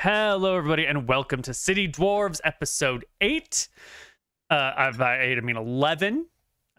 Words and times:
Hello, 0.00 0.56
everybody, 0.56 0.84
and 0.84 1.08
welcome 1.08 1.40
to 1.42 1.54
City 1.54 1.88
Dwarves 1.88 2.38
episode 2.44 3.06
8. 3.22 3.68
Uh, 4.50 4.72
I've, 4.76 5.00
I 5.00 5.32
I 5.32 5.40
mean 5.40 5.56
11. 5.56 6.26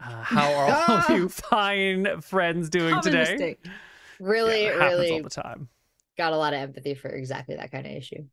Uh, 0.00 0.22
how 0.22 0.52
are 0.54 0.66
all 0.88 0.96
of 0.98 1.10
you 1.18 1.28
fine 1.28 2.20
friends 2.20 2.70
doing 2.70 2.90
Common 2.90 3.02
today? 3.02 3.30
mistake. 3.32 3.58
really, 4.20 4.62
Yeah, 4.64 4.68
it 4.68 4.80
happens 4.80 4.92
all 4.92 4.98
really 5.00 5.20
the 5.22 5.30
time. 5.30 5.68
got 6.16 6.32
a 6.32 6.36
lot 6.36 6.54
of 6.54 6.60
empathy 6.60 6.94
for 6.94 7.08
exactly 7.08 7.56
that 7.56 7.72
kind 7.72 7.86
of 7.86 7.92
issue. 7.92 8.24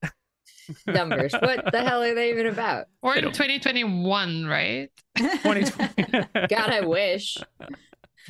Numbers. 0.85 1.33
what 1.33 1.71
the 1.71 1.81
hell 1.83 2.03
are 2.03 2.13
they 2.13 2.29
even 2.29 2.45
about? 2.45 2.85
We're 3.01 3.15
in 3.15 3.23
2021, 3.25 4.45
right? 4.45 4.89
2020. 5.17 6.27
God, 6.47 6.69
I 6.69 6.81
wish. 6.81 7.37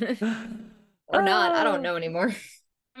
or 0.00 1.22
not. 1.22 1.54
I 1.54 1.64
don't 1.64 1.82
know 1.82 1.96
anymore. 1.96 2.34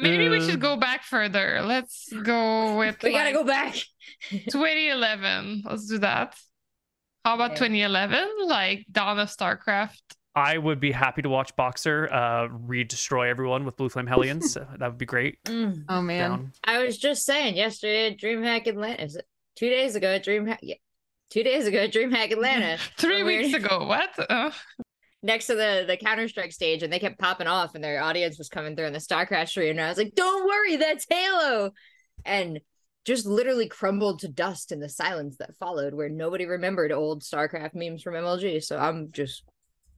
Maybe 0.00 0.28
we 0.28 0.40
should 0.40 0.60
go 0.60 0.76
back 0.76 1.02
further. 1.04 1.60
Let's 1.62 2.12
go 2.12 2.76
with 2.78 3.02
We 3.02 3.12
gotta 3.12 3.32
go 3.32 3.44
back. 3.44 3.74
2011. 4.30 5.62
Let's 5.64 5.86
do 5.88 5.98
that. 5.98 6.34
How 7.24 7.34
about 7.34 7.52
Okay. 7.52 7.68
2011? 7.68 8.28
Like 8.46 8.86
Dawn 8.90 9.18
of 9.18 9.28
StarCraft. 9.28 9.98
I 10.34 10.58
would 10.58 10.80
be 10.80 10.92
happy 10.92 11.22
to 11.22 11.28
watch 11.30 11.56
Boxer 11.56 12.12
uh, 12.12 12.48
re-destroy 12.50 13.30
everyone 13.30 13.64
with 13.64 13.76
Blue 13.76 13.88
Flame 13.88 14.06
Hellions. 14.06 14.54
That 14.78 14.88
would 14.88 14.98
be 14.98 15.06
great. 15.06 15.42
Mm. 15.44 15.84
Oh 15.88 16.02
man. 16.02 16.30
Down. 16.30 16.52
I 16.62 16.84
was 16.84 16.98
just 16.98 17.24
saying 17.24 17.56
yesterday 17.56 18.08
at 18.08 18.18
DreamHack 18.18 18.66
Atlanta. 18.66 19.02
is 19.02 19.16
it 19.16 19.24
Two 19.56 19.70
days 19.70 19.94
ago 19.96 20.08
at 20.08 20.24
DreamHack. 20.24 20.58
Yeah. 20.62 20.74
Two 21.30 21.42
days 21.42 21.66
ago 21.66 21.78
at 21.78 21.92
DreamHack 21.92 22.30
Atlanta. 22.32 22.76
Three 22.98 23.22
when 23.22 23.26
we 23.26 23.38
weeks 23.44 23.54
ago. 23.56 23.86
What? 23.86 24.10
Uh, 24.30 24.50
Next 25.26 25.46
to 25.46 25.56
the 25.56 25.84
the 25.88 25.96
Counter 25.96 26.28
Strike 26.28 26.52
stage, 26.52 26.84
and 26.84 26.92
they 26.92 27.00
kept 27.00 27.18
popping 27.18 27.48
off, 27.48 27.74
and 27.74 27.82
their 27.82 28.00
audience 28.00 28.38
was 28.38 28.48
coming 28.48 28.76
through 28.76 28.86
in 28.86 28.92
the 28.92 29.00
StarCraft 29.00 29.48
stream, 29.48 29.70
and 29.70 29.80
I 29.80 29.88
was 29.88 29.98
like, 29.98 30.14
"Don't 30.14 30.46
worry, 30.46 30.76
that's 30.76 31.04
Halo," 31.10 31.72
and 32.24 32.60
just 33.04 33.26
literally 33.26 33.66
crumbled 33.68 34.20
to 34.20 34.28
dust 34.28 34.70
in 34.70 34.78
the 34.78 34.88
silence 34.88 35.36
that 35.38 35.56
followed, 35.56 35.94
where 35.94 36.08
nobody 36.08 36.46
remembered 36.46 36.92
old 36.92 37.22
StarCraft 37.22 37.74
memes 37.74 38.04
from 38.04 38.14
MLG. 38.14 38.62
So 38.62 38.78
I'm 38.78 39.10
just 39.10 39.42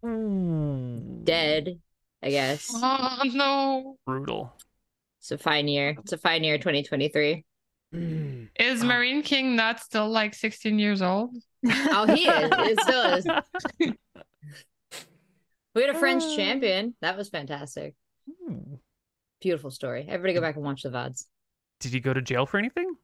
hmm. 0.02 1.24
dead, 1.24 1.78
I 2.22 2.30
guess. 2.30 2.70
oh 2.74 3.22
no. 3.26 3.96
Brutal. 4.06 4.54
It's 5.20 5.30
a 5.30 5.36
fine 5.36 5.68
year. 5.68 5.94
It's 5.98 6.12
a 6.14 6.18
fine 6.18 6.42
year, 6.42 6.56
2023. 6.56 7.44
Hmm. 7.92 8.44
Is 8.58 8.82
Oh. 8.82 8.86
MarineKing 8.86 9.56
not 9.56 9.80
still 9.80 10.08
like 10.08 10.32
16 10.32 10.78
years 10.78 11.02
old? 11.02 11.34
Oh, 11.66 12.06
he 12.14 12.26
is. 12.26 12.50
It 12.52 12.80
still 12.80 13.02
is. 13.14 13.92
We 15.74 15.82
had 15.82 15.94
a 15.94 15.98
French 15.98 16.22
Uh. 16.24 16.36
champion. 16.36 16.94
That 17.00 17.16
was 17.16 17.28
fantastic. 17.28 17.94
Ooh. 18.28 18.78
Beautiful 19.40 19.70
story. 19.70 20.04
Everybody 20.08 20.34
go 20.34 20.40
back 20.40 20.56
and 20.56 20.64
watch 20.64 20.82
the 20.82 20.90
VODs. 20.90 21.26
Did 21.80 21.92
he 21.92 22.00
go 22.00 22.12
to 22.12 22.20
jail 22.20 22.44
for 22.46 22.58
anything? 22.58 22.94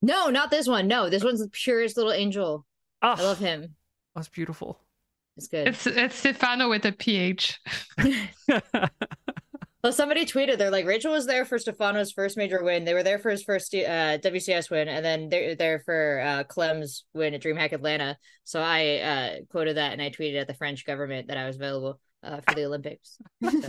No, 0.00 0.28
not 0.30 0.50
this 0.50 0.66
one. 0.66 0.86
No, 0.88 1.08
this 1.10 1.22
one's 1.24 1.40
the 1.40 1.48
purest 1.48 1.96
little 1.96 2.12
angel. 2.12 2.64
Oh, 3.02 3.14
I 3.18 3.22
love 3.22 3.38
him. 3.38 3.74
That's 4.14 4.28
beautiful. 4.28 4.80
It's 5.36 5.48
good. 5.48 5.68
It's 5.68 5.86
it's 5.86 6.14
Stephano 6.14 6.68
with 6.70 6.84
a 6.86 6.92
PH. 6.92 7.60
Well, 9.84 9.92
somebody 9.92 10.24
tweeted 10.24 10.56
they're 10.56 10.70
like 10.70 10.86
Rachel 10.86 11.12
was 11.12 11.26
there 11.26 11.44
for 11.44 11.58
Stephano's 11.58 12.10
first 12.10 12.38
major 12.38 12.64
win. 12.64 12.86
They 12.86 12.94
were 12.94 13.02
there 13.02 13.18
for 13.18 13.30
his 13.30 13.42
first 13.42 13.74
uh, 13.74 14.16
WCS 14.16 14.70
win, 14.70 14.88
and 14.88 15.04
then 15.04 15.28
they're 15.28 15.54
there 15.56 15.78
for 15.80 16.22
uh, 16.24 16.44
Clem's 16.44 17.04
win 17.12 17.34
at 17.34 17.42
DreamHack 17.42 17.72
Atlanta. 17.72 18.16
So 18.44 18.62
I 18.62 18.96
uh, 19.00 19.30
quoted 19.50 19.76
that 19.76 19.92
and 19.92 20.00
I 20.00 20.08
tweeted 20.08 20.40
at 20.40 20.46
the 20.46 20.54
French 20.54 20.86
government 20.86 21.28
that 21.28 21.36
I 21.36 21.44
was 21.46 21.56
available 21.56 22.00
uh, 22.22 22.40
for 22.48 22.54
the 22.54 22.64
Olympics. 22.64 23.18
So 23.42 23.50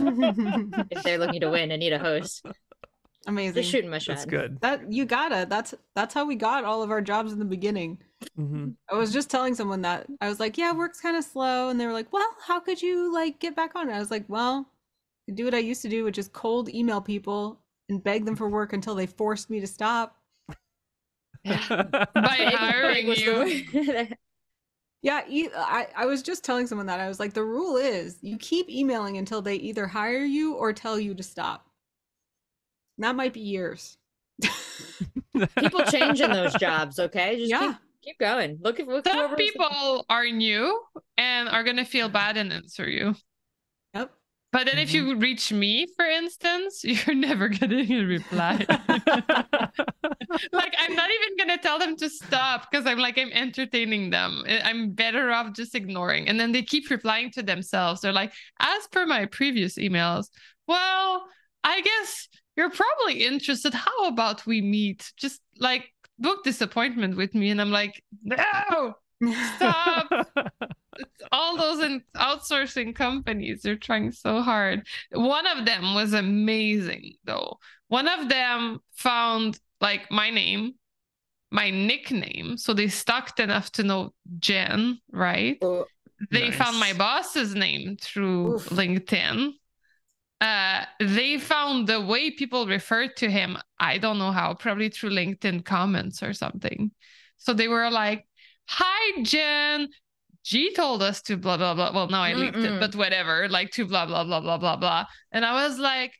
if 0.90 1.02
they're 1.02 1.18
looking 1.18 1.42
to 1.42 1.50
win 1.50 1.70
and 1.70 1.80
need 1.80 1.92
a 1.92 1.98
host, 1.98 2.46
Amazing. 3.26 3.54
just 3.54 3.70
shooting 3.70 3.90
my 3.90 3.98
shot. 3.98 4.16
That's 4.16 4.24
good. 4.24 4.58
That 4.62 4.90
you 4.90 5.04
gotta. 5.04 5.46
That's 5.46 5.74
that's 5.94 6.14
how 6.14 6.24
we 6.24 6.36
got 6.36 6.64
all 6.64 6.82
of 6.82 6.90
our 6.90 7.02
jobs 7.02 7.30
in 7.30 7.38
the 7.38 7.44
beginning. 7.44 7.98
hmm 8.36 8.68
I 8.90 8.94
was 8.94 9.12
just 9.12 9.28
telling 9.28 9.54
someone 9.54 9.82
that 9.82 10.06
I 10.22 10.30
was 10.30 10.40
like, 10.40 10.56
"Yeah, 10.56 10.72
work's 10.72 10.98
kind 10.98 11.18
of 11.18 11.24
slow," 11.24 11.68
and 11.68 11.78
they 11.78 11.84
were 11.84 11.92
like, 11.92 12.10
"Well, 12.10 12.26
how 12.46 12.58
could 12.58 12.80
you 12.80 13.12
like 13.12 13.38
get 13.38 13.54
back 13.54 13.76
on?" 13.76 13.90
it? 13.90 13.92
I 13.92 13.98
was 13.98 14.10
like, 14.10 14.24
"Well, 14.28 14.66
I 14.66 14.75
do 15.32 15.44
what 15.44 15.54
I 15.54 15.58
used 15.58 15.82
to 15.82 15.88
do, 15.88 16.04
which 16.04 16.18
is 16.18 16.28
cold 16.28 16.68
email 16.68 17.00
people 17.00 17.60
and 17.88 18.02
beg 18.02 18.24
them 18.24 18.36
for 18.36 18.48
work 18.48 18.72
until 18.72 18.94
they 18.94 19.06
forced 19.06 19.50
me 19.50 19.60
to 19.60 19.66
stop." 19.66 20.16
By 21.44 22.06
hiring 22.14 23.06
you. 23.08 23.14
the- 23.72 24.16
Yeah, 25.02 25.22
e- 25.28 25.50
I 25.54 25.86
I 25.94 26.06
was 26.06 26.22
just 26.22 26.42
telling 26.44 26.66
someone 26.66 26.86
that 26.86 26.98
I 27.00 27.06
was 27.08 27.20
like, 27.20 27.32
the 27.34 27.44
rule 27.44 27.76
is 27.76 28.18
you 28.22 28.36
keep 28.38 28.68
emailing 28.68 29.18
until 29.18 29.40
they 29.42 29.54
either 29.56 29.86
hire 29.86 30.24
you 30.24 30.54
or 30.54 30.72
tell 30.72 30.98
you 30.98 31.14
to 31.14 31.22
stop. 31.22 31.66
And 32.98 33.04
that 33.04 33.14
might 33.14 33.32
be 33.32 33.40
years. 33.40 33.96
People 35.58 35.82
change 35.84 36.20
in 36.20 36.30
those 36.32 36.54
jobs. 36.54 36.98
Okay, 36.98 37.36
just 37.38 37.50
Yeah. 37.50 37.68
keep 37.72 37.76
keep 38.02 38.18
going. 38.18 38.58
Look 38.62 38.80
at 38.80 38.88
look 38.88 39.06
Some 39.06 39.36
people 39.36 40.04
are 40.08 40.26
new 40.26 40.80
and 41.18 41.48
are 41.48 41.62
gonna 41.62 41.84
feel 41.84 42.08
bad 42.08 42.36
and 42.36 42.52
answer 42.52 42.88
you. 42.88 43.14
But 44.56 44.64
then 44.64 44.78
if 44.78 44.94
you 44.94 45.04
mm-hmm. 45.04 45.20
reach 45.20 45.52
me, 45.52 45.86
for 45.96 46.06
instance, 46.06 46.80
you're 46.82 47.14
never 47.14 47.48
getting 47.48 47.92
a 47.92 48.06
reply. 48.06 48.64
like 50.50 50.74
I'm 50.78 50.94
not 50.96 51.10
even 51.10 51.36
gonna 51.38 51.58
tell 51.58 51.78
them 51.78 51.94
to 51.96 52.08
stop 52.08 52.70
because 52.70 52.86
I'm 52.86 52.96
like 52.96 53.18
I'm 53.18 53.30
entertaining 53.32 54.08
them. 54.08 54.44
I'm 54.64 54.92
better 54.92 55.30
off 55.30 55.52
just 55.52 55.74
ignoring. 55.74 56.26
And 56.26 56.40
then 56.40 56.52
they 56.52 56.62
keep 56.62 56.88
replying 56.88 57.30
to 57.32 57.42
themselves. 57.42 58.00
They're 58.00 58.14
like, 58.14 58.32
as 58.58 58.86
per 58.86 59.04
my 59.04 59.26
previous 59.26 59.76
emails, 59.76 60.28
well, 60.66 61.26
I 61.62 61.82
guess 61.82 62.26
you're 62.56 62.70
probably 62.70 63.26
interested. 63.26 63.74
How 63.74 64.06
about 64.06 64.46
we 64.46 64.62
meet? 64.62 65.12
Just 65.18 65.42
like 65.58 65.92
book 66.18 66.44
this 66.44 66.62
appointment 66.62 67.18
with 67.18 67.34
me. 67.34 67.50
And 67.50 67.60
I'm 67.60 67.72
like, 67.72 68.02
no, 68.24 68.94
stop 69.56 70.08
all 71.32 71.56
those 71.56 71.84
in 71.84 72.02
outsourcing 72.16 72.94
companies 72.94 73.62
they're 73.62 73.76
trying 73.76 74.12
so 74.12 74.40
hard. 74.40 74.86
One 75.12 75.46
of 75.46 75.64
them 75.64 75.94
was 75.94 76.12
amazing 76.12 77.14
though. 77.24 77.58
One 77.88 78.08
of 78.08 78.28
them 78.28 78.80
found 78.92 79.58
like 79.80 80.10
my 80.10 80.30
name 80.30 80.74
my 81.50 81.70
nickname. 81.70 82.58
So 82.58 82.74
they 82.74 82.88
stuck 82.88 83.38
enough 83.38 83.70
to 83.72 83.82
know 83.82 84.12
jen 84.38 84.98
right? 85.12 85.58
Oh, 85.62 85.86
they 86.30 86.50
found 86.50 86.78
my 86.78 86.92
boss's 86.92 87.54
name 87.54 87.96
through 88.00 88.54
Oof. 88.54 88.68
linkedin. 88.70 89.52
Uh 90.40 90.84
they 91.00 91.38
found 91.38 91.86
the 91.86 92.00
way 92.00 92.30
people 92.30 92.66
referred 92.66 93.16
to 93.16 93.30
him. 93.30 93.56
I 93.78 93.98
don't 93.98 94.18
know 94.18 94.32
how. 94.32 94.54
Probably 94.54 94.88
through 94.88 95.10
linkedin 95.10 95.64
comments 95.64 96.22
or 96.22 96.32
something. 96.32 96.90
So 97.36 97.52
they 97.52 97.68
were 97.68 97.90
like 97.90 98.26
hi 98.68 99.22
jen 99.22 99.88
G 100.46 100.72
told 100.72 101.02
us 101.02 101.22
to 101.22 101.36
blah 101.36 101.56
blah 101.56 101.74
blah. 101.74 101.90
Well, 101.92 102.06
now 102.08 102.22
I 102.22 102.34
leaked 102.34 102.56
it, 102.56 102.70
Mm-mm. 102.70 102.80
but 102.80 102.94
whatever. 102.94 103.48
Like 103.48 103.72
to 103.72 103.84
blah 103.84 104.06
blah 104.06 104.22
blah 104.22 104.40
blah 104.40 104.58
blah 104.58 104.76
blah. 104.76 105.06
And 105.32 105.44
I 105.44 105.66
was 105.66 105.76
like, 105.80 106.12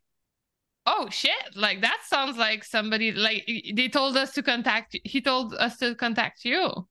"Oh 0.84 1.09
shit! 1.10 1.54
Like 1.54 1.82
that 1.82 2.00
sounds 2.06 2.37
like 2.37 2.64
somebody. 2.64 3.12
Like 3.12 3.44
they 3.47 3.88
told 3.88 4.16
us 4.16 4.32
to 4.34 4.42
contact. 4.42 4.98
He 5.04 5.20
told 5.20 5.54
us 5.54 5.76
to 5.78 5.94
contact 5.94 6.44
you." 6.44 6.88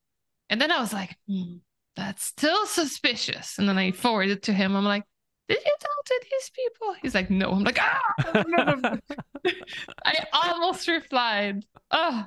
And 0.50 0.62
then 0.62 0.72
I 0.72 0.80
was 0.80 0.94
like, 0.94 1.14
hmm, 1.28 1.58
"That's 1.98 2.24
still 2.24 2.66
suspicious." 2.68 3.58
And 3.60 3.68
then 3.68 3.78
I 3.78 3.92
forwarded 3.92 4.44
to 4.44 4.54
him. 4.54 4.74
I'm 4.74 4.86
like, 4.86 5.04
"Did 5.50 5.60
you 5.66 5.76
tell 5.78 6.04
to 6.06 6.22
these 6.32 6.50
people?" 6.52 6.96
He's 7.02 7.16
like, 7.16 7.30
"No." 7.30 7.52
I'm 7.52 7.64
like, 7.66 7.80
"Ah!" 7.82 8.98
I 10.06 10.26
almost 10.32 10.88
replied. 10.88 11.66
Oh, 11.92 12.26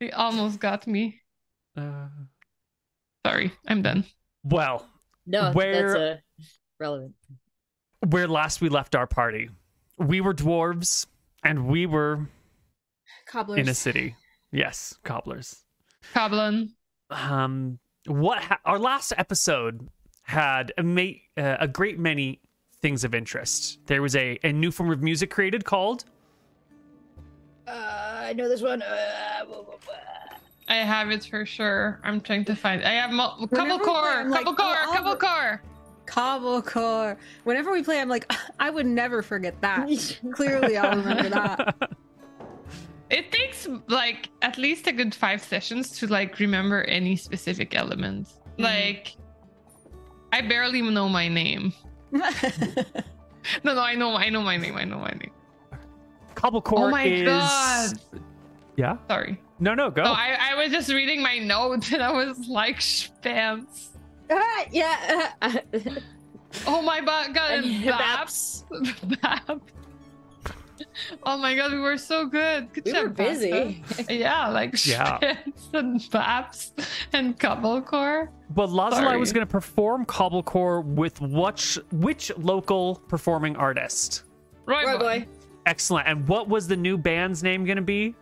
they 0.00 0.10
almost 0.10 0.58
got 0.58 0.88
me. 0.88 1.20
Uh, 1.76 2.08
Sorry, 3.26 3.52
I'm 3.66 3.82
done. 3.82 4.04
well, 4.44 4.86
no, 5.26 5.52
Where- 5.52 5.92
that's 5.92 5.98
uh, 5.98 6.46
relevant. 6.80 7.14
where 8.08 8.28
last 8.28 8.60
we 8.60 8.68
left 8.68 8.94
our 8.94 9.06
party, 9.06 9.50
we 9.98 10.20
were 10.20 10.34
dwarves 10.34 11.06
and 11.44 11.66
we 11.66 11.86
were 11.86 12.26
Cobblers. 13.26 13.58
in 13.58 13.68
a 13.68 13.74
city. 13.74 14.14
Yes, 14.52 14.96
cobblers. 15.04 15.64
Coblin. 16.14 16.70
Um, 17.10 17.78
what 18.06 18.38
ha- 18.42 18.60
our 18.64 18.78
last 18.78 19.12
episode 19.18 19.88
had 20.22 20.72
a, 20.78 20.82
ma- 20.82 21.02
uh, 21.36 21.56
a 21.60 21.68
great 21.68 21.98
many 21.98 22.40
things 22.80 23.02
of 23.04 23.14
interest. 23.14 23.80
There 23.86 24.00
was 24.00 24.14
a, 24.16 24.38
a 24.44 24.52
new 24.52 24.70
form 24.70 24.90
of 24.90 25.02
music 25.02 25.30
created 25.30 25.64
called 25.64 26.04
Uh, 27.66 27.72
I 28.22 28.32
know 28.34 28.48
this 28.48 28.62
one. 28.62 28.80
Uh, 28.82 29.44
blah, 29.46 29.62
blah, 29.62 29.74
blah. 29.84 29.94
I 30.68 30.76
have 30.76 31.10
it 31.10 31.24
for 31.24 31.46
sure. 31.46 31.98
I'm 32.04 32.20
trying 32.20 32.44
to 32.46 32.54
find. 32.54 32.82
It. 32.82 32.86
I 32.86 32.92
have 32.92 33.10
mul- 33.10 33.46
couple 33.48 33.48
Whenever 33.58 33.78
we 33.78 33.84
play, 33.84 33.92
core, 33.92 34.08
I'm 34.10 34.30
like, 34.30 34.44
couple 34.44 34.54
core, 34.54 34.76
oh, 34.86 34.92
couple 34.92 35.12
re- 35.12 35.18
core. 35.18 35.62
Cobble 36.06 36.62
core. 36.62 37.18
Whenever 37.44 37.70
we 37.72 37.82
play, 37.82 38.00
I'm 38.00 38.08
like, 38.08 38.30
I 38.60 38.70
would 38.70 38.86
never 38.86 39.22
forget 39.22 39.60
that. 39.62 39.88
Clearly, 40.32 40.76
I'll 40.76 40.96
remember 40.96 41.28
that. 41.30 41.76
It 43.10 43.32
takes 43.32 43.66
like 43.86 44.28
at 44.42 44.58
least 44.58 44.86
a 44.86 44.92
good 44.92 45.14
five 45.14 45.42
sessions 45.42 45.92
to 45.98 46.06
like 46.08 46.38
remember 46.38 46.82
any 46.82 47.16
specific 47.16 47.74
element. 47.74 48.28
Mhm. 48.58 48.64
Like, 48.64 49.16
I 50.30 50.42
barely 50.42 50.82
know 50.82 51.08
my 51.08 51.26
name. 51.26 51.72
No, 53.64 53.72
no, 53.72 53.80
I 53.80 53.94
know, 53.94 54.14
I 54.14 54.28
know 54.28 54.42
my 54.42 54.58
name. 54.58 54.76
I 54.76 54.84
know 54.84 54.98
my 54.98 55.08
name. 55.12 55.30
Cobblecore 56.34 56.88
Oh 56.88 56.90
my 56.90 57.04
is 57.04 57.24
God. 57.24 58.20
Yeah. 58.78 58.96
Sorry. 59.08 59.40
No, 59.58 59.74
no, 59.74 59.90
go. 59.90 60.02
Oh, 60.04 60.12
I, 60.12 60.52
I 60.52 60.54
was 60.54 60.70
just 60.70 60.88
reading 60.92 61.20
my 61.20 61.38
notes 61.38 61.92
and 61.92 62.00
I 62.00 62.12
was 62.12 62.46
like, 62.48 62.80
Spans. 62.80 63.90
Ah, 64.30 64.64
yeah. 64.72 65.32
Oh 66.66 66.80
my 66.80 67.02
god, 67.02 67.34
and 67.36 67.84
Baps. 67.84 68.64
Baps. 68.70 69.20
Baps. 69.20 69.60
Oh 71.24 71.36
my 71.36 71.54
god, 71.54 71.72
we 71.72 71.78
were 71.78 71.98
so 71.98 72.24
good. 72.24 72.72
Good 72.72 72.86
We 72.86 72.92
job, 72.92 73.02
were 73.02 73.08
busy. 73.10 73.82
Pasta. 73.86 74.14
Yeah, 74.14 74.48
like 74.48 74.86
Yeah. 74.86 75.18
Spans 75.18 75.68
and 75.74 76.00
Baps 76.10 76.72
and 77.12 77.38
Cobblecore. 77.38 78.28
But 78.54 78.70
Lazuli 78.70 79.18
was 79.18 79.30
going 79.32 79.46
to 79.46 79.50
perform 79.50 80.06
Cobblecore 80.06 80.82
with 80.84 81.20
which 81.20 81.78
which 81.92 82.32
local 82.38 82.96
performing 83.08 83.54
artist? 83.56 84.22
Roy, 84.64 84.86
Roy 84.86 84.92
boy. 84.98 84.98
boy. 85.20 85.26
Excellent. 85.66 86.08
And 86.08 86.26
what 86.28 86.48
was 86.48 86.66
the 86.66 86.76
new 86.76 86.96
band's 86.96 87.42
name 87.42 87.66
going 87.66 87.76
to 87.76 87.82
be? 87.82 88.14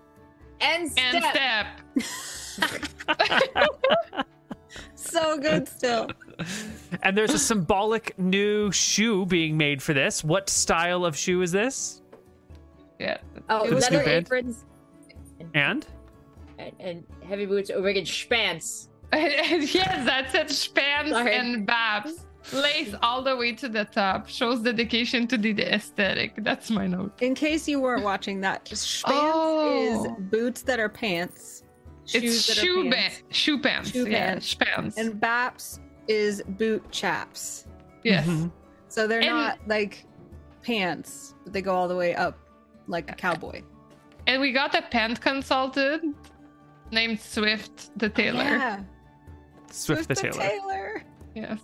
And 0.61 0.91
And 0.99 1.25
step. 1.25 1.67
Step. 2.00 2.82
So 4.94 5.38
good 5.38 5.69
still. 5.69 6.08
And 7.03 7.17
there's 7.17 7.32
a 7.32 7.38
symbolic 7.38 8.19
new 8.19 8.70
shoe 8.73 9.25
being 9.25 9.56
made 9.56 9.82
for 9.82 9.94
this. 9.94 10.25
What 10.25 10.50
style 10.50 11.05
of 11.05 11.17
shoe 11.17 11.43
is 11.43 11.53
this? 11.53 12.03
Yeah. 12.99 13.19
Oh, 13.49 13.64
It 13.64 13.73
was 13.73 13.88
leather 13.91 14.03
aprons 14.03 14.64
And 15.55 15.87
and, 16.58 16.73
and 16.81 17.05
heavy 17.26 17.47
boots 17.47 17.70
over 17.70 17.88
again 17.88 18.05
spans. 18.05 18.88
yes, 19.12 20.05
that's 20.05 20.35
it. 20.35 20.50
Spans 20.50 21.11
Sorry. 21.11 21.35
and 21.35 21.67
Babs. 21.67 22.25
Lace 22.52 22.94
all 23.02 23.22
the 23.22 23.37
way 23.37 23.52
to 23.52 23.69
the 23.69 23.84
top. 23.84 24.28
Shows 24.28 24.60
dedication 24.60 25.26
to 25.28 25.37
the 25.38 25.52
aesthetic. 25.75 26.34
That's 26.44 26.70
my 26.70 26.87
note. 26.87 27.20
In 27.20 27.34
case 27.34 27.66
you 27.69 27.81
weren't 27.81 28.04
watching 28.04 28.40
that, 28.43 28.69
Spans 28.69 29.14
Oh. 29.16 30.06
is 30.06 30.12
boots 30.31 30.62
that 30.62 30.78
are 30.78 30.88
pants. 30.88 31.64
It's 32.14 32.43
shoe 32.43 32.88
pants. 32.90 32.96
pants. 32.96 33.22
Shoe 33.37 33.58
pants. 33.60 33.90
Shoe 33.90 34.08
yeah, 34.08 34.26
pants. 34.26 34.46
Spans. 34.46 34.96
And 34.96 35.20
Baps 35.20 35.81
is 36.06 36.43
boot 36.50 36.88
chaps. 36.93 37.66
yes. 38.04 38.26
Mhm. 38.26 38.52
So 38.88 39.06
they're 39.08 39.20
And- 39.20 39.28
not 39.31 39.58
like 39.66 40.06
pants, 40.62 41.34
but 41.44 41.52
they 41.52 41.62
go 41.62 41.75
all 41.75 41.88
the 41.88 41.96
way 41.96 42.14
up 42.14 42.38
like 42.87 43.10
a 43.10 43.14
cowboy. 43.14 43.62
And 44.28 44.40
we 44.40 44.52
got 44.52 44.75
a 44.76 44.82
pant 44.82 45.20
consultant 45.20 46.16
named 46.93 47.20
Swift 47.20 47.90
the 47.98 48.08
tailor. 48.08 48.44
Yeah. 48.44 48.81
Swift 49.72 50.08
the 50.08 50.14
Swift 50.14 50.38
Tailor. 50.38 50.48
Taylor. 50.48 51.02
Yes. 51.34 51.58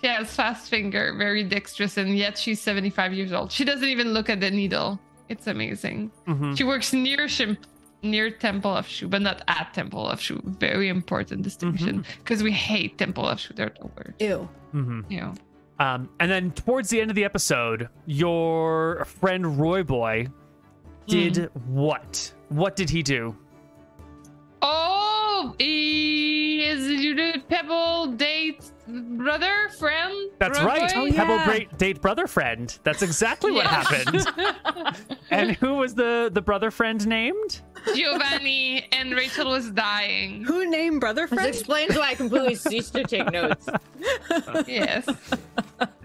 She 0.00 0.06
has 0.06 0.32
fast 0.34 0.68
finger, 0.70 1.14
very 1.16 1.42
dexterous, 1.44 1.96
and 1.96 2.16
yet 2.16 2.38
she's 2.38 2.60
75 2.60 3.12
years 3.12 3.32
old. 3.32 3.50
She 3.50 3.64
doesn't 3.64 3.88
even 3.88 4.12
look 4.12 4.28
at 4.30 4.40
the 4.40 4.50
needle. 4.50 4.98
It's 5.28 5.46
amazing. 5.46 6.10
Mhm. 6.26 6.56
She 6.56 6.64
works 6.64 6.92
near 6.92 7.26
Shim- 7.26 7.58
near 8.02 8.30
Temple 8.30 8.70
of 8.76 8.86
Shu, 8.86 9.08
but 9.08 9.22
not 9.22 9.42
at 9.48 9.74
Temple 9.74 10.08
of 10.08 10.20
Shu. 10.20 10.40
Very 10.44 10.88
important 10.88 11.42
distinction 11.42 12.04
because 12.18 12.42
we 12.44 12.52
hate 12.52 12.96
Temple 12.96 13.26
of 13.28 13.40
Shu. 13.40 13.52
They're 13.54 13.72
the 13.80 13.86
worst. 13.88 14.20
Ew. 14.20 14.48
Mhm. 14.72 15.04
You 15.10 15.20
know. 15.20 15.34
Um, 15.80 16.08
and 16.20 16.30
then 16.30 16.52
towards 16.52 16.90
the 16.90 17.00
end 17.00 17.10
of 17.10 17.16
the 17.16 17.24
episode, 17.24 17.88
your 18.06 19.04
friend 19.04 19.58
Roy 19.58 19.82
Boy 19.82 20.28
did 21.08 21.50
what? 21.66 22.32
What 22.50 22.76
did 22.76 22.88
he 22.90 23.02
do? 23.02 23.36
Oh, 25.40 25.54
he 25.58 26.64
is 26.64 26.88
you 26.88 27.14
did 27.14 27.48
Pebble 27.48 28.08
date 28.08 28.72
brother 28.88 29.68
friend. 29.78 30.30
That's 30.38 30.58
Roy 30.58 30.66
right. 30.66 30.94
Boy? 30.94 31.08
Oh, 31.10 31.12
Pebble. 31.12 31.44
Great 31.44 31.78
Date 31.78 32.00
Brother 32.00 32.26
Friend. 32.26 32.76
That's 32.82 33.02
exactly 33.02 33.52
what 33.52 33.66
happened. 33.66 34.26
and 35.30 35.52
who 35.56 35.74
was 35.74 35.94
the 35.94 36.30
the 36.32 36.40
brother 36.42 36.70
friend 36.72 37.06
named? 37.06 37.60
Giovanni 37.94 38.88
and 38.92 39.12
Rachel 39.14 39.50
was 39.50 39.70
dying. 39.70 40.42
Who 40.44 40.68
named 40.68 41.00
Brother 41.00 41.22
This 41.28 41.34
Friend? 41.38 41.48
explains 41.48 41.96
why 41.96 42.08
I 42.08 42.14
completely 42.14 42.54
ceased 42.56 42.94
to 42.94 43.04
take 43.04 43.30
notes. 43.30 43.68
Yes. 44.66 45.06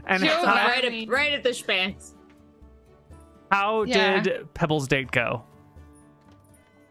And 0.06 0.22
Giovanni. 0.24 0.46
how, 0.46 0.68
right, 0.68 0.86
at, 0.86 1.10
right 1.10 1.34
at 1.34 1.44
the 1.44 1.54
spans. 1.54 2.14
how 3.52 3.84
Yeah. 3.84 4.20
did 4.20 4.54
Pebble's 4.54 4.88
date 4.88 5.10
go? 5.12 5.44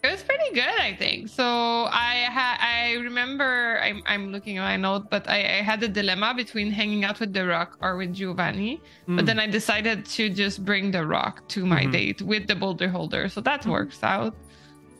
It 0.04 0.10
was 0.10 0.22
pretty 0.24 0.50
good, 0.52 0.80
I 0.80 0.96
think. 0.96 1.28
So 1.28 1.44
I 1.44 2.26
had, 2.28 2.56
I 2.60 2.94
remember, 2.94 3.78
I'm, 3.80 4.02
I'm 4.04 4.32
looking 4.32 4.58
at 4.58 4.62
my 4.62 4.76
note, 4.76 5.08
but 5.10 5.28
I, 5.28 5.38
I 5.58 5.62
had 5.62 5.80
a 5.84 5.88
dilemma 5.88 6.34
between 6.36 6.72
hanging 6.72 7.04
out 7.04 7.20
with 7.20 7.32
The 7.32 7.46
Rock 7.46 7.78
or 7.80 7.96
with 7.96 8.12
Giovanni. 8.12 8.82
But 9.06 9.22
Mm. 9.22 9.26
then 9.26 9.38
I 9.38 9.46
decided 9.46 10.04
to 10.06 10.28
just 10.28 10.64
bring 10.64 10.90
The 10.90 11.06
Rock 11.06 11.46
to 11.54 11.64
my 11.64 11.84
Mhm. 11.84 11.92
date 11.92 12.20
with 12.22 12.48
the 12.48 12.56
boulder 12.56 12.88
holder. 12.88 13.28
So 13.28 13.40
that 13.42 13.64
works 13.64 14.02
out. 14.02 14.34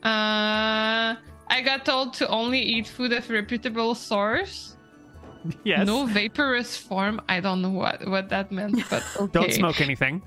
Uh, 0.05 1.17
I 1.51 1.63
got 1.65 1.85
told 1.85 2.15
to 2.23 2.29
only 2.29 2.61
eat 2.61 2.87
food 2.87 3.13
of 3.13 3.29
reputable 3.29 3.97
source. 3.97 4.77
Yes. 5.65 5.85
No 5.85 6.07
vaporous 6.07 6.77
form. 6.77 7.21
I 7.29 7.41
don't 7.41 7.61
know 7.61 7.71
what, 7.71 8.07
what 8.07 8.29
that 8.29 8.53
meant, 8.53 8.79
but 8.89 9.03
okay. 9.19 9.33
Don't 9.33 9.53
smoke 9.53 9.81
anything. 9.81 10.23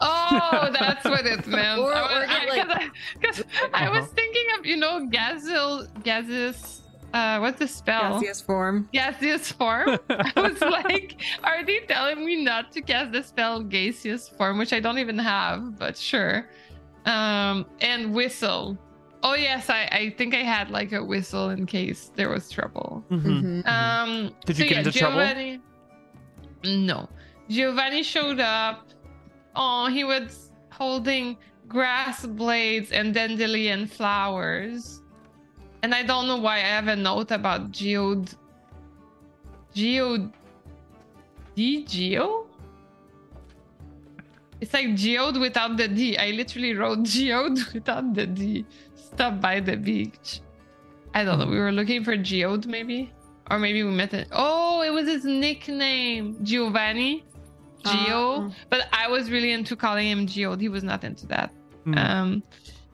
Oh, 0.00 0.68
that's 0.78 1.04
what 1.04 1.26
it 1.26 1.46
meant. 1.46 1.80
Or- 1.80 1.94
I 1.94 2.00
or 2.00 2.20
was, 2.20 2.54
get, 2.54 2.70
I, 2.70 2.74
like- 2.74 2.90
'cause 3.22 3.42
I 3.74 3.88
was 3.88 3.98
Uh-huh. 4.00 4.06
thinking 4.14 4.44
of, 4.58 4.66
you 4.66 4.76
know, 4.76 5.06
gaseous, 5.06 5.88
gaseous, 6.02 6.82
uh, 7.14 7.38
what's 7.38 7.58
the 7.58 7.68
spell? 7.68 8.20
Gaseous 8.20 8.40
form. 8.40 8.88
Gaseous 8.92 9.50
form. 9.52 9.98
I 10.10 10.32
was 10.40 10.60
like, 10.60 11.16
are 11.44 11.64
they 11.64 11.80
telling 11.80 12.24
me 12.24 12.42
not 12.44 12.72
to 12.72 12.82
cast 12.82 13.12
the 13.12 13.22
spell 13.22 13.62
gaseous 13.62 14.28
form, 14.28 14.58
which 14.58 14.72
I 14.72 14.80
don't 14.80 14.98
even 14.98 15.18
have, 15.18 15.78
but 15.78 15.96
sure. 15.96 16.48
Um, 17.06 17.64
and 17.80 18.12
whistle. 18.14 18.76
Oh 19.22 19.34
yes, 19.34 19.68
I, 19.70 19.88
I 19.90 20.14
think 20.18 20.34
I 20.34 20.42
had 20.42 20.70
like 20.70 20.92
a 20.92 21.02
whistle 21.02 21.50
in 21.50 21.66
case 21.66 22.12
there 22.14 22.28
was 22.28 22.50
trouble. 22.50 23.02
Mhm. 23.10 23.62
Mhm. 23.64 23.66
Um, 23.68 24.34
Did 24.44 24.58
you 24.58 24.64
so 24.64 24.68
get 24.68 24.70
yeah, 24.72 24.78
into 24.78 24.92
trouble? 24.92 25.58
No, 26.64 27.08
Giovanni 27.48 28.02
showed 28.02 28.40
up. 28.40 28.87
Oh, 29.60 29.88
he 29.88 30.04
was 30.04 30.52
holding 30.70 31.36
grass 31.66 32.24
blades 32.24 32.92
and 32.92 33.12
dandelion 33.12 33.88
flowers, 33.88 35.02
and 35.82 35.92
I 35.92 36.04
don't 36.04 36.28
know 36.28 36.36
why 36.36 36.58
I 36.58 36.70
have 36.78 36.86
a 36.86 36.94
note 36.94 37.32
about 37.32 37.72
geode. 37.72 38.34
Geode. 39.74 40.32
D 41.56 41.84
geo. 41.84 42.46
It's 44.60 44.72
like 44.72 44.94
geode 44.94 45.40
without 45.40 45.76
the 45.76 45.88
D. 45.88 46.16
I 46.16 46.30
literally 46.30 46.74
wrote 46.74 47.02
geode 47.02 47.58
without 47.74 48.14
the 48.14 48.26
D. 48.26 48.64
Stop 48.94 49.40
by 49.40 49.58
the 49.58 49.76
beach. 49.76 50.40
I 51.14 51.24
don't 51.24 51.40
know. 51.40 51.46
We 51.46 51.58
were 51.58 51.72
looking 51.72 52.04
for 52.04 52.16
Geode, 52.16 52.66
maybe, 52.66 53.12
or 53.50 53.58
maybe 53.58 53.82
we 53.82 53.90
met 53.90 54.14
it. 54.14 54.28
Oh, 54.30 54.82
it 54.82 54.90
was 54.90 55.08
his 55.08 55.24
nickname, 55.24 56.36
Giovanni, 56.44 57.24
Geo. 57.92 58.18
Oh. 58.18 58.52
But 58.70 58.80
I 58.92 59.08
was 59.08 59.30
really 59.30 59.52
into 59.52 59.74
calling 59.76 60.08
him 60.08 60.26
Geode. 60.26 60.60
He 60.60 60.68
was 60.68 60.84
not 60.84 61.04
into 61.04 61.26
that. 61.28 61.50
Mm. 61.86 61.98
Um, 61.98 62.42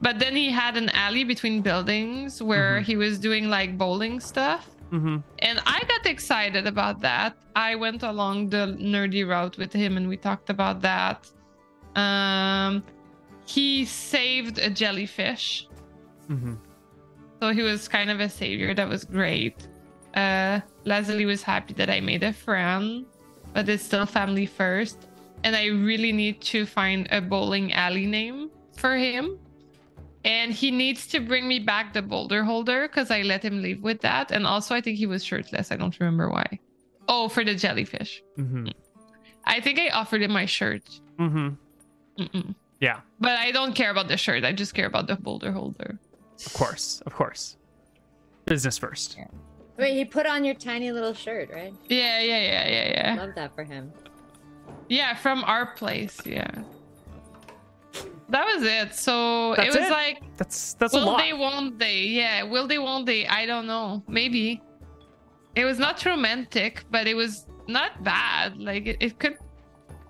but 0.00 0.18
then 0.18 0.34
he 0.36 0.50
had 0.50 0.76
an 0.76 0.88
alley 0.90 1.24
between 1.24 1.62
buildings 1.62 2.42
where 2.42 2.80
Mhm. 2.80 2.84
he 2.84 2.96
was 2.96 3.18
doing 3.18 3.48
like 3.48 3.78
bowling 3.78 4.20
stuff. 4.20 4.68
Mhm. 4.92 5.22
And 5.40 5.60
I 5.66 5.80
got 5.92 6.06
excited 6.06 6.66
about 6.66 7.00
that. 7.00 7.36
I 7.56 7.74
went 7.74 8.02
along 8.02 8.50
the 8.50 8.76
nerdy 8.78 9.24
route 9.26 9.56
with 9.58 9.72
him 9.72 9.96
and 9.96 10.08
we 10.08 10.16
talked 10.16 10.50
about 10.50 10.76
that. 10.82 11.26
Um, 11.96 12.82
he 13.46 13.84
saved 13.84 14.58
a 14.58 14.70
jellyfish. 14.70 15.66
Mhm. 16.28 16.58
So 17.40 17.52
he 17.52 17.62
was 17.62 17.88
kind 17.88 18.10
of 18.10 18.20
a 18.20 18.28
savior. 18.28 18.74
That 18.74 18.88
was 18.88 19.04
great. 19.04 19.66
Uh, 20.14 20.60
Lazuli 20.84 21.24
was 21.26 21.42
happy 21.42 21.74
that 21.74 21.90
I 21.90 22.00
made 22.00 22.22
a 22.22 22.32
friend, 22.32 23.04
but 23.54 23.68
it's 23.68 23.84
still 23.84 24.04
family 24.06 24.46
first. 24.46 25.08
And 25.44 25.54
I 25.56 25.66
really 25.66 26.12
need 26.12 26.40
to 26.52 26.66
find 26.66 27.08
a 27.10 27.20
bowling 27.20 27.72
alley 27.72 28.06
name 28.06 28.50
for 28.76 28.96
him. 28.96 29.38
And 30.24 30.52
he 30.52 30.70
needs 30.70 31.06
to 31.08 31.20
bring 31.20 31.46
me 31.46 31.58
back 31.58 31.92
the 31.92 32.00
boulder 32.00 32.42
holder 32.44 32.88
because 32.88 33.10
I 33.10 33.22
let 33.22 33.42
him 33.44 33.60
leave 33.62 33.82
with 33.82 34.00
that. 34.00 34.30
And 34.30 34.46
also, 34.46 34.74
I 34.74 34.80
think 34.80 34.96
he 34.96 35.06
was 35.06 35.22
shirtless. 35.22 35.70
I 35.70 35.76
don't 35.76 35.98
remember 36.00 36.30
why. 36.30 36.58
Oh, 37.08 37.28
for 37.28 37.44
the 37.44 37.54
jellyfish. 37.54 38.22
Mhm. 38.38 38.72
I 39.44 39.60
think 39.60 39.78
I 39.78 39.88
offered 39.90 40.22
him 40.22 40.32
my 40.32 40.46
shirt. 40.46 40.82
Mhm. 41.18 41.58
Mm-mm. 42.18 42.54
Yeah. 42.80 43.00
But 43.20 43.38
I 43.38 43.50
don't 43.52 43.74
care 43.74 43.90
about 43.90 44.08
the 44.08 44.16
shirt. 44.16 44.44
I 44.44 44.52
just 44.52 44.74
care 44.74 44.86
about 44.86 45.06
the 45.06 45.16
boulder 45.16 45.52
holder. 45.52 45.98
Of 46.46 46.54
course. 46.54 47.02
Of 47.04 47.12
course. 47.14 47.58
Business 48.46 48.78
first. 48.78 49.18
Wait, 49.76 49.94
he 49.94 50.04
put 50.04 50.26
on 50.26 50.44
your 50.44 50.54
tiny 50.54 50.92
little 50.92 51.14
shirt, 51.14 51.50
right? 51.52 51.74
Yeah, 51.88 52.20
yeah, 52.20 52.38
yeah, 52.40 52.68
yeah, 52.68 52.88
yeah. 53.14 53.16
Love 53.20 53.34
that 53.34 53.54
for 53.54 53.64
him. 53.64 53.92
Yeah, 54.88 55.14
from 55.14 55.42
our 55.44 55.66
place. 55.74 56.20
Yeah. 56.24 56.48
That 58.28 58.46
was 58.46 58.62
it. 58.62 58.94
So 58.94 59.54
That's 59.56 59.74
it 59.74 59.80
was 59.80 59.88
it? 59.88 59.92
like, 59.92 60.22
That's 60.36 60.74
that's 60.74 60.94
a 60.94 60.98
will 60.98 61.06
lot. 61.06 61.18
they, 61.18 61.32
won't 61.32 61.78
they? 61.78 62.02
Yeah, 62.02 62.42
will 62.44 62.66
they, 62.66 62.78
won't 62.78 63.06
they? 63.06 63.26
I 63.26 63.46
don't 63.46 63.66
know. 63.66 64.02
Maybe. 64.08 64.62
It 65.56 65.64
was 65.64 65.78
not 65.78 66.04
romantic, 66.04 66.84
but 66.90 67.06
it 67.06 67.14
was 67.14 67.46
not 67.68 68.02
bad. 68.02 68.56
Like 68.58 68.86
it, 68.86 68.96
it 69.00 69.18
could 69.18 69.38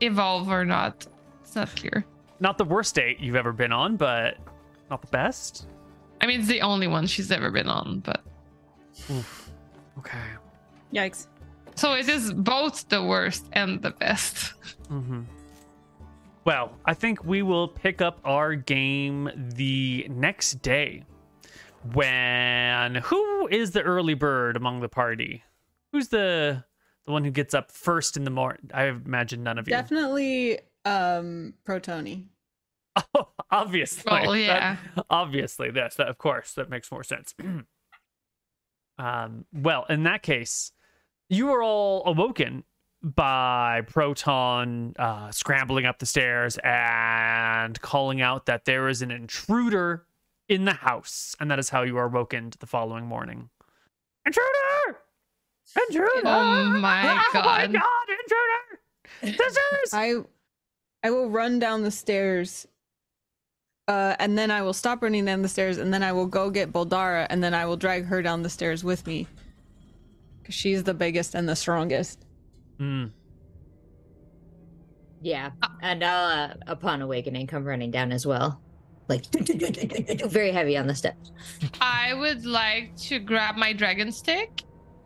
evolve 0.01 0.49
or 0.49 0.65
not. 0.65 1.07
It's 1.43 1.55
not 1.55 1.75
clear. 1.75 2.05
Not 2.41 2.59
the 2.59 2.65
worst 2.65 2.95
date 2.95 3.21
you've 3.21 3.37
ever 3.37 3.53
been 3.53 3.73
on, 3.73 3.97
but 3.97 4.39
not 4.91 5.01
the 5.03 5.09
best. 5.09 5.69
I 6.21 6.27
mean, 6.27 6.41
it's 6.41 6.49
the 6.49 6.63
only 6.63 6.87
one 6.87 7.07
she's 7.07 7.31
ever 7.31 7.51
been 7.51 7.69
on, 7.69 8.01
but 8.01 8.23
Oof. 9.11 9.44
Okay. 9.99 10.19
Yikes. 10.93 11.27
so 11.75 11.93
it 11.95 12.09
is 12.09 12.33
both 12.33 12.89
the 12.89 13.03
worst 13.03 13.47
and 13.53 13.81
the 13.83 13.91
best. 13.91 14.55
Mm-hmm. 14.91 15.23
Well, 16.45 16.73
I 16.85 16.95
think 16.95 17.25
we 17.25 17.43
will 17.43 17.69
pick 17.69 18.03
up 18.03 18.21
our 18.25 18.55
game 18.55 19.31
the 19.55 20.07
next 20.11 20.61
day. 20.63 21.05
When 21.93 22.97
who 22.97 23.49
is 23.49 23.71
the 23.73 23.83
early 23.83 24.15
bird 24.15 24.57
among 24.57 24.81
the 24.81 24.89
party? 24.89 25.43
Who's 25.93 26.09
the 26.09 26.65
the 27.07 27.13
one 27.13 27.25
who 27.25 27.31
gets 27.31 27.55
up 27.55 27.71
first 27.71 28.17
in 28.17 28.25
the 28.25 28.31
morning? 28.31 28.71
I 28.73 28.85
imagine 28.85 29.43
none 29.43 29.59
of 29.59 29.67
you. 29.69 29.73
Definitely 29.73 30.59
um 30.85 31.55
Protoni. 31.67 32.27
Oh, 33.15 33.29
obviously. 33.51 34.03
Well, 34.11 34.33
That- 34.33 34.39
yeah. 34.39 34.77
obviously, 35.11 35.71
yes, 35.75 35.97
That, 35.97 36.09
of 36.09 36.17
course, 36.19 36.53
that 36.55 36.71
makes 36.71 36.91
more 36.93 37.05
sense. 37.05 37.35
um, 38.99 39.45
well, 39.53 39.85
in 39.89 40.05
that 40.05 40.23
case, 40.23 40.73
you 41.29 41.53
are 41.53 41.63
all 41.63 42.03
awoken 42.07 42.65
by 43.03 43.83
Proton 43.87 44.95
uh, 44.99 45.31
scrambling 45.31 45.85
up 45.85 45.99
the 45.99 46.07
stairs 46.07 46.59
and 46.65 47.79
calling 47.81 48.21
out 48.23 48.47
that 48.47 48.65
there 48.65 48.89
is 48.89 49.03
an 49.03 49.11
intruder 49.11 50.07
in 50.49 50.65
the 50.65 50.73
house, 50.73 51.35
and 51.41 51.51
that 51.51 51.59
is 51.59 51.69
how 51.69 51.83
you 51.83 51.97
are 51.99 52.07
awoken 52.07 52.51
the 52.59 52.67
following 52.67 53.07
morning. 53.07 53.51
Intruder! 54.27 55.01
Intruder! 55.89 56.11
Oh 56.25 56.65
my 56.81 57.03
Oh 57.25 57.31
my 57.35 57.67
god. 57.67 57.73
god! 57.73 58.09
Intruder! 58.09 59.39
This 59.39 59.59
is 59.85 59.93
I 59.93 60.15
I 61.03 61.11
will 61.11 61.29
run 61.29 61.59
down 61.59 61.83
the 61.83 61.91
stairs. 61.91 62.67
Uh, 63.87 64.17
and 64.19 64.39
then 64.39 64.51
I 64.51 64.63
will 64.63 64.73
stop 64.73 65.03
running 65.03 65.27
down 65.27 65.43
the 65.43 65.49
stairs, 65.49 65.79
and 65.79 65.93
then 65.93 66.03
I 66.03 66.13
will 66.13 66.27
go 66.27 66.51
get 66.51 66.73
Boldara, 66.73 67.27
and 67.29 67.45
then 67.45 67.53
I 67.53 67.67
will 67.67 67.77
drag 67.77 68.07
her 68.07 68.23
down 68.23 68.43
the 68.43 68.49
stairs 68.49 68.83
with 68.83 69.07
me. 69.07 69.27
Cause 70.45 70.55
she's 70.55 70.85
the 70.85 70.95
biggest 70.95 71.35
and 71.35 71.49
the 71.49 71.57
strongest. 71.57 72.25
Mm. 72.79 73.11
Yeah, 75.21 75.51
and 75.81 76.05
I'll, 76.05 76.51
uh, 76.51 76.55
upon 76.67 77.01
awakening, 77.03 77.47
come 77.47 77.65
running 77.65 77.91
down 77.91 78.13
as 78.13 78.27
well, 78.27 78.61
like 79.09 79.25
very 79.27 80.53
heavy 80.53 80.77
on 80.77 80.87
the 80.87 80.95
steps. 80.95 81.33
I 81.81 82.13
would 82.15 82.45
like 82.45 82.95
to 82.97 83.19
grab 83.19 83.57
my 83.57 83.73
dragon 83.73 84.13
stick 84.13 84.63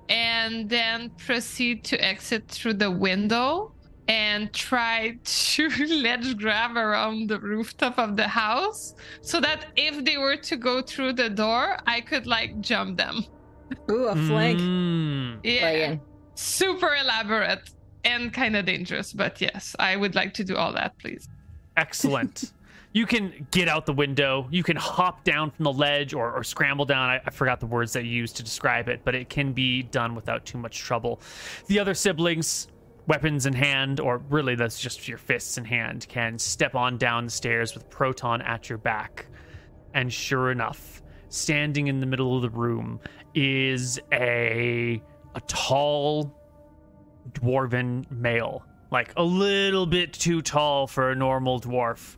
and 0.08 0.68
then 0.68 1.10
proceed 1.10 1.84
to 1.84 2.04
exit 2.04 2.48
through 2.48 2.74
the 2.74 2.90
window 2.90 3.74
and 4.08 4.52
try 4.52 5.16
to 5.22 5.68
ledge 6.02 6.36
grab 6.38 6.76
around 6.76 7.28
the 7.28 7.38
rooftop 7.38 7.98
of 7.98 8.16
the 8.16 8.26
house 8.26 8.94
so 9.20 9.40
that 9.40 9.66
if 9.76 10.04
they 10.04 10.16
were 10.16 10.36
to 10.36 10.56
go 10.56 10.80
through 10.80 11.12
the 11.12 11.28
door, 11.28 11.76
I 11.86 12.00
could 12.00 12.26
like 12.26 12.60
jump 12.60 12.96
them. 12.96 13.24
Ooh, 13.90 14.06
a 14.06 14.16
flank. 14.16 14.58
Mm. 14.60 15.40
Yeah. 15.44 15.90
Like, 15.90 16.00
Super 16.34 16.94
elaborate 16.94 17.70
and 18.04 18.32
kind 18.32 18.56
of 18.56 18.64
dangerous, 18.64 19.12
but 19.12 19.40
yes, 19.40 19.74
I 19.78 19.96
would 19.96 20.14
like 20.14 20.32
to 20.34 20.44
do 20.44 20.56
all 20.56 20.72
that, 20.72 20.96
please. 20.98 21.28
Excellent. 21.76 22.52
you 22.92 23.06
can 23.06 23.46
get 23.50 23.68
out 23.68 23.86
the 23.86 23.92
window. 23.92 24.46
You 24.50 24.62
can 24.62 24.76
hop 24.76 25.24
down 25.24 25.50
from 25.50 25.64
the 25.64 25.72
ledge 25.72 26.14
or, 26.14 26.32
or 26.32 26.44
scramble 26.44 26.84
down. 26.84 27.10
I, 27.10 27.20
I 27.26 27.30
forgot 27.30 27.60
the 27.60 27.66
words 27.66 27.92
that 27.92 28.04
you 28.04 28.10
used 28.10 28.36
to 28.36 28.42
describe 28.42 28.88
it, 28.88 29.00
but 29.04 29.14
it 29.14 29.28
can 29.28 29.52
be 29.52 29.82
done 29.82 30.14
without 30.14 30.44
too 30.46 30.58
much 30.58 30.78
trouble. 30.78 31.20
The 31.66 31.78
other 31.78 31.94
siblings, 31.94 32.68
weapons 33.08 33.46
in 33.46 33.54
hand, 33.54 33.98
or 33.98 34.18
really 34.28 34.54
that's 34.54 34.78
just 34.78 35.08
your 35.08 35.18
fists 35.18 35.58
in 35.58 35.64
hand, 35.64 36.06
can 36.08 36.38
step 36.38 36.74
on 36.74 36.98
down 36.98 37.24
the 37.24 37.30
stairs 37.30 37.74
with 37.74 37.88
Proton 37.90 38.40
at 38.42 38.68
your 38.68 38.78
back. 38.78 39.26
And 39.94 40.12
sure 40.12 40.52
enough, 40.52 41.02
standing 41.30 41.88
in 41.88 42.00
the 42.00 42.06
middle 42.06 42.36
of 42.36 42.42
the 42.42 42.50
room 42.50 43.00
is 43.34 43.98
a 44.12 45.02
a 45.34 45.40
tall 45.46 46.34
dwarven 47.32 48.10
male, 48.10 48.64
like 48.90 49.12
a 49.16 49.22
little 49.22 49.86
bit 49.86 50.12
too 50.12 50.42
tall 50.42 50.86
for 50.86 51.10
a 51.10 51.14
normal 51.14 51.60
dwarf, 51.60 52.16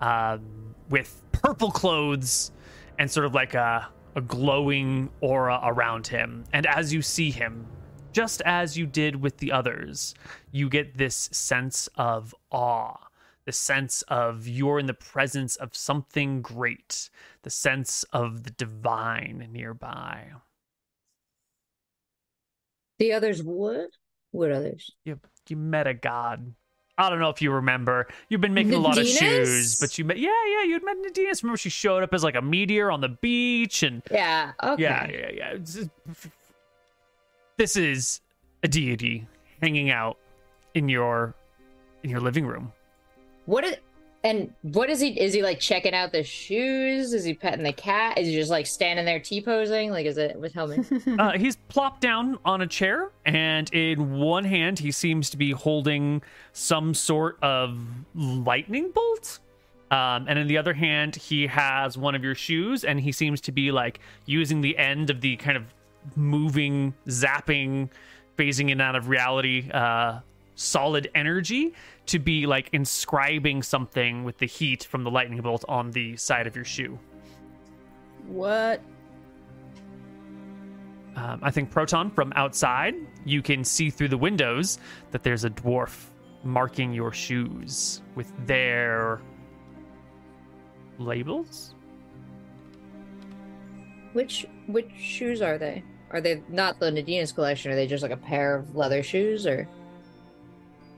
um, 0.00 0.74
with 0.88 1.22
purple 1.32 1.70
clothes 1.70 2.52
and 2.98 3.10
sort 3.10 3.26
of 3.26 3.34
like 3.34 3.54
a, 3.54 3.88
a 4.14 4.20
glowing 4.20 5.10
aura 5.20 5.60
around 5.64 6.06
him. 6.06 6.44
And 6.52 6.66
as 6.66 6.92
you 6.92 7.02
see 7.02 7.30
him, 7.30 7.66
just 8.12 8.42
as 8.44 8.76
you 8.76 8.86
did 8.86 9.16
with 9.16 9.38
the 9.38 9.50
others, 9.52 10.14
you 10.50 10.68
get 10.68 10.96
this 10.98 11.28
sense 11.32 11.88
of 11.96 12.34
awe, 12.50 12.96
the 13.44 13.52
sense 13.52 14.02
of 14.02 14.46
you're 14.46 14.78
in 14.78 14.86
the 14.86 14.94
presence 14.94 15.56
of 15.56 15.74
something 15.74 16.42
great, 16.42 17.10
the 17.42 17.50
sense 17.50 18.04
of 18.12 18.44
the 18.44 18.50
divine 18.50 19.48
nearby. 19.52 20.26
the 22.98 23.12
others 23.12 23.42
would. 23.42 23.88
What 24.30 24.50
others? 24.52 24.92
you 25.04 25.18
you 25.48 25.56
met 25.56 25.86
a 25.86 25.94
god. 25.94 26.54
I 26.98 27.08
don't 27.10 27.18
know 27.18 27.30
if 27.30 27.42
you 27.42 27.50
remember. 27.50 28.06
You've 28.28 28.40
been 28.42 28.54
making 28.54 28.74
a 28.74 28.78
lot 28.78 28.96
of 28.98 29.06
shoes, 29.06 29.80
but 29.80 29.98
you 29.98 30.04
met 30.04 30.18
yeah, 30.18 30.30
yeah, 30.46 30.62
you'd 30.64 30.84
met 30.84 30.96
Nadinus. 30.98 31.42
Remember 31.42 31.56
she 31.56 31.68
showed 31.70 32.02
up 32.02 32.14
as 32.14 32.22
like 32.22 32.36
a 32.36 32.42
meteor 32.42 32.90
on 32.90 33.00
the 33.00 33.08
beach 33.08 33.82
and 33.82 34.02
Yeah. 34.10 34.52
Okay. 34.62 34.82
yeah, 34.82 35.10
yeah, 35.10 35.30
yeah. 35.32 35.84
It's 37.58 37.74
just- 37.74 37.74
This 37.74 37.76
is 37.76 38.20
a 38.62 38.68
deity 38.68 39.26
hanging 39.60 39.90
out 39.90 40.18
in 40.74 40.88
your 40.88 41.34
in 42.02 42.10
your 42.10 42.20
living 42.20 42.46
room. 42.46 42.72
What 43.46 43.64
is 43.64 43.76
and 44.24 44.52
what 44.62 44.88
is 44.88 45.00
he? 45.00 45.20
Is 45.20 45.34
he 45.34 45.42
like 45.42 45.58
checking 45.58 45.94
out 45.94 46.12
the 46.12 46.22
shoes? 46.22 47.12
Is 47.12 47.24
he 47.24 47.34
petting 47.34 47.64
the 47.64 47.72
cat? 47.72 48.18
Is 48.18 48.28
he 48.28 48.34
just 48.34 48.50
like 48.50 48.66
standing 48.66 49.04
there 49.04 49.18
t 49.18 49.40
posing? 49.40 49.90
Like, 49.90 50.06
is 50.06 50.16
it 50.16 50.38
with 50.38 50.52
helmet? 50.52 50.86
Uh, 51.18 51.32
he's 51.32 51.56
plopped 51.68 52.00
down 52.00 52.38
on 52.44 52.62
a 52.62 52.66
chair, 52.66 53.10
and 53.26 53.72
in 53.74 54.12
one 54.18 54.44
hand, 54.44 54.78
he 54.78 54.90
seems 54.92 55.28
to 55.30 55.36
be 55.36 55.50
holding 55.50 56.22
some 56.52 56.94
sort 56.94 57.36
of 57.42 57.76
lightning 58.14 58.90
bolt. 58.92 59.40
Um, 59.90 60.26
and 60.28 60.38
in 60.38 60.46
the 60.46 60.56
other 60.56 60.72
hand, 60.72 61.16
he 61.16 61.46
has 61.48 61.98
one 61.98 62.14
of 62.14 62.22
your 62.24 62.34
shoes, 62.36 62.84
and 62.84 63.00
he 63.00 63.10
seems 63.12 63.40
to 63.42 63.52
be 63.52 63.72
like 63.72 63.98
using 64.24 64.60
the 64.60 64.78
end 64.78 65.10
of 65.10 65.20
the 65.20 65.36
kind 65.36 65.56
of 65.56 65.64
moving, 66.16 66.94
zapping, 67.06 67.88
phasing 68.36 68.64
in 68.64 68.72
and 68.72 68.82
out 68.82 68.96
of 68.96 69.08
reality, 69.08 69.70
uh, 69.70 70.20
solid 70.54 71.10
energy 71.14 71.74
to 72.06 72.18
be 72.18 72.46
like 72.46 72.68
inscribing 72.72 73.62
something 73.62 74.24
with 74.24 74.38
the 74.38 74.46
heat 74.46 74.84
from 74.84 75.04
the 75.04 75.10
lightning 75.10 75.40
bolt 75.40 75.64
on 75.68 75.90
the 75.90 76.16
side 76.16 76.46
of 76.46 76.56
your 76.56 76.64
shoe. 76.64 76.98
What? 78.26 78.80
Um, 81.16 81.40
I 81.42 81.50
think 81.50 81.70
Proton 81.70 82.10
from 82.10 82.32
outside, 82.36 82.94
you 83.24 83.42
can 83.42 83.64
see 83.64 83.90
through 83.90 84.08
the 84.08 84.18
windows 84.18 84.78
that 85.10 85.22
there's 85.22 85.44
a 85.44 85.50
dwarf 85.50 86.06
marking 86.42 86.92
your 86.92 87.12
shoes 87.12 88.00
with 88.14 88.32
their 88.46 89.20
labels. 90.98 91.74
which 94.12 94.46
which 94.66 94.90
shoes 94.98 95.42
are 95.42 95.58
they? 95.58 95.82
Are 96.12 96.20
they 96.20 96.42
not 96.48 96.78
the 96.78 96.90
Nadinus 96.90 97.34
collection? 97.34 97.72
Are 97.72 97.74
they 97.74 97.86
just 97.86 98.02
like 98.02 98.12
a 98.12 98.16
pair 98.16 98.54
of 98.54 98.76
leather 98.76 99.02
shoes 99.02 99.46
or? 99.46 99.66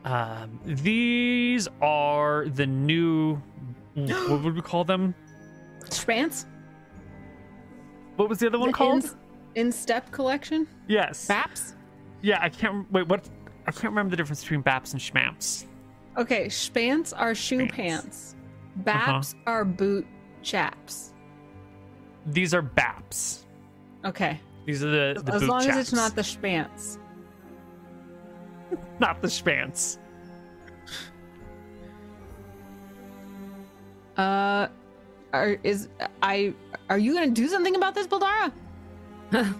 Um, 0.04 0.60
these 0.64 1.68
are 1.80 2.46
the 2.48 2.66
new. 2.66 3.36
what 3.94 4.42
would 4.42 4.54
we 4.54 4.60
call 4.60 4.84
them? 4.84 5.14
Spants? 5.84 6.46
What 8.16 8.28
was 8.28 8.38
the 8.38 8.46
other 8.48 8.58
one 8.58 8.68
The 8.68 8.74
called? 8.74 9.04
In, 9.54 9.66
in 9.66 9.72
step 9.72 10.10
collection? 10.10 10.66
yes. 10.88 11.26
Baps? 11.28 11.74
Yeah, 12.22 12.38
I 12.40 12.48
can't. 12.48 12.90
Wait, 12.92 13.06
what? 13.08 13.28
I 13.66 13.70
can't 13.70 13.84
remember 13.84 14.10
the 14.10 14.16
difference 14.16 14.42
between 14.42 14.62
Baps 14.62 14.92
and 14.92 15.00
Schmamps. 15.00 15.64
Okay, 16.16 16.46
spants 16.46 17.12
are 17.16 17.34
shoe 17.34 17.66
Spants. 17.66 17.72
pants. 17.72 18.34
Baps 18.82 19.34
are 19.46 19.64
boot 19.64 20.06
chaps. 20.42 21.12
These 22.26 22.52
are 22.54 22.62
Baps. 22.62 23.44
Okay. 24.04 24.38
These 24.66 24.82
are 24.82 25.14
the, 25.14 25.22
the 25.22 25.34
as 25.34 25.40
boot 25.42 25.50
long 25.50 25.62
chaps. 25.62 25.76
as 25.76 25.78
it's 25.78 25.92
not 25.92 26.14
the 26.14 26.22
spants. 26.22 26.98
not 29.00 29.20
the 29.20 29.28
Spants. 29.28 29.98
Uh 34.16 34.68
are 35.32 35.58
is 35.64 35.88
I 36.22 36.54
are 36.88 36.98
you 36.98 37.14
gonna 37.14 37.30
do 37.30 37.48
something 37.48 37.74
about 37.74 37.94
this, 37.94 38.06
Baldara? 38.06 38.52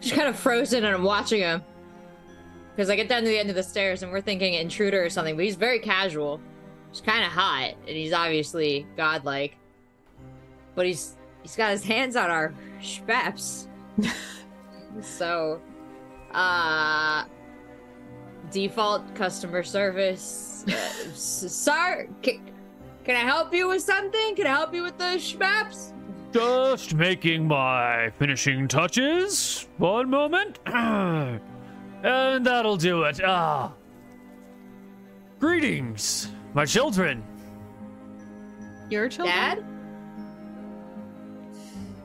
Just 0.00 0.14
kind 0.14 0.28
of 0.28 0.38
frozen 0.38 0.84
and 0.84 0.94
I'm 0.94 1.02
watching 1.02 1.40
him. 1.40 1.62
Because 2.74 2.90
I 2.90 2.96
get 2.96 3.08
down 3.08 3.22
to 3.22 3.28
the 3.28 3.36
end 3.36 3.50
of 3.50 3.56
the 3.56 3.62
stairs 3.62 4.04
and 4.04 4.12
we're 4.12 4.20
thinking 4.20 4.54
intruder 4.54 5.04
or 5.04 5.10
something, 5.10 5.34
but 5.34 5.44
he's 5.44 5.56
very 5.56 5.80
casual. 5.80 6.40
He's 6.92 7.00
kind 7.00 7.24
of 7.24 7.32
hot 7.32 7.74
and 7.80 7.96
he's 7.96 8.12
obviously 8.12 8.86
godlike. 8.96 9.56
But 10.76 10.86
he's 10.86 11.16
he's 11.48 11.56
got 11.56 11.70
his 11.70 11.82
hands 11.82 12.14
on 12.14 12.30
our 12.30 12.52
spaps. 12.82 13.68
so, 15.00 15.62
uh, 16.32 17.24
default 18.50 19.14
customer 19.14 19.62
service. 19.62 20.66
Uh, 20.68 20.72
sir, 21.14 22.06
can, 22.20 22.50
can 23.02 23.16
I 23.16 23.20
help 23.20 23.54
you 23.54 23.68
with 23.68 23.80
something? 23.80 24.36
Can 24.36 24.46
I 24.46 24.50
help 24.50 24.74
you 24.74 24.82
with 24.82 24.98
the 24.98 25.16
schmaps? 25.16 25.94
Just 26.32 26.94
making 26.94 27.48
my 27.48 28.12
finishing 28.18 28.68
touches. 28.68 29.66
One 29.78 30.10
moment. 30.10 30.58
and 30.66 31.40
that'll 32.02 32.76
do 32.76 33.04
it. 33.04 33.24
Ah. 33.24 33.72
Greetings, 35.38 36.28
my 36.52 36.66
children. 36.66 37.24
Your 38.90 39.08
children? 39.08 39.34
Dad? 39.34 39.64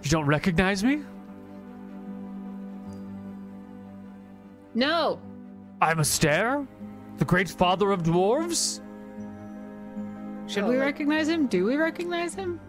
You 0.04 0.10
don't 0.10 0.26
recognize 0.26 0.84
me? 0.84 1.02
No. 4.76 5.20
I'm 5.82 6.00
Astair, 6.00 6.66
the 7.18 7.26
great 7.26 7.50
father 7.50 7.92
of 7.92 8.04
dwarves. 8.04 8.80
Should 10.48 10.64
Oh, 10.64 10.68
we 10.70 10.76
like- 10.78 10.86
recognize 10.88 11.28
him? 11.28 11.48
Do 11.48 11.66
we 11.66 11.76
recognize 11.78 12.34
him? 12.36 12.60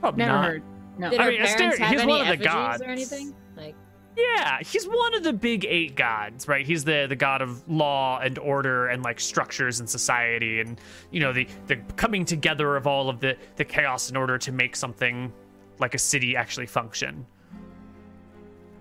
Probably 0.00 0.18
Never 0.24 0.32
not. 0.38 0.44
heard. 0.44 0.62
No. 0.98 1.10
Did 1.10 1.20
I 1.20 1.24
our 1.24 1.30
mean, 1.30 1.40
Astair- 1.42 1.76
he's 1.88 2.04
one 2.04 2.20
of 2.20 2.28
the 2.28 2.36
gods. 2.44 2.82
or 2.82 2.86
anything? 2.86 3.34
Like, 3.56 3.74
Yeah, 4.16 4.58
he's 4.62 4.86
one 4.86 5.14
of 5.14 5.22
the 5.22 5.32
big 5.32 5.64
eight 5.64 5.94
gods, 5.94 6.48
right? 6.48 6.66
He's 6.66 6.82
the 6.84 7.06
the 7.08 7.14
god 7.14 7.40
of 7.40 7.66
law 7.68 8.18
and 8.18 8.36
order 8.38 8.88
and 8.88 9.02
like 9.04 9.20
structures 9.20 9.78
and 9.78 9.88
society, 9.88 10.60
and 10.60 10.80
you 11.12 11.20
know 11.20 11.32
the 11.32 11.46
the 11.68 11.76
coming 11.96 12.24
together 12.24 12.74
of 12.74 12.86
all 12.88 13.08
of 13.08 13.20
the 13.20 13.36
the 13.56 13.64
chaos 13.64 14.10
in 14.10 14.16
order 14.16 14.36
to 14.38 14.50
make 14.50 14.74
something 14.74 15.32
like 15.80 15.94
a 15.94 15.98
city 15.98 16.36
actually 16.36 16.66
function. 16.66 17.26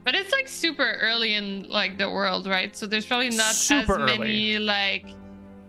But 0.03 0.15
it's 0.15 0.31
like 0.31 0.47
super 0.47 0.97
early 1.01 1.33
in 1.33 1.67
like 1.69 1.97
the 1.97 2.09
world, 2.09 2.47
right? 2.47 2.73
So 2.75 2.87
there's 2.87 3.05
probably 3.05 3.29
not 3.29 3.53
Super 3.53 3.93
as 3.93 4.11
early. 4.11 4.17
many 4.17 4.59
like 4.59 5.07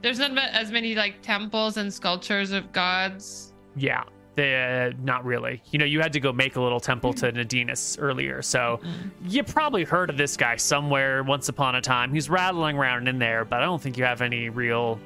there's 0.00 0.20
not 0.20 0.36
as 0.38 0.70
many 0.70 0.94
like 0.94 1.22
temples 1.22 1.76
and 1.76 1.92
sculptures 1.92 2.52
of 2.52 2.70
gods. 2.72 3.52
Yeah, 3.74 4.04
the 4.36 4.94
not 5.02 5.24
really. 5.24 5.60
You 5.72 5.80
know, 5.80 5.84
you 5.84 6.00
had 6.00 6.12
to 6.12 6.20
go 6.20 6.32
make 6.32 6.54
a 6.54 6.60
little 6.60 6.78
temple 6.78 7.12
to 7.14 7.32
Nadinus 7.32 7.96
earlier, 8.00 8.40
so 8.40 8.80
you 9.26 9.42
probably 9.42 9.82
heard 9.82 10.08
of 10.08 10.16
this 10.16 10.36
guy 10.36 10.54
somewhere 10.54 11.24
once 11.24 11.48
upon 11.48 11.74
a 11.74 11.80
time. 11.80 12.14
He's 12.14 12.30
rattling 12.30 12.76
around 12.76 13.08
in 13.08 13.18
there, 13.18 13.44
but 13.44 13.60
I 13.60 13.64
don't 13.64 13.82
think 13.82 13.98
you 13.98 14.04
have 14.04 14.22
any 14.22 14.50
real, 14.50 15.00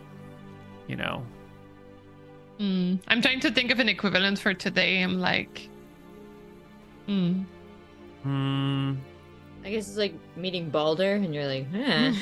you 0.89 0.97
know. 0.97 1.25
Hmm. 2.59 2.97
I'm 3.09 3.23
trying 3.23 3.41
to 3.41 3.51
think 3.51 3.71
of 3.71 3.81
an 3.81 3.89
equivalent 3.89 4.39
for 4.39 4.53
today. 4.53 5.03
I'm 5.03 5.19
like, 5.21 5.71
hmm. 7.07 7.43
Hmm. 8.23 8.95
I 9.65 9.71
guess 9.71 9.89
it's 9.89 9.97
like 9.97 10.15
meeting 10.37 10.71
Balder, 10.71 11.15
and 11.15 11.35
you're 11.35 11.47
like, 11.47 11.67
huh. 11.73 12.13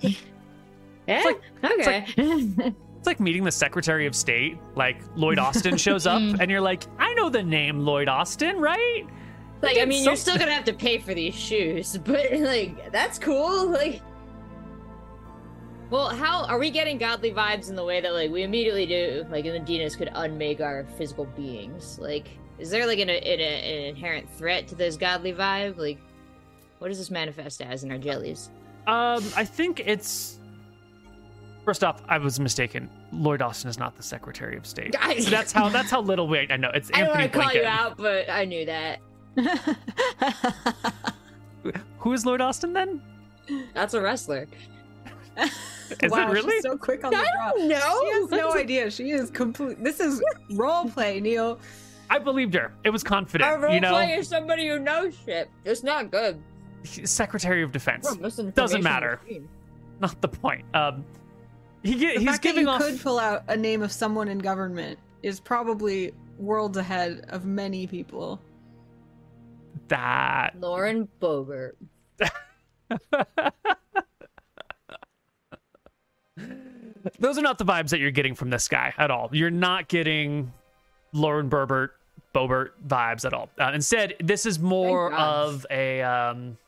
yeah, 1.06 1.22
like- 1.24 1.40
okay. 1.64 2.04
It's 2.98 3.06
like 3.06 3.20
meeting 3.20 3.44
the 3.44 3.50
Secretary 3.52 4.06
of 4.06 4.14
State. 4.16 4.58
Like 4.74 5.00
Lloyd 5.14 5.38
Austin 5.38 5.76
shows 5.76 6.06
up, 6.06 6.20
Mm. 6.20 6.40
and 6.40 6.50
you're 6.50 6.60
like, 6.60 6.84
I 6.98 7.14
know 7.14 7.28
the 7.30 7.42
name 7.42 7.80
Lloyd 7.80 8.08
Austin, 8.08 8.58
right? 8.58 9.04
like, 9.62 9.72
I 9.76 9.80
did 9.80 9.88
mean, 9.88 10.04
you're 10.04 10.14
still 10.16 10.36
gonna 10.38 10.52
have 10.52 10.64
to 10.64 10.72
pay 10.72 10.98
for 10.98 11.14
these 11.14 11.34
shoes, 11.34 11.96
but 12.04 12.32
like, 12.32 12.90
that's 12.92 13.18
cool. 13.18 13.68
Like, 13.68 14.00
well, 15.90 16.08
how 16.10 16.44
are 16.44 16.58
we 16.58 16.70
getting 16.70 16.98
godly 16.98 17.32
vibes 17.32 17.70
in 17.70 17.74
the 17.76 17.84
way 17.84 18.00
that 18.00 18.12
like 18.12 18.30
we 18.30 18.42
immediately 18.42 18.84
do? 18.86 19.24
Like, 19.30 19.44
Nadinus 19.44 19.96
could 19.96 20.10
unmake 20.14 20.60
our 20.60 20.84
physical 20.98 21.24
beings. 21.24 21.98
Like, 21.98 22.28
is 22.58 22.70
there 22.70 22.86
like 22.86 22.98
an, 22.98 23.08
an, 23.10 23.18
an 23.18 23.84
inherent 23.84 24.28
threat 24.30 24.66
to 24.68 24.74
this 24.74 24.96
godly 24.96 25.32
vibe? 25.32 25.76
Like, 25.78 25.98
what 26.78 26.88
does 26.88 26.98
this 26.98 27.10
manifest 27.10 27.60
as 27.62 27.84
in 27.84 27.90
our 27.90 27.98
jellies? 27.98 28.50
Um, 28.86 29.22
I 29.36 29.44
think 29.44 29.80
it's. 29.84 30.38
First 31.64 31.84
off, 31.84 32.02
I 32.08 32.16
was 32.18 32.40
mistaken. 32.40 32.88
Lloyd 33.12 33.42
Austin 33.42 33.68
is 33.68 33.78
not 33.78 33.94
the 33.96 34.02
Secretary 34.02 34.56
of 34.56 34.66
State. 34.66 34.94
I- 34.98 35.18
So 35.20 35.30
that's 35.30 35.52
how 35.52 35.68
that's 35.68 35.90
how 35.90 36.00
little 36.00 36.26
we. 36.26 36.46
I 36.50 36.56
know 36.56 36.70
it's 36.74 36.90
I 36.94 37.00
don't 37.00 37.10
want 37.10 37.32
to 37.32 37.38
call 37.38 37.52
you 37.52 37.64
out, 37.64 37.96
but 37.96 38.30
I 38.30 38.44
knew 38.44 38.64
that. 38.66 39.00
Who 41.98 42.12
is 42.12 42.24
Lloyd 42.24 42.40
Austin 42.40 42.72
then? 42.72 43.02
That's 43.74 43.94
a 43.94 44.00
wrestler. 44.00 44.46
Is 45.36 46.10
wow, 46.10 46.28
it 46.28 46.32
really? 46.32 46.52
She's 46.54 46.62
so 46.62 46.76
quick 46.76 47.04
on 47.04 47.12
the 47.12 47.18
I 47.18 47.22
draw. 47.22 47.50
don't 47.52 47.68
know. 47.68 48.00
She 48.02 48.12
has 48.12 48.30
no 48.30 48.52
idea. 48.54 48.90
She 48.90 49.10
is 49.10 49.30
complete. 49.30 49.82
This 49.82 50.00
is 50.00 50.22
role 50.50 50.88
play, 50.90 51.20
Neil. 51.20 51.58
I 52.10 52.18
believed 52.18 52.54
her. 52.54 52.72
It 52.84 52.90
was 52.90 53.02
confident. 53.04 53.50
Our 53.50 53.58
role 53.60 53.74
you 53.74 53.80
know, 53.80 53.90
play 53.92 54.12
is 54.14 54.28
somebody 54.28 54.66
who 54.68 54.78
knows 54.78 55.14
shit. 55.24 55.50
It's 55.64 55.82
not 55.82 56.10
good. 56.10 56.42
Secretary 56.84 57.62
of 57.62 57.72
Defense. 57.72 58.08
We're 58.20 58.50
Doesn't 58.52 58.82
matter. 58.82 59.20
machine. 59.24 59.48
Not 60.00 60.20
the 60.20 60.28
point. 60.28 60.64
Um, 60.74 61.04
he 61.82 61.94
get, 61.96 62.14
The 62.14 62.20
he's 62.20 62.30
fact 62.30 62.42
giving 62.42 62.64
that 62.66 62.70
you 62.80 62.86
off. 62.86 62.90
could 62.92 63.00
pull 63.02 63.18
out 63.18 63.42
a 63.48 63.56
name 63.56 63.82
of 63.82 63.92
someone 63.92 64.28
in 64.28 64.38
government 64.38 64.98
is 65.22 65.40
probably 65.40 66.12
worlds 66.38 66.76
ahead 66.78 67.26
of 67.30 67.44
many 67.44 67.86
people. 67.86 68.40
that 69.88 70.54
Lauren 70.60 71.08
Boebert. 71.20 71.72
those 77.18 77.38
are 77.38 77.42
not 77.42 77.58
the 77.58 77.64
vibes 77.64 77.90
that 77.90 77.98
you're 77.98 78.10
getting 78.10 78.34
from 78.34 78.50
this 78.50 78.68
guy 78.68 78.94
at 78.98 79.10
all. 79.10 79.28
You're 79.32 79.50
not 79.50 79.88
getting 79.88 80.52
Lauren 81.12 81.48
Berbert, 81.48 81.97
Bobert 82.34 82.70
vibes 82.86 83.24
at 83.24 83.32
all. 83.32 83.48
Uh, 83.58 83.70
instead, 83.74 84.14
this 84.20 84.44
is 84.46 84.58
more 84.58 85.12
of 85.12 85.66
a. 85.70 86.02
Um, 86.02 86.58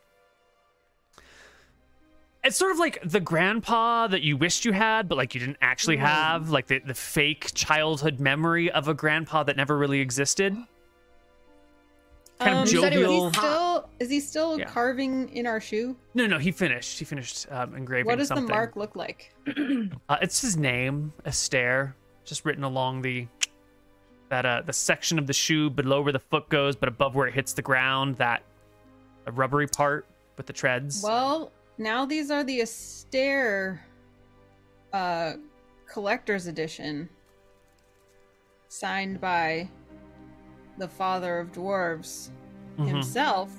it's 2.42 2.56
sort 2.56 2.72
of 2.72 2.78
like 2.78 2.98
the 3.04 3.20
grandpa 3.20 4.06
that 4.06 4.22
you 4.22 4.36
wished 4.36 4.64
you 4.64 4.72
had, 4.72 5.08
but 5.08 5.18
like 5.18 5.34
you 5.34 5.40
didn't 5.40 5.58
actually 5.60 5.98
Mm. 5.98 6.00
have, 6.00 6.48
like 6.50 6.66
the, 6.68 6.78
the 6.78 6.94
fake 6.94 7.50
childhood 7.54 8.18
memory 8.18 8.70
of 8.70 8.88
a 8.88 8.94
grandpa 8.94 9.42
that 9.42 9.56
never 9.58 9.76
really 9.76 10.00
existed. 10.00 10.56
Kind 12.38 12.56
Um, 12.56 12.62
of 12.62 12.72
you 12.72 12.80
said 12.80 12.94
it 12.94 13.06
was- 13.06 13.06
jovial. 13.06 13.26
Is 13.28 13.34
he 13.34 13.38
still 13.38 13.88
is 13.98 14.10
he 14.10 14.20
still 14.20 14.58
Yeah. 14.58 14.64
carving 14.64 15.28
in 15.28 15.46
our 15.46 15.60
shoe? 15.60 15.94
No, 16.14 16.26
no, 16.26 16.38
he 16.38 16.50
finished. 16.50 16.98
He 16.98 17.04
finished 17.04 17.46
um, 17.52 17.74
engraving 17.74 18.06
What 18.06 18.16
does 18.16 18.28
something. 18.28 18.46
the 18.46 18.52
mark 18.54 18.74
look 18.76 18.96
like? 18.96 19.34
Uh, 20.08 20.16
it's 20.22 20.40
his 20.40 20.56
name, 20.56 21.12
Astair, 21.26 21.94
just 22.24 22.46
written 22.46 22.64
along 22.64 23.02
the 23.02 23.26
that 24.30 24.46
uh 24.46 24.62
the 24.64 24.72
section 24.72 25.18
of 25.18 25.26
the 25.26 25.32
shoe 25.32 25.68
below 25.68 26.00
where 26.00 26.12
the 26.12 26.18
foot 26.18 26.48
goes, 26.48 26.74
but 26.76 26.88
above 26.88 27.14
where 27.14 27.26
it 27.26 27.34
hits 27.34 27.52
the 27.52 27.62
ground. 27.62 28.16
That 28.16 28.42
a 29.26 29.32
rubbery 29.32 29.66
part 29.66 30.06
with 30.36 30.46
the 30.46 30.52
treads. 30.52 31.02
Well, 31.02 31.52
now 31.76 32.06
these 32.06 32.30
are 32.30 32.42
the 32.44 32.62
Astair 32.62 33.84
uh 34.92 35.34
collector's 35.86 36.46
edition 36.46 37.08
signed 38.68 39.20
by 39.20 39.68
the 40.78 40.88
father 40.88 41.38
of 41.40 41.50
dwarves 41.52 42.30
Mhm. 42.78 42.86
himself. 42.88 43.50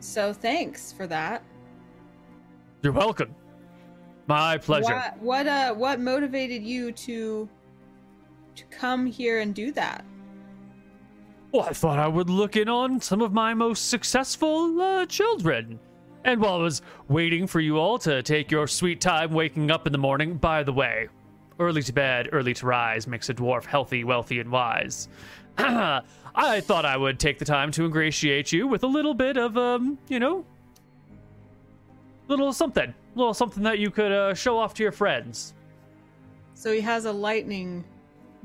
So 0.00 0.32
thanks 0.32 0.92
for 0.92 1.06
that. 1.06 1.42
You're 2.82 2.94
welcome. 2.94 3.34
My 4.26 4.56
pleasure. 4.56 4.94
What 4.94 5.18
what 5.18 5.46
uh 5.46 5.74
what 5.74 6.00
motivated 6.00 6.62
you 6.62 6.92
to 6.92 7.48
to 8.60 8.64
come 8.66 9.06
here 9.06 9.40
and 9.40 9.54
do 9.54 9.72
that? 9.72 10.04
Well, 11.52 11.62
I 11.62 11.72
thought 11.72 11.98
I 11.98 12.06
would 12.06 12.30
look 12.30 12.56
in 12.56 12.68
on 12.68 13.00
some 13.00 13.22
of 13.22 13.32
my 13.32 13.54
most 13.54 13.88
successful 13.88 14.80
uh, 14.80 15.06
children. 15.06 15.80
And 16.24 16.40
while 16.40 16.56
I 16.56 16.62
was 16.62 16.82
waiting 17.08 17.46
for 17.46 17.60
you 17.60 17.78
all 17.78 17.98
to 18.00 18.22
take 18.22 18.50
your 18.50 18.66
sweet 18.66 19.00
time 19.00 19.32
waking 19.32 19.70
up 19.70 19.86
in 19.86 19.92
the 19.92 19.98
morning, 19.98 20.36
by 20.36 20.62
the 20.62 20.72
way, 20.72 21.08
early 21.58 21.82
to 21.82 21.92
bed, 21.92 22.28
early 22.32 22.52
to 22.54 22.66
rise 22.66 23.06
makes 23.06 23.30
a 23.30 23.34
dwarf 23.34 23.64
healthy, 23.64 24.04
wealthy, 24.04 24.38
and 24.38 24.52
wise. 24.52 25.08
I 25.58 26.60
thought 26.60 26.84
I 26.84 26.96
would 26.96 27.18
take 27.18 27.38
the 27.38 27.46
time 27.46 27.72
to 27.72 27.84
ingratiate 27.86 28.52
you 28.52 28.68
with 28.68 28.84
a 28.84 28.86
little 28.86 29.14
bit 29.14 29.38
of, 29.38 29.56
um, 29.56 29.98
you 30.08 30.20
know, 30.20 30.44
little 32.28 32.52
something, 32.52 32.92
little 33.14 33.34
something 33.34 33.62
that 33.62 33.78
you 33.78 33.90
could 33.90 34.12
uh, 34.12 34.34
show 34.34 34.58
off 34.58 34.74
to 34.74 34.82
your 34.82 34.92
friends. 34.92 35.54
So 36.54 36.72
he 36.72 36.82
has 36.82 37.06
a 37.06 37.12
lightning 37.12 37.84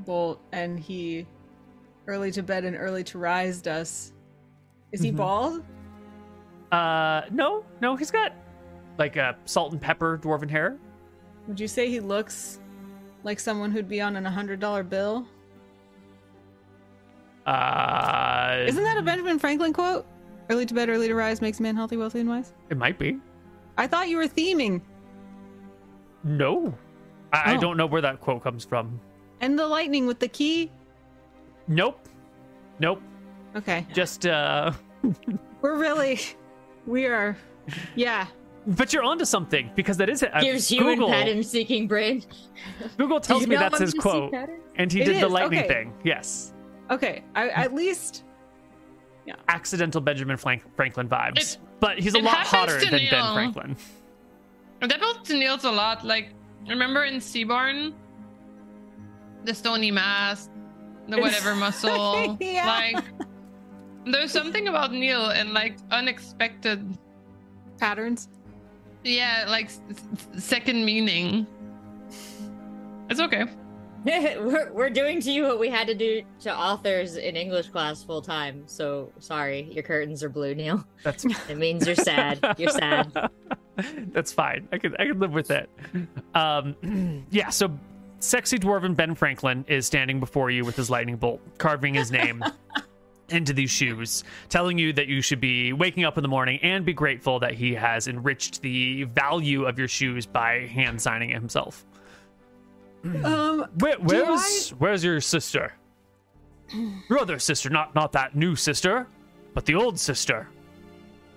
bolt 0.00 0.40
and 0.52 0.78
he 0.78 1.26
early 2.06 2.30
to 2.32 2.42
bed 2.42 2.64
and 2.64 2.76
early 2.76 3.02
to 3.04 3.18
rise 3.18 3.66
us. 3.66 4.12
Is 4.92 5.00
he 5.00 5.10
Mhm. 5.12 5.16
bald? 5.16 5.64
Uh, 6.72 7.22
no, 7.30 7.64
no, 7.80 7.96
he's 7.96 8.10
got 8.10 8.32
like 8.98 9.16
a 9.16 9.36
salt 9.44 9.72
and 9.72 9.80
pepper 9.80 10.18
dwarven 10.18 10.48
hair. 10.50 10.76
Would 11.48 11.60
you 11.60 11.68
say 11.68 11.88
he 11.88 12.00
looks 12.00 12.60
like 13.24 13.38
someone 13.40 13.70
who'd 13.70 13.88
be 13.88 14.00
on 14.00 14.16
an 14.16 14.24
hundred 14.24 14.60
dollar 14.60 14.82
bill? 14.82 15.26
Uh, 17.46 18.64
Isn't 18.66 18.82
that 18.82 18.96
a 18.98 19.02
Benjamin 19.02 19.38
Franklin 19.38 19.72
quote? 19.72 20.04
Early 20.50 20.66
to 20.66 20.74
bed, 20.74 20.88
early 20.88 21.08
to 21.08 21.14
rise 21.14 21.40
makes 21.40 21.60
man 21.60 21.76
healthy, 21.76 21.96
wealthy, 21.96 22.20
and 22.20 22.28
wise. 22.28 22.52
It 22.70 22.76
might 22.76 22.98
be. 22.98 23.18
I 23.78 23.86
thought 23.86 24.08
you 24.08 24.16
were 24.16 24.26
theming. 24.28 24.80
No. 26.24 26.74
I, 27.32 27.52
I 27.52 27.56
Oh. 27.56 27.60
don't 27.60 27.76
know 27.76 27.86
where 27.86 28.00
that 28.00 28.20
quote 28.20 28.42
comes 28.42 28.64
from. 28.64 29.00
And 29.40 29.58
the 29.58 29.66
lightning 29.66 30.06
with 30.06 30.18
the 30.18 30.28
key. 30.28 30.70
Nope. 31.68 32.08
Nope. 32.78 33.02
Okay, 33.54 33.86
Just 33.94 34.26
uh 34.26 34.72
we're 35.62 35.78
really, 35.78 36.20
we 36.86 37.06
are, 37.06 37.36
yeah. 37.94 38.26
but 38.66 38.92
you're 38.92 39.02
onto 39.02 39.24
something 39.24 39.70
because 39.74 39.96
that 39.96 40.10
is 40.10 40.22
it. 40.22 40.30
Gives 40.40 40.68
human 40.68 40.94
Google, 40.96 41.08
pattern 41.08 41.42
seeking 41.42 41.88
brain. 41.88 42.22
Google 42.98 43.18
tells 43.18 43.42
You 43.42 43.48
me 43.48 43.56
that's 43.56 43.78
his 43.78 43.94
quote. 43.94 44.34
And 44.76 44.92
he 44.92 45.00
It 45.00 45.06
did 45.06 45.22
the 45.22 45.28
lightning 45.28 45.60
okay. 45.60 45.68
thing. 45.68 45.94
Yes. 46.04 46.52
Okay, 46.90 47.24
I, 47.34 47.48
at 47.48 47.72
least 47.74 48.24
yeah. 49.26 49.36
accidental 49.48 50.00
Benjamin 50.02 50.36
Franklin 50.36 51.08
vibes, 51.08 51.38
It- 51.38 51.58
but 51.80 51.98
he's 51.98 52.14
a 52.14 52.18
lot 52.18 52.36
hotter 52.46 52.78
to 52.78 52.90
than 52.90 53.00
Ben 53.10 53.32
Franklin. 53.34 53.76
That 54.80 54.92
happens 55.00 55.28
to 55.28 55.34
Neil's 55.38 55.64
a 55.64 55.70
lot. 55.70 56.04
Like, 56.04 56.28
remember 56.68 57.04
in 57.04 57.20
Seaborn? 57.22 57.94
The 59.46 59.54
stony 59.54 59.90
mass, 59.90 60.50
the 61.08 61.18
whatever 61.18 61.54
muscle. 61.64 62.36
Yeah. 62.40 62.66
Like, 62.66 63.04
there's 64.04 64.32
something 64.32 64.68
about 64.68 64.92
Neil 64.92 65.26
and 65.30 65.52
like 65.54 65.76
unexpected, 65.90 66.98
patterns. 67.78 68.28
yeah, 69.04 69.44
like 69.48 69.66
s- 69.66 69.80
s- 69.90 70.44
second 70.44 70.84
meaning. 70.84 71.46
It's 73.08 73.20
okay. 73.20 73.44
we're, 74.04 74.70
we're 74.72 74.90
doing 74.90 75.20
to 75.20 75.32
you 75.32 75.42
what 75.44 75.58
we 75.58 75.68
had 75.68 75.86
to 75.88 75.94
do 75.94 76.22
to 76.40 76.54
authors 76.56 77.16
in 77.16 77.34
English 77.36 77.68
class 77.70 78.02
full 78.04 78.22
time. 78.22 78.62
So 78.66 79.10
sorry, 79.18 79.62
your 79.72 79.82
curtains 79.82 80.22
are 80.22 80.28
blue, 80.28 80.54
Neil. 80.54 80.84
That's 81.02 81.24
It 81.48 81.56
means 81.58 81.86
you're 81.86 81.96
sad. 81.96 82.38
You're 82.58 82.70
sad. 82.70 83.12
That's 84.12 84.32
fine. 84.32 84.68
I 84.72 84.78
could 84.78 85.00
I 85.00 85.06
could 85.06 85.18
live 85.20 85.32
with 85.32 85.50
it. 85.50 85.68
Um, 86.34 87.24
yeah. 87.30 87.50
So, 87.50 87.76
sexy 88.20 88.58
dwarven 88.58 88.94
Ben 88.96 89.14
Franklin 89.14 89.64
is 89.68 89.86
standing 89.86 90.20
before 90.20 90.50
you 90.50 90.64
with 90.64 90.76
his 90.76 90.90
lightning 90.90 91.16
bolt, 91.16 91.40
carving 91.58 91.94
his 91.94 92.10
name 92.10 92.44
into 93.28 93.52
these 93.52 93.70
shoes, 93.70 94.24
telling 94.48 94.78
you 94.78 94.92
that 94.92 95.08
you 95.08 95.20
should 95.20 95.40
be 95.40 95.72
waking 95.72 96.04
up 96.04 96.16
in 96.16 96.22
the 96.22 96.28
morning 96.28 96.58
and 96.62 96.84
be 96.84 96.92
grateful 96.92 97.38
that 97.40 97.54
he 97.54 97.74
has 97.74 98.08
enriched 98.08 98.62
the 98.62 99.04
value 99.04 99.64
of 99.64 99.78
your 99.78 99.88
shoes 99.88 100.26
by 100.26 100.66
hand 100.66 101.00
signing 101.00 101.30
it 101.30 101.34
himself. 101.34 101.84
Um, 103.24 103.66
Where, 103.78 103.96
Do 103.96 104.02
where's 104.02 104.70
where's 104.70 105.04
your 105.04 105.20
sister? 105.20 105.72
Your 107.08 107.20
other 107.20 107.38
sister, 107.38 107.70
not 107.70 107.94
not 107.94 108.10
that 108.12 108.34
new 108.34 108.56
sister, 108.56 109.06
but 109.54 109.64
the 109.64 109.76
old 109.76 110.00
sister, 110.00 110.48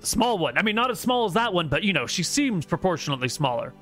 the 0.02 0.08
small 0.08 0.40
one. 0.40 0.58
I 0.58 0.64
mean, 0.64 0.76
not 0.76 0.90
as 0.90 1.00
small 1.00 1.26
as 1.26 1.34
that 1.34 1.54
one, 1.54 1.68
but 1.68 1.84
you 1.84 1.94
know, 1.94 2.08
she 2.08 2.24
seems 2.24 2.66
proportionately 2.66 3.30
smaller. 3.30 3.74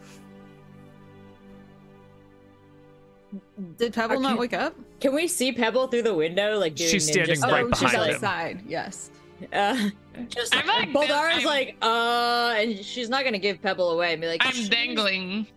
Did 3.77 3.93
Pebble 3.93 4.19
not 4.19 4.37
wake 4.37 4.53
up? 4.53 4.75
Can 5.01 5.13
we 5.13 5.27
see 5.27 5.51
Pebble 5.51 5.87
through 5.87 6.03
the 6.03 6.13
window? 6.15 6.57
Like 6.57 6.75
doing 6.75 6.89
She's 6.89 7.09
ninja 7.09 7.13
standing 7.13 7.35
stuff? 7.35 7.51
right 7.51 7.65
oh, 7.65 7.77
she's 7.77 7.91
him. 7.93 8.01
outside. 8.01 8.63
Yes. 8.67 9.11
Uh, 9.53 9.89
just 10.29 10.55
I'm 10.55 10.65
like- 10.67 10.89
Boldara's 10.89 11.37
I'm- 11.39 11.45
like, 11.45 11.77
uh, 11.81 12.55
and 12.57 12.83
she's 12.83 13.09
not 13.09 13.23
gonna 13.23 13.37
give 13.37 13.61
Pebble 13.61 13.91
away. 13.91 14.13
And 14.13 14.21
be 14.21 14.27
like, 14.27 14.43
I'm 14.45 14.51
"She's- 14.53 14.69
dangling. 14.69 15.47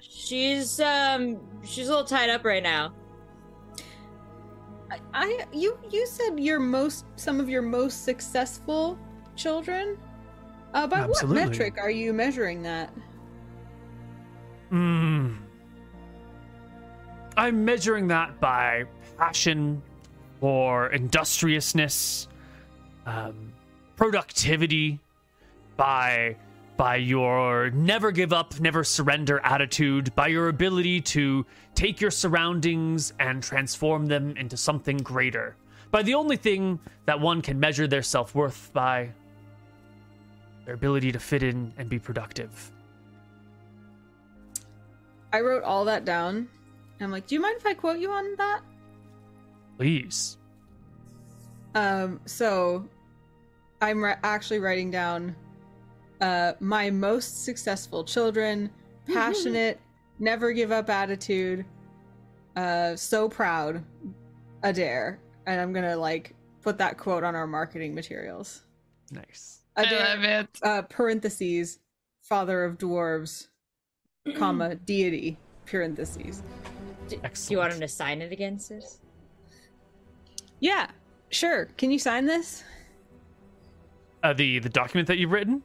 She's 0.00 0.78
um, 0.80 1.38
she's 1.64 1.88
a 1.88 1.90
little 1.90 2.06
tied 2.06 2.30
up 2.30 2.44
right 2.44 2.62
now. 2.62 2.92
I, 4.90 4.98
I 5.14 5.44
you 5.52 5.78
you 5.90 6.06
said 6.06 6.38
your 6.38 6.60
most 6.60 7.04
some 7.16 7.40
of 7.40 7.48
your 7.48 7.62
most 7.62 8.04
successful 8.04 8.98
children. 9.36 9.98
Uh, 10.74 10.86
by 10.86 10.98
Absolutely. 11.00 11.40
what 11.40 11.48
metric 11.48 11.78
are 11.80 11.90
you 11.90 12.12
measuring 12.12 12.62
that? 12.62 12.92
Hmm. 14.68 15.34
I'm 17.36 17.64
measuring 17.64 18.08
that 18.08 18.40
by 18.40 18.84
passion 19.16 19.82
or 20.40 20.88
industriousness, 20.88 22.28
um, 23.06 23.52
productivity, 23.96 24.98
by 25.76 26.36
by 26.76 26.96
your 26.96 27.68
never 27.72 28.10
give 28.10 28.32
up, 28.32 28.58
never 28.58 28.82
surrender 28.82 29.38
attitude, 29.44 30.14
by 30.14 30.28
your 30.28 30.48
ability 30.48 30.98
to 30.98 31.44
take 31.74 32.00
your 32.00 32.10
surroundings 32.10 33.12
and 33.18 33.42
transform 33.42 34.06
them 34.06 34.34
into 34.38 34.56
something 34.56 34.96
greater. 34.96 35.56
By 35.90 36.02
the 36.02 36.14
only 36.14 36.36
thing 36.38 36.80
that 37.04 37.20
one 37.20 37.42
can 37.42 37.60
measure 37.60 37.86
their 37.86 38.02
self 38.02 38.34
worth 38.34 38.70
by 38.72 39.10
their 40.64 40.74
ability 40.74 41.12
to 41.12 41.18
fit 41.18 41.42
in 41.42 41.72
and 41.76 41.88
be 41.88 41.98
productive. 41.98 42.70
I 45.32 45.40
wrote 45.40 45.62
all 45.62 45.84
that 45.84 46.04
down. 46.04 46.48
I'm 47.00 47.10
like, 47.10 47.26
do 47.26 47.34
you 47.34 47.40
mind 47.40 47.56
if 47.58 47.66
I 47.66 47.74
quote 47.74 47.98
you 47.98 48.10
on 48.10 48.34
that? 48.36 48.60
Please. 49.78 50.36
Um, 51.74 52.20
so 52.26 52.86
I'm 53.80 54.02
ri- 54.02 54.14
actually 54.22 54.58
writing 54.58 54.90
down 54.90 55.34
uh, 56.20 56.52
my 56.60 56.90
most 56.90 57.44
successful 57.44 58.04
children, 58.04 58.70
passionate, 59.12 59.80
never 60.18 60.52
give 60.52 60.72
up 60.72 60.90
attitude, 60.90 61.64
uh, 62.56 62.94
so 62.96 63.28
proud, 63.28 63.82
Adair. 64.62 65.18
And 65.46 65.60
I'm 65.60 65.72
gonna 65.72 65.96
like 65.96 66.34
put 66.60 66.76
that 66.78 66.98
quote 66.98 67.24
on 67.24 67.34
our 67.34 67.46
marketing 67.46 67.94
materials. 67.94 68.62
Nice. 69.10 69.60
I 69.76 69.82
love 69.84 70.24
it. 70.24 70.48
uh, 70.62 70.82
parentheses, 70.82 71.78
father 72.22 72.64
of 72.64 72.76
dwarves, 72.76 73.46
comma, 74.36 74.74
deity, 74.84 75.38
parentheses. 75.64 76.42
Do, 77.10 77.16
do 77.16 77.28
you 77.52 77.58
want 77.58 77.72
him 77.72 77.80
to 77.80 77.88
sign 77.88 78.22
it 78.22 78.32
again, 78.32 78.58
sis? 78.58 78.98
Yeah, 80.60 80.88
sure. 81.30 81.66
Can 81.76 81.90
you 81.90 81.98
sign 81.98 82.26
this? 82.26 82.62
Uh, 84.22 84.32
the 84.32 84.58
the 84.58 84.68
document 84.68 85.08
that 85.08 85.18
you've 85.18 85.32
written. 85.32 85.62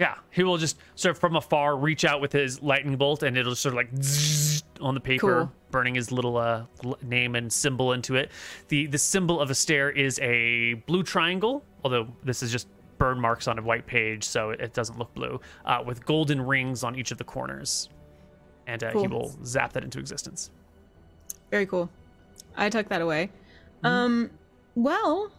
Yeah, 0.00 0.16
he 0.32 0.42
will 0.42 0.56
just 0.58 0.78
sort 0.96 1.12
of 1.14 1.20
from 1.20 1.36
afar 1.36 1.76
reach 1.76 2.04
out 2.04 2.20
with 2.20 2.32
his 2.32 2.60
lightning 2.62 2.96
bolt, 2.96 3.22
and 3.22 3.36
it'll 3.38 3.54
sort 3.54 3.74
of 3.74 3.76
like 3.76 3.90
zzz 4.02 4.64
on 4.80 4.94
the 4.94 5.00
paper, 5.00 5.20
Cool. 5.44 5.52
burning 5.70 5.94
his 5.94 6.10
little 6.10 6.36
uh, 6.36 6.64
name 7.02 7.36
and 7.36 7.52
symbol 7.52 7.92
into 7.92 8.16
it. 8.16 8.32
the 8.68 8.86
The 8.86 8.98
symbol 8.98 9.40
of 9.40 9.50
Astair 9.50 9.90
is 9.90 10.18
a 10.18 10.74
blue 10.86 11.04
triangle, 11.04 11.64
although 11.84 12.08
this 12.24 12.42
is 12.42 12.50
just 12.50 12.66
burn 12.98 13.20
marks 13.20 13.46
on 13.46 13.56
a 13.58 13.62
white 13.62 13.86
page, 13.86 14.24
so 14.24 14.50
it, 14.50 14.60
it 14.60 14.72
doesn't 14.74 14.98
look 14.98 15.14
blue, 15.14 15.40
uh, 15.64 15.80
with 15.86 16.04
golden 16.04 16.40
rings 16.42 16.82
on 16.82 16.96
each 16.96 17.12
of 17.12 17.18
the 17.18 17.24
corners, 17.24 17.88
and 18.66 18.82
uh, 18.82 18.90
he 18.98 19.06
will 19.08 19.34
zap 19.44 19.72
that 19.74 19.84
into 19.84 19.98
existence. 19.98 20.50
Very 21.50 21.66
cool. 21.66 21.88
I 22.56 22.68
took 22.70 22.88
that 22.88 23.00
away. 23.02 23.30
Um, 23.82 24.30
well, 24.74 25.30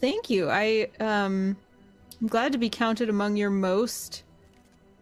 thank 0.00 0.30
you. 0.30 0.48
I 0.50 0.88
um, 1.00 1.56
I'm 2.20 2.28
glad 2.28 2.52
to 2.52 2.58
be 2.58 2.70
counted 2.70 3.08
among 3.08 3.36
your 3.36 3.50
most 3.50 4.22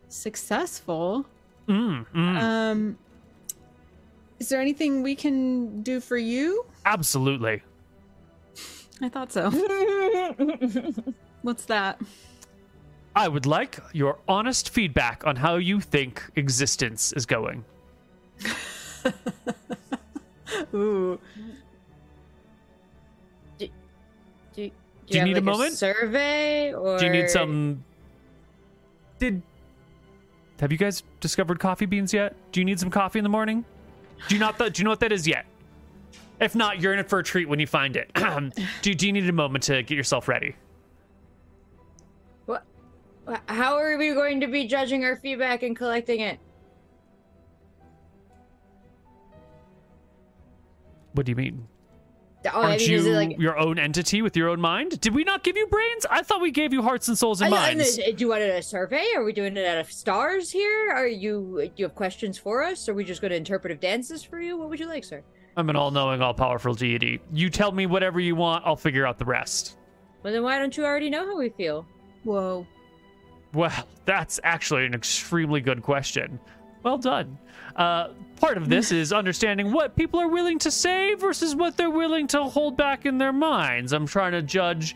successful. 0.09 1.27
Mm, 1.69 2.07
mm, 2.15 2.43
Um, 2.43 2.99
is 4.39 4.49
there 4.49 4.61
anything 4.61 5.03
we 5.03 5.15
can 5.15 5.83
do 5.83 6.01
for 6.01 6.17
you? 6.17 6.65
absolutely. 6.87 7.63
I 9.01 9.09
thought 9.09 9.33
so. 9.33 9.51
What's 11.43 11.65
that? 11.67 12.01
I 13.17 13.29
would 13.29 13.47
like 13.47 13.79
your 13.93 14.19
honest 14.27 14.71
feedback 14.71 15.25
on 15.27 15.37
how 15.37 15.57
you 15.57 15.81
think 15.81 16.23
existence 16.37 17.13
is 17.13 17.27
going. 17.27 17.65
Ooh, 20.75 21.19
Do, 23.59 23.69
do 24.57 24.63
you 24.63 24.71
you 25.09 25.19
have, 25.19 25.29
need 25.29 25.33
a 25.33 25.35
like, 25.37 25.45
moment? 25.45 25.75
survey 25.75 26.73
or 26.73 26.99
Do 26.99 27.05
you 27.07 27.13
need 27.13 27.29
some? 27.31 27.85
Did 29.19 29.43
have 30.61 30.73
you 30.73 30.79
guys 30.79 31.03
discovered 31.21 31.59
coffee 31.61 31.87
beans 31.87 32.13
yet? 32.13 32.35
Do 32.53 32.61
you 32.61 32.65
need 32.65 32.81
some 32.81 32.91
coffee 32.91 33.19
in 33.19 33.23
the 33.23 33.29
morning? 33.29 33.65
Do 34.29 34.35
you 34.35 34.41
not? 34.41 34.59
Th- 34.59 34.73
do 34.73 34.81
you 34.81 34.85
know 34.85 34.91
what 34.91 35.01
that 35.01 35.13
is 35.13 35.27
yet? 35.27 35.45
If 36.41 36.55
not, 36.55 36.81
you're 36.81 36.93
in 36.93 36.99
it 36.99 37.09
for 37.09 37.19
a 37.21 37.25
treat 37.25 37.49
when 37.49 37.61
you 37.61 37.67
find 37.67 37.97
it. 37.97 38.11
do, 38.83 38.95
do 38.95 39.07
you 39.07 39.13
need 39.13 39.29
a 39.29 39.33
moment 39.33 39.65
to 39.65 39.83
get 39.83 39.95
yourself 39.97 40.27
ready? 40.27 40.57
What? 43.25 43.41
wh- 43.49 43.53
How 43.53 43.77
are 43.77 43.97
we 43.99 44.13
going 44.15 44.41
to 44.41 44.47
be 44.47 44.67
judging 44.67 45.05
our 45.05 45.17
feedback 45.17 45.63
and 45.63 45.77
collecting 45.77 46.21
it? 46.21 46.39
What 51.13 51.27
do 51.27 51.31
you 51.33 51.37
mean? 51.37 51.67
Oh, 52.47 52.61
Aren't 52.63 52.81
mean, 52.81 52.91
you 52.91 53.01
like? 53.15 53.39
your 53.39 53.57
own 53.59 53.79
entity 53.79 54.21
with 54.21 54.37
your 54.37 54.51
own 54.51 54.61
mind? 54.61 55.01
Did 55.01 55.15
we 55.15 55.25
not 55.25 55.43
give 55.43 55.57
you 55.57 55.67
brains? 55.69 56.05
I 56.11 56.21
thought 56.23 56.43
we 56.43 56.51
gave 56.51 56.75
you 56.75 56.83
hearts 56.83 57.09
and 57.09 57.17
souls 57.17 57.41
and 57.41 57.55
I- 57.55 57.57
I- 57.71 57.75
minds. 57.75 57.97
do 57.97 58.13
you 58.19 58.29
want 58.29 58.43
a 58.43 58.61
survey? 58.61 59.07
Are 59.17 59.25
we 59.25 59.33
doing 59.33 59.57
it 59.57 59.65
out 59.65 59.79
of 59.79 59.91
stars 59.91 60.51
here? 60.51 60.91
Are 60.93 61.07
you 61.07 61.63
do 61.65 61.71
you 61.77 61.85
have 61.87 61.95
questions 61.95 62.37
for 62.37 62.63
us? 62.63 62.87
Are 62.89 62.93
we 62.95 63.03
just 63.05 63.23
going 63.23 63.31
to 63.31 63.37
interpretive 63.37 63.81
dances 63.81 64.23
for 64.23 64.41
you? 64.41 64.59
What 64.59 64.69
would 64.69 64.79
you 64.81 64.87
like, 64.87 65.05
sir? 65.05 65.23
I'm 65.57 65.71
an 65.71 65.77
all-knowing, 65.77 66.21
all-powerful 66.21 66.75
deity. 66.75 67.21
You 67.33 67.49
tell 67.49 67.71
me 67.73 67.87
whatever 67.87 68.19
you 68.21 68.35
want. 68.35 68.65
I'll 68.67 68.77
figure 68.77 69.07
out 69.07 69.19
the 69.19 69.25
rest. 69.25 69.79
Well, 70.23 70.33
then 70.33 70.43
why 70.43 70.59
don't 70.59 70.77
you 70.77 70.85
already 70.85 71.09
know 71.09 71.25
how 71.25 71.39
we 71.39 71.49
feel? 71.51 71.87
whoa. 72.25 72.67
Well, 73.55 73.73
that's 74.05 74.41
actually 74.43 74.85
an 74.87 74.95
extremely 74.95 75.61
good 75.61 75.83
question. 75.83 76.41
Well 76.83 76.99
done. 76.99 77.39
Uh, 77.77 78.09
part 78.37 78.59
of 78.59 78.69
this 78.69 78.93
is 78.93 79.13
understanding 79.13 79.73
what 79.73 79.97
people 79.97 80.21
are 80.21 80.29
willing 80.29 80.59
to 80.61 80.71
say 80.71 81.15
versus 81.15 81.55
what 81.57 81.77
they're 81.77 81.91
willing 81.91 82.27
to 82.29 82.43
hold 82.45 82.77
back 82.77 83.07
in 83.07 83.17
their 83.17 83.33
minds. 83.33 83.93
I'm 83.93 84.07
trying 84.07 84.33
to 84.33 84.43
judge, 84.43 84.95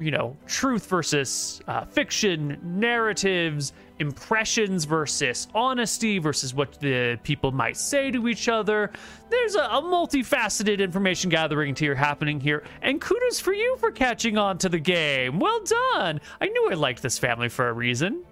you 0.00 0.10
know, 0.10 0.36
truth 0.46 0.86
versus 0.86 1.60
uh, 1.68 1.84
fiction, 1.84 2.58
narratives, 2.62 3.72
impressions 4.00 4.84
versus 4.84 5.46
honesty 5.54 6.18
versus 6.18 6.54
what 6.54 6.80
the 6.80 7.18
people 7.22 7.52
might 7.52 7.76
say 7.76 8.10
to 8.10 8.26
each 8.28 8.48
other. 8.48 8.90
There's 9.28 9.54
a, 9.54 9.62
a 9.62 9.82
multifaceted 9.82 10.80
information 10.80 11.30
gathering 11.30 11.74
tier 11.74 11.94
happening 11.94 12.40
here, 12.40 12.64
and 12.82 13.00
kudos 13.00 13.38
for 13.38 13.52
you 13.52 13.76
for 13.78 13.92
catching 13.92 14.36
on 14.38 14.58
to 14.58 14.68
the 14.68 14.78
game. 14.78 15.38
Well 15.38 15.60
done. 15.64 16.20
I 16.40 16.46
knew 16.46 16.70
I 16.70 16.74
liked 16.74 17.02
this 17.02 17.18
family 17.18 17.48
for 17.48 17.68
a 17.68 17.72
reason. 17.72 18.24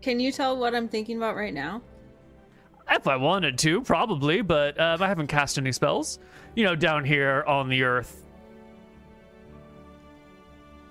Can 0.00 0.20
you 0.20 0.30
tell 0.30 0.56
what 0.56 0.74
I'm 0.74 0.88
thinking 0.88 1.16
about 1.16 1.36
right 1.36 1.52
now? 1.52 1.82
If 2.88 3.08
I 3.08 3.16
wanted 3.16 3.58
to, 3.58 3.82
probably, 3.82 4.42
but 4.42 4.78
um, 4.80 5.02
I 5.02 5.08
haven't 5.08 5.26
cast 5.26 5.58
any 5.58 5.72
spells. 5.72 6.20
You 6.54 6.64
know, 6.64 6.76
down 6.76 7.04
here 7.04 7.42
on 7.46 7.68
the 7.68 7.82
earth, 7.82 8.22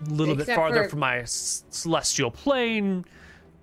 a 0.06 0.10
little 0.10 0.36
bit 0.36 0.48
farther 0.48 0.84
for- 0.84 0.90
from 0.92 1.00
my 1.00 1.24
celestial 1.26 2.32
plane. 2.32 3.06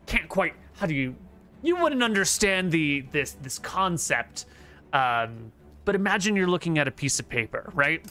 Can't 0.06 0.28
quite. 0.28 0.54
How 0.78 0.86
do 0.86 0.94
you? 0.94 1.14
You 1.62 1.76
wouldn't 1.76 2.02
understand 2.02 2.72
the 2.72 3.02
this 3.12 3.32
this 3.42 3.58
concept. 3.58 4.46
Um, 4.92 5.52
but 5.84 5.94
imagine 5.94 6.36
you're 6.36 6.46
looking 6.48 6.78
at 6.78 6.86
a 6.86 6.90
piece 6.92 7.18
of 7.20 7.28
paper, 7.28 7.70
right? 7.74 8.04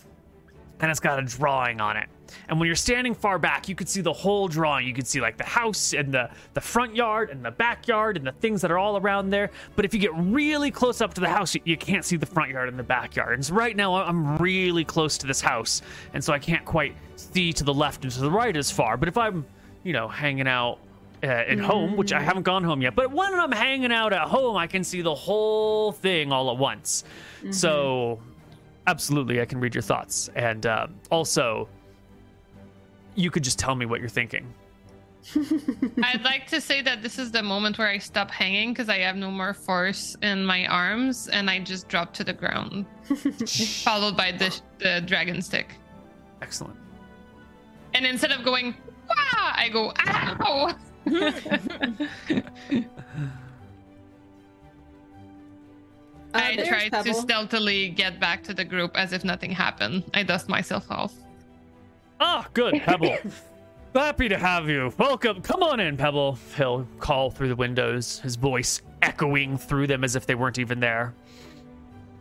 and 0.80 0.90
it's 0.90 1.00
got 1.00 1.20
a 1.20 1.22
drawing 1.22 1.80
on 1.80 1.96
it. 1.96 2.10
And 2.48 2.60
when 2.60 2.68
you're 2.68 2.76
standing 2.76 3.14
far 3.14 3.38
back, 3.38 3.68
you 3.70 3.76
could 3.76 3.90
see 3.90 4.02
the 4.02 4.14
whole 4.14 4.48
drawing. 4.48 4.88
You 4.88 4.94
could 4.94 5.08
see 5.08 5.22
like 5.22 5.38
the 5.38 5.44
house 5.44 5.94
and 5.94 6.14
the 6.14 6.30
the 6.54 6.62
front 6.62 6.96
yard 6.96 7.30
and 7.30 7.44
the 7.44 7.52
backyard 7.52 8.18
and 8.18 8.26
the 8.26 8.32
things 8.32 8.62
that 8.62 8.72
are 8.72 8.78
all 8.78 8.98
around 8.98 9.30
there. 9.30 9.50
But 9.76 9.86
if 9.86 9.94
you 9.94 10.00
get 10.00 10.12
really 10.16 10.72
close 10.72 11.02
up 11.02 11.14
to 11.16 11.22
the 11.22 11.30
house, 11.30 11.56
you, 11.56 11.62
you 11.66 11.78
can't 11.78 12.06
see 12.06 12.18
the 12.18 12.26
front 12.26 12.52
yard 12.52 12.70
and 12.70 12.78
the 12.78 12.84
backyard. 12.84 13.34
And 13.34 13.46
so 13.46 13.54
right 13.54 13.76
now 13.76 13.96
I'm 13.96 14.38
really 14.38 14.84
close 14.84 15.18
to 15.20 15.28
this 15.28 15.42
house, 15.42 15.82
and 16.14 16.24
so 16.24 16.34
I 16.34 16.40
can't 16.40 16.66
quite 16.66 16.96
see 17.16 17.54
to 17.54 17.64
the 17.64 17.74
left 17.74 18.04
and 18.04 18.12
to 18.14 18.20
the 18.20 18.32
right 18.32 18.56
as 18.56 18.72
far. 18.72 18.98
But 18.98 19.08
if 19.08 19.18
I'm, 19.18 19.46
you 19.84 19.94
know, 19.94 20.08
hanging 20.08 20.48
out 20.48 20.80
uh, 21.24 21.28
at 21.28 21.60
home, 21.60 21.96
which 21.96 22.14
I 22.14 22.22
haven't 22.22 22.44
gone 22.44 22.64
home 22.64 22.82
yet, 22.82 22.96
but 22.96 23.12
when 23.12 23.34
I'm 23.34 23.52
hanging 23.52 23.92
out 23.92 24.12
at 24.12 24.28
home, 24.28 24.58
I 24.58 24.68
can 24.68 24.84
see 24.84 25.02
the 25.02 25.14
whole 25.14 25.92
thing 25.92 26.32
all 26.32 26.50
at 26.52 26.58
once. 26.58 27.04
So 27.52 28.20
absolutely 28.88 29.42
i 29.42 29.46
can 29.46 29.60
read 29.60 29.76
your 29.76 29.82
thoughts 29.82 30.30
and 30.36 30.66
uh, 30.66 30.88
also 31.10 31.68
you 33.16 33.30
could 33.32 33.44
just 33.44 33.60
tell 33.60 33.76
me 33.76 33.86
what 33.86 34.00
you're 34.00 34.10
thinking 34.10 34.54
I'd 36.04 36.24
like 36.24 36.48
to 36.48 36.60
say 36.60 36.82
that 36.82 37.04
this 37.04 37.20
is 37.20 37.32
the 37.32 37.44
moment 37.44 37.78
where 37.78 37.88
I 37.88 38.00
stop 38.00 38.32
hanging 38.32 38.74
because 38.74 38.90
I 38.90 38.98
have 39.00 39.16
no 39.16 39.30
more 39.30 39.54
force 39.54 40.16
in 40.24 40.44
my 40.46 40.66
arms 40.66 41.28
and 41.28 41.48
I 41.50 41.60
just 41.60 41.88
drop 41.88 42.12
to 42.16 42.24
the 42.24 42.34
ground, 42.34 42.88
followed 43.84 44.18
by 44.18 44.32
the, 44.32 44.60
the 44.80 45.02
dragon 45.06 45.42
stick. 45.42 45.76
excellent 46.42 46.76
And 47.94 48.06
instead 48.06 48.32
of 48.32 48.44
going, 48.44 48.76
Wah! 49.08 49.16
I 49.56 49.70
go, 49.70 49.94
ow! 50.08 50.76
I 56.34 56.56
Uh, 56.56 56.66
try 56.66 56.90
to 56.90 57.14
stealthily 57.14 57.90
get 57.90 58.20
back 58.20 58.42
to 58.44 58.54
the 58.54 58.64
group 58.64 58.98
as 58.98 59.12
if 59.12 59.24
nothing 59.24 59.52
happened. 59.52 60.04
I 60.14 60.24
dust 60.24 60.48
myself 60.48 60.90
off. 60.90 61.14
Ah 62.22 62.48
good 62.54 62.82
pebble. 62.84 63.18
Happy 63.94 64.30
to 64.30 64.38
have 64.38 64.70
you. 64.70 64.94
Welcome. 64.98 65.42
Come 65.42 65.64
on 65.64 65.82
in 65.82 65.98
pebble. 65.98 66.38
He'll 66.56 66.88
call 67.00 67.30
through 67.30 67.50
the 67.50 67.56
windows 67.58 68.20
his 68.20 68.38
voice 68.38 68.82
echoing 69.02 69.58
through 69.58 69.88
them 69.88 70.06
as 70.06 70.16
if 70.16 70.26
they 70.26 70.36
weren't 70.36 70.60
even 70.60 70.80
there. 70.80 71.14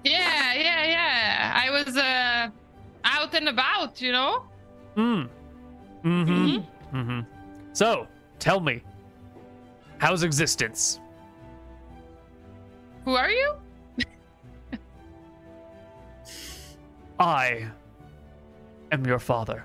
Yeah, 0.02 0.54
yeah, 0.54 0.84
yeah. 0.84 1.52
I 1.54 1.70
was 1.70 1.96
uh 1.96 2.48
out 3.04 3.34
and 3.34 3.48
about, 3.48 4.00
you 4.00 4.12
know? 4.12 4.44
mm 4.96 5.28
mm-hmm. 6.04 6.96
Mm-hmm. 6.96 7.20
So 7.72 8.08
tell 8.40 8.58
me 8.58 8.82
how's 9.98 10.24
existence? 10.24 10.98
Who 13.04 13.14
are 13.14 13.30
you? 13.30 13.54
i 17.18 17.68
am 18.92 19.04
your 19.04 19.18
father 19.18 19.64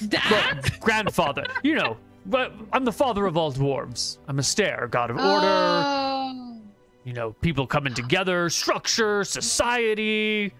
Well, 0.00 0.08
Dad? 0.10 0.80
grandfather. 0.80 1.44
You 1.62 1.74
know, 1.76 1.96
but 2.26 2.52
I'm 2.72 2.84
the 2.84 2.92
father 2.92 3.26
of 3.26 3.36
all 3.36 3.52
dwarves. 3.52 4.18
I'm 4.28 4.38
Astair, 4.38 4.88
god 4.90 5.10
of 5.10 5.16
order. 5.16 5.26
Oh. 5.46 6.56
You 7.04 7.12
know, 7.12 7.32
people 7.40 7.66
coming 7.66 7.92
together, 7.94 8.48
structure, 8.48 9.24
society. 9.24 10.52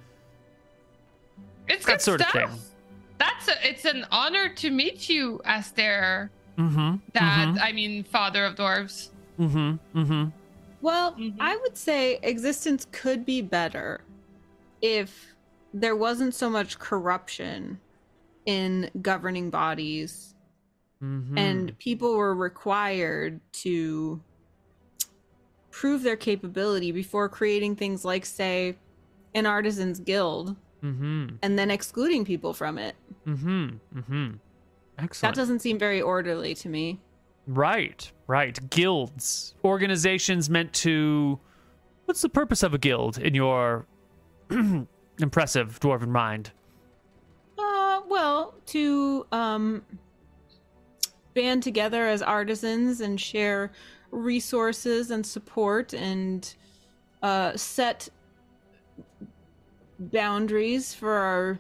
It's 1.69 1.85
That 1.87 1.93
good 1.93 2.01
sort 2.03 2.21
of 2.21 2.29
stuff. 2.29 2.51
thing. 2.51 2.61
That's 3.19 3.49
a, 3.49 3.69
it's 3.69 3.85
an 3.87 4.07
honor 4.11 4.49
to 4.51 4.71
meet 4.71 5.09
you, 5.09 5.41
Aster, 5.45 6.31
Mm-hmm. 6.59 6.97
Dad. 7.13 7.59
I 7.59 7.73
mean, 7.73 8.05
father 8.05 8.45
of 8.45 8.55
dwarves. 8.55 9.09
Mm-hmm. 9.41 9.99
Mm-hmm. 9.99 10.25
Well, 10.83 11.15
Mhm. 11.15 11.35
I 11.41 11.57
would 11.57 11.77
say 11.77 12.19
existence 12.23 12.87
could 12.93 13.25
be 13.25 13.41
better 13.43 14.03
if 14.83 15.35
there 15.73 15.97
wasn't 15.97 16.35
so 16.35 16.49
much 16.51 16.79
corruption 16.79 17.81
in 18.47 18.91
governing 19.03 19.51
bodies 19.51 20.31
Mm-hmm. 21.03 21.37
and 21.37 21.79
people 21.79 22.17
were 22.17 22.35
required 22.35 23.39
to 23.53 24.23
prove 25.71 26.03
their 26.03 26.17
capability 26.17 26.93
before 26.93 27.29
creating 27.29 27.77
things 27.77 28.05
like 28.07 28.25
say 28.25 28.77
an 29.35 29.45
artisans 29.45 30.01
guild 30.01 30.57
Mm-hmm. 30.83 31.37
and 31.43 31.59
then 31.59 31.71
excluding 31.71 32.25
people 32.27 32.53
from 32.55 32.77
it. 32.79 32.95
Mm-hmm. 33.27 33.99
Mm-hmm. 33.99 34.31
That 35.23 35.35
doesn't 35.35 35.61
seem 35.61 35.79
very 35.79 36.01
orderly 36.03 36.55
to 36.57 36.69
me. 36.69 37.01
Right, 37.47 38.11
right. 38.27 38.59
Guilds, 38.71 39.55
organizations 39.65 40.49
meant 40.51 40.73
to. 40.75 41.39
What's 42.05 42.21
the 42.23 42.29
purpose 42.29 42.63
of 42.63 42.75
a 42.75 42.79
guild 42.79 43.17
in 43.19 43.35
your 43.35 43.87
impressive 45.19 45.81
dwarven 45.81 46.09
mind? 46.09 46.53
Well, 48.09 48.55
to 48.67 49.27
um, 49.33 49.83
band 51.35 51.63
together 51.63 52.07
as 52.09 52.23
artisans 52.23 53.01
and 53.01 53.21
share 53.21 53.73
resources 54.11 55.11
and 55.11 55.27
support 55.27 55.93
and 55.93 56.55
uh, 57.23 57.57
set 57.57 58.09
boundaries 59.99 60.95
for 60.95 61.13
our 61.13 61.59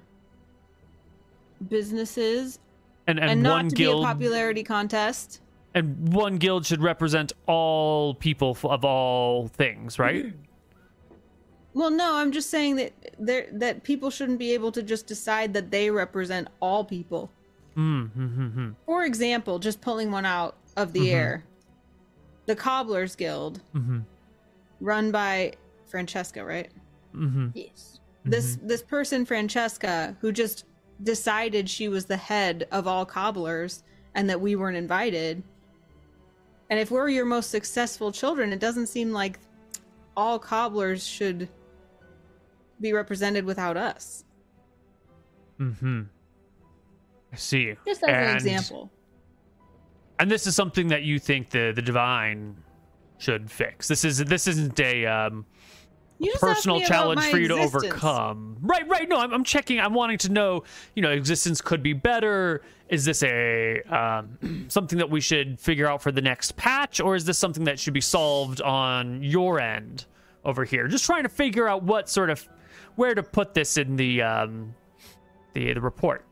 businesses 1.68 2.58
And 3.06 3.18
and, 3.18 3.30
and, 3.30 3.42
one 3.42 3.64
not 3.64 3.70
to 3.70 3.76
guild 3.76 4.02
be 4.02 4.04
a 4.04 4.06
popularity 4.06 4.62
contest. 4.62 5.40
and 5.74 6.12
one 6.12 6.36
guild 6.36 6.66
should 6.66 6.82
represent 6.82 7.32
all 7.46 8.14
people 8.14 8.56
of 8.64 8.84
all 8.84 9.48
things, 9.48 9.98
right? 9.98 10.34
Well, 11.74 11.90
no, 11.90 12.14
I'm 12.16 12.30
just 12.32 12.50
saying 12.50 12.76
that 12.76 12.92
there 13.18 13.48
that 13.52 13.82
people 13.82 14.10
shouldn't 14.10 14.38
be 14.38 14.52
able 14.54 14.70
to 14.72 14.82
just 14.82 15.06
decide 15.06 15.52
that 15.54 15.70
they 15.70 15.90
represent 15.90 16.48
all 16.60 16.84
people. 16.84 17.30
Mm-hmm. 17.76 18.70
For 18.86 19.04
example, 19.04 19.58
just 19.58 19.80
pulling 19.80 20.10
one 20.12 20.24
out 20.24 20.56
of 20.76 20.92
the 20.92 21.08
Mhm. 21.08 21.12
air, 21.12 21.44
the 22.46 22.54
Cobblers 22.54 23.16
Guild, 23.16 23.60
Mm-hmm. 23.74 24.00
run 24.80 25.10
by 25.10 25.54
Francesca, 25.86 26.44
right? 26.44 26.70
Mm-hmm. 27.14 27.48
Yes. 27.54 27.98
This 28.24 28.56
this 28.62 28.82
person 28.82 29.24
Francesca 29.26 30.16
who 30.20 30.30
just 30.32 30.64
decided 31.02 31.68
she 31.68 31.88
was 31.88 32.04
the 32.06 32.16
head 32.16 32.68
of 32.70 32.86
all 32.86 33.04
cobblers 33.04 33.82
and 34.14 34.30
that 34.30 34.40
we 34.40 34.54
weren't 34.54 34.76
invited. 34.76 35.42
And 36.70 36.78
if 36.78 36.90
we're 36.92 37.08
your 37.08 37.24
most 37.26 37.50
successful 37.50 38.12
children, 38.12 38.52
it 38.52 38.60
doesn't 38.60 38.86
seem 38.86 39.12
like 39.12 39.40
all 40.16 40.38
cobblers 40.38 41.04
should 41.06 41.48
be 42.84 42.92
represented 42.92 43.44
without 43.44 43.76
us. 43.76 44.24
Mm-hmm. 45.58 46.02
I 47.32 47.36
see. 47.36 47.74
Just 47.86 48.02
as 48.04 48.08
an 48.08 48.14
And- 48.14 48.34
example. 48.36 48.90
And 50.20 50.30
this 50.30 50.46
is 50.46 50.54
something 50.54 50.88
that 50.88 51.02
you 51.02 51.18
think 51.18 51.50
the 51.50 51.72
the 51.74 51.82
divine 51.82 52.56
should 53.18 53.50
fix. 53.50 53.88
This 53.88 54.04
is 54.04 54.18
this 54.18 54.46
isn't 54.46 54.78
a 54.78 55.04
um, 55.06 55.44
You 56.20 56.30
just 56.30 56.40
personal 56.40 56.80
challenge 56.82 57.22
for 57.22 57.38
you 57.38 57.48
to 57.48 57.54
overcome. 57.54 58.58
Right, 58.60 58.86
right. 58.88 59.08
No, 59.08 59.16
I'm, 59.18 59.32
I'm 59.32 59.42
checking. 59.42 59.80
I'm 59.80 59.92
wanting 59.92 60.18
to 60.18 60.28
know. 60.30 60.62
You 60.94 61.02
know, 61.02 61.10
existence 61.10 61.60
could 61.60 61.82
be 61.82 61.94
better. 61.94 62.62
Is 62.88 63.04
this 63.04 63.24
a 63.24 63.82
um, 63.82 64.66
something 64.68 64.98
that 64.98 65.10
we 65.10 65.20
should 65.20 65.58
figure 65.58 65.88
out 65.88 66.00
for 66.00 66.12
the 66.12 66.22
next 66.22 66.54
patch, 66.56 67.00
or 67.00 67.16
is 67.16 67.24
this 67.24 67.36
something 67.36 67.64
that 67.64 67.80
should 67.80 67.94
be 67.94 68.00
solved 68.00 68.62
on 68.62 69.20
your 69.20 69.58
end 69.58 70.04
over 70.44 70.64
here? 70.64 70.86
Just 70.86 71.04
trying 71.06 71.24
to 71.24 71.28
figure 71.28 71.66
out 71.66 71.82
what 71.82 72.08
sort 72.08 72.30
of 72.30 72.48
where 72.96 73.14
to 73.14 73.22
put 73.22 73.54
this 73.54 73.76
in 73.76 73.96
the 73.96 74.22
um, 74.22 74.74
the 75.52 75.72
the 75.72 75.80
report. 75.80 76.24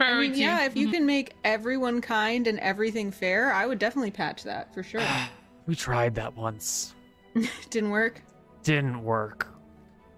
I 0.00 0.18
mean, 0.20 0.34
yeah, 0.34 0.64
if 0.64 0.76
you 0.76 0.88
Mhm. 0.88 0.92
can 0.92 1.06
make 1.06 1.34
everyone 1.42 2.00
kind 2.00 2.46
and 2.46 2.58
everything 2.60 3.10
fair, 3.10 3.52
I 3.52 3.66
would 3.66 3.78
definitely 3.80 4.12
patch 4.12 4.44
that 4.44 4.72
for 4.74 4.82
sure. 4.82 5.02
We 5.66 5.74
tried 5.76 6.14
that 6.14 6.34
once. 6.34 6.94
Didn't 7.70 7.90
work. 7.90 8.22
Didn't 8.62 9.02
work. 9.04 9.48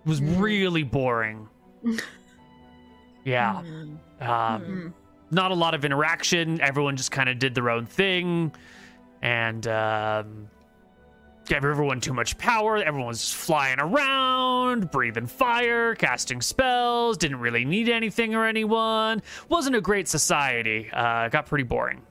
It 0.05 0.09
was 0.09 0.21
Mm. 0.21 0.41
really 0.41 0.83
boring. 0.85 1.49
yeah. 3.25 3.61
Mm. 3.65 3.99
Um, 4.21 4.63
Mm. 4.63 4.93
not 5.31 5.51
a 5.51 5.55
lot 5.55 5.75
of 5.75 5.85
interaction. 5.85 6.61
Everyone 6.61 6.97
just 6.97 7.11
kind 7.11 7.29
of 7.29 7.39
did 7.39 7.55
their 7.55 7.69
own 7.71 7.87
thing, 7.87 8.53
and 9.23 9.67
um, 9.67 10.49
gave 11.51 11.65
everyone 11.65 12.01
too 12.01 12.15
much 12.15 12.39
power. 12.39 12.77
Everyone 12.77 13.09
was 13.09 13.33
flying 13.35 13.81
around, 13.81 14.91
breathing 14.93 15.27
fire, 15.27 15.97
casting 15.97 16.41
spells. 16.41 17.17
Didn't 17.17 17.41
really 17.41 17.65
need 17.65 17.89
anything 17.89 18.37
or 18.37 18.47
anyone. 18.47 19.21
Wasn't 19.49 19.75
a 19.75 19.81
great 19.81 20.07
society. 20.07 20.89
Uh, 20.93 21.29
got 21.29 21.47
pretty 21.47 21.65
boring. 21.65 22.03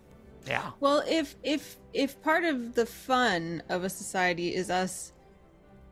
Yeah. 0.46 0.72
Well, 0.82 1.04
if 1.08 1.36
if 1.44 1.78
if 1.94 2.22
part 2.22 2.44
of 2.44 2.76
the 2.76 2.86
fun 2.86 3.64
of 3.70 3.84
a 3.86 3.90
society 3.90 4.54
is 4.54 4.70
us 4.70 5.14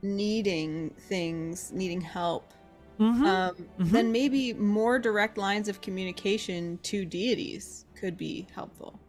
needing 0.01 0.89
things, 1.07 1.71
needing 1.73 2.01
help, 2.01 2.53
Mhm. 2.99 3.25
um, 3.25 3.55
Mhm. 3.79 3.91
then 3.91 4.11
maybe 4.11 4.53
more 4.53 4.99
direct 4.99 5.37
lines 5.37 5.69
of 5.69 5.79
communication 5.81 6.79
to 6.83 7.05
deities 7.05 7.85
could 7.95 8.17
be 8.17 8.45
helpful. 8.53 8.99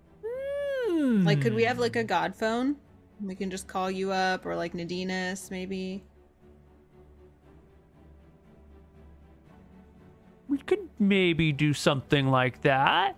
Like, 0.91 1.41
could 1.41 1.55
we 1.55 1.65
have 1.65 1.79
like 1.79 1.97
a 1.97 2.05
god 2.05 2.35
phone? 2.35 2.77
We 3.23 3.35
can 3.35 3.51
just 3.51 3.67
call 3.67 3.91
you 3.91 4.13
up, 4.13 4.47
or 4.47 4.55
like 4.57 4.75
Nadinus, 4.75 5.51
maybe. 5.51 6.05
we 10.49 10.59
could 10.59 10.89
maybe 10.99 11.53
do 11.53 11.73
something 11.73 12.29
like 12.29 12.63
that. 12.63 13.17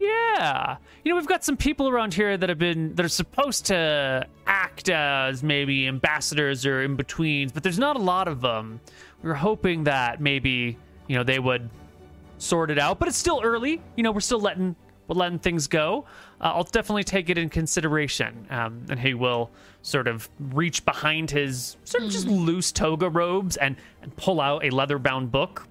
Yeah. 0.00 0.76
You 1.04 1.12
know, 1.12 1.16
we've 1.16 1.26
got 1.26 1.44
some 1.44 1.56
people 1.56 1.88
around 1.88 2.14
here 2.14 2.36
that 2.36 2.48
have 2.48 2.58
been 2.58 2.94
that 2.94 3.04
are 3.04 3.10
supposed 3.10 3.66
to 3.66 4.26
act 4.46 4.88
as 4.88 5.42
maybe 5.42 5.86
ambassadors 5.86 6.64
or 6.64 6.82
in 6.82 6.96
betweens, 6.96 7.52
but 7.52 7.62
there's 7.62 7.78
not 7.78 7.96
a 7.96 8.00
lot 8.00 8.28
of 8.28 8.40
them. 8.40 8.80
We 9.22 9.28
were 9.28 9.34
hoping 9.34 9.84
that 9.84 10.20
maybe, 10.20 10.78
you 11.08 11.16
know, 11.16 11.24
they 11.24 11.38
would 11.38 11.68
sort 12.38 12.70
it 12.70 12.78
out, 12.78 12.98
but 12.98 13.08
it's 13.08 13.16
still 13.16 13.40
early. 13.42 13.82
You 13.96 14.04
know, 14.04 14.12
we're 14.12 14.20
still 14.20 14.40
letting 14.40 14.76
we're 15.08 15.16
letting 15.16 15.40
things 15.40 15.66
go. 15.66 16.06
Uh, 16.40 16.52
I'll 16.54 16.64
definitely 16.64 17.04
take 17.04 17.30
it 17.30 17.38
in 17.38 17.48
consideration. 17.48 18.46
Um, 18.50 18.86
and 18.88 18.98
he 18.98 19.14
will 19.14 19.50
sort 19.82 20.06
of 20.06 20.28
reach 20.38 20.84
behind 20.84 21.30
his 21.30 21.76
sort 21.84 22.04
of 22.04 22.10
just 22.10 22.26
loose 22.26 22.72
toga 22.72 23.08
robes 23.08 23.56
and 23.56 23.76
and 24.02 24.14
pull 24.16 24.40
out 24.40 24.64
a 24.64 24.70
leather 24.70 24.98
bound 24.98 25.32
book 25.32 25.66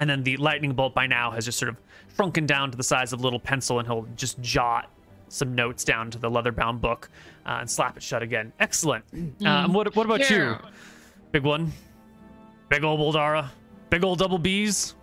and 0.00 0.08
then 0.08 0.22
the 0.22 0.36
lightning 0.36 0.72
bolt 0.72 0.94
by 0.94 1.06
now 1.06 1.30
has 1.30 1.44
just 1.44 1.58
sort 1.58 1.68
of 1.68 1.76
shrunken 2.14 2.46
down 2.46 2.70
to 2.70 2.76
the 2.76 2.82
size 2.82 3.12
of 3.12 3.20
a 3.20 3.22
little 3.22 3.40
pencil, 3.40 3.78
and 3.78 3.86
he'll 3.88 4.06
just 4.16 4.40
jot 4.40 4.90
some 5.28 5.54
notes 5.54 5.84
down 5.84 6.10
to 6.10 6.18
the 6.18 6.28
leather-bound 6.30 6.80
book 6.80 7.10
uh, 7.46 7.58
and 7.60 7.70
slap 7.70 7.96
it 7.96 8.02
shut 8.02 8.22
again. 8.22 8.52
Excellent. 8.60 9.04
Uh, 9.14 9.18
and 9.44 9.74
what 9.74 9.94
what 9.94 10.06
about 10.06 10.22
Here. 10.22 10.52
you, 10.52 10.58
big 11.32 11.42
one? 11.42 11.72
Big 12.68 12.84
old 12.84 13.00
Boldara, 13.00 13.48
big 13.90 14.04
old 14.04 14.18
double 14.18 14.38
B's. 14.38 14.94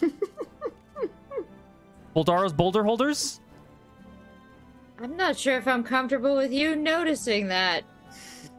Boldara's 2.16 2.52
boulder 2.52 2.82
holders. 2.82 3.40
I'm 5.00 5.16
not 5.16 5.38
sure 5.38 5.56
if 5.56 5.68
I'm 5.68 5.84
comfortable 5.84 6.36
with 6.36 6.52
you 6.52 6.74
noticing 6.74 7.48
that, 7.48 7.84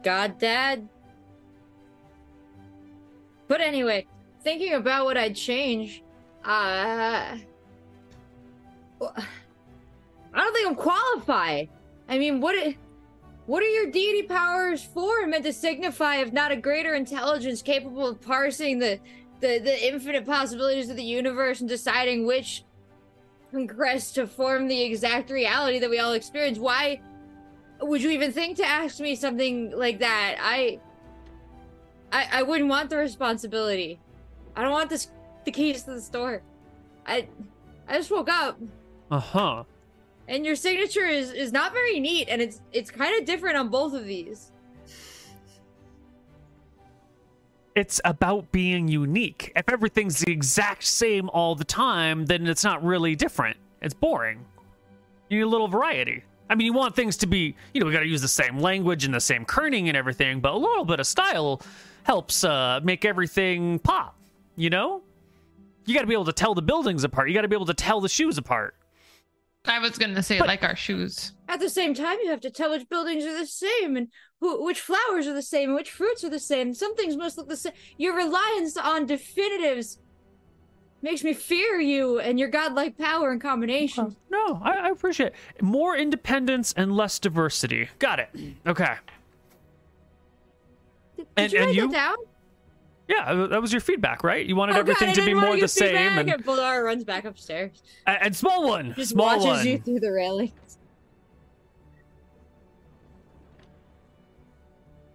God 0.02 0.38
Dad. 0.38 0.88
But 3.46 3.60
anyway, 3.60 4.06
thinking 4.42 4.74
about 4.74 5.04
what 5.04 5.18
I'd 5.18 5.36
change, 5.36 6.02
uh. 6.44 7.36
I 9.02 10.44
don't 10.44 10.54
think 10.54 10.68
I'm 10.68 10.74
qualified. 10.76 11.68
I 12.08 12.18
mean, 12.18 12.40
what 12.40 12.54
i- 12.56 12.76
what 13.46 13.62
are 13.62 13.68
your 13.68 13.90
deity 13.90 14.22
powers 14.22 14.84
for? 14.84 15.26
Meant 15.26 15.44
to 15.44 15.52
signify, 15.52 16.16
if 16.16 16.32
not 16.32 16.52
a 16.52 16.56
greater 16.56 16.94
intelligence 16.94 17.62
capable 17.62 18.06
of 18.06 18.20
parsing 18.20 18.78
the, 18.78 19.00
the, 19.40 19.58
the 19.58 19.88
infinite 19.88 20.24
possibilities 20.24 20.88
of 20.88 20.96
the 20.96 21.02
universe 21.02 21.60
and 21.60 21.68
deciding 21.68 22.26
which 22.26 22.64
congress 23.50 24.12
to 24.12 24.26
form 24.26 24.68
the 24.68 24.80
exact 24.82 25.30
reality 25.30 25.78
that 25.78 25.90
we 25.90 25.98
all 25.98 26.12
experience. 26.12 26.58
Why 26.58 27.00
would 27.80 28.02
you 28.02 28.10
even 28.10 28.32
think 28.32 28.56
to 28.58 28.64
ask 28.66 29.00
me 29.00 29.14
something 29.16 29.70
like 29.76 29.98
that? 30.00 30.36
I 30.40 30.80
I, 32.12 32.28
I 32.32 32.42
wouldn't 32.42 32.68
want 32.68 32.90
the 32.90 32.96
responsibility. 32.96 34.00
I 34.56 34.62
don't 34.62 34.72
want 34.72 34.90
this 34.90 35.10
the 35.44 35.50
keys 35.52 35.82
to 35.84 35.92
the 35.92 36.00
store. 36.00 36.42
I 37.06 37.28
I 37.88 37.96
just 37.98 38.10
woke 38.10 38.28
up 38.28 38.58
Uh 39.10 39.18
huh. 39.20 39.64
and 40.28 40.44
your 40.44 40.56
signature 40.56 41.06
is 41.06 41.32
is 41.32 41.52
not 41.52 41.72
very 41.72 41.98
neat 42.00 42.28
and 42.28 42.40
it's 42.42 42.60
it's 42.72 42.90
kind 42.90 43.18
of 43.18 43.24
different 43.26 43.56
on 43.56 43.68
both 43.68 43.94
of 43.94 44.04
these. 44.04 44.49
It's 47.76 48.00
about 48.04 48.50
being 48.52 48.88
unique. 48.88 49.52
If 49.54 49.68
everything's 49.68 50.20
the 50.20 50.32
exact 50.32 50.84
same 50.84 51.30
all 51.30 51.54
the 51.54 51.64
time, 51.64 52.26
then 52.26 52.46
it's 52.46 52.64
not 52.64 52.82
really 52.84 53.14
different. 53.14 53.56
It's 53.80 53.94
boring. 53.94 54.44
You 55.28 55.38
need 55.38 55.44
a 55.44 55.48
little 55.48 55.68
variety. 55.68 56.24
I 56.48 56.56
mean, 56.56 56.66
you 56.66 56.72
want 56.72 56.96
things 56.96 57.16
to 57.18 57.28
be, 57.28 57.54
you 57.72 57.80
know, 57.80 57.86
we 57.86 57.92
got 57.92 58.00
to 58.00 58.06
use 58.06 58.22
the 58.22 58.28
same 58.28 58.58
language 58.58 59.04
and 59.04 59.14
the 59.14 59.20
same 59.20 59.44
kerning 59.44 59.86
and 59.86 59.96
everything, 59.96 60.40
but 60.40 60.52
a 60.52 60.56
little 60.56 60.84
bit 60.84 60.98
of 60.98 61.06
style 61.06 61.62
helps 62.02 62.42
uh, 62.42 62.80
make 62.82 63.04
everything 63.04 63.78
pop, 63.78 64.16
you 64.56 64.68
know? 64.68 65.02
You 65.86 65.94
got 65.94 66.00
to 66.00 66.06
be 66.08 66.12
able 66.12 66.24
to 66.24 66.32
tell 66.32 66.54
the 66.54 66.62
buildings 66.62 67.04
apart. 67.04 67.28
You 67.28 67.34
got 67.34 67.42
to 67.42 67.48
be 67.48 67.54
able 67.56 67.66
to 67.66 67.74
tell 67.74 68.00
the 68.00 68.08
shoes 68.08 68.36
apart. 68.36 68.74
I 69.66 69.78
was 69.78 69.98
gonna 69.98 70.22
say 70.22 70.38
But- 70.38 70.48
like 70.48 70.64
our 70.64 70.74
shoes. 70.74 71.32
At 71.46 71.60
the 71.60 71.68
same 71.68 71.94
time, 71.94 72.16
you 72.22 72.30
have 72.30 72.40
to 72.40 72.50
tell 72.50 72.70
which 72.70 72.88
buildings 72.88 73.24
are 73.24 73.38
the 73.38 73.46
same 73.46 73.96
and 73.96 74.08
who, 74.40 74.64
which 74.64 74.80
flowers 74.80 75.26
are 75.26 75.34
the 75.34 75.42
same 75.42 75.70
and 75.70 75.76
which 75.76 75.90
fruits 75.90 76.24
are 76.24 76.30
the 76.30 76.38
same. 76.40 76.72
Some 76.74 76.96
things 76.96 77.16
must 77.16 77.36
look 77.38 77.48
the 77.48 77.56
same. 77.56 77.72
Your 77.98 78.16
reliance 78.16 78.76
on 78.76 79.06
definitives 79.06 79.98
makes 81.02 81.22
me 81.24 81.32
fear 81.34 81.78
you 81.80 82.18
and 82.20 82.38
your 82.38 82.48
godlike 82.48 82.96
power 82.98 83.32
in 83.32 83.38
combination. 83.40 84.16
No, 84.30 84.60
I, 84.62 84.72
I 84.72 84.88
appreciate 84.90 85.28
it. 85.58 85.62
More 85.62 85.96
independence 85.96 86.72
and 86.76 86.94
less 86.96 87.18
diversity. 87.18 87.88
Got 87.98 88.18
it. 88.20 88.28
Okay. 88.66 88.94
Did, 91.16 91.26
And- 91.36 91.50
did 91.50 91.52
you 91.52 91.62
and 91.66 91.74
you? 91.76 91.88
that 91.88 91.92
down? 91.92 92.16
Yeah, 93.08 93.46
that 93.48 93.60
was 93.60 93.72
your 93.72 93.80
feedback, 93.80 94.22
right? 94.22 94.46
You 94.46 94.54
wanted 94.54 94.76
Oh, 94.76 94.78
everything 94.78 95.08
God, 95.08 95.14
to 95.16 95.24
be 95.26 95.34
more 95.34 95.56
the 95.58 95.66
same. 95.66 96.14
back. 96.14 96.28
And, 96.28 96.44
Boldara 96.44 96.84
runs 96.84 97.02
back 97.02 97.24
upstairs. 97.24 97.82
and 98.06 98.36
small 98.36 98.68
one. 98.68 98.94
Just 98.96 99.10
small 99.10 99.26
watches 99.26 99.44
one. 99.44 99.66
you 99.66 99.78
through 99.78 99.98
the 99.98 100.12
railing. 100.12 100.52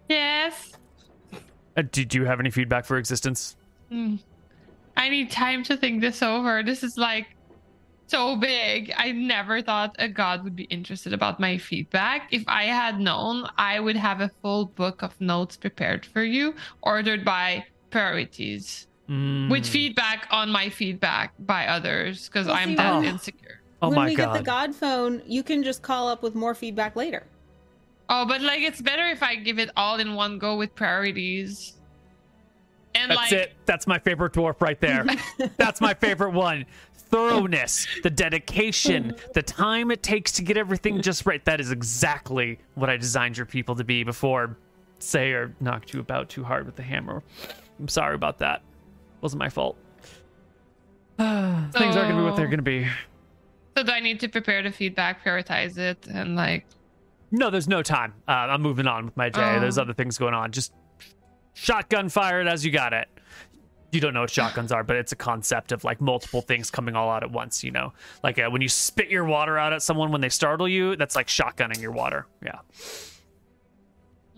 Yes. 0.08 0.72
Uh, 1.76 1.82
did 1.92 2.14
you 2.14 2.24
have 2.24 2.40
any 2.40 2.50
feedback 2.50 2.84
for 2.84 2.96
existence? 2.96 3.56
Hmm. 3.90 4.16
I 4.96 5.08
need 5.08 5.30
time 5.30 5.62
to 5.64 5.76
think 5.76 6.00
this 6.00 6.22
over. 6.22 6.62
This 6.62 6.82
is 6.82 6.96
like 6.96 7.26
so 8.06 8.36
big. 8.36 8.92
I 8.96 9.12
never 9.12 9.60
thought 9.60 9.94
a 9.98 10.08
god 10.08 10.42
would 10.44 10.56
be 10.56 10.64
interested 10.64 11.12
about 11.12 11.38
my 11.38 11.58
feedback. 11.58 12.28
If 12.32 12.44
I 12.46 12.64
had 12.64 12.98
known, 12.98 13.46
I 13.58 13.78
would 13.80 13.96
have 13.96 14.20
a 14.20 14.30
full 14.42 14.66
book 14.66 15.02
of 15.02 15.20
notes 15.20 15.56
prepared 15.56 16.06
for 16.06 16.22
you, 16.22 16.54
ordered 16.82 17.24
by 17.24 17.64
priorities, 17.90 18.86
Mm. 19.08 19.48
with 19.50 19.64
feedback 19.66 20.26
on 20.32 20.50
my 20.50 20.68
feedback 20.68 21.32
by 21.38 21.66
others, 21.68 22.26
because 22.28 22.48
I'm 22.48 22.74
that 22.74 22.94
when- 22.96 23.04
insecure. 23.04 23.60
Oh 23.80 23.88
when 23.90 23.96
my 23.96 24.06
we 24.06 24.14
god. 24.16 24.32
get 24.32 24.38
the 24.38 24.44
god 24.44 24.74
phone, 24.74 25.22
you 25.26 25.42
can 25.44 25.62
just 25.62 25.82
call 25.82 26.08
up 26.08 26.22
with 26.24 26.34
more 26.34 26.54
feedback 26.56 26.96
later. 26.96 27.22
Oh, 28.08 28.24
but 28.24 28.40
like 28.40 28.60
it's 28.60 28.80
better 28.80 29.06
if 29.06 29.22
I 29.22 29.34
give 29.36 29.58
it 29.58 29.70
all 29.76 29.98
in 29.98 30.14
one 30.14 30.38
go 30.38 30.56
with 30.56 30.74
priorities. 30.74 31.74
And 32.94 33.10
That's 33.10 33.16
like 33.18 33.32
it. 33.32 33.52
That's 33.66 33.86
my 33.86 33.98
favorite 33.98 34.32
dwarf 34.32 34.60
right 34.60 34.80
there. 34.80 35.04
That's 35.56 35.80
my 35.80 35.92
favorite 35.92 36.30
one. 36.30 36.64
Thoroughness, 36.94 37.86
the 38.02 38.10
dedication, 38.10 39.14
the 39.34 39.42
time 39.42 39.90
it 39.90 40.02
takes 40.02 40.32
to 40.32 40.42
get 40.42 40.56
everything 40.56 41.00
just 41.02 41.26
right. 41.26 41.44
That 41.44 41.60
is 41.60 41.70
exactly 41.70 42.58
what 42.74 42.90
I 42.90 42.96
designed 42.96 43.36
your 43.36 43.46
people 43.46 43.76
to 43.76 43.84
be 43.84 44.02
before 44.02 44.56
say 44.98 45.32
or 45.32 45.54
knocked 45.60 45.92
you 45.92 46.00
about 46.00 46.28
too 46.28 46.44
hard 46.44 46.66
with 46.66 46.76
the 46.76 46.82
hammer. 46.82 47.22
I'm 47.78 47.88
sorry 47.88 48.14
about 48.14 48.38
that. 48.38 48.62
Wasn't 49.20 49.38
my 49.38 49.48
fault. 49.48 49.76
Things 51.18 51.26
aren't 51.26 51.72
going 51.74 52.08
to 52.08 52.16
be 52.16 52.22
what 52.22 52.36
they're 52.36 52.46
going 52.46 52.58
to 52.58 52.62
be. 52.62 52.86
so 53.76 53.82
do 53.82 53.92
I 53.92 54.00
need 54.00 54.20
to 54.20 54.28
prepare 54.28 54.62
the 54.62 54.70
feedback, 54.70 55.24
prioritize 55.24 55.78
it, 55.78 56.06
and 56.06 56.36
like 56.36 56.66
No, 57.30 57.50
there's 57.50 57.68
no 57.68 57.82
time. 57.82 58.14
Uh, 58.28 58.32
I'm 58.32 58.62
moving 58.62 58.86
on 58.86 59.06
with 59.06 59.16
my 59.16 59.28
day. 59.28 59.56
Oh. 59.56 59.60
There's 59.60 59.78
other 59.78 59.92
things 59.92 60.18
going 60.18 60.34
on. 60.34 60.52
Just 60.52 60.72
shotgun 61.54 62.08
fire 62.08 62.40
it 62.40 62.46
as 62.46 62.64
you 62.64 62.70
got 62.70 62.92
it. 62.92 63.08
You 63.92 64.00
don't 64.00 64.14
know 64.14 64.20
what 64.20 64.30
shotguns 64.30 64.72
are, 64.72 64.84
but 64.84 64.96
it's 64.96 65.12
a 65.12 65.16
concept 65.16 65.72
of 65.72 65.84
like 65.84 66.00
multiple 66.00 66.42
things 66.42 66.70
coming 66.70 66.94
all 66.94 67.10
out 67.10 67.22
at 67.22 67.30
once. 67.30 67.64
You 67.64 67.70
know, 67.70 67.92
like 68.22 68.38
uh, 68.38 68.48
when 68.50 68.60
you 68.60 68.68
spit 68.68 69.08
your 69.08 69.24
water 69.24 69.58
out 69.58 69.72
at 69.72 69.82
someone 69.82 70.12
when 70.12 70.20
they 70.20 70.28
startle 70.28 70.68
you, 70.68 70.96
that's 70.96 71.16
like 71.16 71.28
shotgunning 71.28 71.80
your 71.80 71.92
water. 71.92 72.26
Yeah. 72.44 72.58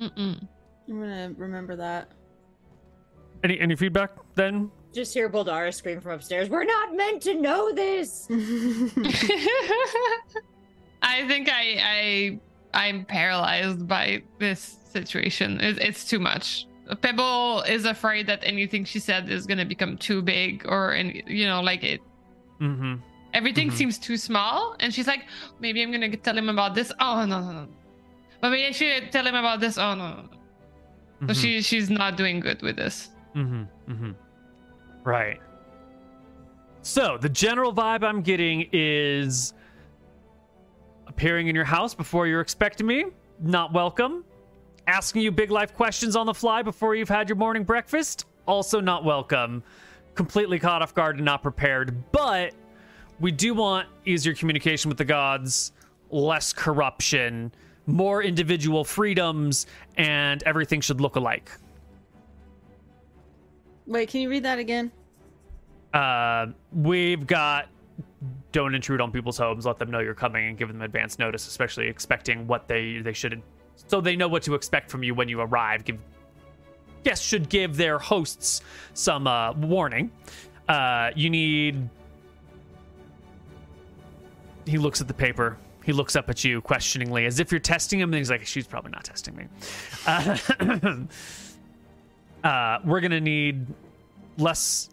mm-mm. 0.00 0.46
I'm 0.88 1.00
gonna 1.00 1.34
remember 1.36 1.76
that. 1.76 2.12
Any 3.42 3.58
any 3.58 3.76
feedback 3.76 4.10
then? 4.34 4.70
Just 4.92 5.12
hear 5.12 5.28
Boldara 5.28 5.72
scream 5.74 6.00
from 6.00 6.12
upstairs. 6.12 6.48
We're 6.48 6.64
not 6.64 6.94
meant 6.96 7.22
to 7.22 7.34
know 7.34 7.72
this. 7.72 8.26
I 11.02 11.26
think 11.26 11.48
I 11.50 11.80
I 11.82 12.40
I'm 12.82 13.04
paralyzed 13.04 13.82
by 13.96 14.22
this 14.38 14.60
situation. 14.92 15.48
It, 15.60 15.78
it's 15.88 16.02
too 16.12 16.20
much. 16.30 16.66
Pebble 17.04 17.62
is 17.74 17.84
afraid 17.84 18.24
that 18.30 18.40
anything 18.54 18.82
she 18.92 19.00
said 19.08 19.28
is 19.36 19.42
gonna 19.50 19.68
become 19.74 19.92
too 20.08 20.22
big, 20.22 20.64
or 20.72 20.94
any, 21.00 21.22
you 21.26 21.46
know, 21.50 21.60
like 21.70 21.82
it. 21.92 22.00
Mm-hmm. 22.60 22.94
Everything 23.34 23.68
Mhm. 23.68 23.74
seems 23.80 23.98
too 23.98 24.16
small, 24.16 24.58
and 24.80 24.88
she's 24.94 25.06
like, 25.12 25.22
maybe 25.60 25.82
I'm 25.82 25.90
gonna 25.92 26.16
tell 26.16 26.36
him 26.38 26.48
about 26.48 26.72
this. 26.78 26.88
Oh 27.06 27.26
no 27.26 27.38
no 27.46 27.52
no. 27.60 27.64
But 28.40 28.48
maybe 28.52 28.66
I 28.72 28.74
should 28.80 29.10
tell 29.14 29.26
him 29.30 29.34
about 29.34 29.58
this. 29.60 29.76
Oh 29.76 29.94
no. 30.00 30.06
no, 30.14 30.22
no. 31.20 31.26
So 31.28 31.32
she 31.40 31.50
she's 31.68 31.88
not 31.90 32.16
doing 32.16 32.38
good 32.46 32.62
with 32.62 32.76
this. 32.76 32.96
Mm-hmm. 33.36 33.64
Mm-hmm. 33.92 34.12
Right. 35.04 35.38
So 36.82 37.18
the 37.20 37.28
general 37.44 37.72
vibe 37.74 38.02
I'm 38.10 38.22
getting 38.22 38.58
is 38.72 39.52
appearing 41.18 41.48
in 41.48 41.56
your 41.56 41.64
house 41.64 41.96
before 41.96 42.28
you're 42.28 42.40
expecting 42.40 42.86
me, 42.86 43.06
not 43.40 43.72
welcome. 43.72 44.24
Asking 44.86 45.22
you 45.22 45.32
big 45.32 45.50
life 45.50 45.74
questions 45.74 46.14
on 46.14 46.26
the 46.26 46.32
fly 46.32 46.62
before 46.62 46.94
you've 46.94 47.08
had 47.08 47.28
your 47.28 47.34
morning 47.34 47.64
breakfast, 47.64 48.26
also 48.46 48.80
not 48.80 49.02
welcome. 49.02 49.64
Completely 50.14 50.60
caught 50.60 50.80
off 50.80 50.94
guard 50.94 51.16
and 51.16 51.24
not 51.24 51.42
prepared. 51.42 51.92
But 52.12 52.54
we 53.18 53.32
do 53.32 53.52
want 53.52 53.88
easier 54.06 54.32
communication 54.32 54.88
with 54.88 54.96
the 54.96 55.04
gods, 55.04 55.72
less 56.12 56.52
corruption, 56.52 57.50
more 57.86 58.22
individual 58.22 58.84
freedoms, 58.84 59.66
and 59.96 60.40
everything 60.44 60.80
should 60.80 61.00
look 61.00 61.16
alike. 61.16 61.50
Wait, 63.88 64.08
can 64.08 64.20
you 64.20 64.30
read 64.30 64.44
that 64.44 64.60
again? 64.60 64.92
uh, 65.94 66.46
we've 66.72 67.26
got 67.26 67.66
don't 68.52 68.74
intrude 68.74 69.00
on 69.00 69.12
people's 69.12 69.36
homes 69.36 69.66
let 69.66 69.78
them 69.78 69.90
know 69.90 69.98
you're 69.98 70.14
coming 70.14 70.48
and 70.48 70.56
give 70.58 70.68
them 70.68 70.82
advance 70.82 71.18
notice 71.18 71.46
especially 71.46 71.86
expecting 71.86 72.46
what 72.46 72.66
they 72.66 72.98
they 72.98 73.12
should 73.12 73.42
so 73.86 74.00
they 74.00 74.16
know 74.16 74.28
what 74.28 74.42
to 74.42 74.54
expect 74.54 74.90
from 74.90 75.02
you 75.02 75.14
when 75.14 75.28
you 75.28 75.40
arrive. 75.40 75.84
Give 75.84 75.98
guests 77.04 77.24
should 77.24 77.48
give 77.48 77.76
their 77.76 77.98
hosts 77.98 78.60
some 78.94 79.26
uh, 79.26 79.52
warning. 79.52 80.10
Uh, 80.68 81.10
you 81.14 81.30
need 81.30 81.88
he 84.66 84.76
looks 84.76 85.00
at 85.00 85.08
the 85.08 85.14
paper. 85.14 85.56
He 85.84 85.92
looks 85.92 86.16
up 86.16 86.28
at 86.28 86.44
you 86.44 86.60
questioningly 86.60 87.24
as 87.24 87.40
if 87.40 87.50
you're 87.50 87.60
testing 87.60 87.98
him 87.98 88.10
and 88.10 88.18
he's 88.18 88.30
like 88.30 88.44
she's 88.46 88.66
probably 88.66 88.90
not 88.90 89.04
testing 89.04 89.36
me. 89.36 89.46
Uh, 90.06 90.36
uh, 92.46 92.78
we're 92.84 93.00
gonna 93.00 93.20
need 93.20 93.66
less 94.36 94.90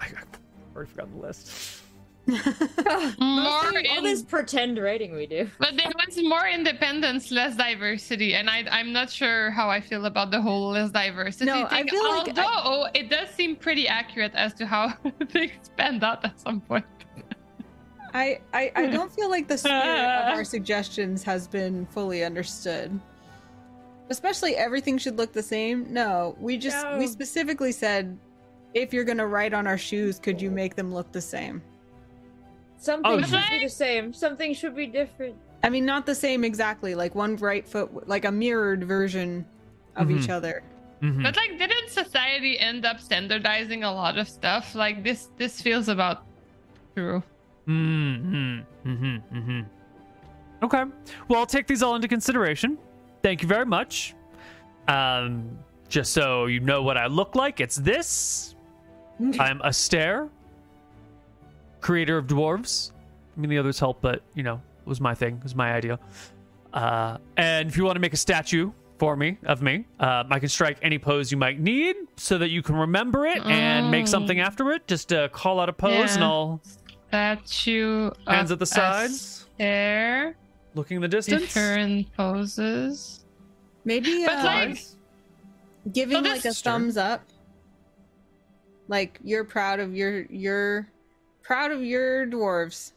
I 0.00 0.06
I 0.06 0.08
already 0.74 0.90
forgot 0.90 1.12
the 1.12 1.18
list. 1.18 1.81
More 3.18 3.66
all 3.66 3.76
in, 3.98 4.04
this 4.04 4.22
pretend 4.22 4.78
writing 4.78 5.12
we 5.14 5.26
do. 5.26 5.50
but 5.58 5.76
there 5.76 5.90
was 6.06 6.16
more 6.22 6.46
independence, 6.46 7.30
less 7.32 7.56
diversity, 7.56 8.34
and 8.34 8.48
I 8.48 8.64
I'm 8.70 8.92
not 8.92 9.10
sure 9.10 9.50
how 9.50 9.68
I 9.68 9.80
feel 9.80 10.06
about 10.06 10.30
the 10.30 10.40
whole 10.40 10.70
less 10.70 10.90
diversity 10.90 11.46
No, 11.46 11.66
I 11.70 11.78
thing. 11.82 11.88
feel 11.88 12.08
like 12.10 12.38
I- 12.38 12.44
although 12.44 12.88
it 12.94 13.10
does 13.10 13.28
seem 13.30 13.56
pretty 13.56 13.88
accurate 13.88 14.32
as 14.34 14.54
to 14.54 14.66
how 14.66 14.90
things 15.30 15.70
panned 15.76 16.04
out 16.04 16.24
at 16.24 16.38
some 16.40 16.60
point. 16.60 16.84
I, 18.14 18.40
I, 18.52 18.70
I 18.76 18.86
don't 18.96 19.10
feel 19.12 19.30
like 19.30 19.48
the 19.48 19.58
spirit 19.58 19.82
of 19.82 20.36
our 20.36 20.44
suggestions 20.56 21.22
has 21.24 21.48
been 21.48 21.86
fully 21.86 22.22
understood. 22.24 22.98
Especially 24.10 24.54
everything 24.56 24.98
should 24.98 25.16
look 25.16 25.32
the 25.32 25.42
same. 25.42 25.92
No, 25.92 26.36
we 26.38 26.56
just 26.58 26.86
we 26.98 27.06
specifically 27.06 27.72
said 27.72 28.16
if 28.74 28.92
you're 28.92 29.04
gonna 29.04 29.26
write 29.26 29.54
on 29.54 29.66
our 29.66 29.78
shoes, 29.78 30.18
could 30.18 30.40
you 30.40 30.50
make 30.50 30.76
them 30.76 30.92
look 30.94 31.10
the 31.12 31.20
same? 31.20 31.62
Something 32.82 33.12
Oh, 33.12 33.20
should 33.22 33.38
you- 33.52 33.58
be 33.60 33.64
the 33.66 33.70
same. 33.70 34.12
Something 34.12 34.52
should 34.54 34.74
be 34.74 34.86
different. 34.88 35.36
I 35.62 35.68
mean, 35.70 35.84
not 35.86 36.04
the 36.04 36.14
same 36.16 36.42
exactly. 36.42 36.94
Like 36.96 37.14
one 37.14 37.36
right 37.36 37.66
foot, 37.66 38.08
like 38.08 38.24
a 38.24 38.32
mirrored 38.32 38.82
version 38.82 39.46
of 39.94 40.10
each 40.10 40.26
Mhm. 40.26 40.30
other. 40.30 40.62
Mhm. 41.00 41.22
But 41.22 41.36
like, 41.36 41.56
didn't 41.58 41.90
society 41.90 42.58
end 42.58 42.84
up 42.84 42.98
standardizing 43.00 43.84
a 43.84 43.92
lot 43.92 44.18
of 44.18 44.28
stuff? 44.28 44.74
Like 44.74 45.04
this 45.04 45.28
this 45.38 45.62
feels 45.62 45.88
about 45.88 46.24
true. 46.96 47.22
Mm-hmm. 47.68 48.60
Mm-hmm. 48.88 49.36
Mm-hmm. 49.36 49.60
Okay. 50.64 50.84
Well, 51.28 51.38
I'll 51.40 51.46
take 51.46 51.66
these 51.68 51.82
all 51.82 51.94
into 51.94 52.08
consideration. 52.08 52.78
Thank 53.22 53.42
you 53.42 53.48
very 53.48 53.66
much. 53.66 54.14
Um, 54.88 55.56
just 55.88 56.12
so 56.12 56.46
you 56.46 56.58
know 56.60 56.82
what 56.82 56.96
I 56.96 57.06
look 57.06 57.36
like, 57.36 57.60
it's 57.60 57.76
this. 57.76 58.56
I'm 59.38 59.60
Astair, 59.62 60.28
creator 61.82 62.16
of 62.16 62.26
dwarves. 62.26 62.92
I 63.36 63.40
mean, 63.40 63.50
the 63.50 63.58
others 63.58 63.78
help, 63.78 64.00
but 64.00 64.22
you 64.34 64.42
know, 64.42 64.54
it 64.54 64.88
was 64.88 65.00
my 65.00 65.14
thing. 65.14 65.36
It 65.36 65.42
was 65.42 65.54
my 65.54 65.74
idea. 65.74 65.98
Uh, 66.72 67.18
and 67.36 67.68
if 67.68 67.76
you 67.76 67.84
want 67.84 67.96
to 67.96 68.00
make 68.00 68.14
a 68.14 68.16
statue 68.16 68.72
for 68.98 69.14
me 69.16 69.36
of 69.44 69.60
me, 69.62 69.84
um, 70.00 70.28
I 70.32 70.38
can 70.38 70.48
strike 70.48 70.78
any 70.80 70.98
pose 70.98 71.30
you 71.30 71.36
might 71.36 71.60
need 71.60 71.96
so 72.16 72.38
that 72.38 72.48
you 72.50 72.62
can 72.62 72.76
remember 72.76 73.26
it 73.26 73.44
and 73.44 73.90
make 73.90 74.04
Mm. 74.06 74.08
something 74.08 74.40
after 74.40 74.72
it. 74.72 74.86
Just 74.86 75.12
uh, 75.12 75.28
call 75.28 75.60
out 75.60 75.68
a 75.68 75.72
pose, 75.72 76.14
and 76.14 76.24
I'll 76.24 76.60
Statue 77.08 78.10
hands 78.26 78.50
at 78.50 78.58
the 78.58 78.64
sides, 78.64 79.46
There, 79.58 80.34
looking 80.74 80.96
in 80.96 81.02
the 81.02 81.08
distance. 81.08 81.42
different 81.42 82.10
poses. 82.16 83.26
Maybe 83.84 84.24
But 84.24 84.38
uh, 84.38 84.44
like, 84.44 84.78
giving 85.92 86.16
So 86.24 86.30
like 86.30 86.40
this- 86.42 86.60
a 86.60 86.62
thumbs 86.64 86.96
up. 86.96 87.20
Like 88.88 89.18
you're 89.22 89.44
proud 89.44 89.78
of 89.80 89.94
your 89.94 90.22
your 90.26 90.88
proud 91.42 91.70
of 91.72 91.82
your 91.82 92.26
dwarves. 92.26 92.92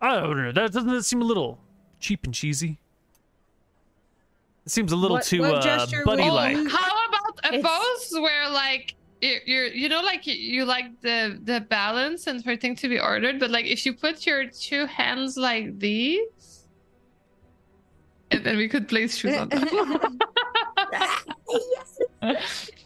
I 0.00 0.20
don't 0.20 0.36
know. 0.36 0.52
That 0.52 0.72
doesn't 0.72 0.88
that 0.88 1.04
seem 1.04 1.22
a 1.22 1.24
little 1.24 1.58
cheap 2.00 2.24
and 2.24 2.34
cheesy? 2.34 2.78
It 4.66 4.72
seems 4.72 4.92
a 4.92 4.96
little 4.96 5.16
What- 5.18 5.24
too 5.24 5.40
what 5.40 5.66
uh, 5.66 5.86
buddy 6.04 6.28
like. 6.30 6.56
use? 6.56 6.72
How 6.72 7.08
about 7.08 7.40
a 7.52 7.54
It's- 7.58 7.64
pose 7.64 8.20
where 8.20 8.48
like 8.50 8.94
you're, 9.20 9.40
you're 9.46 9.66
you 9.66 9.88
know 9.88 10.00
like 10.02 10.26
you, 10.26 10.34
you 10.34 10.64
like 10.64 11.00
the 11.00 11.40
the 11.44 11.60
balance 11.60 12.26
and 12.26 12.42
for 12.44 12.54
things 12.56 12.80
to 12.82 12.88
be 12.88 13.00
ordered, 13.00 13.40
but 13.40 13.50
like 13.50 13.64
if 13.66 13.84
you 13.86 13.92
put 13.94 14.26
your 14.26 14.46
two 14.48 14.86
hands 14.86 15.36
like 15.36 15.78
these, 15.78 16.66
and 18.30 18.44
then 18.44 18.56
we 18.56 18.68
could 18.68 18.88
place 18.88 19.16
shoes 19.16 19.36
on 19.36 19.48
them. 19.48 19.66
yes. 20.92 22.70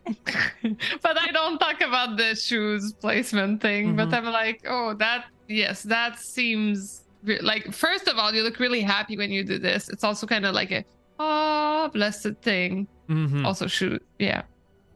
but 1.03 1.19
I 1.19 1.31
don't 1.33 1.59
talk 1.59 1.81
about 1.81 2.17
the 2.17 2.35
shoes 2.35 2.93
placement 2.93 3.61
thing. 3.63 3.97
But 3.97 4.09
Mhm. 4.09 4.15
I'm 4.15 4.25
like, 4.33 4.65
oh, 4.69 4.95
that 4.95 5.27
yes, 5.49 5.83
that 5.85 6.19
seems 6.19 7.05
re- 7.25 7.41
like. 7.41 7.73
First 7.73 8.09
of 8.09 8.19
all, 8.19 8.35
you 8.35 8.43
look 8.43 8.59
really 8.59 8.81
happy 8.81 9.17
when 9.17 9.31
you 9.31 9.45
do 9.45 9.59
this. 9.59 9.89
It's 9.89 10.05
also 10.05 10.27
kind 10.27 10.45
of 10.47 10.55
like 10.55 10.71
a 10.73 10.85
oh 11.19 11.91
blessed 11.93 12.35
thing. 12.43 12.89
Mhm. 13.09 13.45
Also, 13.45 13.67
shoot, 13.67 14.05
yeah, 14.19 14.43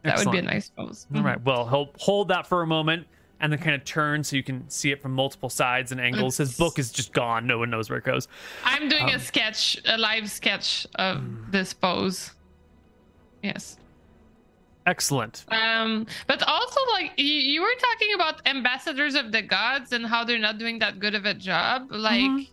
that 0.02 0.18
would 0.18 0.30
be 0.32 0.38
a 0.38 0.42
nice 0.42 0.70
pose. 0.70 1.06
All 1.14 1.22
right. 1.22 1.40
Well, 1.44 1.64
hold 1.66 1.90
hold 1.98 2.28
that 2.28 2.46
for 2.46 2.62
a 2.62 2.66
moment, 2.66 3.06
and 3.40 3.52
then 3.52 3.60
kind 3.60 3.74
of 3.74 3.84
turn 3.84 4.24
so 4.24 4.34
you 4.36 4.42
can 4.42 4.68
see 4.68 4.90
it 4.90 5.00
from 5.02 5.12
multiple 5.12 5.50
sides 5.50 5.92
and 5.92 6.00
angles. 6.00 6.36
His 6.38 6.56
book 6.56 6.78
is 6.78 6.90
just 6.90 7.12
gone. 7.12 7.46
No 7.46 7.58
one 7.58 7.70
knows 7.70 7.90
where 7.90 7.98
it 7.98 8.04
goes. 8.04 8.26
I'm 8.64 8.88
doing 8.88 9.04
Um, 9.10 9.16
a 9.16 9.18
sketch, 9.20 9.78
a 9.84 9.96
live 9.98 10.30
sketch 10.30 10.86
of 10.96 11.22
this 11.52 11.72
pose. 11.74 12.32
Yes. 13.42 13.76
Excellent. 14.86 15.44
Um, 15.48 16.06
but 16.28 16.42
also 16.46 16.80
like 16.92 17.12
you, 17.16 17.24
you 17.26 17.60
were 17.60 17.74
talking 17.80 18.14
about 18.14 18.40
ambassadors 18.46 19.14
of 19.16 19.32
the 19.32 19.42
gods 19.42 19.92
and 19.92 20.06
how 20.06 20.22
they're 20.24 20.38
not 20.38 20.58
doing 20.58 20.78
that 20.78 21.00
good 21.00 21.14
of 21.16 21.24
a 21.24 21.34
job. 21.34 21.88
Like, 21.90 22.20
Mhm. 22.20 22.48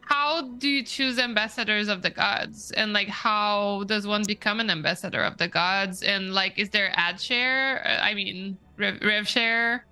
how 0.00 0.48
do 0.56 0.68
you 0.68 0.82
choose 0.82 1.18
ambassadors 1.18 1.88
of 1.88 2.00
the 2.00 2.08
gods? 2.10 2.70
And 2.72 2.94
like, 2.94 3.08
how 3.08 3.84
does 3.86 4.06
one 4.06 4.22
become 4.26 4.60
an 4.60 4.70
ambassador 4.70 5.22
of 5.22 5.36
the 5.36 5.46
gods? 5.48 6.02
And 6.02 6.32
like, 6.32 6.58
is 6.58 6.70
there 6.70 6.90
ad 6.96 7.20
share? 7.20 7.86
Uh, 7.86 8.02
I 8.02 8.14
mean, 8.14 8.56
rev, 8.78 8.98
rev 9.02 9.28
share? 9.28 9.84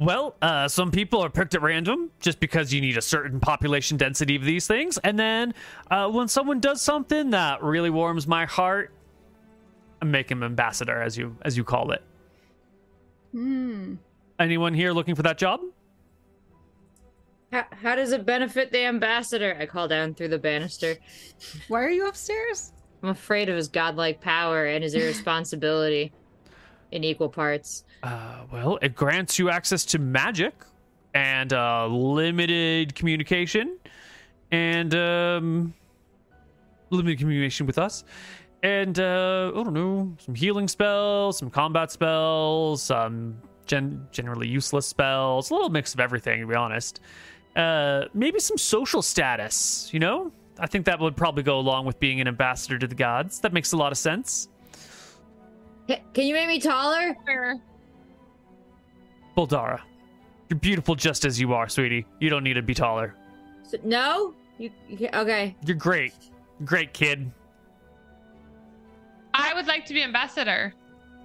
Well, 0.00 0.34
uh, 0.42 0.66
some 0.66 0.90
people 0.90 1.24
are 1.24 1.30
picked 1.30 1.54
at 1.54 1.62
random 1.62 2.10
just 2.18 2.40
because 2.40 2.72
you 2.72 2.80
need 2.80 2.96
a 2.98 3.02
certain 3.02 3.38
population 3.38 3.96
density 3.96 4.34
of 4.34 4.42
these 4.42 4.66
things, 4.66 4.98
and 4.98 5.16
then 5.16 5.54
uh, 5.90 6.10
when 6.10 6.26
someone 6.26 6.58
does 6.58 6.82
something 6.82 7.30
that 7.30 7.62
really 7.62 7.90
warms 7.90 8.26
my 8.26 8.44
heart, 8.44 8.90
I 10.04 10.06
make 10.06 10.30
him 10.30 10.42
ambassador, 10.42 11.00
as 11.00 11.16
you 11.16 11.36
as 11.42 11.56
you 11.56 11.64
call 11.64 11.90
it. 11.92 12.02
Hmm. 13.32 13.94
Anyone 14.38 14.74
here 14.74 14.92
looking 14.92 15.14
for 15.14 15.22
that 15.22 15.38
job? 15.38 15.60
How, 17.50 17.64
how 17.70 17.94
does 17.94 18.12
it 18.12 18.26
benefit 18.26 18.70
the 18.70 18.84
ambassador? 18.84 19.56
I 19.58 19.66
call 19.66 19.88
down 19.88 20.14
through 20.14 20.28
the 20.28 20.38
banister. 20.38 20.96
Why 21.68 21.82
are 21.82 21.90
you 21.90 22.06
upstairs? 22.06 22.72
I'm 23.02 23.08
afraid 23.10 23.48
of 23.48 23.56
his 23.56 23.68
godlike 23.68 24.20
power 24.20 24.66
and 24.66 24.82
his 24.82 24.94
irresponsibility 24.94 26.12
in 26.90 27.04
equal 27.04 27.28
parts. 27.28 27.84
Uh, 28.02 28.42
well, 28.52 28.78
it 28.82 28.94
grants 28.94 29.38
you 29.38 29.50
access 29.50 29.84
to 29.86 29.98
magic 29.98 30.54
and 31.14 31.52
uh, 31.52 31.86
limited 31.86 32.94
communication 32.94 33.78
and 34.50 34.94
um, 34.94 35.74
limited 36.90 37.18
communication 37.18 37.66
with 37.66 37.78
us. 37.78 38.04
And 38.64 38.98
uh, 38.98 39.52
I 39.54 39.62
don't 39.62 39.74
know, 39.74 40.16
some 40.18 40.34
healing 40.34 40.68
spells, 40.68 41.36
some 41.36 41.50
combat 41.50 41.92
spells, 41.92 42.82
some 42.82 43.36
gen- 43.66 44.08
generally 44.10 44.48
useless 44.48 44.86
spells, 44.86 45.50
a 45.50 45.54
little 45.54 45.68
mix 45.68 45.92
of 45.92 46.00
everything, 46.00 46.40
to 46.40 46.46
be 46.46 46.54
honest. 46.54 47.00
Uh, 47.54 48.04
maybe 48.14 48.40
some 48.40 48.56
social 48.56 49.02
status, 49.02 49.90
you 49.92 50.00
know? 50.00 50.32
I 50.58 50.66
think 50.66 50.86
that 50.86 50.98
would 50.98 51.14
probably 51.14 51.42
go 51.42 51.58
along 51.58 51.84
with 51.84 52.00
being 52.00 52.22
an 52.22 52.26
ambassador 52.26 52.78
to 52.78 52.86
the 52.86 52.94
gods. 52.94 53.38
That 53.40 53.52
makes 53.52 53.72
a 53.72 53.76
lot 53.76 53.92
of 53.92 53.98
sense. 53.98 54.48
Can 55.86 56.24
you 56.26 56.32
make 56.32 56.48
me 56.48 56.58
taller? 56.58 57.14
Sure. 57.26 57.56
Boldara. 59.36 59.82
You're 60.48 60.58
beautiful 60.58 60.94
just 60.94 61.26
as 61.26 61.38
you 61.38 61.52
are, 61.52 61.68
sweetie. 61.68 62.06
You 62.18 62.30
don't 62.30 62.42
need 62.42 62.54
to 62.54 62.62
be 62.62 62.72
taller. 62.72 63.14
So, 63.64 63.76
no, 63.84 64.32
you, 64.56 64.70
you 64.88 65.10
okay. 65.12 65.54
You're 65.66 65.76
great. 65.76 66.14
Great 66.64 66.94
kid. 66.94 67.30
I 69.34 69.52
would 69.54 69.66
like 69.66 69.84
to 69.86 69.94
be 69.94 70.02
ambassador. 70.02 70.72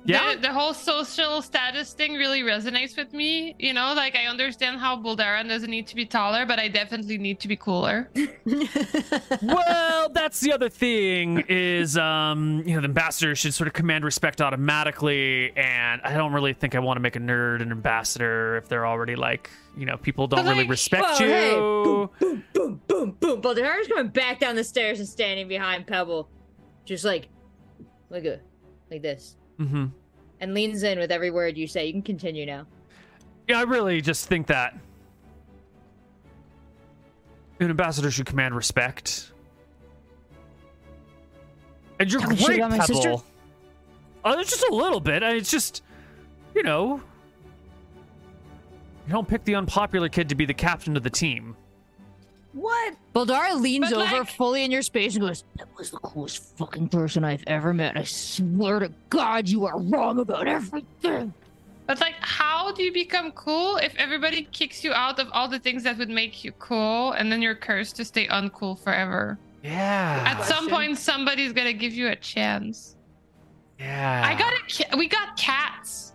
Yeah. 0.05 0.35
The, 0.35 0.41
the 0.41 0.53
whole 0.53 0.73
social 0.73 1.41
status 1.41 1.93
thing 1.93 2.13
really 2.13 2.41
resonates 2.41 2.97
with 2.97 3.13
me. 3.13 3.53
You 3.59 3.73
know, 3.73 3.93
like 3.93 4.15
I 4.15 4.27
understand 4.27 4.79
how 4.79 4.95
Boldara 4.97 5.47
doesn't 5.47 5.69
need 5.69 5.87
to 5.87 5.95
be 5.95 6.05
taller, 6.05 6.45
but 6.45 6.57
I 6.57 6.69
definitely 6.69 7.17
need 7.17 7.39
to 7.41 7.47
be 7.49 7.57
cooler. 7.57 8.09
well, 9.41 10.09
that's 10.09 10.39
the 10.39 10.53
other 10.53 10.69
thing 10.69 11.43
is 11.49 11.97
um, 11.97 12.63
you 12.65 12.75
know, 12.75 12.81
the 12.81 12.87
ambassador 12.87 13.35
should 13.35 13.53
sort 13.53 13.67
of 13.67 13.73
command 13.73 14.05
respect 14.05 14.41
automatically 14.41 15.51
and 15.57 16.01
I 16.03 16.13
don't 16.13 16.31
really 16.33 16.53
think 16.53 16.75
I 16.75 16.79
want 16.79 16.95
to 16.95 17.01
make 17.01 17.17
a 17.17 17.19
nerd 17.19 17.61
an 17.61 17.71
ambassador 17.71 18.55
if 18.57 18.69
they're 18.69 18.87
already 18.87 19.17
like, 19.17 19.49
you 19.77 19.85
know, 19.85 19.97
people 19.97 20.27
don't 20.27 20.45
But, 20.45 20.49
really 20.55 20.67
respect 20.67 21.03
well, 21.03 21.21
you. 21.21 21.27
hey, 21.27 21.55
boom, 21.55 22.09
boom, 22.19 22.43
boom, 22.53 22.81
boom, 22.87 23.11
boom. 23.19 23.41
Boldara's 23.41 23.87
going 23.89 24.07
back 24.07 24.39
down 24.39 24.55
the 24.55 24.63
stairs 24.63 24.99
and 24.99 25.07
standing 25.09 25.47
behind 25.49 25.87
Pebble, 25.87 26.29
just 26.85 27.03
like, 27.03 27.27
like 28.09 28.25
a, 28.25 28.39
like 28.91 29.01
this, 29.01 29.35
hmm 29.57 29.85
and 30.41 30.53
leans 30.53 30.83
in 30.83 30.97
with 30.99 31.11
every 31.11 31.31
word 31.31 31.57
you 31.57 31.67
say. 31.67 31.85
You 31.87 31.91
can 31.91 32.01
continue 32.01 32.45
now. 32.45 32.65
Yeah, 33.49 33.59
I 33.59 33.63
really 33.63 33.99
just 33.99 34.27
think 34.27 34.47
that 34.47 34.73
an 37.59 37.69
ambassador 37.69 38.09
should 38.09 38.25
command 38.25 38.55
respect. 38.55 39.33
And 41.99 42.09
you're 42.09 42.21
Talking 42.21 42.37
great, 42.45 42.59
my 42.61 42.69
Pebble. 42.77 42.85
sister? 42.85 43.15
It's 44.25 44.49
just 44.49 44.63
a 44.69 44.73
little 44.73 45.01
bit. 45.01 45.23
I- 45.23 45.33
It's 45.35 45.51
just, 45.51 45.83
you 46.55 46.63
know, 46.63 47.01
you 49.07 49.11
don't 49.11 49.27
pick 49.27 49.43
the 49.43 49.55
unpopular 49.55 50.07
kid 50.07 50.29
to 50.29 50.35
be 50.35 50.45
the 50.45 50.53
captain 50.53 50.95
of 50.95 51.03
the 51.03 51.09
team. 51.09 51.57
What? 52.53 52.95
Boldara 53.13 53.59
leans 53.59 53.89
But, 53.91 53.99
over 54.01 54.19
like- 54.19 54.29
fully 54.31 54.63
in 54.63 54.71
your 54.71 54.81
space 54.81 55.15
and 55.15 55.25
goes, 55.25 55.43
That 55.57 55.67
was 55.77 55.91
the 55.91 55.97
coolest 55.97 56.57
fucking 56.57 56.89
person 56.89 57.23
I've 57.23 57.43
ever 57.47 57.73
met. 57.73 57.95
I 57.97 58.03
swear 58.03 58.79
to 58.79 58.91
God, 59.09 59.47
you 59.47 59.65
are 59.65 59.79
wrong 59.79 60.19
about 60.19 60.47
everything. 60.47 61.33
But 61.85 61.99
like, 62.01 62.15
how 62.21 62.71
do 62.71 62.83
you 62.83 62.91
become 62.93 63.31
cool 63.31 63.77
if 63.77 63.95
everybody 63.97 64.43
kicks 64.51 64.83
you 64.83 64.93
out 64.93 65.19
of 65.19 65.27
all 65.31 65.47
the 65.47 65.59
things 65.59 65.83
that 65.83 65.97
would 65.97 66.09
make 66.09 66.43
you 66.43 66.51
cool, 66.53 67.13
and 67.13 67.31
then 67.31 67.41
you're 67.41 67.55
cursed 67.55 67.95
to 67.97 68.05
stay 68.05 68.27
uncool 68.27 68.77
forever? 68.83 69.37
Yeah. 69.63 70.23
At 70.37 70.45
some 70.45 70.69
point, 70.69 70.97
somebody's 70.99 71.51
gonna 71.51 71.73
give 71.73 71.93
you 71.93 72.07
a 72.09 72.15
chance. 72.15 72.95
yeah. 73.79 74.21
I 74.25 74.35
got 74.37 74.53
a 74.53 74.61
ca- 74.67 74.97
we 74.97 75.07
got 75.07 75.35
cats. 75.37 76.13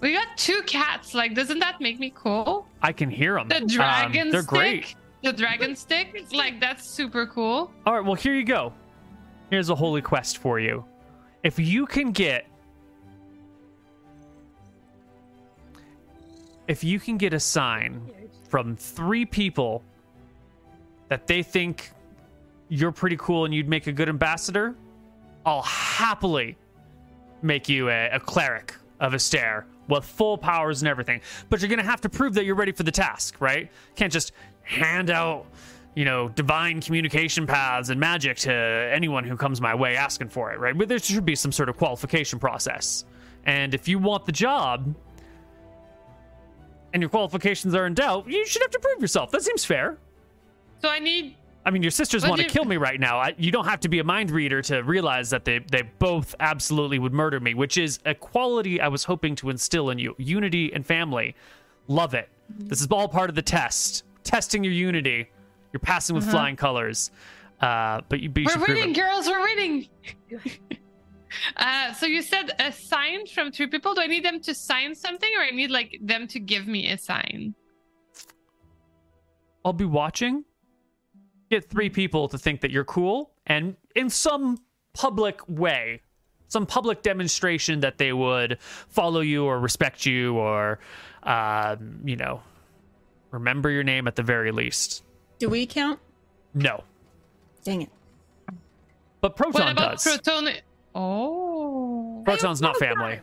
We 0.00 0.12
got 0.12 0.28
two 0.36 0.62
cats. 0.66 1.12
Like, 1.14 1.34
doesn't 1.34 1.58
that 1.58 1.80
make 1.80 1.98
me 1.98 2.12
cool? 2.14 2.66
I 2.82 2.92
can 2.92 3.10
hear 3.10 3.34
them. 3.34 3.48
The 3.48 3.56
um, 3.62 3.66
dragon 3.66 4.30
they're 4.30 4.42
stick. 4.42 4.48
great. 4.50 4.94
The 5.22 5.32
dragon 5.32 5.74
stick. 5.74 6.26
Like, 6.32 6.60
that's 6.60 6.88
super 6.88 7.26
cool. 7.26 7.72
All 7.86 7.94
right, 7.94 8.04
well, 8.04 8.14
here 8.14 8.34
you 8.34 8.44
go. 8.44 8.72
Here's 9.50 9.70
a 9.70 9.74
holy 9.74 10.02
quest 10.02 10.38
for 10.38 10.60
you. 10.60 10.84
If 11.42 11.58
you 11.58 11.86
can 11.86 12.12
get. 12.12 12.46
If 16.66 16.84
you 16.84 17.00
can 17.00 17.16
get 17.16 17.32
a 17.32 17.40
sign 17.40 18.10
from 18.48 18.76
three 18.76 19.24
people 19.24 19.82
that 21.08 21.26
they 21.26 21.42
think 21.42 21.90
you're 22.68 22.92
pretty 22.92 23.16
cool 23.16 23.46
and 23.46 23.54
you'd 23.54 23.68
make 23.68 23.86
a 23.86 23.92
good 23.92 24.08
ambassador, 24.08 24.74
I'll 25.46 25.62
happily 25.62 26.58
make 27.40 27.68
you 27.68 27.88
a, 27.88 28.10
a 28.10 28.20
cleric 28.20 28.74
of 29.00 29.14
Astair 29.14 29.66
with 29.88 30.04
full 30.04 30.36
powers 30.36 30.82
and 30.82 30.88
everything. 30.88 31.22
But 31.48 31.60
you're 31.60 31.68
going 31.68 31.78
to 31.78 31.84
have 31.84 32.02
to 32.02 32.10
prove 32.10 32.34
that 32.34 32.44
you're 32.44 32.54
ready 32.54 32.72
for 32.72 32.82
the 32.82 32.92
task, 32.92 33.40
right? 33.40 33.70
Can't 33.96 34.12
just 34.12 34.32
hand 34.68 35.10
out, 35.10 35.46
you 35.94 36.04
know, 36.04 36.28
divine 36.28 36.80
communication 36.80 37.46
paths 37.46 37.88
and 37.88 37.98
magic 37.98 38.36
to 38.36 38.52
anyone 38.52 39.24
who 39.24 39.36
comes 39.36 39.60
my 39.60 39.74
way 39.74 39.96
asking 39.96 40.28
for 40.28 40.52
it, 40.52 40.60
right? 40.60 40.76
But 40.76 40.88
there 40.88 40.98
should 40.98 41.24
be 41.24 41.34
some 41.34 41.50
sort 41.52 41.68
of 41.68 41.76
qualification 41.76 42.38
process. 42.38 43.04
And 43.46 43.74
if 43.74 43.88
you 43.88 43.98
want 43.98 44.26
the 44.26 44.32
job 44.32 44.94
and 46.92 47.02
your 47.02 47.08
qualifications 47.08 47.74
are 47.74 47.86
in 47.86 47.94
doubt, 47.94 48.28
you 48.28 48.46
should 48.46 48.62
have 48.62 48.70
to 48.70 48.78
prove 48.78 49.00
yourself. 49.00 49.30
That 49.30 49.42
seems 49.42 49.64
fair. 49.64 49.96
So 50.82 50.88
I 50.88 50.98
need. 50.98 51.34
I 51.64 51.70
mean, 51.70 51.82
your 51.82 51.90
sisters 51.90 52.22
want 52.26 52.36
to 52.36 52.44
you- 52.44 52.50
kill 52.50 52.64
me 52.64 52.76
right 52.76 53.00
now. 53.00 53.18
I, 53.18 53.34
you 53.38 53.50
don't 53.50 53.66
have 53.66 53.80
to 53.80 53.88
be 53.88 53.98
a 53.98 54.04
mind 54.04 54.30
reader 54.30 54.62
to 54.62 54.82
realize 54.82 55.30
that 55.30 55.44
they, 55.44 55.58
they 55.58 55.82
both 55.98 56.34
absolutely 56.40 56.98
would 56.98 57.12
murder 57.12 57.40
me, 57.40 57.54
which 57.54 57.78
is 57.78 57.98
a 58.04 58.14
quality 58.14 58.80
I 58.80 58.88
was 58.88 59.04
hoping 59.04 59.34
to 59.36 59.50
instill 59.50 59.90
in 59.90 59.98
you 59.98 60.14
unity 60.18 60.72
and 60.72 60.86
family. 60.86 61.34
Love 61.88 62.14
it. 62.14 62.28
This 62.48 62.80
is 62.80 62.86
all 62.90 63.08
part 63.08 63.28
of 63.30 63.36
the 63.36 63.42
test. 63.42 64.04
Testing 64.28 64.62
your 64.62 64.74
unity. 64.74 65.26
You're 65.72 65.80
passing 65.80 66.14
with 66.14 66.30
flying 66.30 66.54
colors. 66.54 67.10
Uh, 67.62 68.02
but 68.10 68.20
you, 68.20 68.28
but 68.28 68.42
you 68.42 68.48
We're 68.54 68.66
winning, 68.66 68.92
girls. 68.92 69.26
We're 69.26 69.40
winning. 69.40 69.88
uh, 71.56 71.94
so 71.94 72.04
you 72.04 72.20
said 72.20 72.50
a 72.58 72.70
sign 72.70 73.26
from 73.26 73.50
three 73.50 73.68
people. 73.68 73.94
Do 73.94 74.02
I 74.02 74.06
need 74.06 74.26
them 74.26 74.38
to 74.40 74.52
sign 74.52 74.94
something, 74.94 75.30
or 75.34 75.42
I 75.42 75.50
need 75.50 75.70
like 75.70 75.98
them 76.02 76.26
to 76.26 76.40
give 76.40 76.66
me 76.66 76.90
a 76.90 76.98
sign? 76.98 77.54
I'll 79.64 79.72
be 79.72 79.86
watching. 79.86 80.44
Get 81.50 81.70
three 81.70 81.88
people 81.88 82.28
to 82.28 82.36
think 82.36 82.60
that 82.60 82.70
you're 82.70 82.84
cool, 82.84 83.30
and 83.46 83.76
in 83.96 84.10
some 84.10 84.58
public 84.92 85.40
way, 85.48 86.02
some 86.48 86.66
public 86.66 87.00
demonstration 87.00 87.80
that 87.80 87.96
they 87.96 88.12
would 88.12 88.58
follow 88.60 89.20
you 89.20 89.46
or 89.46 89.58
respect 89.58 90.04
you 90.04 90.36
or, 90.36 90.80
um, 91.22 92.00
you 92.04 92.16
know, 92.16 92.42
remember 93.30 93.70
your 93.70 93.82
name 93.84 94.06
at 94.08 94.16
the 94.16 94.22
very 94.22 94.50
least. 94.52 95.04
Do 95.38 95.48
we 95.48 95.66
count? 95.66 96.00
No, 96.54 96.82
Dang 97.64 97.82
it. 97.82 97.90
but 99.20 99.36
Proton 99.36 99.52
What 99.52 99.54
Proton 99.54 99.72
about 99.76 99.90
does. 99.92 100.02
Proton? 100.24 100.48
Oh. 100.94 102.22
Proton's 102.24 102.60
not 102.60 102.76
family. 102.78 103.20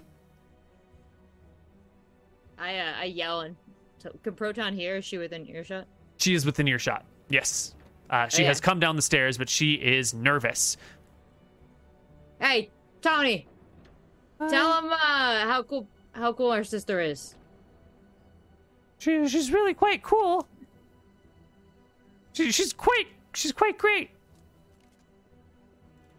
I 2.57 2.77
uh, 2.77 2.93
I 3.01 3.03
yell 3.05 3.41
and 3.41 3.55
so, 3.97 4.11
can 4.23 4.33
Proton 4.33 4.73
hear? 4.73 4.97
Is 4.97 5.05
she 5.05 5.17
within 5.17 5.47
earshot? 5.47 5.87
She 6.17 6.33
is 6.35 6.45
within 6.45 6.67
earshot. 6.67 7.03
Yes. 7.29 7.73
Uh, 8.09 8.27
she 8.27 8.41
Oh, 8.41 8.43
yeah. 8.43 8.47
has 8.49 8.61
come 8.61 8.79
down 8.79 8.95
the 8.95 9.01
stairs, 9.01 9.37
but 9.37 9.49
she 9.49 9.73
is 9.73 10.13
nervous. 10.13 10.77
Hey, 12.39 12.69
Tony, 13.01 13.47
tell 14.49 14.79
him 14.79 14.91
uh, 14.91 14.97
how 15.47 15.63
cool 15.67 15.87
how 16.11 16.31
cool 16.33 16.51
our 16.51 16.63
sister 16.63 17.01
is. 17.01 17.35
She, 18.97 19.27
she's 19.27 19.51
really 19.51 19.73
quite 19.73 20.03
cool. 20.03 20.47
She, 22.33 22.51
she's 22.51 22.73
quite 22.73 23.07
she's 23.33 23.51
quite 23.51 23.77
great. 23.77 24.09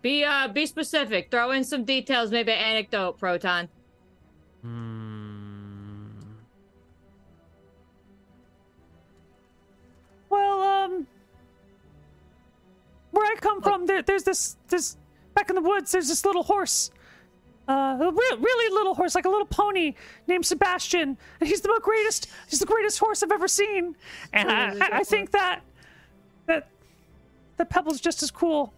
Be 0.02 0.24
uh 0.24 0.48
be 0.48 0.66
specific. 0.66 1.30
Throw 1.30 1.50
in 1.50 1.64
some 1.64 1.84
details, 1.84 2.30
maybe 2.30 2.52
an 2.52 2.58
anecdote, 2.58 3.18
Proton. 3.18 3.68
Hmm. 4.62 4.96
Well, 10.28 10.62
um, 10.62 11.06
where 13.10 13.26
I 13.26 13.36
come 13.36 13.62
from, 13.62 13.86
there, 13.86 14.02
there's 14.02 14.22
this 14.22 14.56
this 14.68 14.96
back 15.34 15.50
in 15.50 15.56
the 15.56 15.62
woods. 15.62 15.92
There's 15.92 16.08
this 16.08 16.24
little 16.24 16.42
horse, 16.42 16.90
uh, 17.68 17.98
a 18.00 18.10
re- 18.12 18.36
really 18.38 18.74
little 18.74 18.94
horse, 18.94 19.14
like 19.14 19.24
a 19.24 19.28
little 19.28 19.46
pony 19.46 19.94
named 20.26 20.46
Sebastian, 20.46 21.18
and 21.40 21.48
he's 21.48 21.60
the 21.60 21.80
greatest. 21.82 22.28
He's 22.48 22.60
the 22.60 22.66
greatest 22.66 22.98
horse 22.98 23.22
I've 23.22 23.32
ever 23.32 23.48
seen, 23.48 23.96
and 24.32 24.50
I, 24.50 24.74
I, 24.74 24.88
I 24.98 25.02
think 25.02 25.32
that 25.32 25.60
that 26.46 26.68
that 27.56 27.70
Pebble's 27.70 28.00
just 28.00 28.22
as 28.22 28.30
cool 28.30 28.72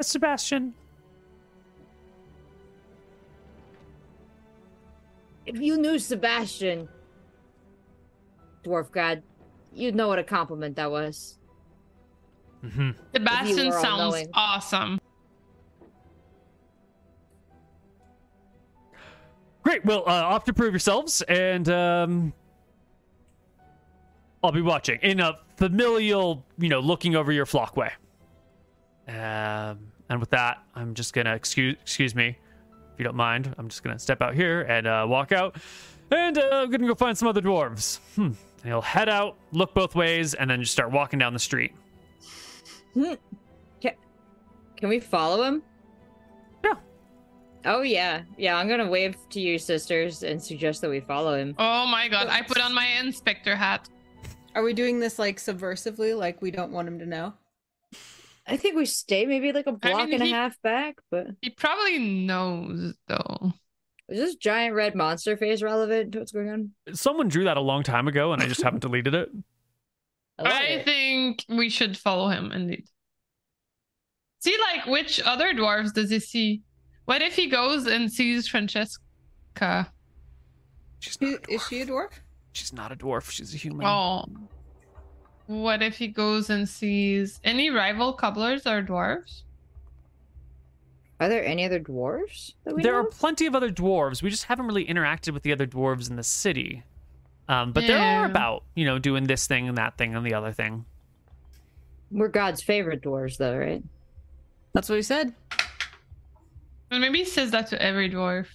as 0.00 0.06
Sebastian. 0.08 0.74
If 5.46 5.60
you 5.60 5.78
knew 5.78 5.98
Sebastian, 6.00 6.88
Dwarf 8.64 8.90
God, 8.90 9.22
you'd 9.72 9.94
know 9.94 10.08
what 10.08 10.18
a 10.18 10.24
compliment 10.24 10.74
that 10.76 10.90
was. 10.90 11.38
Mm-hmm. 12.64 12.90
Sebastian 13.14 13.72
sounds 13.72 13.98
knowing. 13.98 14.28
awesome. 14.34 14.98
Great. 19.66 19.84
Well, 19.84 20.04
uh, 20.06 20.12
off 20.12 20.44
to 20.44 20.52
prove 20.52 20.72
yourselves, 20.72 21.22
and 21.22 21.68
um, 21.68 22.32
I'll 24.44 24.52
be 24.52 24.62
watching 24.62 25.00
in 25.02 25.18
a 25.18 25.40
familial, 25.56 26.44
you 26.56 26.68
know, 26.68 26.78
looking 26.78 27.16
over 27.16 27.32
your 27.32 27.46
flock 27.46 27.76
way. 27.76 27.90
Um, 29.08 29.80
and 30.08 30.20
with 30.20 30.30
that, 30.30 30.62
I'm 30.76 30.94
just 30.94 31.14
gonna 31.14 31.34
excuse 31.34 31.74
excuse 31.82 32.14
me, 32.14 32.38
if 32.92 32.98
you 32.98 33.04
don't 33.04 33.16
mind. 33.16 33.52
I'm 33.58 33.68
just 33.68 33.82
gonna 33.82 33.98
step 33.98 34.22
out 34.22 34.36
here 34.36 34.60
and 34.62 34.86
uh, 34.86 35.04
walk 35.08 35.32
out, 35.32 35.56
and 36.12 36.38
uh, 36.38 36.48
I'm 36.52 36.70
gonna 36.70 36.86
go 36.86 36.94
find 36.94 37.18
some 37.18 37.26
other 37.26 37.42
dwarves. 37.42 37.98
Hmm. 38.14 38.22
And 38.22 38.36
he'll 38.62 38.80
head 38.80 39.08
out, 39.08 39.36
look 39.50 39.74
both 39.74 39.96
ways, 39.96 40.34
and 40.34 40.48
then 40.48 40.60
just 40.60 40.74
start 40.74 40.92
walking 40.92 41.18
down 41.18 41.32
the 41.32 41.40
street. 41.40 41.72
Can 44.76 44.88
we 44.90 45.00
follow 45.00 45.42
him? 45.42 45.64
Yeah. 47.66 47.74
Oh 47.74 47.82
yeah, 47.82 48.22
yeah. 48.38 48.56
I'm 48.56 48.68
gonna 48.68 48.88
wave 48.88 49.16
to 49.30 49.40
you, 49.40 49.58
sisters, 49.58 50.22
and 50.22 50.42
suggest 50.42 50.80
that 50.82 50.90
we 50.90 51.00
follow 51.00 51.34
him. 51.34 51.54
Oh 51.58 51.86
my 51.86 52.08
god, 52.08 52.28
I 52.28 52.42
put 52.42 52.60
on 52.60 52.74
my 52.74 52.86
inspector 53.00 53.56
hat. 53.56 53.88
Are 54.54 54.62
we 54.62 54.72
doing 54.72 55.00
this 55.00 55.18
like 55.18 55.38
subversively, 55.38 56.16
like 56.16 56.40
we 56.40 56.50
don't 56.50 56.72
want 56.72 56.88
him 56.88 56.98
to 57.00 57.06
know? 57.06 57.34
I 58.46 58.56
think 58.56 58.76
we 58.76 58.86
stay 58.86 59.26
maybe 59.26 59.52
like 59.52 59.66
a 59.66 59.72
block 59.72 60.08
mean, 60.08 60.14
and 60.14 60.22
a 60.22 60.34
half 60.34 60.60
back, 60.62 60.96
but 61.10 61.26
He 61.42 61.50
probably 61.50 61.98
knows 61.98 62.94
though. 63.08 63.52
is 64.08 64.18
this 64.18 64.34
giant 64.36 64.74
red 64.74 64.94
monster 64.94 65.36
face 65.36 65.62
relevant 65.62 66.12
to 66.12 66.20
what's 66.20 66.32
going 66.32 66.48
on? 66.48 66.70
Someone 66.94 67.28
drew 67.28 67.44
that 67.44 67.56
a 67.56 67.60
long 67.60 67.82
time 67.82 68.06
ago, 68.06 68.32
and 68.32 68.40
I 68.42 68.46
just 68.46 68.62
haven't 68.62 68.80
deleted 68.80 69.14
it. 69.14 69.30
I, 70.38 70.44
I 70.44 70.62
it. 70.64 70.84
think 70.84 71.44
we 71.48 71.68
should 71.68 71.96
follow 71.96 72.28
him 72.28 72.52
indeed. 72.52 72.84
See, 74.40 74.56
like, 74.60 74.86
which 74.86 75.20
other 75.22 75.52
dwarves 75.52 75.92
does 75.92 76.10
he 76.10 76.20
see? 76.20 76.62
What 77.06 77.22
if 77.22 77.34
he 77.34 77.48
goes 77.48 77.86
and 77.86 78.12
sees 78.12 78.46
Francesca? 78.48 79.00
She's 80.98 81.20
not 81.20 81.32
a 81.48 81.52
Is 81.52 81.66
she 81.68 81.80
a 81.80 81.86
dwarf? 81.86 82.10
She's 82.52 82.72
not 82.72 82.92
a 82.92 82.96
dwarf. 82.96 83.30
She's 83.30 83.54
a 83.54 83.56
human. 83.56 83.86
Oh. 83.86 84.24
What 85.46 85.82
if 85.82 85.96
he 85.96 86.08
goes 86.08 86.50
and 86.50 86.68
sees 86.68 87.40
any 87.44 87.70
rival 87.70 88.12
cobblers 88.12 88.66
or 88.66 88.82
dwarves? 88.82 89.42
Are 91.20 91.28
there 91.28 91.44
any 91.44 91.64
other 91.64 91.80
dwarves 91.80 92.52
that 92.64 92.74
we 92.74 92.82
there 92.82 92.92
know? 92.92 92.98
are 93.00 93.04
plenty 93.04 93.46
of 93.46 93.54
other 93.54 93.70
dwarves. 93.70 94.22
We 94.22 94.28
just 94.28 94.44
haven't 94.44 94.66
really 94.66 94.84
interacted 94.84 95.32
with 95.32 95.44
the 95.44 95.52
other 95.52 95.66
dwarves 95.66 96.10
in 96.10 96.16
the 96.16 96.22
city. 96.22 96.82
Um, 97.48 97.72
but 97.72 97.86
there 97.86 97.96
are 97.98 98.00
Yeah. 98.00 98.26
about, 98.26 98.64
you 98.74 98.84
know, 98.84 98.98
doing 98.98 99.24
this 99.24 99.46
thing 99.46 99.68
and 99.68 99.78
that 99.78 99.96
thing 99.96 100.14
and 100.16 100.26
the 100.26 100.34
other 100.34 100.52
thing. 100.52 100.84
We're 102.10 102.28
God's 102.28 102.62
favorite 102.62 103.02
dwarves, 103.02 103.36
though, 103.38 103.56
right? 103.56 103.82
That's 104.72 104.88
what 104.88 104.96
he 104.96 105.02
said. 105.02 105.32
Well, 106.90 107.00
maybe 107.00 107.18
he 107.18 107.24
says 107.24 107.50
that 107.50 107.66
to 107.68 107.82
every 107.82 108.08
dwarf. 108.10 108.46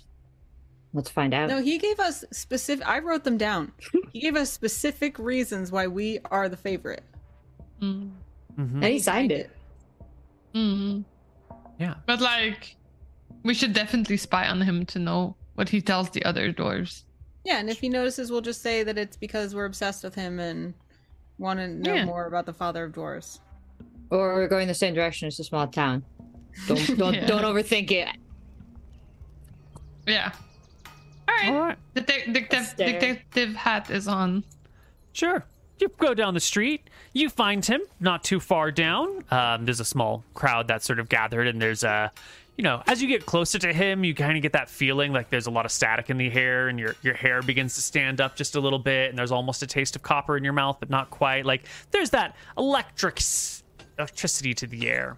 Let's 0.93 1.09
find 1.09 1.33
out. 1.33 1.49
No, 1.49 1.61
he 1.61 1.77
gave 1.77 1.99
us 1.99 2.25
specific. 2.31 2.85
I 2.87 2.99
wrote 2.99 3.23
them 3.23 3.37
down. 3.37 3.71
he 4.13 4.19
gave 4.19 4.35
us 4.35 4.51
specific 4.51 5.17
reasons 5.19 5.71
why 5.71 5.87
we 5.87 6.19
are 6.29 6.49
the 6.49 6.57
favorite. 6.57 7.03
Mm. 7.81 8.11
hmm 8.55 8.75
and 8.75 8.83
he 8.85 8.99
signed 8.99 9.31
it. 9.31 9.49
hmm 10.53 11.01
Yeah. 11.79 11.95
But 12.05 12.19
like, 12.21 12.75
we 13.43 13.53
should 13.53 13.73
definitely 13.73 14.17
spy 14.17 14.47
on 14.47 14.61
him 14.61 14.85
to 14.87 14.99
know 14.99 15.35
what 15.55 15.69
he 15.69 15.81
tells 15.81 16.09
the 16.09 16.23
other 16.25 16.51
dwarves. 16.53 17.03
Yeah, 17.43 17.57
and 17.59 17.69
if 17.69 17.79
he 17.79 17.89
notices, 17.89 18.31
we'll 18.31 18.41
just 18.41 18.61
say 18.61 18.83
that 18.83 18.97
it's 18.97 19.17
because 19.17 19.55
we're 19.55 19.65
obsessed 19.65 20.03
with 20.03 20.13
him 20.13 20.39
and 20.39 20.73
want 21.39 21.59
to 21.59 21.67
know 21.67 21.93
Yeah. 21.95 22.05
more 22.05 22.27
about 22.27 22.45
the 22.45 22.53
father 22.53 22.83
of 22.85 22.91
dwarves. 22.91 23.39
Or 24.11 24.35
we're 24.35 24.47
going 24.47 24.67
the 24.67 24.73
same 24.75 24.93
direction. 24.93 25.27
It's 25.27 25.39
a 25.39 25.43
small 25.43 25.67
town. 25.67 26.03
Don't 26.67 26.97
don't 26.97 27.13
Yeah. 27.15 27.25
don't 27.25 27.43
overthink 27.43 27.89
it. 27.91 28.09
Yeah. 30.07 30.31
All 31.27 31.35
right. 31.35 31.47
All 31.49 31.59
right. 31.59 31.77
Detec- 31.95 32.33
detective, 32.33 32.65
Stare. 32.65 32.93
detective 32.99 33.55
hat 33.55 33.89
is 33.89 34.07
on. 34.07 34.43
Sure. 35.13 35.43
You 35.79 35.87
go 35.97 36.13
down 36.13 36.33
the 36.33 36.39
street. 36.39 36.89
You 37.13 37.29
find 37.29 37.65
him 37.65 37.81
not 37.99 38.23
too 38.23 38.39
far 38.39 38.71
down. 38.71 39.23
Um, 39.31 39.65
there's 39.65 39.79
a 39.79 39.85
small 39.85 40.23
crowd 40.33 40.67
that's 40.67 40.85
sort 40.85 40.99
of 40.99 41.09
gathered, 41.09 41.47
and 41.47 41.59
there's 41.61 41.83
a, 41.83 42.11
you 42.57 42.63
know, 42.63 42.83
as 42.87 43.01
you 43.01 43.07
get 43.07 43.25
closer 43.25 43.57
to 43.59 43.73
him, 43.73 44.03
you 44.03 44.13
kind 44.13 44.35
of 44.37 44.43
get 44.43 44.53
that 44.53 44.69
feeling 44.69 45.11
like 45.11 45.29
there's 45.31 45.47
a 45.47 45.51
lot 45.51 45.65
of 45.65 45.71
static 45.71 46.09
in 46.11 46.17
the 46.17 46.29
hair, 46.29 46.67
and 46.67 46.79
your 46.79 46.95
your 47.01 47.15
hair 47.15 47.41
begins 47.41 47.73
to 47.75 47.81
stand 47.81 48.21
up 48.21 48.35
just 48.35 48.55
a 48.55 48.59
little 48.59 48.77
bit, 48.79 49.09
and 49.09 49.17
there's 49.17 49.31
almost 49.31 49.63
a 49.63 49.67
taste 49.67 49.95
of 49.95 50.03
copper 50.03 50.37
in 50.37 50.43
your 50.43 50.53
mouth, 50.53 50.77
but 50.79 50.89
not 50.89 51.09
quite. 51.09 51.45
Like 51.45 51.65
there's 51.89 52.11
that 52.11 52.35
electric 52.57 53.17
s- 53.17 53.63
electricity 53.97 54.53
to 54.53 54.67
the 54.67 54.87
air. 54.87 55.17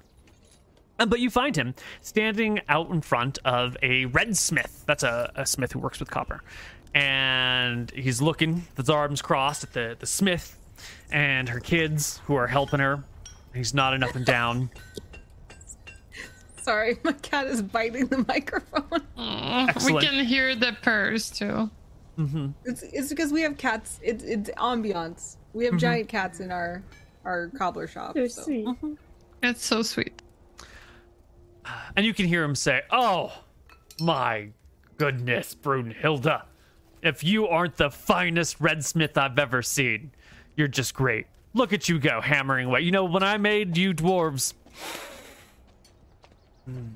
Uh, 1.04 1.06
But 1.06 1.20
you 1.20 1.30
find 1.30 1.56
him 1.56 1.76
standing 2.02 2.62
out 2.70 2.90
in 2.90 3.02
front 3.02 3.38
of 3.46 3.76
a 3.84 4.06
red 4.06 4.38
smith. 4.38 4.84
That's 4.88 5.04
a, 5.04 5.32
a 5.36 5.46
smith 5.46 5.74
who 5.74 5.80
works 5.80 6.00
with 6.00 6.10
copper. 6.10 6.42
And 6.96 7.92
he's 7.92 8.22
looking, 8.22 8.56
with 8.78 8.78
his 8.86 8.90
arms 8.90 9.22
crossed, 9.22 9.64
at 9.64 9.74
the, 9.74 9.98
the 10.00 10.06
smith 10.06 10.58
and 11.12 11.50
her 11.50 11.60
kids 11.60 12.20
who 12.26 12.36
are 12.36 12.48
helping 12.48 12.80
her. 12.80 13.04
He's 13.54 13.74
nodding 13.74 14.04
up 14.04 14.16
and 14.16 14.26
down. 14.26 14.70
Sorry, 16.62 16.98
my 17.04 17.12
cat 17.14 17.48
is 17.48 17.62
biting 17.62 18.08
the 18.08 18.24
microphone. 18.28 19.02
Aw, 19.18 19.74
we 19.86 20.00
can 20.00 20.24
hear 20.26 20.56
the 20.56 20.76
purrs 20.82 21.30
too. 21.30 21.70
It's 22.64 22.84
it's 22.84 23.10
because 23.10 23.34
we 23.34 23.42
have 23.42 23.58
cats. 23.58 24.00
It's 24.02 24.24
it's 24.24 24.50
ambiance. 24.52 25.36
We 25.54 25.66
have 25.66 25.78
giant 25.78 26.08
cats 26.08 26.40
in 26.40 26.52
our 26.52 26.82
our 27.26 27.48
cobbler 27.58 27.88
shop. 27.88 28.14
They're 28.14 28.30
so- 28.30 28.44
It's 29.42 29.66
so 29.66 29.82
sweet. 29.82 30.22
And 31.96 32.06
you 32.06 32.14
can 32.14 32.26
hear 32.26 32.44
him 32.44 32.56
say, 32.56 32.82
Oh, 32.92 33.32
my 34.00 34.50
goodness, 34.98 35.56
Brunhilde. 35.56 36.44
If 37.02 37.24
you 37.24 37.48
aren't 37.48 37.78
the 37.78 37.90
finest 37.90 38.60
redsmith 38.60 39.18
I've 39.18 39.38
ever 39.38 39.62
seen, 39.62 40.12
you're 40.56 40.68
just 40.68 40.94
great. 40.94 41.28
Look 41.54 41.74
at 41.74 41.90
you 41.90 42.00
go, 42.00 42.22
hammering 42.22 42.68
away. 42.68 42.82
You 42.82 42.92
know, 42.92 43.06
when 43.06 43.24
I 43.24 43.38
made 43.38 43.78
you 43.78 43.94
dwarves, 43.94 44.54
hmm, 46.66 46.88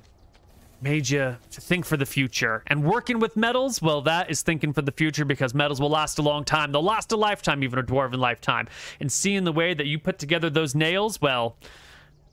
made 0.81 1.09
you 1.09 1.37
to 1.51 1.61
think 1.61 1.85
for 1.85 1.97
the 1.97 2.05
future. 2.05 2.63
And 2.67 2.83
working 2.83 3.19
with 3.19 3.35
metals, 3.35 3.81
well, 3.81 4.01
that 4.03 4.29
is 4.29 4.41
thinking 4.41 4.73
for 4.73 4.81
the 4.81 4.91
future 4.91 5.25
because 5.25 5.53
metals 5.53 5.81
will 5.81 5.89
last 5.89 6.19
a 6.19 6.21
long 6.21 6.43
time. 6.43 6.71
They'll 6.71 6.83
last 6.83 7.11
a 7.11 7.17
lifetime, 7.17 7.63
even 7.63 7.79
a 7.79 7.83
dwarven 7.83 8.17
lifetime. 8.17 8.67
And 8.99 9.11
seeing 9.11 9.43
the 9.43 9.51
way 9.51 9.73
that 9.73 9.85
you 9.85 9.99
put 9.99 10.19
together 10.19 10.49
those 10.49 10.75
nails, 10.75 11.21
well, 11.21 11.57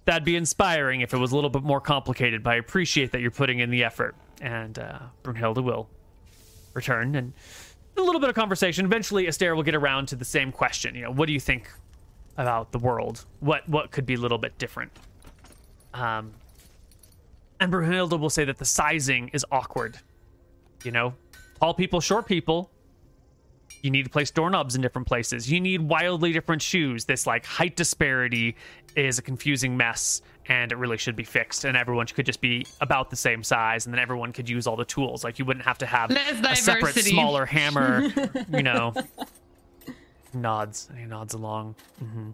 that'd 0.04 0.24
be 0.24 0.36
inspiring 0.36 1.00
if 1.00 1.14
it 1.14 1.18
was 1.18 1.32
a 1.32 1.34
little 1.34 1.50
bit 1.50 1.62
more 1.62 1.80
complicated, 1.80 2.42
but 2.42 2.54
I 2.54 2.56
appreciate 2.56 3.12
that 3.12 3.20
you're 3.20 3.30
putting 3.30 3.60
in 3.60 3.70
the 3.70 3.84
effort. 3.84 4.14
And 4.40 4.78
uh, 4.78 4.98
Brunhilde 5.22 5.62
will 5.62 5.88
return 6.74 7.14
and 7.14 7.32
a 7.96 8.02
little 8.02 8.20
bit 8.20 8.28
of 8.28 8.34
conversation. 8.34 8.84
Eventually, 8.84 9.28
Astair 9.28 9.54
will 9.54 9.62
get 9.62 9.74
around 9.74 10.06
to 10.08 10.16
the 10.16 10.24
same 10.24 10.50
question. 10.52 10.94
You 10.94 11.02
know, 11.02 11.12
what 11.12 11.26
do 11.26 11.32
you 11.32 11.40
think 11.40 11.70
about 12.36 12.72
the 12.72 12.78
world? 12.78 13.24
What 13.40 13.68
what 13.68 13.90
could 13.90 14.06
be 14.06 14.14
a 14.14 14.18
little 14.18 14.38
bit 14.38 14.58
different? 14.58 14.92
Um, 15.94 16.32
and 17.60 17.72
Brunhilde 17.72 18.18
will 18.18 18.30
say 18.30 18.44
that 18.44 18.58
the 18.58 18.64
sizing 18.64 19.28
is 19.32 19.46
awkward. 19.50 19.98
You 20.82 20.90
know, 20.90 21.14
tall 21.60 21.74
people, 21.74 22.00
short 22.00 22.26
people. 22.26 22.70
You 23.84 23.90
need 23.90 24.04
to 24.04 24.10
place 24.10 24.30
doorknobs 24.30 24.74
in 24.74 24.80
different 24.80 25.06
places. 25.06 25.52
You 25.52 25.60
need 25.60 25.82
wildly 25.82 26.32
different 26.32 26.62
shoes. 26.62 27.04
This 27.04 27.26
like 27.26 27.44
height 27.44 27.76
disparity 27.76 28.56
is 28.96 29.18
a 29.18 29.22
confusing 29.22 29.76
mess, 29.76 30.22
and 30.46 30.72
it 30.72 30.76
really 30.78 30.96
should 30.96 31.16
be 31.16 31.22
fixed. 31.24 31.66
And 31.66 31.76
everyone 31.76 32.06
could 32.06 32.24
just 32.24 32.40
be 32.40 32.66
about 32.80 33.10
the 33.10 33.16
same 33.16 33.42
size, 33.42 33.84
and 33.84 33.92
then 33.94 34.00
everyone 34.00 34.32
could 34.32 34.48
use 34.48 34.66
all 34.66 34.76
the 34.76 34.86
tools. 34.86 35.22
Like 35.22 35.38
you 35.38 35.44
wouldn't 35.44 35.66
have 35.66 35.76
to 35.78 35.86
have 35.86 36.10
a 36.10 36.56
separate, 36.56 36.94
smaller 36.94 37.44
hammer. 37.44 38.04
you 38.48 38.62
know, 38.62 38.94
nods. 40.32 40.88
He 40.96 41.04
nods 41.04 41.34
along. 41.34 41.74
hmm 41.98 42.30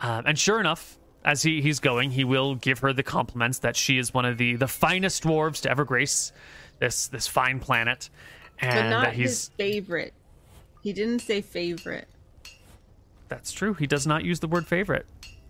Um, 0.00 0.24
and 0.26 0.36
sure 0.36 0.58
enough, 0.58 0.98
as 1.24 1.42
he, 1.42 1.62
he's 1.62 1.78
going, 1.78 2.10
he 2.10 2.24
will 2.24 2.56
give 2.56 2.80
her 2.80 2.92
the 2.92 3.04
compliments 3.04 3.60
that 3.60 3.76
she 3.76 3.98
is 3.98 4.12
one 4.12 4.24
of 4.24 4.36
the 4.36 4.56
the 4.56 4.66
finest 4.66 5.22
dwarves 5.22 5.62
to 5.62 5.70
ever 5.70 5.84
grace 5.84 6.32
this 6.80 7.06
this 7.06 7.28
fine 7.28 7.60
planet, 7.60 8.10
and 8.58 8.74
but 8.74 8.88
not 8.90 9.04
that 9.04 9.14
he's 9.14 9.28
his 9.28 9.50
favorite. 9.56 10.12
He 10.88 10.94
didn't 10.94 11.18
say 11.18 11.42
favorite. 11.42 12.08
That's 13.28 13.52
true. 13.52 13.74
He 13.74 13.86
does 13.86 14.06
not 14.06 14.24
use 14.24 14.40
the 14.40 14.48
word 14.48 14.66
favorite. 14.66 15.04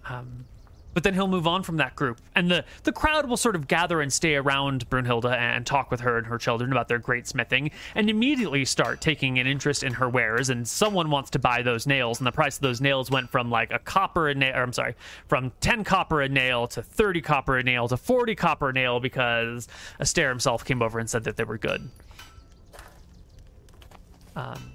Um, 0.05 0.47
but 0.95 1.05
then 1.05 1.14
he'll 1.14 1.28
move 1.28 1.47
on 1.47 1.62
from 1.62 1.76
that 1.76 1.95
group, 1.95 2.20
and 2.34 2.51
the 2.51 2.64
the 2.82 2.91
crowd 2.91 3.28
will 3.28 3.36
sort 3.36 3.55
of 3.55 3.68
gather 3.68 4.01
and 4.01 4.12
stay 4.12 4.34
around 4.34 4.91
Brunhilde 4.91 5.32
and 5.32 5.64
talk 5.64 5.93
with 5.93 6.01
her 6.01 6.18
and 6.18 6.26
her 6.26 6.39
children 6.39 6.72
about 6.72 6.89
their 6.89 6.99
great 6.99 7.28
smithing, 7.28 7.70
and 7.95 8.11
immediately 8.11 8.64
start 8.64 9.01
taking 9.01 9.39
an 9.39 9.47
interest 9.47 9.84
in 9.84 9.93
her 9.93 10.09
wares. 10.09 10.51
And 10.51 10.66
someone 10.66 11.09
wants 11.09 11.30
to 11.30 11.39
buy 11.39 11.62
those 11.62 11.86
nails, 11.86 12.18
and 12.18 12.26
the 12.26 12.32
price 12.32 12.57
of 12.57 12.62
those 12.62 12.80
nails 12.80 13.09
went 13.09 13.30
from 13.30 13.49
like 13.49 13.70
a 13.70 13.78
copper 13.78 14.28
a 14.28 14.34
nail. 14.34 14.57
I'm 14.57 14.72
sorry, 14.72 14.97
from 15.28 15.53
ten 15.61 15.84
copper 15.84 16.20
a 16.20 16.28
nail 16.28 16.66
to 16.66 16.82
thirty 16.82 17.20
copper 17.20 17.59
a 17.59 17.62
nail 17.62 17.86
to 17.86 17.97
forty 17.97 18.34
copper 18.34 18.70
a 18.70 18.72
nail 18.72 18.99
because 18.99 19.68
Astair 20.01 20.30
himself 20.30 20.64
came 20.64 20.82
over 20.82 20.99
and 20.99 21.09
said 21.09 21.22
that 21.22 21.36
they 21.36 21.45
were 21.45 21.59
good. 21.59 21.89
Um, 24.34 24.72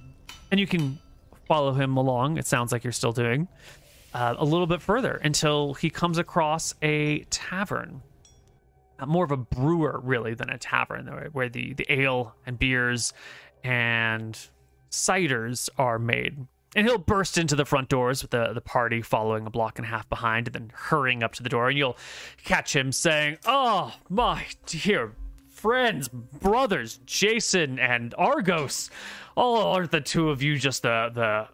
and 0.54 0.60
you 0.60 0.68
can 0.68 1.00
follow 1.48 1.74
him 1.74 1.98
along. 1.98 2.38
It 2.38 2.46
sounds 2.46 2.72
like 2.72 2.84
you're 2.84 2.94
still 2.94 3.12
doing 3.12 3.48
uh, 4.14 4.36
a 4.38 4.46
little 4.46 4.68
bit 4.68 4.84
further 4.84 5.16
until 5.24 5.74
he 5.74 5.90
comes 5.90 6.20
across 6.20 6.76
a 6.84 7.24
tavern, 7.32 8.04
uh, 9.00 9.08
more 9.08 9.26
of 9.26 9.32
a 9.32 9.38
brewer 9.38 10.00
really 10.04 10.36
than 10.36 10.52
a 10.52 10.60
tavern, 10.60 11.08
where- 11.32 11.50
the 11.50 11.74
the 11.74 11.92
ale 11.92 12.36
and 12.46 12.60
beers 12.60 13.14
and 13.64 14.40
ciders 14.92 15.70
are 15.80 15.98
made. 15.98 16.46
And 16.76 16.86
he'll 16.86 17.00
burst 17.00 17.40
into 17.40 17.56
the 17.56 17.66
front 17.66 17.90
doors 17.90 18.22
with 18.22 18.30
the, 18.30 18.54
the 18.54 18.62
party 18.62 19.02
following 19.02 19.48
a 19.48 19.50
block 19.50 19.80
and 19.80 19.88
a 19.88 19.90
half 19.90 20.08
behind 20.08 20.48
and 20.48 20.54
then 20.54 20.72
hurrying 20.76 21.24
up 21.24 21.34
to 21.34 21.44
the 21.44 21.50
door. 21.50 21.68
And 21.70 21.78
you'll 21.80 21.98
catch 22.44 22.76
him 22.76 22.92
saying, 22.92 23.40
Oh, 23.48 23.92
my 24.08 24.46
dear 24.68 25.14
friends, 25.64 26.10
brothers, 26.10 27.00
Jason 27.06 27.80
and 27.80 28.14
Argos. 28.18 28.92
Oh, 29.38 29.72
aren't 29.72 29.92
the 29.92 30.02
two 30.02 30.30
of 30.30 30.44
you 30.44 30.58
just 30.60 30.82
the, 30.82 31.10
the, 31.14 31.48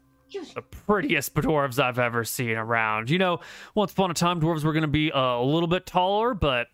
the 0.56 0.64
prettiest 0.64 1.36
dwarves 1.36 1.78
I've 1.78 2.00
ever 2.00 2.24
seen 2.24 2.58
around? 2.58 3.12
You 3.12 3.20
know, 3.20 3.40
once 3.76 3.92
upon 3.92 4.10
a 4.10 4.16
time, 4.16 4.42
dwarves 4.42 4.64
were 4.64 4.74
going 4.74 4.82
to 4.82 4.88
be 4.88 5.12
uh, 5.12 5.20
a 5.20 5.44
little 5.44 5.68
bit 5.68 5.86
taller, 5.86 6.34
but 6.34 6.70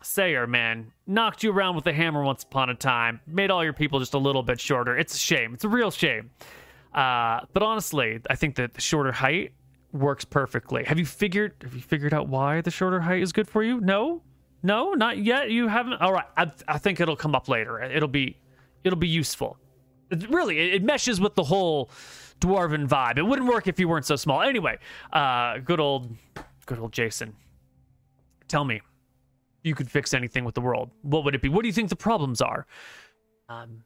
Sayer, 0.00 0.46
man, 0.46 0.92
knocked 1.08 1.42
you 1.42 1.50
around 1.50 1.74
with 1.74 1.88
a 1.88 1.92
hammer 1.92 2.22
once 2.22 2.44
upon 2.44 2.70
a 2.70 2.74
time, 2.76 3.20
made 3.26 3.50
all 3.50 3.64
your 3.64 3.72
people 3.72 3.98
just 3.98 4.14
a 4.14 4.18
little 4.18 4.44
bit 4.44 4.60
shorter. 4.60 4.96
It's 4.96 5.16
a 5.16 5.18
shame. 5.18 5.52
It's 5.54 5.64
a 5.64 5.68
real 5.68 5.90
shame. 5.90 6.30
Uh, 6.94 7.40
but 7.52 7.64
honestly, 7.64 8.20
I 8.30 8.36
think 8.36 8.54
that 8.54 8.74
the 8.74 8.80
shorter 8.80 9.10
height 9.10 9.54
works 9.92 10.24
perfectly. 10.24 10.84
Have 10.84 11.00
you 11.00 11.04
figured 11.04 11.54
have 11.62 11.74
you 11.74 11.80
figured 11.80 12.14
out 12.14 12.28
why 12.28 12.60
the 12.60 12.70
shorter 12.70 13.00
height 13.00 13.22
is 13.22 13.32
good 13.32 13.48
for 13.48 13.64
you? 13.64 13.80
No? 13.80 14.22
No, 14.62 14.92
not 14.92 15.18
yet. 15.18 15.50
You 15.50 15.68
haven't. 15.68 16.00
All 16.00 16.12
right. 16.12 16.26
I, 16.36 16.50
I 16.68 16.78
think 16.78 17.00
it'll 17.00 17.16
come 17.16 17.34
up 17.34 17.48
later. 17.48 17.80
It'll 17.82 18.08
be 18.08 18.36
it'll 18.84 18.98
be 18.98 19.08
useful. 19.08 19.56
It, 20.10 20.28
really, 20.30 20.58
it, 20.58 20.74
it 20.74 20.82
meshes 20.82 21.20
with 21.20 21.34
the 21.34 21.44
whole 21.44 21.90
dwarven 22.40 22.86
vibe. 22.86 23.18
It 23.18 23.22
wouldn't 23.22 23.48
work 23.48 23.68
if 23.68 23.78
you 23.78 23.88
weren't 23.88 24.06
so 24.06 24.16
small. 24.16 24.42
Anyway, 24.42 24.78
uh, 25.12 25.58
good 25.58 25.80
old 25.80 26.14
good 26.66 26.78
old 26.78 26.92
Jason. 26.92 27.34
Tell 28.48 28.64
me, 28.64 28.80
you 29.62 29.74
could 29.74 29.90
fix 29.90 30.12
anything 30.12 30.44
with 30.44 30.54
the 30.54 30.60
world. 30.60 30.90
What 31.02 31.24
would 31.24 31.34
it 31.34 31.42
be? 31.42 31.48
What 31.48 31.62
do 31.62 31.68
you 31.68 31.74
think 31.74 31.88
the 31.88 31.96
problems 31.96 32.40
are? 32.40 32.66
Um, 33.48 33.84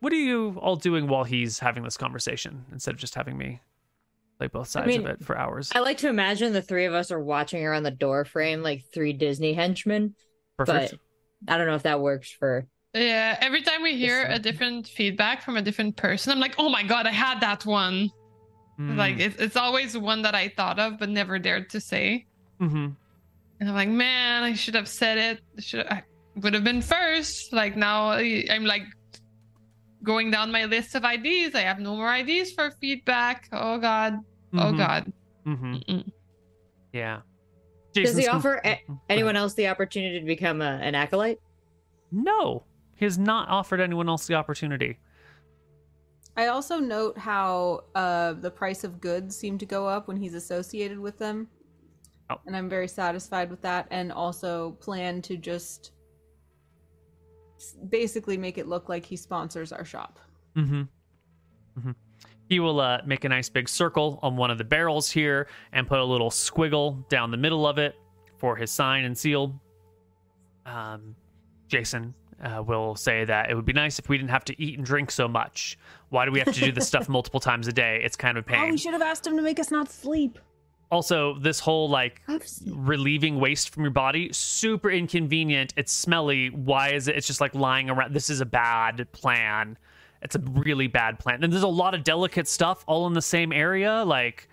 what 0.00 0.12
are 0.12 0.16
you 0.16 0.58
all 0.60 0.76
doing 0.76 1.06
while 1.06 1.24
he's 1.24 1.58
having 1.60 1.84
this 1.84 1.96
conversation 1.96 2.64
instead 2.72 2.94
of 2.94 3.00
just 3.00 3.14
having 3.14 3.36
me 3.38 3.60
play 4.48 4.60
both 4.60 4.68
sides 4.68 4.86
mean, 4.86 5.00
of 5.00 5.06
it 5.06 5.24
for 5.24 5.36
hours? 5.36 5.70
I 5.74 5.80
like 5.80 5.98
to 5.98 6.08
imagine 6.08 6.52
the 6.52 6.62
three 6.62 6.86
of 6.86 6.94
us 6.94 7.10
are 7.10 7.20
watching 7.20 7.64
around 7.64 7.84
the 7.84 7.90
door 7.90 8.24
frame 8.24 8.62
like 8.62 8.84
three 8.92 9.12
Disney 9.12 9.52
henchmen. 9.52 10.14
Perfect. 10.56 10.94
But 11.42 11.52
I 11.52 11.58
don't 11.58 11.66
know 11.66 11.74
if 11.74 11.84
that 11.84 12.00
works 12.00 12.30
for. 12.30 12.66
Yeah, 12.94 13.38
every 13.40 13.62
time 13.62 13.82
we 13.82 13.96
hear 13.96 14.26
a 14.28 14.38
different 14.38 14.86
feedback 14.86 15.42
from 15.42 15.56
a 15.56 15.62
different 15.62 15.96
person, 15.96 16.32
I'm 16.32 16.40
like, 16.40 16.56
oh 16.58 16.68
my 16.68 16.82
god, 16.82 17.06
I 17.06 17.10
had 17.10 17.40
that 17.40 17.64
one. 17.64 18.10
Mm. 18.78 18.96
Like 18.96 19.18
it's 19.18 19.36
it's 19.40 19.56
always 19.56 19.96
one 19.96 20.22
that 20.22 20.34
I 20.34 20.48
thought 20.48 20.78
of 20.78 20.98
but 20.98 21.08
never 21.08 21.38
dared 21.38 21.70
to 21.70 21.80
say. 21.80 22.26
hmm 22.58 22.88
And 23.60 23.68
I'm 23.68 23.74
like, 23.74 23.88
man, 23.88 24.42
I 24.42 24.54
should 24.54 24.74
have 24.74 24.88
said 24.88 25.18
it. 25.18 25.62
Should 25.62 25.86
I 25.86 26.02
would 26.36 26.54
have 26.54 26.64
been 26.64 26.82
first. 26.82 27.52
Like 27.52 27.76
now 27.76 28.10
I- 28.10 28.44
I'm 28.50 28.64
like 28.64 28.84
going 30.02 30.30
down 30.30 30.50
my 30.50 30.64
list 30.64 30.94
of 30.94 31.04
IDs. 31.04 31.54
I 31.54 31.60
have 31.60 31.78
no 31.78 31.96
more 31.96 32.12
IDs 32.14 32.52
for 32.52 32.72
feedback. 32.80 33.48
Oh 33.52 33.78
god. 33.78 34.18
Oh 34.54 34.72
god. 34.72 35.12
hmm 35.44 35.74
Mm-mm. 35.74 36.12
Yeah. 36.92 37.20
Does 37.94 38.04
Jason's 38.04 38.18
he 38.18 38.26
com- 38.26 38.36
offer 38.36 38.60
a- 38.64 38.80
anyone 39.08 39.36
else 39.36 39.54
the 39.54 39.68
opportunity 39.68 40.18
to 40.20 40.26
become 40.26 40.62
a, 40.62 40.78
an 40.82 40.94
acolyte? 40.94 41.40
No, 42.10 42.64
he 42.96 43.04
has 43.04 43.18
not 43.18 43.48
offered 43.48 43.80
anyone 43.80 44.08
else 44.08 44.26
the 44.26 44.34
opportunity. 44.34 44.98
I 46.36 46.46
also 46.46 46.78
note 46.78 47.18
how 47.18 47.84
uh, 47.94 48.32
the 48.34 48.50
price 48.50 48.84
of 48.84 49.00
goods 49.00 49.36
seem 49.36 49.58
to 49.58 49.66
go 49.66 49.86
up 49.86 50.08
when 50.08 50.16
he's 50.16 50.34
associated 50.34 50.98
with 50.98 51.18
them. 51.18 51.48
Oh. 52.30 52.36
And 52.46 52.56
I'm 52.56 52.68
very 52.68 52.88
satisfied 52.88 53.50
with 53.50 53.60
that, 53.62 53.86
and 53.90 54.10
also 54.12 54.72
plan 54.80 55.20
to 55.22 55.36
just 55.36 55.92
basically 57.90 58.38
make 58.38 58.56
it 58.56 58.66
look 58.66 58.88
like 58.88 59.04
he 59.04 59.16
sponsors 59.16 59.72
our 59.72 59.84
shop. 59.84 60.18
Mm-hmm. 60.56 60.82
hmm 61.80 61.90
He 62.52 62.60
will 62.60 62.80
uh, 62.80 63.00
make 63.06 63.24
a 63.24 63.30
nice 63.30 63.48
big 63.48 63.66
circle 63.66 64.18
on 64.22 64.36
one 64.36 64.50
of 64.50 64.58
the 64.58 64.64
barrels 64.64 65.10
here 65.10 65.46
and 65.72 65.86
put 65.86 66.00
a 66.00 66.04
little 66.04 66.28
squiggle 66.28 67.08
down 67.08 67.30
the 67.30 67.38
middle 67.38 67.66
of 67.66 67.78
it 67.78 67.94
for 68.36 68.56
his 68.56 68.70
sign 68.70 69.04
and 69.06 69.16
seal. 69.16 69.58
Um, 70.66 71.16
Jason 71.68 72.12
uh, 72.44 72.62
will 72.62 72.94
say 72.94 73.24
that 73.24 73.50
it 73.50 73.54
would 73.54 73.64
be 73.64 73.72
nice 73.72 73.98
if 73.98 74.10
we 74.10 74.18
didn't 74.18 74.28
have 74.32 74.44
to 74.44 74.62
eat 74.62 74.76
and 74.76 74.84
drink 74.86 75.10
so 75.10 75.26
much. 75.26 75.78
Why 76.10 76.26
do 76.26 76.30
we 76.30 76.40
have 76.40 76.52
to 76.52 76.60
do 76.60 76.72
this 76.72 76.86
stuff 76.86 77.08
multiple 77.18 77.40
times 77.40 77.68
a 77.68 77.72
day? 77.72 78.02
It's 78.04 78.16
kind 78.16 78.36
of 78.36 78.44
a 78.46 78.50
Oh, 78.50 78.52
pain. 78.52 78.70
we 78.72 78.76
should 78.76 78.92
have 78.92 79.00
asked 79.00 79.26
him 79.26 79.34
to 79.36 79.42
make 79.42 79.58
us 79.58 79.70
not 79.70 79.90
sleep. 79.90 80.38
also, 80.90 81.38
this 81.38 81.58
whole 81.58 81.88
like 81.88 82.20
relieving 82.66 83.40
waste 83.40 83.70
from 83.72 83.82
your 83.84 83.92
body 83.92 84.30
super 84.30 84.90
inconvenient 84.90 85.72
it's 85.78 85.90
smelly 85.90 86.50
why 86.50 86.90
is 86.92 87.08
it 87.08 87.16
it's 87.16 87.26
just 87.26 87.40
like 87.40 87.54
lying 87.54 87.88
around 87.88 88.12
this 88.12 88.28
is 88.28 88.42
a 88.42 88.44
bad 88.46 89.10
plan 89.12 89.78
it's 90.22 90.34
a 90.34 90.40
really 90.40 90.86
bad 90.86 91.18
plan 91.18 91.42
and 91.42 91.52
there's 91.52 91.62
a 91.62 91.68
lot 91.68 91.94
of 91.94 92.04
delicate 92.04 92.48
stuff 92.48 92.84
all 92.86 93.06
in 93.06 93.12
the 93.12 93.22
same 93.22 93.52
area 93.52 94.04
like 94.04 94.48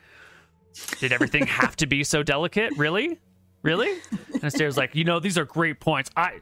did 0.99 1.11
everything 1.11 1.45
have 1.47 1.75
to 1.75 1.87
be 1.87 2.03
so 2.03 2.23
delicate 2.23 2.75
really 2.77 3.17
really 3.61 3.99
and 4.33 4.43
Astair's 4.43 4.77
like 4.77 4.95
you 4.95 5.03
know 5.03 5.19
these 5.19 5.37
are 5.37 5.45
great 5.45 5.79
points 5.79 6.09
i 6.15 6.39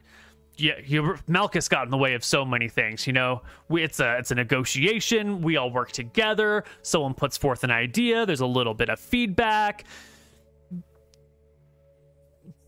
yeah, 0.59 0.73
you, 0.83 1.15
Malchus 1.27 1.69
got 1.69 1.85
in 1.85 1.91
the 1.91 1.97
way 1.97 2.15
of 2.15 2.23
so 2.23 2.43
many 2.43 2.67
things. 2.67 3.05
You 3.05 3.13
know, 3.13 3.43
we, 3.69 3.83
it's 3.83 3.99
a 3.99 4.17
it's 4.17 4.31
a 4.31 4.35
negotiation. 4.35 5.39
We 5.43 5.55
all 5.55 5.69
work 5.69 5.91
together. 5.91 6.63
Someone 6.81 7.13
puts 7.13 7.37
forth 7.37 7.63
an 7.63 7.69
idea. 7.69 8.25
There's 8.25 8.39
a 8.39 8.47
little 8.47 8.73
bit 8.73 8.89
of 8.89 8.99
feedback 8.99 9.85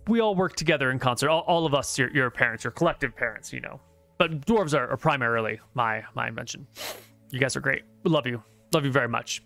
we 0.09 0.19
all 0.19 0.35
work 0.35 0.55
together 0.55 0.91
in 0.91 0.99
concert. 0.99 1.29
All, 1.29 1.41
all 1.41 1.65
of 1.65 1.73
us, 1.73 1.97
your, 1.97 2.09
your 2.09 2.29
parents, 2.29 2.63
your 2.63 2.71
collective 2.71 3.15
parents, 3.15 3.53
you 3.53 3.61
know. 3.61 3.79
But 4.19 4.45
dwarves 4.45 4.77
are, 4.77 4.87
are 4.91 4.97
primarily 4.97 5.59
my 5.73 6.03
my 6.13 6.27
invention. 6.27 6.67
You 7.31 7.39
guys 7.39 7.55
are 7.55 7.61
great. 7.61 7.83
We 8.03 8.11
love 8.11 8.27
you. 8.27 8.43
Love 8.73 8.85
you 8.85 8.91
very 8.91 9.07
much. 9.07 9.41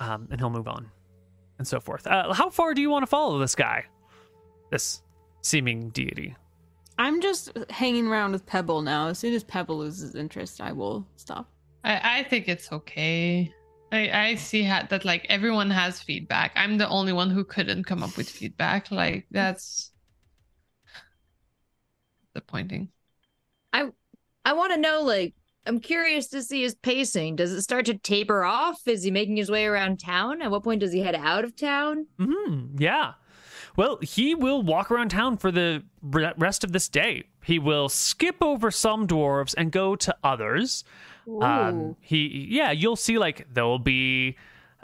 Um, 0.00 0.26
and 0.30 0.40
he'll 0.40 0.50
move 0.50 0.66
on, 0.66 0.90
and 1.58 1.68
so 1.68 1.78
forth. 1.78 2.06
Uh, 2.06 2.32
how 2.32 2.50
far 2.50 2.74
do 2.74 2.80
you 2.80 2.90
want 2.90 3.02
to 3.04 3.06
follow 3.06 3.38
this 3.38 3.54
guy? 3.54 3.84
This 4.72 5.02
seeming 5.42 5.90
deity. 5.90 6.34
I'm 6.98 7.20
just 7.20 7.56
hanging 7.70 8.06
around 8.08 8.32
with 8.32 8.46
Pebble 8.46 8.80
now. 8.80 9.08
As 9.08 9.18
soon 9.18 9.34
as 9.34 9.44
Pebble 9.44 9.78
loses 9.78 10.14
interest, 10.14 10.60
I 10.60 10.72
will 10.72 11.06
stop. 11.16 11.50
I, 11.84 12.20
I 12.20 12.22
think 12.24 12.48
it's 12.48 12.72
okay. 12.72 13.52
I, 13.92 14.10
I 14.10 14.34
see 14.36 14.64
ha- 14.64 14.86
that 14.88 15.04
like 15.04 15.26
everyone 15.28 15.70
has 15.70 16.00
feedback. 16.00 16.52
I'm 16.56 16.78
the 16.78 16.88
only 16.88 17.12
one 17.12 17.30
who 17.30 17.44
couldn't 17.44 17.84
come 17.84 18.02
up 18.02 18.16
with 18.16 18.28
feedback. 18.28 18.90
Like 18.90 19.26
that's 19.30 19.92
disappointing. 22.34 22.88
I 23.74 23.90
I 24.44 24.52
want 24.54 24.72
to 24.72 24.80
know, 24.80 25.02
like, 25.02 25.34
I'm 25.66 25.80
curious 25.80 26.28
to 26.28 26.42
see 26.42 26.62
his 26.62 26.74
pacing. 26.74 27.36
Does 27.36 27.52
it 27.52 27.62
start 27.62 27.86
to 27.86 27.94
taper 27.94 28.44
off? 28.44 28.86
Is 28.86 29.02
he 29.02 29.10
making 29.10 29.36
his 29.36 29.50
way 29.50 29.66
around 29.66 29.98
town? 30.00 30.40
At 30.40 30.50
what 30.50 30.62
point 30.62 30.80
does 30.80 30.92
he 30.92 31.00
head 31.00 31.14
out 31.14 31.44
of 31.44 31.56
town? 31.56 32.06
Hmm. 32.18 32.76
Yeah. 32.78 33.14
Well, 33.76 33.98
he 34.02 34.34
will 34.34 34.62
walk 34.62 34.90
around 34.90 35.08
town 35.10 35.36
for 35.36 35.50
the 35.50 35.82
rest 36.02 36.62
of 36.62 36.72
this 36.72 36.88
day. 36.88 37.24
He 37.42 37.58
will 37.58 37.88
skip 37.88 38.36
over 38.40 38.70
some 38.70 39.06
dwarves 39.06 39.54
and 39.56 39.72
go 39.72 39.96
to 39.96 40.14
others. 40.22 40.84
Um, 41.40 41.96
he, 42.00 42.46
yeah, 42.50 42.70
you'll 42.70 42.94
see 42.94 43.18
like 43.18 43.52
there 43.52 43.64
will 43.64 43.80
be, 43.80 44.36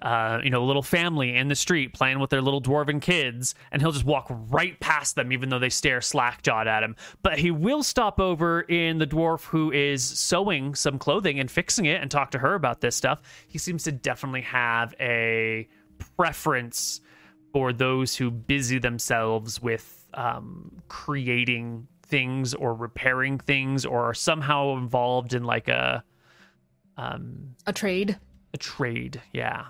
uh, 0.02 0.40
you 0.42 0.50
know, 0.50 0.62
a 0.62 0.64
little 0.64 0.82
family 0.82 1.36
in 1.36 1.48
the 1.48 1.54
street 1.54 1.92
playing 1.92 2.18
with 2.18 2.30
their 2.30 2.40
little 2.40 2.62
dwarven 2.62 3.00
kids, 3.00 3.54
and 3.70 3.82
he'll 3.82 3.92
just 3.92 4.04
walk 4.04 4.26
right 4.48 4.78
past 4.80 5.14
them, 5.14 5.32
even 5.32 5.48
though 5.48 5.58
they 5.58 5.68
stare 5.68 6.00
slack 6.00 6.42
jawed 6.42 6.66
at 6.66 6.82
him. 6.82 6.96
But 7.22 7.38
he 7.38 7.50
will 7.50 7.82
stop 7.82 8.18
over 8.18 8.62
in 8.62 8.98
the 8.98 9.06
dwarf 9.06 9.44
who 9.44 9.70
is 9.70 10.02
sewing 10.02 10.74
some 10.74 10.98
clothing 10.98 11.38
and 11.38 11.50
fixing 11.50 11.84
it, 11.84 12.00
and 12.00 12.10
talk 12.10 12.30
to 12.30 12.38
her 12.38 12.54
about 12.54 12.80
this 12.80 12.96
stuff. 12.96 13.20
He 13.46 13.58
seems 13.58 13.82
to 13.84 13.92
definitely 13.92 14.42
have 14.42 14.94
a 15.00 15.68
preference 16.16 17.00
for 17.52 17.72
those 17.72 18.16
who 18.16 18.30
busy 18.30 18.78
themselves 18.78 19.60
with 19.60 20.08
um, 20.14 20.70
creating 20.88 21.86
things 22.02 22.54
or 22.54 22.74
repairing 22.74 23.38
things 23.38 23.84
or 23.84 24.04
are 24.04 24.14
somehow 24.14 24.76
involved 24.76 25.34
in 25.34 25.44
like 25.44 25.68
a 25.68 26.02
um, 26.96 27.54
A 27.66 27.72
trade. 27.72 28.18
a 28.52 28.58
trade. 28.58 29.20
Yeah. 29.32 29.66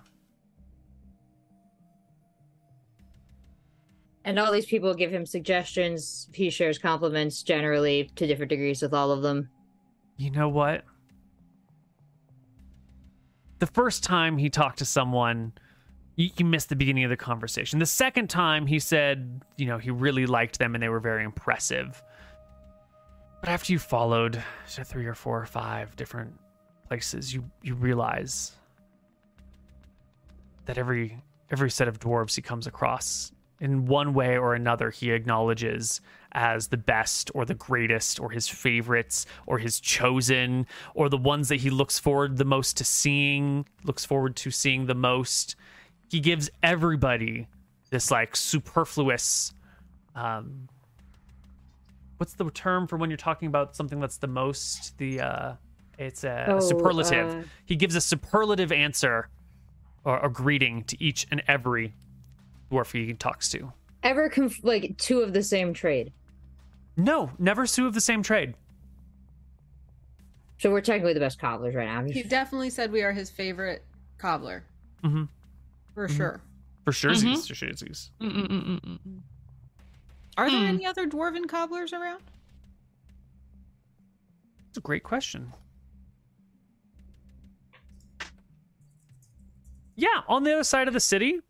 And 4.25 4.39
all 4.39 4.53
these 4.53 4.66
people 4.66 4.95
give 4.95 5.11
him 5.11 5.25
suggestions. 5.25 6.29
He 6.33 6.51
shares 6.51 6.79
compliments 6.79 7.43
generally 7.43 8.11
to 8.16 8.27
different 8.27 8.51
degrees 8.51 8.83
with 8.83 8.93
all 8.93 9.11
of 9.11 9.23
them. 9.23 9.49
You 10.16 10.31
know 10.31 10.49
what? 10.49 10.85
The 13.61 13.66
first 13.66 14.05
time 14.05 14.37
he 14.37 14.51
talked 14.51 14.79
to 14.79 14.85
someone, 14.85 15.53
you, 16.16 16.31
you 16.37 16.45
missed 16.45 16.68
the 16.68 16.77
beginning 16.77 17.05
of 17.05 17.11
the 17.11 17.16
conversation. 17.16 17.79
The 17.79 17.87
second 17.87 18.29
time 18.29 18.66
he 18.66 18.79
said, 18.79 19.43
you 19.57 19.66
know, 19.66 19.79
he 19.79 19.91
really 19.91 20.27
liked 20.27 20.59
them 20.59 20.75
and 20.75 20.83
they 20.83 20.89
were 20.89 21.01
very 21.01 21.25
impressive. 21.25 22.03
But 23.41 23.49
after 23.49 23.73
you 23.73 23.79
followed 23.79 24.43
to 24.75 24.85
three 24.85 25.07
or 25.07 25.14
four 25.14 25.41
or 25.41 25.47
five 25.47 25.97
different 25.97 26.39
places, 26.89 27.33
you 27.33 27.51
you 27.62 27.75
realize 27.75 28.53
that 30.66 30.77
every 30.77 31.23
every 31.51 31.71
set 31.71 31.89
of 31.89 31.99
dwarves 31.99 32.37
he 32.37 32.43
comes 32.43 32.66
across 32.66 33.33
in 33.61 33.85
one 33.87 34.15
way 34.15 34.39
or 34.39 34.55
another 34.55 34.91
he 34.91 35.11
acknowledges 35.11 36.01
as 36.33 36.69
the 36.69 36.77
best 36.77 37.31
or 37.35 37.45
the 37.45 37.55
greatest 37.55 38.19
or 38.21 38.31
his 38.31 38.49
favorites 38.49 39.27
or 39.47 39.59
his 39.59 39.79
chosen 39.81 40.67
or 40.95 41.09
the 41.09 41.17
ones 41.17 41.49
that 41.49 41.57
he 41.57 41.71
looks 41.71 41.99
forward 41.99 42.37
the 42.37 42.45
most 42.45 42.77
to 42.77 42.85
seeing 42.85 43.67
looks 43.85 44.05
forward 44.05 44.37
to 44.37 44.51
seeing 44.51 44.87
the 44.87 44.95
most. 44.95 45.57
He 46.09 46.21
gives 46.21 46.49
everybody 46.63 47.49
this 47.91 48.11
like 48.11 48.35
superfluous 48.37 49.53
um 50.15 50.69
what's 52.19 52.35
the 52.35 52.49
term 52.51 52.87
for 52.87 52.97
when 52.97 53.11
you're 53.11 53.17
talking 53.17 53.49
about 53.49 53.75
something 53.75 53.99
that's 54.01 54.19
the 54.19 54.27
most? 54.27 54.97
The 54.99 55.21
uh 55.21 55.55
it's 55.99 56.25
a, 56.25 56.47
Oh, 56.49 56.61
superlative. 56.61 57.29
uh, 57.35 57.43
he 57.67 57.77
gives 57.77 57.95
a 57.95 58.01
superlative 58.01 58.73
answer 58.73 59.29
or 60.05 60.19
a 60.21 60.31
greeting 60.31 60.85
to 60.85 61.03
each 61.03 61.27
and 61.31 61.43
every 61.47 61.93
dwarf 62.71 62.93
he 62.93 63.12
talks 63.14 63.49
to 63.51 63.73
ever 64.03 64.29
conf- 64.31 64.62
like 64.64 64.97
two 64.97 65.21
of 65.21 65.33
the 65.33 65.43
same 65.43 65.75
trade? 65.75 66.12
No, 66.97 67.31
never 67.39 67.66
sue 67.66 67.87
of 67.87 67.95
the 67.95 68.01
same 68.01 68.23
trade. 68.23 68.55
So 70.59 70.71
we're 70.71 70.81
technically 70.81 71.14
the 71.14 71.21
best 71.21 71.39
cobblers 71.39 71.75
right 71.75 71.87
now. 71.87 72.05
He 72.05 72.23
definitely 72.23 72.71
said 72.71 72.93
we 72.93 73.03
are 73.03 73.12
his 73.12 73.31
favorite 73.31 73.85
cobbler. 74.18 74.64
Mhm. 75.03 75.29
For 75.95 76.09
Mhm. 76.09 76.16
sure. 76.16 76.41
For 76.85 76.93
sure, 76.93 77.11
Mhm. 77.12 77.47
for 77.47 77.55
sure. 77.55 77.68
Mm-mm-mm-mm. 77.68 79.21
Are 80.37 80.51
there 80.51 80.59
Hmm. 80.61 80.64
any 80.66 80.87
other 80.87 81.07
dwarven 81.07 81.49
cobblers 81.49 81.93
around? 81.93 82.23
It's 84.68 84.79
a 84.79 84.81
great 84.81 85.03
question. 85.03 85.53
Yeah, 89.97 90.23
on 90.29 90.45
the 90.45 90.53
other 90.55 90.64
side 90.64 90.89
of 90.89 90.95
the 90.95 91.01
city, 91.01 91.41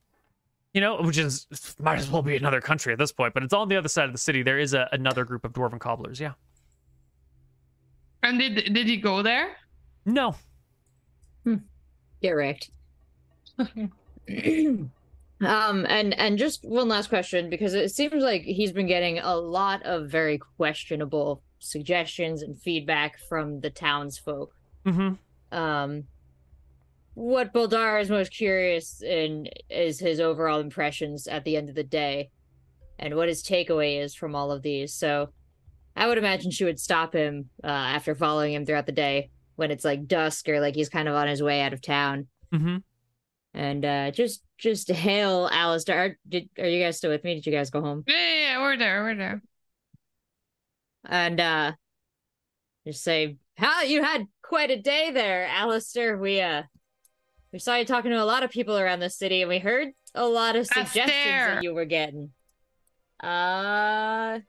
you 0.73 0.81
know, 0.81 1.03
which 1.03 1.19
is 1.19 1.47
might 1.79 1.99
as 1.99 2.11
well 2.11 2.23
be 2.23 2.37
another 2.37 2.61
country 2.61 2.93
at 2.93 2.99
this 2.99 3.13
point, 3.13 3.35
but 3.35 3.43
it's 3.43 3.55
on 3.55 3.69
the 3.69 3.77
other 3.77 3.89
side 3.89 4.07
of 4.07 4.13
the 4.13 4.19
city. 4.19 4.43
There 4.43 4.59
is 4.59 4.75
a, 4.75 4.89
another 4.93 5.25
group 5.25 5.45
of 5.45 5.53
dwarven 5.53 5.81
cobblers. 5.81 6.21
Yeah. 6.21 6.33
And 8.23 8.39
did 8.39 8.73
did 8.75 8.87
he 8.87 8.97
go 8.97 9.23
there? 9.23 9.57
No. 10.05 10.37
Get 12.23 12.31
wrecked. 12.33 12.71
um, 13.59 14.91
and 15.41 16.19
and 16.19 16.39
just 16.39 16.65
one 16.65 16.89
last 16.89 17.09
question 17.09 17.49
because 17.49 17.75
it 17.75 17.91
seems 17.91 18.23
like 18.23 18.43
he's 18.43 18.73
been 18.73 18.87
getting 18.87 19.19
a 19.19 19.35
lot 19.35 19.83
of 19.85 20.11
very 20.11 20.39
questionable 20.39 21.43
suggestions 21.59 22.43
and 22.43 22.61
feedback 22.61 23.19
from 23.29 23.61
the 23.61 23.71
townsfolk. 23.71 24.55
Mm-hmm. 24.87 25.57
Um, 25.57 26.05
what 27.15 27.53
Boldar 27.53 28.01
is 28.01 28.11
most 28.11 28.33
curious 28.33 29.03
in 29.03 29.49
is 29.69 29.99
his 30.01 30.21
overall 30.21 30.61
impressions 30.61 31.27
at 31.27 31.45
the 31.45 31.57
end 31.57 31.69
of 31.69 31.75
the 31.75 31.85
day, 31.85 32.31
and 32.99 33.15
what 33.17 33.29
his 33.29 33.43
takeaway 33.43 34.01
is 34.03 34.15
from 34.15 34.35
all 34.35 34.51
of 34.53 34.63
these. 34.63 34.95
So, 34.95 35.31
I 35.97 36.07
would 36.07 36.19
imagine 36.19 36.51
she 36.51 36.65
would 36.65 36.79
stop 36.81 37.15
him 37.15 37.51
uh, 37.65 37.67
after 37.67 38.15
following 38.15 38.55
him 38.55 38.65
throughout 38.65 38.87
the 38.87 38.93
day 38.93 39.31
when 39.57 39.71
it's 39.71 39.85
like 39.85 40.07
dusk 40.07 40.49
or 40.49 40.61
like 40.61 40.75
he's 40.75 40.89
kind 40.89 41.09
of 41.09 41.15
on 41.15 41.29
his 41.29 41.43
way 41.43 41.61
out 41.61 41.73
of 41.73 41.83
town 41.83 42.27
Mm-hmm. 42.55 42.77
and 43.55 43.85
uh 43.85 44.11
just 44.11 44.43
just 44.59 44.91
hail 44.91 45.49
Alistair. 45.53 45.99
Are, 45.99 46.19
did, 46.29 46.49
are 46.59 46.67
you 46.67 46.83
guys 46.83 46.97
still 46.97 47.11
with 47.11 47.23
me? 47.25 47.35
Did 47.35 47.47
you 47.47 47.53
guys 47.53 47.71
go 47.71 47.81
home? 47.81 48.03
Yeah, 48.07 48.17
yeah, 48.17 48.41
yeah, 48.41 48.59
we're 48.61 48.77
there, 48.77 49.03
we're 49.03 49.17
there. 49.17 49.43
And 51.05 51.41
uh 51.41 51.73
just 52.87 53.03
say, 53.03 53.37
How 53.57 53.83
you 53.83 54.03
had 54.03 54.27
quite 54.43 54.71
a 54.71 54.81
day 54.81 55.11
there, 55.13 55.47
Alistair. 55.47 56.17
We 56.19 56.41
uh 56.41 56.63
we 57.53 57.59
saw 57.59 57.77
you 57.77 57.85
talking 57.85 58.11
to 58.11 58.23
a 58.23 58.25
lot 58.25 58.43
of 58.43 58.51
people 58.51 58.79
around 58.79 59.01
the 59.01 59.11
city 59.11 59.43
and 59.43 59.49
we 59.49 59.59
heard 59.59 59.89
a 60.15 60.27
lot 60.27 60.57
of 60.57 60.67
suggestions 60.67 61.45
that 61.47 61.63
you 61.63 61.75
were 61.75 61.85
getting. 61.85 62.31
Uh 63.23 64.41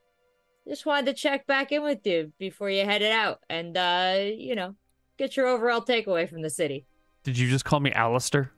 just 0.68 0.86
wanted 0.86 1.06
to 1.06 1.14
check 1.14 1.46
back 1.46 1.72
in 1.72 1.82
with 1.82 2.06
you 2.06 2.32
before 2.38 2.70
you 2.70 2.84
headed 2.84 3.10
out 3.10 3.40
and 3.50 3.76
uh, 3.76 4.14
you 4.18 4.54
know, 4.54 4.76
get 5.18 5.36
your 5.36 5.48
overall 5.48 5.80
takeaway 5.80 6.28
from 6.28 6.42
the 6.42 6.50
city. 6.50 6.86
Did 7.24 7.36
you 7.36 7.48
just 7.48 7.64
call 7.64 7.80
me 7.80 7.92
Alistair? 7.92 8.52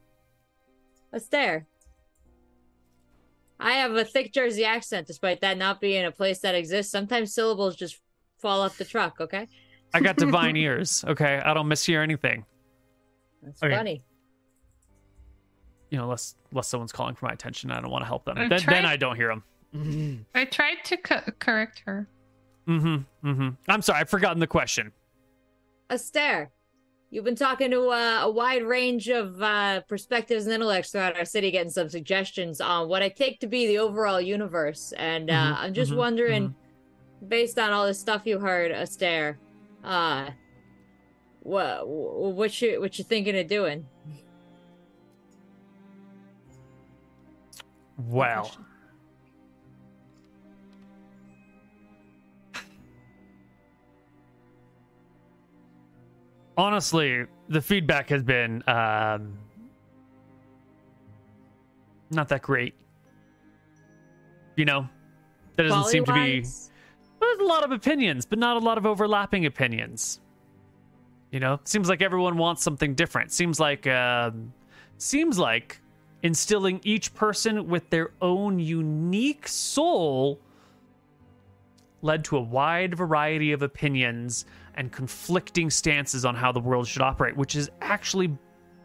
What's 1.11 1.29
there? 1.29 1.67
I 3.59 3.73
have 3.75 3.93
a 3.93 4.05
thick 4.05 4.33
Jersey 4.33 4.65
accent, 4.65 5.07
despite 5.07 5.41
that 5.41 5.57
not 5.57 5.81
being 5.81 6.05
a 6.05 6.11
place 6.11 6.41
that 6.41 6.55
exists. 6.55 6.91
Sometimes 6.93 7.33
syllables 7.33 7.77
just 7.77 8.01
fall 8.39 8.61
off 8.61 8.77
the 8.77 8.85
truck, 8.85 9.21
okay? 9.21 9.47
I 9.95 10.01
got 10.01 10.17
divine 10.17 10.57
ears. 10.59 11.05
Okay, 11.07 11.41
I 11.43 11.55
don't 11.55 11.69
mishear 11.69 12.03
anything. 12.03 12.45
That's 13.43 13.63
Okay. 13.63 13.77
funny. 13.77 14.03
You 15.95 15.99
know, 15.99 16.05
unless 16.07 16.35
unless 16.51 16.67
someone's 16.67 16.91
calling 16.91 17.15
for 17.15 17.27
my 17.27 17.33
attention, 17.33 17.71
I 17.71 17.81
don't 17.81 17.89
want 17.89 18.03
to 18.03 18.07
help 18.09 18.25
them. 18.25 18.37
I 18.37 18.49
Then, 18.49 18.59
tried- 18.59 18.75
then 18.79 18.85
I 18.85 18.97
don't 18.97 19.15
hear 19.15 19.29
them. 19.29 20.27
I 20.35 20.45
tried 20.45 20.79
to 20.87 20.97
co- 20.97 21.21
correct 21.39 21.83
her. 21.87 22.09
Mm-hmm. 22.67 23.29
Mm-hmm. 23.29 23.49
I'm 23.69 23.81
sorry, 23.81 24.01
I've 24.01 24.11
forgotten 24.11 24.41
the 24.41 24.49
question. 24.49 24.91
Astair, 25.91 26.51
you've 27.11 27.25
been 27.25 27.37
talking 27.37 27.71
to 27.71 27.91
uh, 27.91 28.23
a 28.23 28.29
wide 28.31 28.65
range 28.65 29.09
of 29.09 29.41
uh, 29.41 29.83
perspectives 29.83 30.47
and 30.47 30.55
intellects 30.55 30.91
throughout 30.91 31.17
our 31.17 31.25
city, 31.25 31.53
getting 31.53 31.71
some 31.71 31.89
suggestions 31.89 32.61
on 32.61 32.89
what 32.89 33.01
I 33.03 33.09
take 33.09 33.39
to 33.39 33.47
be 33.47 33.69
the 33.69 33.79
overall 33.79 34.21
universe. 34.21 34.93
And 34.97 35.31
uh, 35.31 35.35
Mhm, 35.35 35.57
I'm 35.61 35.75
just 35.75 35.93
mhm, 35.93 35.97
wondering, 35.99 36.55
based 37.29 37.57
on 37.61 37.71
all 37.71 37.87
this 37.87 38.01
stuff 38.01 38.23
you 38.25 38.41
heard, 38.41 38.73
Astair, 38.73 39.39
uh, 39.85 40.31
what 41.45 41.87
what 41.87 42.61
you 42.61 42.81
what 42.81 42.99
you 42.99 43.05
thinking 43.05 43.39
of 43.39 43.47
doing? 43.47 43.87
Well, 47.97 48.51
honestly, 56.57 57.27
the 57.49 57.61
feedback 57.61 58.09
has 58.11 58.23
been 58.23 58.63
um, 58.69 59.39
not 62.11 62.29
that 62.29 62.43
great. 62.43 62.75
You 64.57 64.65
know, 64.65 64.89
that 65.57 65.65
doesn't 65.65 65.91
seem 65.91 66.05
to 66.05 66.13
be. 66.13 66.45
There's 67.21 67.39
a 67.41 67.45
lot 67.45 67.65
of 67.65 67.73
opinions, 67.73 68.27
but 68.27 68.39
not 68.39 68.57
a 68.57 68.61
lot 68.61 68.79
of 68.79 68.87
overlapping 68.87 69.47
opinions. 69.47 70.21
You 71.31 71.41
know, 71.41 71.59
seems 71.65 71.89
like 71.89 72.03
everyone 72.03 72.37
wants 72.37 72.63
something 72.63 72.95
different. 72.95 73.33
Seems 73.33 73.59
like, 73.59 73.87
um, 73.89 74.53
seems 74.99 75.39
like 75.39 75.81
instilling 76.25 76.81
each 76.83 77.15
person 77.15 77.69
with 77.69 77.89
their 77.91 78.11
own 78.21 78.59
unique 78.59 79.47
soul 79.47 80.41
led 82.01 82.25
to 82.25 82.37
a 82.37 82.41
wide 82.41 82.95
variety 82.95 83.53
of 83.53 83.63
opinions 83.63 84.47
and 84.75 84.91
conflicting 84.91 85.71
stances 85.71 86.25
on 86.25 86.35
how 86.35 86.51
the 86.51 86.61
world 86.61 86.89
should 86.89 87.03
operate, 87.03 87.37
which 87.37 87.55
is 87.55 87.71
actually 87.83 88.37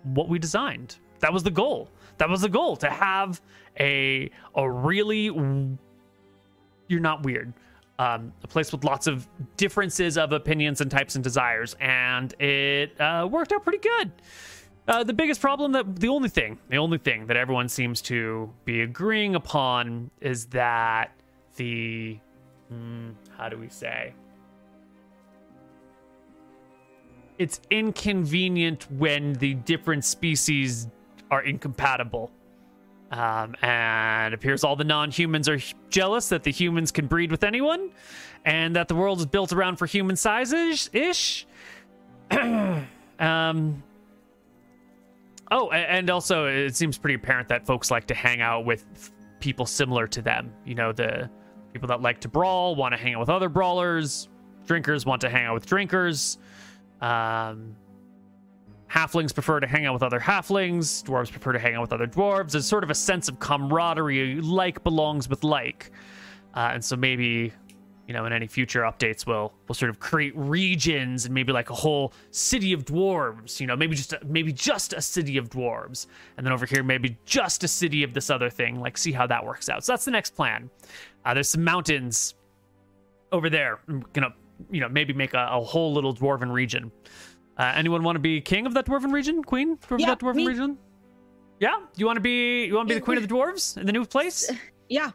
what 0.03 0.27
we 0.29 0.37
designed. 0.37 0.97
That 1.19 1.33
was 1.33 1.41
the 1.41 1.51
goal. 1.51 1.89
That 2.17 2.29
was 2.29 2.41
the 2.41 2.49
goal 2.49 2.75
to 2.77 2.89
have 2.89 3.41
a 3.79 4.29
a 4.55 4.69
really 4.69 5.25
you're 6.87 6.99
not 6.99 7.23
weird. 7.23 7.53
Um, 7.99 8.31
a 8.43 8.47
place 8.47 8.71
with 8.71 8.85
lots 8.85 9.07
of 9.07 9.27
differences 9.57 10.17
of 10.17 10.31
opinions 10.31 10.79
and 10.79 10.89
types 10.89 11.15
and 11.15 11.23
desires, 11.23 11.75
and 11.81 12.33
it 12.41 12.99
uh, 12.99 13.27
worked 13.29 13.51
out 13.51 13.63
pretty 13.63 13.79
good. 13.79 14.11
Uh, 14.89 15.03
the 15.03 15.13
biggest 15.13 15.39
problem 15.39 15.71
that 15.71 15.99
the 15.99 16.07
only 16.07 16.29
thing, 16.29 16.57
the 16.69 16.77
only 16.77 16.97
thing 16.97 17.27
that 17.27 17.37
everyone 17.37 17.69
seems 17.69 18.01
to 18.01 18.51
be 18.65 18.81
agreeing 18.81 19.35
upon 19.35 20.09
is 20.19 20.47
that 20.47 21.11
the 21.57 22.17
hmm, 22.69 23.11
how 23.37 23.47
do 23.47 23.55
we 23.55 23.69
say 23.69 24.13
it's 27.37 27.61
inconvenient 27.69 28.91
when 28.91 29.33
the 29.33 29.53
different 29.53 30.03
species 30.03 30.87
are 31.29 31.41
incompatible. 31.43 32.31
Um, 33.11 33.55
and 33.63 34.35
appears 34.35 34.63
all 34.63 34.75
the 34.75 34.83
non-humans 34.83 35.49
are 35.49 35.57
jealous 35.89 36.29
that 36.29 36.43
the 36.43 36.51
humans 36.51 36.91
can 36.91 37.07
breed 37.07 37.31
with 37.31 37.43
anyone, 37.43 37.89
and 38.45 38.75
that 38.75 38.87
the 38.87 38.93
world 38.93 39.19
is 39.19 39.25
built 39.25 39.51
around 39.51 39.77
for 39.77 39.87
human 39.87 40.15
sizes 40.15 40.89
ish. 40.93 41.47
um. 43.19 43.83
Oh, 45.51 45.69
and 45.71 46.09
also 46.09 46.45
it 46.45 46.75
seems 46.75 46.97
pretty 46.97 47.15
apparent 47.15 47.47
that 47.49 47.65
folks 47.65 47.89
like 47.89 48.05
to 48.07 48.13
hang 48.13 48.41
out 48.41 48.65
with 48.65 49.11
people 49.39 49.65
similar 49.65 50.05
to 50.07 50.21
them. 50.21 50.53
You 50.65 50.75
know, 50.75 50.91
the 50.91 51.29
people 51.73 51.87
that 51.87 52.01
like 52.01 52.19
to 52.21 52.27
brawl 52.27 52.75
want 52.75 52.93
to 52.93 52.97
hang 52.97 53.15
out 53.15 53.19
with 53.19 53.29
other 53.29 53.49
brawlers. 53.49 54.29
Drinkers 54.65 55.05
want 55.05 55.21
to 55.21 55.29
hang 55.29 55.45
out 55.45 55.55
with 55.55 55.65
drinkers. 55.65 56.37
Um, 57.01 57.75
halflings 58.89 59.33
prefer 59.33 59.59
to 59.59 59.67
hang 59.67 59.85
out 59.85 59.93
with 59.93 60.03
other 60.03 60.19
halflings. 60.19 61.03
Dwarves 61.03 61.31
prefer 61.31 61.53
to 61.53 61.59
hang 61.59 61.75
out 61.75 61.81
with 61.81 61.93
other 61.93 62.07
dwarves. 62.07 62.51
There's 62.51 62.67
sort 62.67 62.83
of 62.83 62.91
a 62.91 62.95
sense 62.95 63.27
of 63.27 63.39
camaraderie. 63.39 64.41
Like 64.41 64.83
belongs 64.83 65.27
with 65.29 65.43
like, 65.43 65.91
uh, 66.53 66.71
and 66.73 66.83
so 66.85 66.95
maybe, 66.95 67.53
you 68.09 68.13
know, 68.13 68.25
in 68.25 68.33
any 68.33 68.47
future 68.47 68.81
updates, 68.81 69.27
we'll 69.27 69.53
we'll 69.67 69.75
sort 69.75 69.91
of 69.91 69.99
create 69.99 70.33
regions 70.35 71.25
and 71.25 71.33
maybe 71.33 71.53
like 71.53 71.69
a 71.69 71.75
whole 71.75 72.11
city 72.31 72.73
of 72.73 72.83
dwarves. 72.83 73.59
You 73.59 73.67
know, 73.67 73.75
maybe 73.75 73.95
just 73.95 74.13
a, 74.13 74.19
maybe 74.25 74.51
just 74.51 74.93
a 74.93 75.01
city 75.01 75.37
of 75.37 75.47
dwarves, 75.47 76.07
and 76.35 76.43
then 76.43 76.51
over 76.51 76.65
here 76.65 76.81
maybe 76.81 77.15
just 77.23 77.63
a 77.63 77.67
city 77.67 78.01
of 78.01 78.15
this 78.15 78.31
other 78.31 78.49
thing. 78.49 78.79
Like, 78.79 78.97
see 78.97 79.11
how 79.11 79.27
that 79.27 79.45
works 79.45 79.69
out. 79.69 79.85
So 79.85 79.91
that's 79.91 80.05
the 80.05 80.11
next 80.11 80.35
plan. 80.35 80.71
Uh, 81.23 81.35
there's 81.35 81.49
some 81.49 81.63
mountains 81.63 82.33
over 83.31 83.47
there. 83.47 83.79
I'm 83.87 84.03
gonna, 84.13 84.33
you 84.71 84.81
know, 84.81 84.89
maybe 84.89 85.13
make 85.13 85.35
a, 85.35 85.47
a 85.51 85.61
whole 85.61 85.93
little 85.93 86.15
dwarven 86.15 86.51
region. 86.51 86.91
Uh, 87.59 87.73
anyone 87.75 88.01
want 88.01 88.15
to 88.15 88.19
be 88.19 88.41
king 88.41 88.65
of 88.65 88.73
that 88.73 88.87
dwarven 88.87 89.13
region? 89.13 89.43
Queen 89.43 89.77
of 89.91 89.99
Yeah, 89.99 90.07
that 90.07 90.19
dwarven 90.19 90.35
me. 90.35 90.47
region? 90.47 90.79
Yeah, 91.59 91.77
you 91.95 92.07
want 92.07 92.17
to 92.17 92.21
be 92.21 92.65
you 92.65 92.73
want 92.73 92.87
to 92.89 92.95
be 92.95 92.99
the 92.99 93.05
queen 93.05 93.19
of 93.19 93.27
the 93.27 93.31
dwarves 93.31 93.77
in 93.77 93.85
the 93.85 93.91
new 93.93 94.03
place? 94.03 94.49
Yeah. 94.91 95.11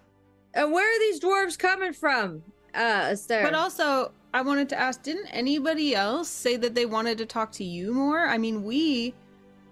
And 0.54 0.70
where 0.70 0.86
are 0.88 0.98
these 1.00 1.18
dwarves 1.18 1.58
coming 1.58 1.92
from? 1.92 2.40
Uh, 2.74 3.10
Astair. 3.12 3.44
But 3.44 3.54
also, 3.54 4.12
I 4.32 4.42
wanted 4.42 4.68
to 4.70 4.78
ask 4.78 5.02
didn't 5.02 5.26
anybody 5.26 5.94
else 5.94 6.28
say 6.28 6.56
that 6.56 6.74
they 6.74 6.86
wanted 6.86 7.18
to 7.18 7.26
talk 7.26 7.52
to 7.52 7.64
you 7.64 7.94
more? 7.94 8.26
I 8.26 8.36
mean, 8.38 8.64
we 8.64 9.14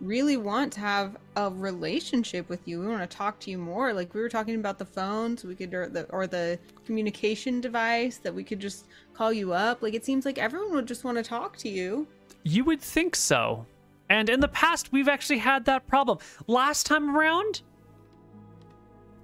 really 0.01 0.37
want 0.37 0.73
to 0.73 0.81
have 0.81 1.17
a 1.37 1.51
relationship 1.51 2.49
with 2.49 2.67
you. 2.67 2.81
We 2.81 2.87
want 2.87 3.09
to 3.09 3.17
talk 3.17 3.39
to 3.41 3.51
you 3.51 3.59
more. 3.59 3.93
Like 3.93 4.15
we 4.15 4.21
were 4.21 4.29
talking 4.29 4.57
about 4.57 4.79
the 4.79 4.85
phones, 4.85 5.45
we 5.45 5.55
could 5.55 5.73
or 5.73 5.89
the 5.89 6.05
or 6.11 6.27
the 6.27 6.59
communication 6.85 7.61
device 7.61 8.19
that 8.19 8.35
we 8.35 8.45
could 8.45 8.61
just 8.61 8.87
call 9.15 9.33
you 9.33 9.53
up. 9.53 9.83
Like 9.83 9.95
it 9.95 10.05
seems 10.05 10.25
like 10.25 10.39
everyone 10.39 10.73
would 10.75 10.89
just 10.89 11.05
want 11.05 11.19
to 11.19 11.25
talk 11.25 11.57
to 11.59 11.69
you. 11.69 12.07
You 12.43 12.65
would 12.65 12.81
think 12.81 13.17
so. 13.17 13.67
And 14.11 14.29
in 14.29 14.41
the 14.41 14.49
past, 14.49 14.93
we've 14.93 15.09
actually 15.09 15.39
had 15.39 15.65
that 15.65 15.87
problem. 15.87 16.19
Last 16.47 16.85
time 16.85 17.17
around, 17.17 17.63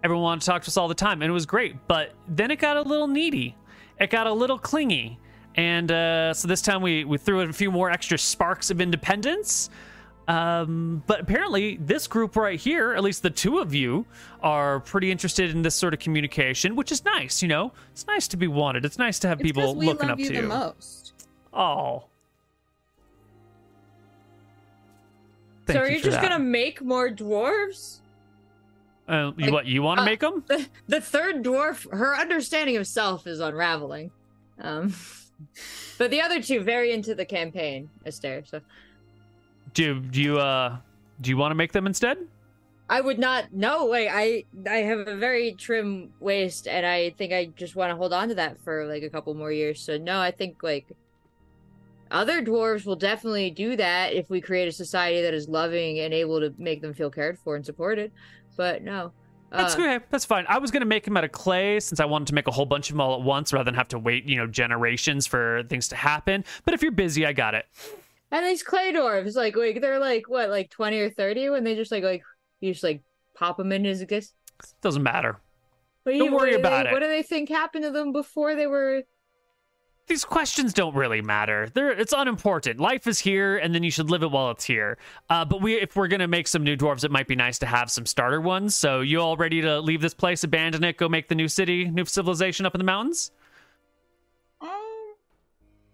everyone 0.02 0.22
wanted 0.22 0.40
to 0.42 0.46
talk 0.46 0.62
to 0.62 0.68
us 0.68 0.76
all 0.76 0.88
the 0.88 0.94
time, 0.94 1.20
and 1.20 1.28
it 1.28 1.32
was 1.32 1.46
great. 1.46 1.76
But 1.88 2.12
then 2.28 2.50
it 2.50 2.58
got 2.58 2.76
a 2.76 2.82
little 2.82 3.08
needy, 3.08 3.54
it 4.00 4.10
got 4.10 4.26
a 4.26 4.32
little 4.32 4.58
clingy. 4.58 5.18
And 5.56 5.90
uh, 5.90 6.34
so 6.34 6.46
this 6.46 6.62
time 6.62 6.82
we, 6.82 7.04
we 7.04 7.18
threw 7.18 7.40
in 7.40 7.50
a 7.50 7.52
few 7.52 7.70
more 7.72 7.90
extra 7.90 8.16
sparks 8.18 8.70
of 8.70 8.80
independence. 8.80 9.70
Um, 10.28 11.02
but 11.06 11.20
apparently, 11.20 11.78
this 11.78 12.06
group 12.06 12.36
right 12.36 12.60
here, 12.60 12.92
at 12.92 13.02
least 13.02 13.22
the 13.22 13.30
two 13.30 13.58
of 13.60 13.74
you, 13.74 14.04
are 14.42 14.80
pretty 14.80 15.10
interested 15.10 15.50
in 15.50 15.62
this 15.62 15.74
sort 15.74 15.94
of 15.94 16.00
communication, 16.00 16.76
which 16.76 16.92
is 16.92 17.02
nice. 17.04 17.40
You 17.42 17.48
know, 17.48 17.72
it's 17.92 18.06
nice 18.06 18.28
to 18.28 18.36
be 18.36 18.46
wanted. 18.46 18.84
It's 18.84 18.98
nice 18.98 19.18
to 19.20 19.28
have 19.28 19.40
It's 19.40 19.50
'cause 19.52 19.56
people 19.62 19.74
we 19.74 19.86
looking 19.86 20.08
love 20.08 20.12
up 20.14 20.18
you 20.18 20.26
to 20.28 20.32
the 20.34 20.40
you. 20.42 20.46
most. 20.48 21.14
Oh, 21.54 22.04
so 25.66 25.72
Thank 25.72 25.78
are 25.80 25.88
you 25.88 25.96
you 25.96 26.02
just 26.02 26.20
that. 26.20 26.22
gonna 26.28 26.38
make 26.44 26.82
more 26.82 27.08
dwarves? 27.10 27.98
Uh, 29.08 29.32
you 29.36 29.46
like, 29.46 29.52
what? 29.52 29.66
You 29.66 29.82
want 29.82 29.98
to 29.98 30.02
uh, 30.02 30.06
make 30.06 30.20
them? 30.20 30.44
The, 30.46 30.66
the 30.86 31.00
third 31.00 31.42
dwarf, 31.42 31.90
her 31.92 32.14
understanding 32.14 32.76
of 32.76 32.86
self 32.86 33.26
is 33.26 33.40
unraveling. 33.40 34.10
Um, 34.60 34.94
but 35.98 36.10
the 36.10 36.20
other 36.20 36.42
two 36.42 36.60
very 36.60 36.92
into 36.92 37.14
the 37.14 37.24
campaign, 37.24 37.88
Astair. 38.04 38.44
So 38.44 38.60
Do 39.72 40.00
do 40.00 40.22
you 40.22 40.38
uh 40.38 40.76
do 41.20 41.30
you 41.30 41.36
want 41.36 41.52
to 41.52 41.56
make 41.56 41.72
them 41.72 41.86
instead? 41.86 42.18
I 42.90 43.00
would 43.00 43.18
not. 43.18 43.52
No 43.52 43.86
way. 43.86 44.08
I 44.08 44.44
I 44.68 44.76
have 44.76 45.00
a 45.00 45.16
very 45.16 45.52
trim 45.52 46.12
waist, 46.20 46.66
and 46.66 46.86
I 46.86 47.10
think 47.10 47.32
I 47.32 47.46
just 47.56 47.76
want 47.76 47.90
to 47.90 47.96
hold 47.96 48.12
on 48.12 48.28
to 48.28 48.34
that 48.36 48.60
for 48.60 48.86
like 48.86 49.02
a 49.02 49.10
couple 49.10 49.34
more 49.34 49.52
years. 49.52 49.80
So 49.80 49.98
no, 49.98 50.20
I 50.20 50.30
think 50.30 50.62
like 50.62 50.86
other 52.10 52.42
dwarves 52.42 52.86
will 52.86 52.96
definitely 52.96 53.50
do 53.50 53.76
that 53.76 54.14
if 54.14 54.30
we 54.30 54.40
create 54.40 54.68
a 54.68 54.72
society 54.72 55.20
that 55.22 55.34
is 55.34 55.48
loving 55.48 56.00
and 56.00 56.14
able 56.14 56.40
to 56.40 56.54
make 56.56 56.80
them 56.80 56.94
feel 56.94 57.10
cared 57.10 57.38
for 57.38 57.56
and 57.56 57.64
supported. 57.64 58.10
But 58.58 58.82
no. 58.82 59.12
That's 59.50 59.74
Uh, 59.74 59.78
okay. 59.78 60.04
That's 60.10 60.26
fine. 60.26 60.44
I 60.48 60.58
was 60.58 60.70
gonna 60.70 60.84
make 60.84 61.04
them 61.04 61.16
out 61.16 61.24
of 61.24 61.32
clay 61.32 61.80
since 61.80 62.00
I 62.00 62.04
wanted 62.04 62.26
to 62.28 62.34
make 62.34 62.46
a 62.48 62.50
whole 62.50 62.66
bunch 62.66 62.90
of 62.90 62.94
them 62.94 63.00
all 63.00 63.14
at 63.14 63.22
once 63.22 63.50
rather 63.54 63.64
than 63.64 63.72
have 63.74 63.88
to 63.88 63.98
wait, 63.98 64.24
you 64.28 64.36
know, 64.36 64.46
generations 64.46 65.26
for 65.26 65.62
things 65.70 65.88
to 65.88 65.96
happen. 65.96 66.44
But 66.66 66.74
if 66.74 66.82
you're 66.82 66.92
busy, 66.92 67.24
I 67.24 67.32
got 67.32 67.54
it. 67.54 67.64
And 68.30 68.44
these 68.44 68.62
clay 68.62 68.92
dwarves, 68.92 69.34
like, 69.36 69.56
like 69.56 69.80
they're 69.80 69.98
like 69.98 70.28
what, 70.28 70.50
like 70.50 70.68
twenty 70.68 70.98
or 70.98 71.08
thirty, 71.08 71.48
when 71.48 71.64
they 71.64 71.74
just 71.76 71.90
like 71.90 72.04
like 72.04 72.22
you 72.60 72.72
just 72.72 72.84
like 72.84 73.00
pop 73.34 73.56
them 73.56 73.72
into 73.72 73.88
existence. 73.88 74.34
Doesn't 74.82 75.02
matter. 75.02 75.38
What 76.02 76.12
do 76.12 76.18
Don't 76.18 76.28
you- 76.28 76.36
worry 76.36 76.54
about 76.54 76.82
they, 76.84 76.90
it. 76.90 76.92
What 76.92 77.00
do 77.00 77.08
they 77.08 77.22
think 77.22 77.48
happened 77.48 77.84
to 77.84 77.90
them 77.90 78.12
before 78.12 78.54
they 78.54 78.66
were? 78.66 79.04
These 80.08 80.24
questions 80.24 80.72
don't 80.72 80.94
really 80.94 81.20
matter. 81.20 81.68
They're 81.72 81.90
it's 81.90 82.14
unimportant. 82.16 82.80
Life 82.80 83.06
is 83.06 83.18
here, 83.18 83.58
and 83.58 83.74
then 83.74 83.82
you 83.82 83.90
should 83.90 84.10
live 84.10 84.22
it 84.22 84.30
while 84.30 84.50
it's 84.50 84.64
here. 84.64 84.96
Uh, 85.28 85.44
but 85.44 85.60
we, 85.60 85.74
if 85.74 85.96
we're 85.96 86.08
gonna 86.08 86.26
make 86.26 86.48
some 86.48 86.64
new 86.64 86.76
dwarves, 86.76 87.04
it 87.04 87.10
might 87.10 87.28
be 87.28 87.36
nice 87.36 87.58
to 87.58 87.66
have 87.66 87.90
some 87.90 88.06
starter 88.06 88.40
ones. 88.40 88.74
So 88.74 89.00
you 89.00 89.20
all 89.20 89.36
ready 89.36 89.60
to 89.60 89.80
leave 89.80 90.00
this 90.00 90.14
place, 90.14 90.44
abandon 90.44 90.82
it, 90.82 90.96
go 90.96 91.10
make 91.10 91.28
the 91.28 91.34
new 91.34 91.46
city, 91.46 91.84
new 91.84 92.06
civilization 92.06 92.64
up 92.64 92.74
in 92.74 92.78
the 92.78 92.84
mountains? 92.84 93.30
Oh, 94.62 95.14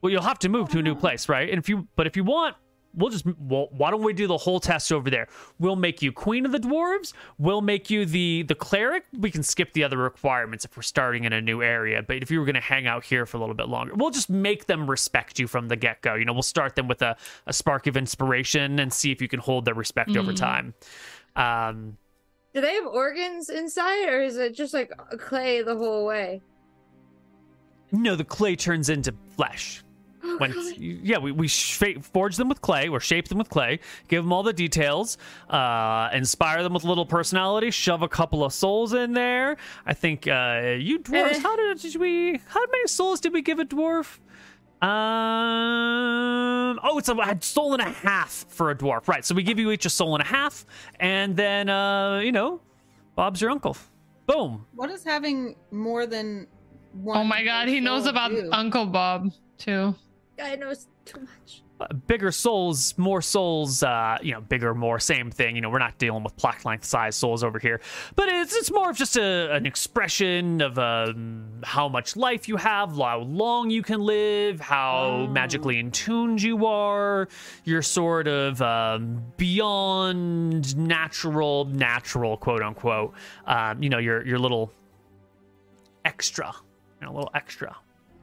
Well, 0.01 0.13
you'll 0.13 0.23
have 0.23 0.39
to 0.41 0.49
move 0.49 0.69
to 0.71 0.79
a 0.79 0.83
new 0.83 0.95
place, 0.95 1.29
right? 1.29 1.51
And 1.51 1.59
if 1.59 1.69
you, 1.69 1.89
but 1.97 2.07
if 2.07 2.17
you 2.17 2.23
want, 2.23 2.55
we'll 2.97 3.11
just. 3.11 3.25
Well, 3.39 3.69
why 3.73 3.91
don't 3.91 4.03
we 4.03 4.13
do 4.13 4.27
the 4.27 4.37
whole 4.39 4.61
test 4.61 4.93
over 4.93 5.11
there? 5.11 5.29
We'll 5.59 5.77
make 5.77 6.03
you 6.03 6.13
queen 6.13 6.47
of 6.47 6.53
the 6.53 6.59
dwarves. 6.59 7.13
We'll 7.39 7.61
make 7.61 7.91
you 7.91 8.05
the 8.07 8.43
the 8.47 8.55
cleric. 8.55 9.05
We 9.19 9.31
can 9.31 9.43
skip 9.43 9.73
the 9.73 9.85
other 9.85 9.99
requirements 9.99 10.65
if 10.65 10.77
we're 10.77 10.83
starting 10.83 11.25
in 11.25 11.33
a 11.33 11.41
new 11.41 11.63
area. 11.63 12.03
But 12.03 12.23
if 12.23 12.31
you 12.31 12.39
were 12.41 12.47
going 12.47 12.55
to 12.55 12.61
hang 12.61 12.87
out 12.87 13.05
here 13.05 13.27
for 13.27 13.37
a 13.37 13.41
little 13.41 13.55
bit 13.55 13.69
longer, 13.69 13.95
we'll 13.95 14.11
just 14.11 14.31
make 14.31 14.67
them 14.67 14.89
respect 14.91 15.39
you 15.39 15.47
from 15.47 15.69
the 15.69 15.77
get 15.77 16.01
go. 16.03 16.15
You 16.15 16.25
know, 16.25 16.33
we'll 16.33 16.43
start 16.43 16.75
them 16.77 16.89
with 16.89 17.03
a, 17.03 17.17
a 17.47 17.53
spark 17.53 17.87
of 17.87 17.97
inspiration 17.97 18.79
and 18.81 18.93
see 18.93 19.13
if 19.13 19.21
you 19.23 19.29
can 19.29 19.41
hold 19.41 19.65
their 19.65 19.75
respect 19.75 20.17
over 20.17 20.33
Mhm. 20.33 20.37
time. 20.37 20.75
Um, 21.37 21.99
Do 22.55 22.61
they 22.61 22.75
have 22.75 22.87
organs 22.87 23.51
inside, 23.51 24.09
or 24.09 24.23
is 24.23 24.37
it 24.37 24.55
just 24.55 24.73
like 24.75 24.91
clay 25.19 25.63
the 25.63 25.77
whole 25.77 26.07
way? 26.07 26.41
no, 27.93 28.17
the 28.17 28.25
clay 28.25 28.57
turns 28.57 28.89
into 28.89 29.15
flesh. 29.37 29.84
Oh, 30.27 30.37
when 30.39 30.53
God. 30.53 30.77
yeah 30.79 31.19
we, 31.19 31.33
we 31.33 31.49
shape, 31.49 32.03
forge 32.05 32.37
them 32.37 32.49
with 32.49 32.63
clay 32.63 32.89
or 32.89 32.99
shape 32.99 33.29
them 33.29 33.39
with 33.39 33.51
clay 33.51 33.81
give 34.09 34.25
them 34.25 34.33
all 34.33 34.43
the 34.43 34.53
details 34.53 35.19
uh 35.51 36.09
inspire 36.13 36.63
them 36.63 36.73
with 36.73 36.85
a 36.85 36.89
little 36.89 37.05
personality 37.07 37.71
shove 37.71 38.01
a 38.03 38.09
couple 38.09 38.43
of 38.45 38.53
souls 38.53 38.93
in 38.95 39.13
there 39.13 39.57
i 39.87 39.93
think 39.93 40.27
uh 40.27 40.75
you 40.79 40.99
dwarves 40.99 41.35
Eh. 41.35 41.41
how 41.41 41.55
did, 41.57 41.79
did 41.79 41.97
we 41.97 42.41
how 42.49 42.61
many 42.73 42.87
souls 42.87 43.21
did 43.21 43.33
we 43.33 43.43
give 43.43 43.59
a 43.59 43.65
dwarf 43.65 44.19
um 44.83 46.79
oh 46.83 46.99
it's 46.99 47.09
a, 47.09 47.15
a 47.15 47.37
soul 47.41 47.73
and 47.75 47.83
a 47.83 47.91
half 47.91 48.47
for 48.49 48.71
a 48.71 48.75
dwarf 48.75 49.07
right 49.09 49.25
so 49.25 49.35
we 49.35 49.43
give 49.43 49.59
you 49.59 49.71
each 49.71 49.85
a 49.87 49.91
soul 49.91 50.15
and 50.15 50.23
a 50.23 50.27
half 50.27 50.65
and 51.01 51.37
then 51.37 51.69
uh 51.69 52.19
you 52.19 52.33
know 52.33 52.61
bob's 53.15 53.41
your 53.41 53.51
uncle 53.51 53.77
boom 54.27 54.65
what 54.75 54.91
is 54.91 55.05
having 55.05 55.55
more 55.71 56.07
than 56.07 56.47
one? 57.03 57.19
Oh 57.19 57.25
my 57.25 57.43
god, 57.43 57.67
he 57.67 57.81
knows 57.81 58.07
about 58.07 58.31
do? 58.31 58.49
Uncle 58.53 58.87
Bob 58.87 59.33
too. 59.59 59.97
Guy 60.37 60.57
it's 60.61 60.89
too 61.05 61.21
much. 61.21 61.63
uh, 61.81 61.93
bigger 62.07 62.33
souls, 62.33 62.97
more 62.99 63.23
souls, 63.23 63.83
uh, 63.85 64.19
you 64.23 64.33
know, 64.33 64.41
bigger, 64.41 64.75
more, 64.75 64.99
same 64.99 65.31
thing. 65.31 65.55
You 65.55 65.63
know, 65.63 65.71
we're 65.71 65.79
not 65.79 65.97
dealing 65.99 66.25
with 66.25 66.37
plaque 66.37 66.65
length 66.65 66.85
size 66.85 67.15
souls 67.15 67.45
over 67.45 67.59
here, 67.61 67.81
but 68.17 68.29
it's 68.29 68.55
it's 68.55 68.73
more 68.73 68.91
of 68.91 68.97
just 68.97 69.17
a, 69.17 69.53
an 69.55 69.65
expression 69.67 70.61
of 70.61 70.77
um, 70.79 71.61
how 71.63 71.89
much 71.89 72.17
life 72.17 72.49
you 72.49 72.57
have, 72.57 72.97
how 72.97 73.21
long 73.21 73.71
you 73.71 73.83
can 73.83 74.01
live, 74.01 74.61
how 74.61 75.25
Oh. 75.25 75.27
magically 75.29 75.79
in 75.79 75.91
tuned 75.93 76.43
you 76.43 76.67
are. 76.67 77.29
You're 77.65 77.83
sort 77.83 78.27
of 78.27 78.61
um, 78.63 79.23
beyond 79.37 80.77
natural, 80.77 81.67
natural, 81.67 82.37
quote 82.39 82.63
unquote. 82.63 83.15
Um, 83.47 83.83
you 83.83 83.89
know, 83.89 83.99
your 83.99 84.27
your 84.27 84.39
little 84.41 84.73
extra, 86.05 86.53
you 87.01 87.07
know, 87.07 87.13
a 87.13 87.15
little 87.15 87.31
extra 87.35 87.77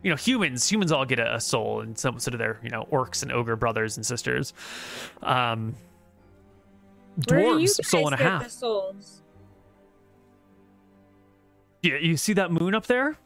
you 0.04 0.10
know 0.10 0.16
humans 0.16 0.70
humans 0.70 0.91
all 0.91 1.06
get 1.06 1.20
a, 1.20 1.39
soul 1.39 1.82
and 1.82 1.97
some 1.97 2.20
sort 2.20 2.34
of 2.34 2.39
their 2.39 2.60
you 2.64 2.70
know 2.70 2.88
orcs 2.91 3.24
and 3.24 3.32
ogre 3.32 3.56
brothers 3.56 3.97
and 3.97 4.06
sisters. 4.06 4.54
Um 5.22 5.76
dwarves 7.20 7.84
soul 7.86 8.08
and 8.08 8.20
a 8.20 8.24
half. 8.24 8.49
souls? 8.49 9.22
yeah 11.82 11.97
you 11.97 12.18
see 12.18 12.34
that 12.34 12.52
moon 12.52 12.74
up 12.74 12.86
there? 12.88 13.18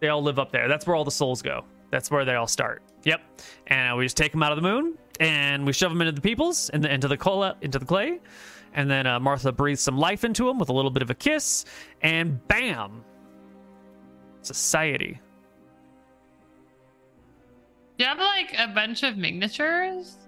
They 0.00 0.08
all 0.08 0.22
live 0.22 0.38
up 0.38 0.52
there. 0.52 0.68
That's 0.68 0.86
where 0.86 0.94
all 0.94 1.04
the 1.04 1.10
souls 1.10 1.42
go. 1.42 1.64
That's 1.90 2.10
where 2.10 2.24
they 2.24 2.34
all 2.34 2.46
start. 2.46 2.82
Yep. 3.04 3.22
And 3.68 3.96
we 3.96 4.04
just 4.04 4.16
take 4.16 4.32
them 4.32 4.42
out 4.42 4.52
of 4.52 4.56
the 4.56 4.62
moon 4.62 4.98
and 5.20 5.64
we 5.64 5.72
shove 5.72 5.90
them 5.90 6.00
into 6.02 6.12
the 6.12 6.20
peoples 6.20 6.68
and 6.70 6.84
the, 6.84 6.92
into 6.92 7.08
the 7.08 7.16
cola 7.16 7.56
into 7.60 7.78
the 7.78 7.86
clay. 7.86 8.20
And 8.74 8.90
then 8.90 9.06
uh, 9.06 9.18
martha 9.18 9.52
breathes 9.52 9.80
some 9.80 9.96
life 9.96 10.22
into 10.22 10.44
them 10.46 10.58
with 10.58 10.68
a 10.68 10.72
little 10.72 10.90
bit 10.90 11.02
of 11.02 11.10
a 11.10 11.14
kiss 11.14 11.64
and 12.02 12.46
bam! 12.48 13.02
Society 14.42 15.20
Do 17.98 18.04
you 18.04 18.08
have 18.08 18.18
like 18.18 18.54
a 18.58 18.68
bunch 18.74 19.02
of 19.02 19.16
miniatures 19.16 20.18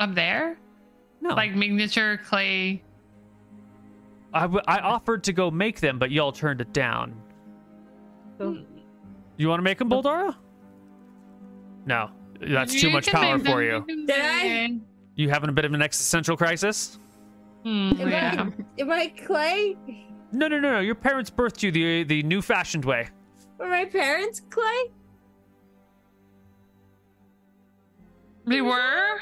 up 0.00 0.14
there? 0.14 0.58
no 1.20 1.30
Like 1.34 1.54
miniature 1.54 2.16
clay. 2.18 2.82
I, 4.32 4.42
w- 4.42 4.62
I 4.68 4.78
offered 4.78 5.24
to 5.24 5.32
go 5.32 5.50
make 5.50 5.80
them, 5.80 5.98
but 5.98 6.10
y'all 6.10 6.32
turned 6.32 6.60
it 6.60 6.72
down. 6.72 7.20
Oh. 8.38 8.58
You 9.36 9.48
want 9.48 9.58
to 9.58 9.64
make 9.64 9.78
them, 9.78 9.88
Boldara? 9.90 10.36
No, 11.86 12.10
that's 12.40 12.78
too 12.80 12.90
much 12.90 13.08
power 13.08 13.38
make 13.38 13.46
for 13.46 13.62
you. 13.62 13.84
can 13.88 14.06
Did 14.06 14.20
I? 14.20 14.78
You 15.16 15.30
having 15.30 15.48
a 15.48 15.52
bit 15.52 15.64
of 15.64 15.72
an 15.72 15.82
existential 15.82 16.36
crisis? 16.36 16.98
Hmm, 17.64 17.92
Am 18.00 18.08
yeah. 18.08 18.46
I, 18.78 18.80
am 18.80 18.90
I 18.92 19.08
clay? 19.26 19.76
No, 20.30 20.46
no, 20.46 20.60
no, 20.60 20.72
no. 20.74 20.80
Your 20.80 20.94
parents 20.94 21.30
birthed 21.30 21.62
you 21.62 21.72
the 21.72 22.04
the 22.04 22.22
new 22.22 22.42
fashioned 22.42 22.84
way. 22.84 23.08
Were 23.58 23.68
my 23.68 23.86
parents 23.86 24.40
clay? 24.50 24.92
Mm-hmm. 28.56 28.66
Were. 28.66 29.18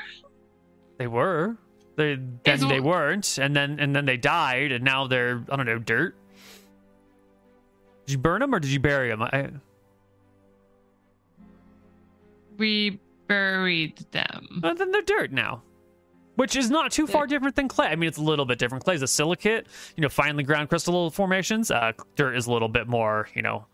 They 0.99 1.07
were. 1.07 1.57
They 1.97 2.17
then 2.45 2.55
Is 2.55 2.67
they 2.69 2.81
weren't, 2.81 3.39
and 3.39 3.57
then 3.57 3.79
and 3.81 3.95
then 3.97 4.05
they 4.05 4.17
died, 4.19 4.71
and 4.73 4.85
now 4.85 5.07
they're 5.07 5.43
I 5.51 5.57
don't 5.57 5.67
know 5.67 5.79
dirt. 5.79 6.15
Did 8.07 8.13
you 8.13 8.19
burn 8.19 8.41
them 8.41 8.55
or 8.55 8.61
did 8.61 8.71
you 8.71 8.79
bury 8.81 9.09
them? 9.09 9.23
I, 9.23 9.49
We 12.59 13.01
buried 13.29 13.99
them. 14.13 14.61
uh, 14.63 14.75
then 14.75 14.91
they're 14.93 15.03
dirt 15.03 15.33
now. 15.33 15.63
Which 16.37 16.55
is 16.55 16.69
not 16.71 16.93
too 16.93 17.07
far 17.07 17.27
different 17.27 17.57
than 17.57 17.67
clay. 17.67 17.87
I 17.89 17.97
mean, 17.97 18.09
it's 18.09 18.19
a 18.19 18.23
little 18.23 18.45
bit 18.45 18.59
different. 18.59 18.85
Clay 18.85 18.95
is 18.95 19.03
a 19.03 19.07
silicate, 19.07 19.67
you 19.97 20.03
know, 20.03 20.09
finely 20.11 20.43
ground 20.45 20.69
crystal 20.69 21.11
formations. 21.11 21.71
Uh, 21.71 21.93
dirt 22.15 22.37
is 22.37 22.47
a 22.47 22.53
little 22.53 22.69
bit 22.69 22.87
more, 22.87 23.29
you 23.35 23.41
know, 23.41 23.67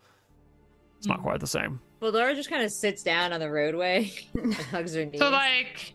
it's 0.97 1.07
not 1.09 1.19
Mm. 1.19 1.23
quite 1.25 1.41
the 1.41 1.47
same. 1.47 1.81
Well, 2.03 2.11
Laura 2.11 2.35
just 2.35 2.51
kind 2.51 2.65
of 2.65 2.73
sits 2.73 3.05
down 3.05 3.33
on 3.33 3.39
the 3.39 3.49
roadway 3.49 4.11
and 4.35 4.53
hugs 4.53 4.93
her 4.97 5.05
knees. 5.05 5.21
So 5.21 5.31
like, 5.31 5.95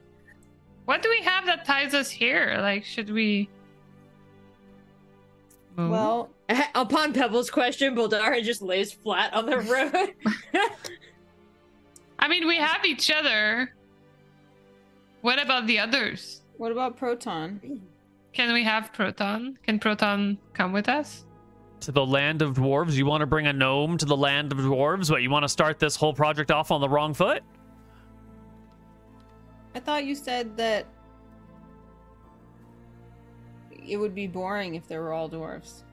What 0.86 1.02
do 1.04 1.10
we 1.10 1.22
have 1.26 1.46
that 1.48 1.66
ties 1.66 1.94
us 1.94 2.10
here? 2.10 2.58
Like, 2.62 2.86
should 2.86 3.10
we? 3.10 3.50
move? 5.76 5.92
Well, 5.92 6.30
Upon 6.76 7.12
Pebble's 7.12 7.50
question, 7.52 7.94
Boldara 7.94 8.42
just 8.42 8.62
lays 8.62 8.94
flat 8.94 9.34
on 9.34 9.46
the 9.48 9.58
road. 10.54 10.64
I 12.18 12.30
mean, 12.30 12.48
we 12.48 12.56
have 12.56 12.86
each 12.86 13.12
other. 13.12 13.76
What 15.22 15.42
about 15.44 15.68
the 15.68 15.80
others? 15.80 16.42
what 16.56 16.72
about 16.72 16.96
Proton? 16.98 17.82
Can 18.34 18.54
we 18.54 18.64
have 18.64 18.92
Proton? 18.94 19.60
Can 19.64 19.78
Proton 19.78 20.38
come 20.54 20.72
with 20.72 20.88
us? 20.90 21.26
To 21.82 21.92
the 21.92 22.06
land 22.06 22.42
of 22.42 22.56
dwarves, 22.56 22.94
you 22.94 23.06
want 23.06 23.22
to 23.22 23.26
bring 23.28 23.48
a 23.48 23.54
gnome 23.54 23.98
to 24.00 24.06
the 24.06 24.18
land 24.18 24.52
of 24.52 24.58
dwarves? 24.58 25.10
What, 25.10 25.22
you 25.22 25.30
want 25.30 25.44
to 25.44 25.50
start 25.50 25.80
this 25.80 25.96
whole 25.96 26.14
project 26.14 26.52
off 26.52 26.72
on 26.72 26.82
the 26.82 26.90
wrong 26.90 27.14
foot? 27.14 27.44
I 29.76 29.80
thought 29.80 30.06
you 30.06 30.16
said 30.16 30.58
that 30.58 30.86
it 33.88 33.98
would 33.98 34.16
be 34.16 34.28
boring 34.28 34.76
if 34.76 34.88
there 34.88 35.02
were 35.02 35.14
all 35.14 35.30
dwarves. 35.30 35.84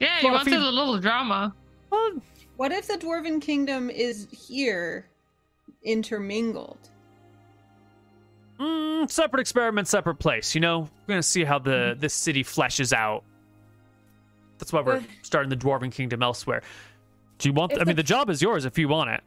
Yeah, 0.00 0.18
you 0.22 0.28
Well, 0.28 0.36
if 0.40 0.46
wanted 0.46 0.60
you- 0.62 0.68
a 0.68 0.70
little 0.70 0.98
drama. 0.98 1.54
Well, 1.90 2.12
What 2.56 2.72
if 2.72 2.88
the 2.88 2.94
Dwarven 2.98 3.40
Kingdom 3.40 3.88
is 3.90 4.26
here, 4.30 5.06
intermingled? 5.82 6.89
Mm, 8.60 9.10
separate 9.10 9.40
experiment, 9.40 9.88
separate 9.88 10.16
place. 10.16 10.54
You 10.54 10.60
know, 10.60 10.80
we're 10.80 10.88
gonna 11.14 11.22
see 11.22 11.44
how 11.44 11.58
the 11.58 11.96
this 11.98 12.14
city 12.14 12.44
fleshes 12.44 12.92
out. 12.92 13.24
That's 14.58 14.72
why 14.72 14.82
we're 14.82 14.96
Uh. 14.96 15.02
starting 15.22 15.48
the 15.50 15.56
Dwarven 15.56 15.90
Kingdom 15.90 16.22
elsewhere. 16.22 16.62
Do 17.38 17.48
you 17.48 17.52
want? 17.54 17.72
If 17.72 17.78
I 17.78 17.80
mean, 17.84 17.96
the- 17.96 18.02
the 18.02 18.06
job 18.06 18.28
is 18.30 18.42
yours 18.42 18.64
if 18.66 18.78
you 18.78 18.88
want 18.88 19.10
it. 19.10 19.22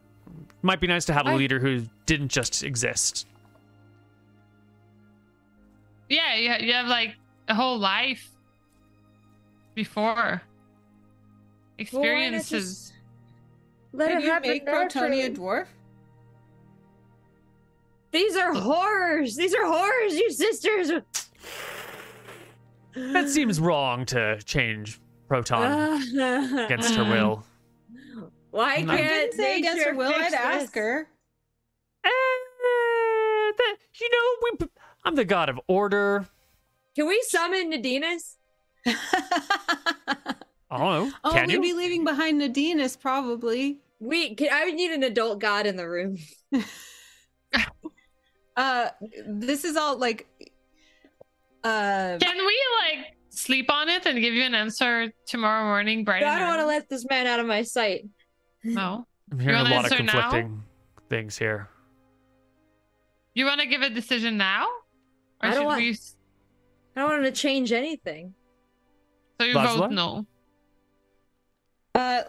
Might 0.61 0.79
be 0.79 0.87
nice 0.87 1.05
to 1.05 1.13
have 1.13 1.25
a 1.25 1.31
I- 1.31 1.35
leader 1.35 1.59
who 1.59 1.85
didn't 2.05 2.29
just 2.29 2.63
exist. 2.63 3.27
Yeah, 6.09 6.35
you, 6.35 6.67
you 6.67 6.73
have 6.73 6.85
like 6.87 7.15
a 7.47 7.55
whole 7.55 7.77
life 7.79 8.29
before 9.73 10.41
experiences. 11.77 12.93
Let 13.91 14.09
Can 14.09 14.17
it 14.19 14.23
you 14.25 14.29
happen 14.31 14.49
make 14.49 14.65
Protonia 14.67 15.25
a 15.27 15.29
dwarf? 15.31 15.67
These 18.13 18.37
are 18.37 18.53
horrors. 18.53 19.35
These 19.35 19.53
are 19.55 19.65
horrors, 19.65 20.13
you 20.15 20.31
sisters. 20.31 20.91
That 22.95 23.27
seems 23.27 23.59
wrong 23.59 24.05
to 24.05 24.39
change 24.43 25.01
Proton 25.27 25.63
against 26.65 26.93
her 26.95 27.03
will. 27.03 27.43
Why 28.51 28.75
can't 28.77 28.91
I 28.91 28.97
didn't 28.97 29.33
say 29.33 29.57
against 29.57 29.77
nature 29.79 29.89
her 29.91 29.97
will. 29.97 30.13
I'd 30.13 30.33
ask 30.33 30.75
her. 30.75 31.07
Eh, 32.05 32.09
that- 33.57 33.77
you 33.99 34.09
know, 34.11 34.57
we, 34.59 34.67
I'm 35.05 35.15
the 35.15 35.25
god 35.25 35.49
of 35.49 35.59
order. 35.67 36.27
Can 36.95 37.07
we 37.07 37.19
summon 37.27 37.71
Nadinus? 37.71 38.35
I 38.85 40.35
don't 40.69 40.79
know. 40.79 41.11
oh, 41.23 41.31
Can 41.31 41.47
we'd 41.47 41.53
you? 41.53 41.61
be 41.61 41.73
leaving 41.73 42.03
behind 42.03 42.39
Nadinus 42.41 42.99
probably. 42.99 43.79
We 43.99 44.35
can, 44.35 44.49
I 44.51 44.65
would 44.65 44.75
need 44.75 44.91
an 44.91 45.01
adult 45.03 45.39
god 45.39 45.65
in 45.65 45.77
the 45.77 45.87
room. 45.89 46.17
Uh, 48.55 48.89
this 49.27 49.63
is 49.65 49.75
all 49.75 49.97
like. 49.97 50.27
Uh, 51.63 52.17
Can 52.19 52.37
we 52.45 52.59
like 52.81 53.15
sleep 53.29 53.71
on 53.71 53.87
it 53.89 54.05
and 54.05 54.19
give 54.19 54.33
you 54.33 54.43
an 54.43 54.53
answer 54.53 55.11
tomorrow 55.25 55.63
morning, 55.63 56.03
bright? 56.03 56.23
I 56.23 56.37
don't 56.39 56.47
want 56.49 56.59
to 56.61 56.65
let 56.67 56.89
this 56.89 57.05
man 57.09 57.25
out 57.25 57.39
of 57.39 57.45
my 57.45 57.63
sight. 57.63 58.05
No. 58.63 59.05
I'm 59.31 59.39
hearing 59.39 59.55
a 59.59 59.63
lot 59.63 59.85
of 59.85 59.91
answer 59.91 60.03
now? 60.03 60.11
conflicting 60.29 60.63
things 61.09 61.37
here. 61.37 61.69
You 63.33 63.45
want 63.45 63.61
to 63.61 63.67
give 63.67 63.81
a 63.81 63.89
decision 63.89 64.37
now, 64.37 64.65
or 65.41 65.49
I 65.49 65.53
don't 65.53 65.65
want- 65.65 65.81
we? 65.81 65.91
s- 65.91 66.15
I 66.95 67.01
don't 67.01 67.09
want 67.09 67.23
to 67.23 67.31
change 67.31 67.71
anything. 67.71 68.35
So 69.39 69.47
you 69.47 69.55
Lazuli? 69.55 69.79
vote 69.79 69.91
no. 69.91 70.27
Uh, 71.95 72.23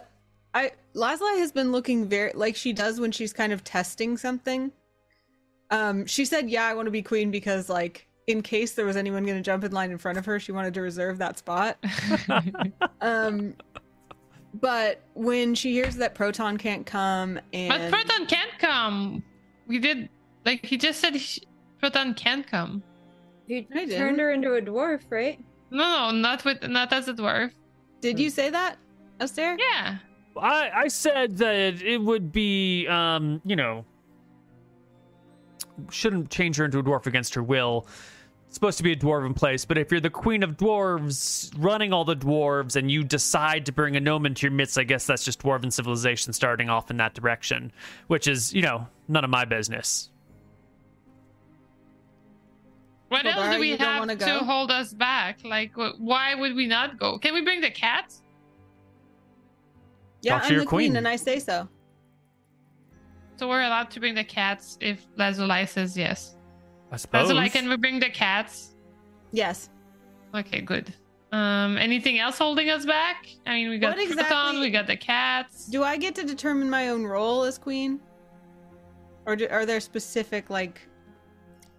I 0.53 0.71
Lazuli 0.93 1.39
has 1.39 1.51
been 1.51 1.71
looking 1.71 2.07
very 2.07 2.31
like 2.33 2.55
she 2.55 2.73
does 2.73 2.99
when 2.99 3.11
she's 3.11 3.33
kind 3.33 3.53
of 3.53 3.63
testing 3.63 4.17
something. 4.17 4.71
Um, 5.71 6.05
she 6.05 6.25
said, 6.25 6.49
"Yeah, 6.49 6.65
I 6.65 6.73
want 6.73 6.85
to 6.85 6.91
be 6.91 7.01
queen 7.01 7.31
because 7.31 7.69
like 7.69 8.07
in 8.27 8.41
case 8.41 8.73
there 8.73 8.85
was 8.85 8.95
anyone 8.95 9.23
going 9.23 9.37
to 9.37 9.43
jump 9.43 9.63
in 9.63 9.71
line 9.71 9.91
in 9.91 9.97
front 9.97 10.17
of 10.17 10.25
her, 10.25 10.39
she 10.39 10.51
wanted 10.51 10.73
to 10.75 10.81
reserve 10.81 11.17
that 11.19 11.37
spot." 11.37 11.77
Um, 13.01 13.55
but 14.61 15.01
when 15.13 15.53
she 15.53 15.73
hears 15.73 15.95
that 15.97 16.15
Proton 16.15 16.57
can't 16.57 16.85
come 16.85 17.39
and 17.53 17.69
but 17.69 17.91
Proton 17.91 18.25
can't 18.25 18.57
come. 18.57 19.23
We 19.67 19.79
did 19.79 20.09
like 20.45 20.65
he 20.65 20.77
just 20.77 20.99
said 21.01 21.15
he, 21.15 21.43
Proton 21.79 22.13
can't 22.13 22.47
come. 22.47 22.81
You 23.47 23.63
turned 23.63 23.89
didn't. 23.89 24.19
her 24.19 24.31
into 24.31 24.55
a 24.55 24.61
dwarf, 24.61 25.01
right? 25.09 25.43
No, 25.71 26.09
no, 26.09 26.17
not 26.17 26.45
with 26.45 26.67
not 26.67 26.91
as 26.93 27.07
a 27.07 27.13
dwarf. 27.13 27.51
did 28.01 28.17
you 28.17 28.29
say 28.29 28.49
that, 28.49 28.77
Astair? 29.19 29.57
Yeah. 29.59 29.97
I, 30.37 30.69
I 30.73 30.87
said 30.89 31.37
that 31.37 31.81
it 31.81 31.97
would 32.01 32.31
be, 32.31 32.87
um, 32.87 33.41
you 33.45 33.55
know, 33.55 33.85
shouldn't 35.89 36.29
change 36.29 36.55
her 36.57 36.65
into 36.65 36.79
a 36.79 36.83
dwarf 36.83 37.05
against 37.07 37.33
her 37.35 37.43
will. 37.43 37.87
It's 38.47 38.53
supposed 38.55 38.77
to 38.77 38.83
be 38.83 38.91
a 38.91 38.95
dwarven 38.95 39.35
place, 39.35 39.65
but 39.65 39.77
if 39.77 39.91
you're 39.91 39.99
the 39.99 40.09
queen 40.09 40.41
of 40.43 40.55
dwarves, 40.55 41.51
running 41.57 41.91
all 41.91 42.05
the 42.05 42.15
dwarves, 42.15 42.75
and 42.75 42.89
you 42.89 43.03
decide 43.03 43.65
to 43.65 43.71
bring 43.71 43.95
a 43.95 43.99
gnome 43.99 44.25
into 44.25 44.43
your 44.45 44.51
midst, 44.51 44.77
I 44.77 44.83
guess 44.83 45.05
that's 45.05 45.25
just 45.25 45.41
dwarven 45.41 45.73
civilization 45.73 46.31
starting 46.31 46.69
off 46.69 46.89
in 46.91 46.97
that 46.97 47.13
direction, 47.15 47.71
which 48.07 48.27
is, 48.27 48.53
you 48.53 48.61
know, 48.61 48.87
none 49.07 49.23
of 49.23 49.29
my 49.29 49.45
business. 49.45 50.09
What 53.09 53.25
Well, 53.25 53.39
else 53.39 53.55
do 53.55 53.59
we 53.61 53.71
have 53.77 53.99
wanna 53.99 54.15
go? 54.15 54.39
hold 54.39 54.71
us 54.71 54.93
back? 54.93 55.39
Like, 55.43 55.73
wh- 55.73 55.99
why 55.99 56.33
would 56.35 56.55
we 56.55 56.65
not 56.65 56.97
go? 56.99 57.17
Can 57.19 57.33
we 57.33 57.41
bring 57.41 57.61
the 57.61 57.69
cats? 57.69 58.21
Yeah, 60.21 60.33
Talk 60.35 60.45
I'm 60.45 60.51
your 60.51 60.61
the 60.61 60.65
queen, 60.65 60.89
queen. 60.91 60.97
and 60.97 61.07
I 61.07 61.15
say 61.17 61.39
so. 61.39 61.67
So 63.37 63.47
we're 63.49 63.63
allowed 63.63 63.91
to 63.91 63.99
bring 63.99 64.15
the 64.15 64.23
cats 64.23 64.77
if 64.81 65.05
Lazuli 65.17 65.65
says 65.65 65.97
yes. 65.97 66.35
I 66.91 66.97
suppose. 66.97 67.27
Lazuli, 67.27 67.49
can 67.49 67.67
we 67.69 67.75
bring 67.77 67.99
the 67.99 68.09
cats? 68.09 68.75
Yes. 69.31 69.69
Okay, 70.33 70.61
good. 70.61 70.93
Um, 71.31 71.77
anything 71.77 72.19
else 72.19 72.37
holding 72.37 72.69
us 72.69 72.85
back? 72.85 73.27
I 73.45 73.55
mean, 73.55 73.69
we 73.69 73.77
got 73.77 73.97
What 73.97 74.03
exactly- 74.03 74.61
we 74.61 74.69
got 74.69 74.87
the 74.87 74.95
cats. 74.95 75.65
Do 75.67 75.83
I 75.83 75.97
get 75.97 76.15
to 76.15 76.23
determine 76.23 76.69
my 76.69 76.89
own 76.89 77.03
role 77.03 77.43
as 77.43 77.57
queen? 77.57 77.99
Or 79.25 79.35
do, 79.35 79.47
are 79.49 79.65
there 79.65 79.79
specific 79.79 80.49
like 80.49 80.81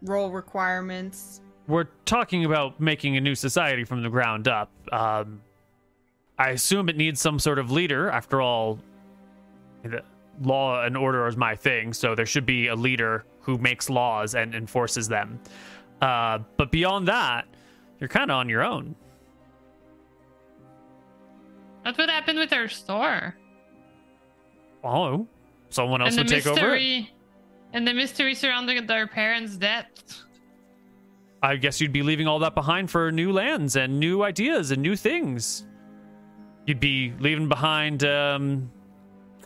role 0.03 0.31
requirements? 0.31 1.41
we're 1.69 1.89
talking 2.05 2.45
about 2.45 2.79
making 2.81 3.17
a 3.17 3.21
new 3.21 3.35
society 3.35 3.83
from 3.83 4.01
the 4.01 4.09
ground 4.09 4.47
up. 4.47 4.71
Um, 4.93 5.41
I 6.39 6.51
assume 6.51 6.89
it 6.89 6.97
needs 6.97 7.21
some 7.21 7.41
sort 7.41 7.59
of 7.59 7.73
leader. 7.73 8.09
After 8.09 8.41
all, 8.41 8.79
the 9.83 10.03
law 10.41 10.85
and 10.85 10.97
order 10.97 11.27
is 11.27 11.37
my 11.37 11.55
thing, 11.55 11.93
so 11.93 12.15
there 12.15 12.27
should 12.27 12.47
be 12.47 12.69
a 12.69 12.75
leader 12.75 13.25
who 13.41 13.59
makes 13.59 13.89
laws 13.89 14.35
and 14.35 14.55
enforces 14.55 15.09
them. 15.09 15.41
Uh, 16.01 16.39
but 16.57 16.71
beyond 16.71 17.09
that, 17.09 17.47
you're 18.01 18.09
kind 18.09 18.31
of 18.31 18.37
on 18.37 18.49
your 18.49 18.63
own. 18.63 18.95
That's 21.85 21.97
What 21.99 22.09
happened 22.11 22.39
with 22.39 22.53
our 22.53 22.69
store? 22.69 23.37
Oh, 24.83 25.27
someone 25.71 26.03
else 26.03 26.11
and 26.17 26.19
would 26.19 26.29
the 26.29 26.35
take 26.35 26.47
over. 26.47 26.55
mystery, 26.55 27.13
and 27.73 27.87
the 27.87 27.95
mystery 27.95 28.35
surrounding 28.35 28.85
their 28.87 29.07
parents' 29.07 29.57
death. 29.57 29.89
I 31.43 31.57
guess 31.57 31.81
you'd 31.81 31.93
be 31.93 32.03
leaving 32.03 32.27
all 32.27 32.39
that 32.41 32.55
behind 32.55 32.91
for 32.91 33.13
new 33.13 33.33
lands 33.33 33.77
and 33.77 34.01
new 34.01 34.23
ideas 34.23 34.71
and 34.73 34.83
new 34.83 34.97
things. 34.97 35.65
You'd 36.67 36.81
be 36.81 37.13
leaving 37.21 37.49
behind 37.49 38.05
um, 38.05 38.71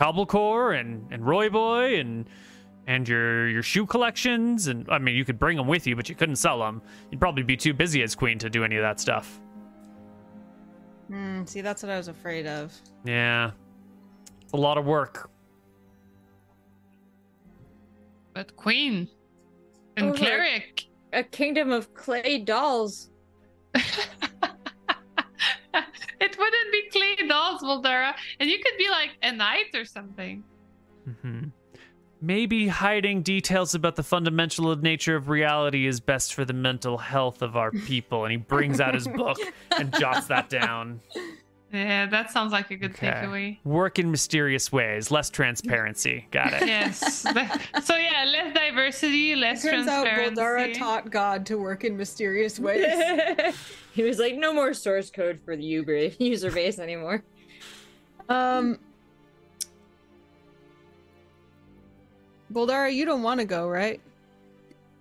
Cobblecore 0.01 0.79
and 0.79 1.07
and 1.13 1.27
Roy 1.27 1.51
Boy 1.51 1.99
and 2.01 2.29
and 2.87 3.07
your 3.07 3.49
your 3.49 3.63
shoe 3.63 3.85
collections 3.87 4.67
and 4.67 4.89
I 4.89 4.99
mean 4.99 5.15
you 5.15 5.25
could 5.25 5.39
bring 5.39 5.57
them 5.57 5.67
with 5.67 5.87
you, 5.87 5.95
but 5.95 6.09
you 6.09 6.15
couldn't 6.15 6.37
sell 6.37 6.59
them. 6.59 6.81
You'd 7.11 7.21
probably 7.21 7.43
be 7.43 7.57
too 7.57 7.75
busy 7.75 8.03
as 8.03 8.15
queen 8.15 8.39
to 8.39 8.49
do 8.49 8.65
any 8.65 8.77
of 8.77 8.83
that 8.83 8.99
stuff. 8.99 9.41
Hmm, 11.09 11.45
see, 11.45 11.61
that's 11.61 11.83
what 11.83 11.91
I 11.91 11.97
was 11.97 12.09
afraid 12.09 12.47
of. 12.47 12.73
Yeah, 13.05 13.51
it's 14.41 14.53
a 14.53 14.57
lot 14.57 14.79
of 14.79 14.87
work. 14.87 15.31
But 18.33 18.57
queen 18.57 19.09
and 19.97 20.11
Over. 20.11 20.17
cleric. 20.19 20.87
A 21.13 21.25
kingdom 21.25 21.73
of 21.73 21.93
clay 21.95 22.39
dolls. 22.39 23.11
it 26.21 26.39
wouldn't 26.39 26.73
be 26.73 26.89
clay 26.91 27.17
dolls, 27.29 27.63
Boldara. 27.63 28.15
And 28.39 28.51
you 28.51 28.59
could 28.59 28.77
be 28.79 28.89
like 28.89 29.11
a 29.23 29.33
knight 29.33 29.75
or 29.75 29.85
something. 29.85 30.45
hmm 31.23 31.45
Maybe 32.23 32.69
hiding 32.69 33.23
details 33.23 33.75
about 33.75 33.97
the 33.97 34.03
fundamental 34.03 34.77
nature 34.77 35.17
of 35.17 35.31
reality 35.31 35.87
is 35.87 36.01
best 36.01 36.35
for 36.35 36.45
the 36.45 36.53
mental 36.53 36.99
health 36.99 37.41
of 37.41 37.57
our 37.57 37.71
people. 37.71 38.27
And 38.27 38.33
he 38.33 38.37
brings 38.37 38.79
out 38.79 38.93
his 38.93 39.09
book 39.09 39.39
and 39.71 39.91
jots 39.99 40.27
that 40.27 40.51
down. 40.51 41.01
Yeah, 41.73 42.07
that 42.07 42.33
sounds 42.33 42.51
like 42.53 42.71
a 42.73 42.77
good 42.77 42.93
Okay. 42.93 43.07
takeaway. 43.07 43.59
Work 43.65 44.01
in 44.01 44.11
mysterious 44.11 44.73
ways, 44.73 45.11
less 45.13 45.31
transparency. 45.31 46.27
Got 46.33 46.53
it. 46.55 46.67
Yes. 46.67 47.23
so 47.85 47.97
yeah, 47.97 48.25
less 48.25 48.53
diversity, 48.53 49.37
less 49.37 49.63
Turns 49.63 49.87
out 49.87 50.05
transparency. 50.05 50.41
Boldara 50.43 50.75
taught 50.77 51.11
God 51.11 51.47
to 51.47 51.59
work 51.59 51.85
in 51.85 51.97
mysterious 51.97 52.59
ways. 52.67 52.85
he 53.93 54.03
was 54.03 54.19
like, 54.19 54.35
no 54.37 54.53
more 54.53 54.75
source 54.75 55.11
code 55.11 55.39
for 55.45 55.55
the 55.57 55.63
user 55.63 56.11
user 56.19 56.51
base 56.51 56.81
anymore. 56.81 57.23
um, 58.29 58.79
Boldara, 62.53 62.93
you 62.93 63.05
don't 63.05 63.23
want 63.23 63.39
to 63.41 63.47
go, 63.47 63.69
right? 63.69 64.01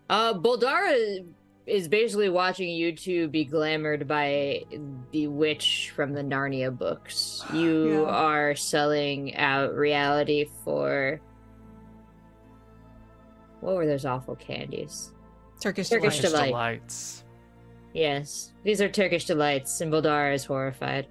Uh, 0.07 0.33
Boldara 0.35 1.25
is 1.69 1.87
basically 1.87 2.29
watching 2.29 2.69
you 2.69 2.95
two 2.95 3.27
be 3.27 3.45
glamored 3.45 4.07
by 4.07 4.63
the 5.11 5.27
witch 5.27 5.91
from 5.95 6.13
the 6.13 6.21
Narnia 6.21 6.75
books. 6.75 7.43
You 7.53 8.01
Yeah. 8.03 8.09
are 8.09 8.55
selling 8.55 9.35
out 9.35 9.75
reality 9.75 10.45
for. 10.63 11.21
What 13.61 13.75
were 13.75 13.85
those 13.85 14.05
awful 14.05 14.35
candies? 14.35 15.11
Turkish, 15.61 15.89
Turkish 15.89 16.19
delight. 16.19 16.47
Delights. 16.47 17.23
Yes, 17.93 18.53
these 18.63 18.81
are 18.81 18.87
Turkish 18.87 19.25
delights, 19.25 19.81
and 19.81 19.91
Boldara 19.91 20.33
is 20.33 20.45
horrified. 20.45 21.07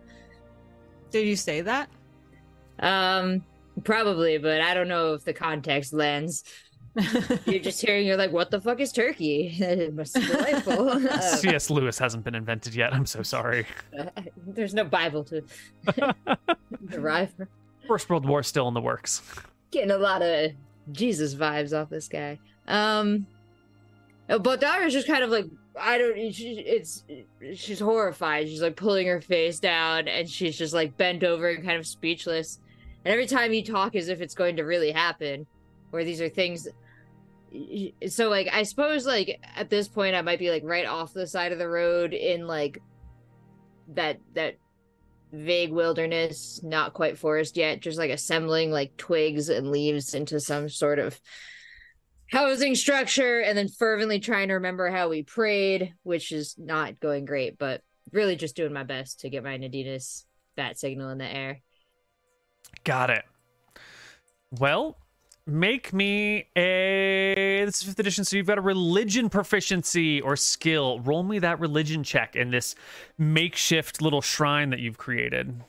Did 1.10 1.26
you 1.26 1.36
say 1.36 1.60
that? 1.62 1.90
Um, 2.78 3.44
probably, 3.84 4.38
but 4.38 4.60
I 4.60 4.72
don't 4.74 4.88
know 4.88 5.14
if 5.14 5.24
the 5.24 5.32
context 5.34 5.92
lends. 5.92 6.44
You're 7.46 7.60
just 7.60 7.80
hearing, 7.80 8.06
you're 8.06 8.16
like, 8.16 8.32
what 8.32 8.50
the 8.50 8.60
fuck 8.60 8.80
is 8.80 8.92
turkey? 8.92 9.56
it 9.60 9.94
must 9.94 10.14
be 10.14 10.26
delightful. 10.26 10.88
Uh, 11.08 11.20
C.S. 11.20 11.70
Lewis 11.70 11.98
hasn't 11.98 12.24
been 12.24 12.34
invented 12.34 12.74
yet. 12.74 12.92
I'm 12.92 13.06
so 13.06 13.22
sorry. 13.22 13.66
there's 14.46 14.74
no 14.74 14.84
Bible 14.84 15.24
to 15.24 15.42
derive 16.86 17.32
from. 17.34 17.48
First 17.86 18.10
World 18.10 18.26
War 18.26 18.42
still 18.42 18.68
in 18.68 18.74
the 18.74 18.80
works. 18.80 19.22
Getting 19.70 19.90
a 19.90 19.96
lot 19.98 20.22
of 20.22 20.52
Jesus 20.92 21.34
vibes 21.34 21.78
off 21.78 21.88
this 21.88 22.08
guy. 22.08 22.38
Um, 22.66 23.26
but 24.26 24.60
Dara's 24.60 24.92
just 24.92 25.06
kind 25.06 25.22
of 25.22 25.30
like, 25.30 25.46
I 25.80 25.98
don't, 25.98 26.32
she, 26.32 26.58
it's, 26.58 27.04
she's 27.54 27.80
horrified. 27.80 28.48
She's 28.48 28.62
like 28.62 28.76
pulling 28.76 29.06
her 29.06 29.20
face 29.20 29.60
down 29.60 30.08
and 30.08 30.28
she's 30.28 30.58
just 30.58 30.74
like 30.74 30.96
bent 30.96 31.24
over 31.24 31.48
and 31.48 31.64
kind 31.64 31.78
of 31.78 31.86
speechless. 31.86 32.58
And 33.04 33.12
every 33.12 33.26
time 33.26 33.52
you 33.52 33.64
talk 33.64 33.94
as 33.94 34.08
if 34.08 34.20
it's 34.20 34.34
going 34.34 34.56
to 34.56 34.64
really 34.64 34.90
happen, 34.90 35.46
where 35.90 36.04
these 36.04 36.20
are 36.20 36.28
things 36.28 36.68
so 38.08 38.28
like 38.28 38.48
i 38.52 38.62
suppose 38.62 39.06
like 39.06 39.40
at 39.56 39.70
this 39.70 39.88
point 39.88 40.14
i 40.14 40.22
might 40.22 40.38
be 40.38 40.50
like 40.50 40.62
right 40.64 40.86
off 40.86 41.14
the 41.14 41.26
side 41.26 41.52
of 41.52 41.58
the 41.58 41.68
road 41.68 42.12
in 42.12 42.46
like 42.46 42.82
that 43.88 44.20
that 44.34 44.58
vague 45.32 45.72
wilderness 45.72 46.60
not 46.62 46.92
quite 46.92 47.18
forest 47.18 47.56
yet 47.56 47.80
just 47.80 47.98
like 47.98 48.10
assembling 48.10 48.70
like 48.70 48.96
twigs 48.96 49.48
and 49.48 49.70
leaves 49.70 50.14
into 50.14 50.40
some 50.40 50.68
sort 50.68 50.98
of 50.98 51.18
housing 52.30 52.74
structure 52.74 53.40
and 53.40 53.56
then 53.56 53.68
fervently 53.68 54.20
trying 54.20 54.48
to 54.48 54.54
remember 54.54 54.90
how 54.90 55.08
we 55.08 55.22
prayed 55.22 55.94
which 56.02 56.32
is 56.32 56.54
not 56.58 57.00
going 57.00 57.24
great 57.24 57.58
but 57.58 57.82
really 58.12 58.36
just 58.36 58.56
doing 58.56 58.72
my 58.72 58.84
best 58.84 59.20
to 59.20 59.30
get 59.30 59.44
my 59.44 59.56
Nadinus's 59.56 60.26
bat 60.56 60.78
signal 60.78 61.10
in 61.10 61.18
the 61.18 61.26
air 61.26 61.60
Got 62.84 63.10
it. 63.10 63.24
Well, 64.58 64.96
make 65.48 65.92
me 65.92 66.46
a. 66.56 67.64
This 67.64 67.78
is 67.78 67.82
fifth 67.84 67.98
edition, 67.98 68.24
so 68.24 68.36
you've 68.36 68.46
got 68.46 68.58
a 68.58 68.62
religion 68.62 69.28
proficiency 69.30 70.20
or 70.20 70.36
skill. 70.36 71.00
Roll 71.00 71.22
me 71.22 71.38
that 71.40 71.58
religion 71.60 72.04
check 72.04 72.36
in 72.36 72.50
this 72.50 72.74
makeshift 73.18 74.00
little 74.02 74.20
shrine 74.22 74.70
that 74.70 74.80
you've 74.80 74.98
created. 74.98 75.62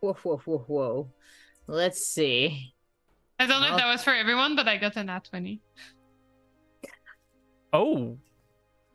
whoa 0.00 0.14
whoa 0.14 0.36
whoa 0.38 0.58
whoa 0.66 1.10
let's 1.68 2.04
see 2.04 2.74
I 3.38 3.46
don't 3.46 3.60
know 3.60 3.68
Well- 3.68 3.76
if 3.76 3.82
that 3.82 3.86
was 3.92 4.02
for 4.02 4.12
everyone, 4.14 4.56
but 4.56 4.66
I 4.66 4.76
got 4.78 4.96
a 4.96 5.04
nat 5.04 5.24
20. 5.30 5.60
Oh, 7.72 8.18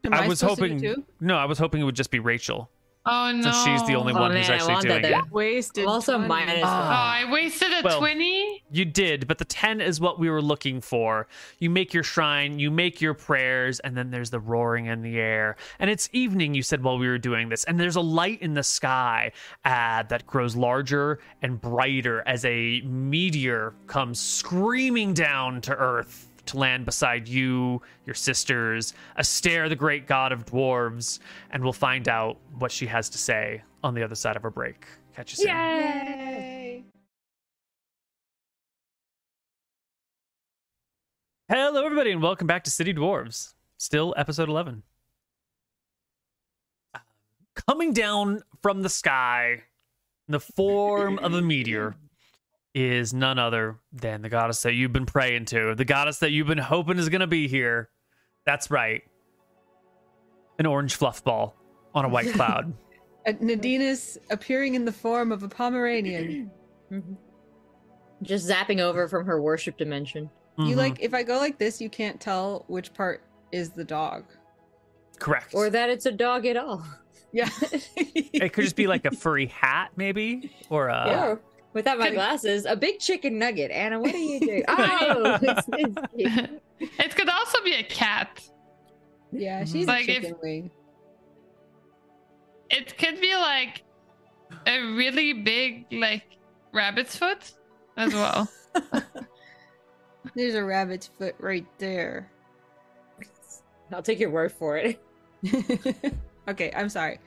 Am 0.04 0.14
I 0.14 0.28
was 0.28 0.40
supposed 0.40 0.60
to 0.60 0.68
do 0.70 0.74
hoping. 0.76 0.96
too? 0.96 1.06
No, 1.20 1.36
I 1.38 1.46
was 1.46 1.58
hoping 1.58 1.82
it 1.82 1.84
would 1.86 1.96
just 1.96 2.12
be 2.12 2.20
Rachel, 2.20 2.70
Oh 3.08 3.32
no. 3.32 3.42
since 3.44 3.64
she's 3.64 3.88
the 3.88 3.96
only 3.96 4.14
Oh, 4.14 4.20
one 4.20 4.32
who's 4.36 4.48
man, 4.50 4.52
I 4.52 4.56
actually 4.74 4.90
that 4.90 5.02
doing 5.02 5.14
it. 5.26 5.32
Wasted. 5.32 5.84
I'm 5.84 5.90
also 5.90 6.14
20. 6.14 6.28
minus 6.28 6.56
Oh, 6.58 6.62
one. 6.62 6.68
I 6.68 7.26
wasted 7.32 7.70
a 7.74 7.82
Well- 7.84 8.00
20? 8.00 8.64
You 8.70 8.86
did, 8.86 9.28
but 9.28 9.38
the 9.38 9.46
10 9.46 9.80
is 9.82 10.00
what 10.02 10.20
we 10.20 10.30
were 10.30 10.42
looking 10.42 10.82
for. 10.82 11.28
You 11.60 11.70
make 11.70 11.94
your 11.94 12.04
shrine, 12.04 12.60
you 12.60 12.70
make 12.70 13.00
your 13.02 13.14
prayers, 13.14 13.80
and 13.80 13.96
then 13.96 14.12
there's 14.12 14.30
the 14.30 14.40
roaring 14.40 14.88
in 14.88 15.02
the 15.02 15.20
air. 15.20 15.56
And 15.80 15.90
it's 15.90 16.10
evening, 16.12 16.54
you 16.54 16.62
said, 16.64 16.84
while 16.84 16.98
we 16.98 17.08
were 17.08 17.18
doing 17.18 17.50
this. 17.50 17.64
And 17.64 17.80
there's 17.80 17.96
a 17.96 18.02
light 18.02 18.42
in 18.42 18.54
the 18.56 18.64
sky 18.64 19.32
uh, 19.64 20.04
that 20.04 20.28
grows 20.28 20.56
larger 20.56 21.20
and 21.42 21.60
brighter 21.62 22.24
as 22.28 22.44
a 22.46 22.82
meteor 22.82 23.74
comes 23.88 24.20
screaming 24.20 25.14
down 25.14 25.62
to 25.62 25.76
Earth 25.76 26.27
to 26.48 26.58
land 26.58 26.86
beside 26.86 27.28
you, 27.28 27.82
your 28.06 28.14
sisters, 28.14 28.94
Astair, 29.18 29.70
the 29.70 29.76
great 29.76 30.08
god 30.08 30.32
of 30.32 30.46
dwarves. 30.46 31.20
And 31.52 31.64
we'll 31.64 31.74
find 31.74 32.08
out 32.08 32.38
what 32.58 32.72
she 32.72 32.86
has 32.88 33.10
to 33.10 33.18
say 33.18 33.62
on 33.84 33.94
the 33.94 34.04
other 34.04 34.16
side 34.16 34.36
of 34.36 34.44
her 34.44 34.52
break. 34.52 34.86
Catch 35.16 35.32
you 35.34 35.38
soon. 35.38 35.48
Yay! 35.48 36.84
Hello, 41.50 41.86
everybody, 41.86 42.12
and 42.12 42.22
welcome 42.22 42.46
back 42.46 42.64
to 42.66 42.70
City 42.70 42.94
Dwarves. 42.94 43.54
Still 43.78 44.14
episode 44.18 44.50
11. 44.50 44.84
Uh, 46.94 47.00
Coming 47.56 47.94
down 47.94 48.42
from 48.62 48.82
the 48.82 48.90
sky 48.90 49.64
in 50.28 50.34
the 50.34 50.40
form 50.40 51.20
of 51.20 51.34
a 51.34 51.42
meteor 51.42 51.96
is 52.80 53.12
none 53.12 53.40
other 53.40 53.80
than 53.92 54.22
the 54.22 54.30
goddess 54.30 54.62
that 54.62 54.74
you've 54.74 54.94
been 54.94 55.08
praying 55.08 55.46
to, 55.46 55.74
the 55.74 55.84
goddess 55.84 56.20
that 56.20 56.30
you've 56.30 56.46
been 56.46 56.60
hoping 56.60 57.00
is 57.00 57.10
going 57.10 57.22
to 57.22 57.28
be 57.28 57.48
here. 57.48 57.90
That's 58.46 58.70
right. 58.70 59.02
An 60.60 60.68
orange 60.68 60.94
fluff 60.96 61.24
ball 61.24 61.56
on 61.96 62.06
a 62.06 62.10
white 62.10 62.32
cloud. 62.34 62.72
Nadinus 63.28 64.18
appearing 64.30 64.76
in 64.76 64.86
the 64.86 64.92
form 64.92 65.32
of 65.32 65.42
a 65.42 65.50
Pomeranian. 65.50 66.52
Mhm. 66.92 67.18
Just 68.22 68.48
zapping 68.48 68.80
over 68.80 69.08
from 69.08 69.26
her 69.26 69.42
worship 69.42 69.76
dimension. 69.78 70.30
You 70.60 70.76
Mhm. 70.76 70.78
like 70.78 71.02
if 71.02 71.14
I 71.16 71.24
go 71.24 71.38
like 71.38 71.58
this, 71.58 71.82
you 71.82 71.90
can't 71.90 72.22
tell 72.22 72.64
which 72.68 72.94
part 72.94 73.24
is 73.52 73.72
the 73.72 73.84
dog. 73.84 74.26
correct. 75.20 75.56
Or 75.56 75.68
that 75.72 75.90
it's 75.90 76.06
a 76.06 76.12
dog 76.12 76.46
at 76.46 76.58
all. 76.58 76.86
Yeah. 77.34 77.50
it 77.96 78.54
could 78.54 78.64
just 78.66 78.76
be 78.76 78.86
like 78.86 79.04
a 79.06 79.10
furry 79.12 79.48
hat, 79.48 79.90
maybe, 79.96 80.52
or 80.70 80.90
a. 80.90 81.08
Yeah. 81.08 81.36
Or, 81.78 81.80
without 81.80 82.00
my 82.00 82.10
glasses, 82.10 82.66
a 82.66 82.76
big 82.76 83.00
chicken 83.00 83.38
nugget. 83.38 83.70
Anna, 83.72 84.00
what 84.00 84.14
are 84.14 84.18
you 84.18 84.40
doing? 84.40 84.64
Oh, 84.68 85.38
it's, 85.42 85.68
it's, 86.18 86.62
it 87.00 87.16
could 87.16 87.30
also 87.30 87.64
be 87.64 87.74
a 87.74 87.84
cat. 87.84 88.42
yeah, 89.32 89.62
mm-hmm. 89.62 89.72
she's 89.72 89.88
Like 89.88 90.08
a 90.08 90.12
if- 90.12 90.22
chicken 90.24 90.38
wing. 90.42 90.72
It 92.70 92.98
could 92.98 93.22
be 93.22 93.34
like 93.36 93.84
a 94.66 94.80
really 94.82 95.34
big, 95.34 95.86
like, 95.92 96.38
rabbit's 96.74 97.16
foot 97.16 97.54
as 97.96 98.14
well. 98.14 98.50
There's 100.36 100.56
a 100.56 100.64
rabbit's 100.64 101.08
foot 101.18 101.36
right 101.40 101.66
there. 101.78 102.30
I'll 103.94 104.02
take 104.04 104.20
your 104.20 104.32
word 104.32 104.52
for 104.52 104.78
it. 104.78 105.00
okay, 106.50 106.74
I'm 106.76 106.90
sorry. 106.90 107.20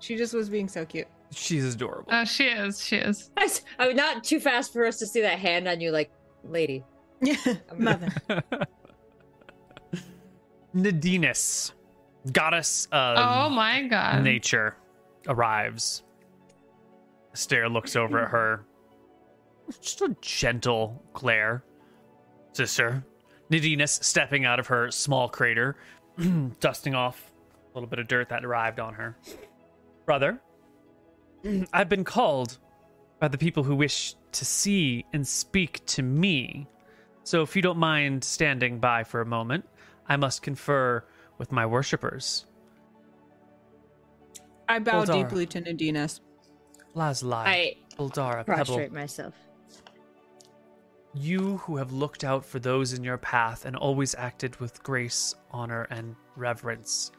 She 0.00 0.16
just 0.16 0.32
was 0.32 0.48
being 0.48 0.68
so 0.68 0.86
cute. 0.86 1.08
She's 1.32 1.74
adorable. 1.74 2.08
Oh, 2.12 2.24
she 2.24 2.44
is. 2.46 2.82
She 2.84 2.96
is. 2.96 3.30
I, 3.36 3.44
s- 3.44 3.62
I 3.78 3.86
was 3.88 3.96
not 3.96 4.24
too 4.24 4.40
fast 4.40 4.72
for 4.72 4.86
us 4.86 4.98
to 4.98 5.06
see 5.06 5.20
that 5.22 5.38
hand 5.38 5.66
on 5.68 5.80
you, 5.80 5.90
like, 5.90 6.10
lady. 6.44 6.84
Yeah, 7.20 7.36
mother. 7.76 8.08
Nadinus, 10.74 11.72
goddess 12.32 12.86
of 12.92 13.16
oh 13.18 13.48
my 13.48 13.84
god. 13.84 14.22
nature, 14.22 14.76
arrives. 15.26 16.02
Astair 17.32 17.68
looks 17.68 17.96
over 17.96 18.22
at 18.24 18.30
her. 18.30 18.64
Just 19.80 20.00
a 20.02 20.14
gentle 20.20 21.02
glare. 21.12 21.64
Sister. 22.52 23.04
Nadinus 23.50 24.02
stepping 24.02 24.44
out 24.44 24.58
of 24.58 24.66
her 24.66 24.90
small 24.90 25.28
crater, 25.28 25.76
dusting 26.60 26.94
off 26.94 27.32
a 27.52 27.74
little 27.74 27.88
bit 27.88 27.98
of 27.98 28.08
dirt 28.08 28.28
that 28.30 28.44
arrived 28.44 28.80
on 28.80 28.94
her. 28.94 29.16
Brother, 30.04 30.40
I've 31.72 31.88
been 31.88 32.04
called 32.04 32.58
by 33.18 33.28
the 33.28 33.38
people 33.38 33.62
who 33.62 33.74
wish 33.74 34.14
to 34.32 34.44
see 34.44 35.04
and 35.12 35.26
speak 35.26 35.84
to 35.86 36.02
me. 36.02 36.66
So 37.24 37.42
if 37.42 37.56
you 37.56 37.62
don't 37.62 37.78
mind 37.78 38.22
standing 38.22 38.78
by 38.78 39.04
for 39.04 39.20
a 39.20 39.26
moment, 39.26 39.64
I 40.08 40.16
must 40.16 40.42
confer 40.42 41.04
with 41.38 41.52
my 41.52 41.66
worshippers. 41.66 42.46
I 44.68 44.78
bow 44.78 45.04
Boldara. 45.04 45.28
deeply 45.28 45.46
to 45.46 45.62
Nadinus. 45.62 46.20
Lazuli, 46.94 47.34
I 47.34 47.76
Boldara, 47.98 48.44
Pebble, 48.44 48.64
prostrate 48.64 48.92
myself. 48.92 49.34
you 51.14 51.58
who 51.58 51.76
have 51.76 51.92
looked 51.92 52.24
out 52.24 52.44
for 52.44 52.58
those 52.58 52.92
in 52.94 53.04
your 53.04 53.18
path 53.18 53.64
and 53.64 53.76
always 53.76 54.14
acted 54.14 54.56
with 54.56 54.82
grace, 54.82 55.34
honor, 55.50 55.86
and 55.90 56.16
reverence. 56.36 57.12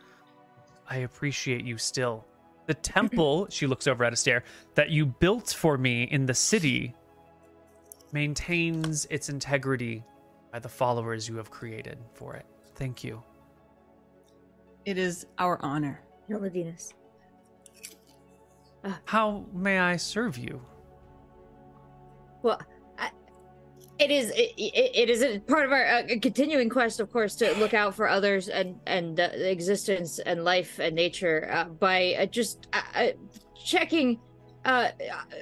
I 0.89 0.97
appreciate 0.97 1.63
you 1.63 1.77
still. 1.77 2.25
The 2.67 2.75
temple, 2.75 3.47
she 3.49 3.65
looks 3.65 3.87
over 3.87 4.03
at 4.03 4.13
Astair, 4.13 4.43
that 4.75 4.91
you 4.91 5.05
built 5.05 5.49
for 5.57 5.77
me 5.77 6.03
in 6.03 6.25
the 6.25 6.33
city 6.33 6.93
maintains 8.11 9.05
its 9.09 9.29
integrity 9.29 10.03
by 10.51 10.59
the 10.59 10.69
followers 10.69 11.27
you 11.27 11.35
have 11.35 11.51
created 11.51 11.97
for 12.13 12.35
it. 12.35 12.45
Thank 12.75 13.03
you. 13.03 13.23
It 14.85 14.97
is 14.97 15.25
our 15.37 15.59
honor. 15.61 16.01
Nadinus. 16.29 16.93
How 19.05 19.45
may 19.53 19.79
I 19.79 19.97
serve 19.97 20.37
you? 20.37 20.61
Well, 22.41 22.59
I, 22.61 22.65
it 23.99 24.11
is 24.11 24.29
it, 24.31 24.53
it, 24.57 24.91
it 24.95 25.09
is 25.09 25.21
a 25.21 25.39
part 25.39 25.65
of 25.65 25.71
our 25.71 25.85
uh, 25.85 26.03
continuing 26.21 26.69
quest, 26.69 26.99
of 26.99 27.11
course, 27.11 27.35
to 27.35 27.51
look 27.57 27.73
out 27.73 27.95
for 27.95 28.07
others 28.07 28.49
and 28.49 28.75
and 28.85 29.19
uh, 29.19 29.29
existence 29.33 30.19
and 30.19 30.43
life 30.43 30.79
and 30.79 30.95
nature 30.95 31.49
uh, 31.51 31.65
by 31.65 32.15
uh, 32.19 32.25
just 32.25 32.67
uh, 32.73 32.81
uh, 32.95 33.07
checking 33.63 34.19
uh, 34.65 34.89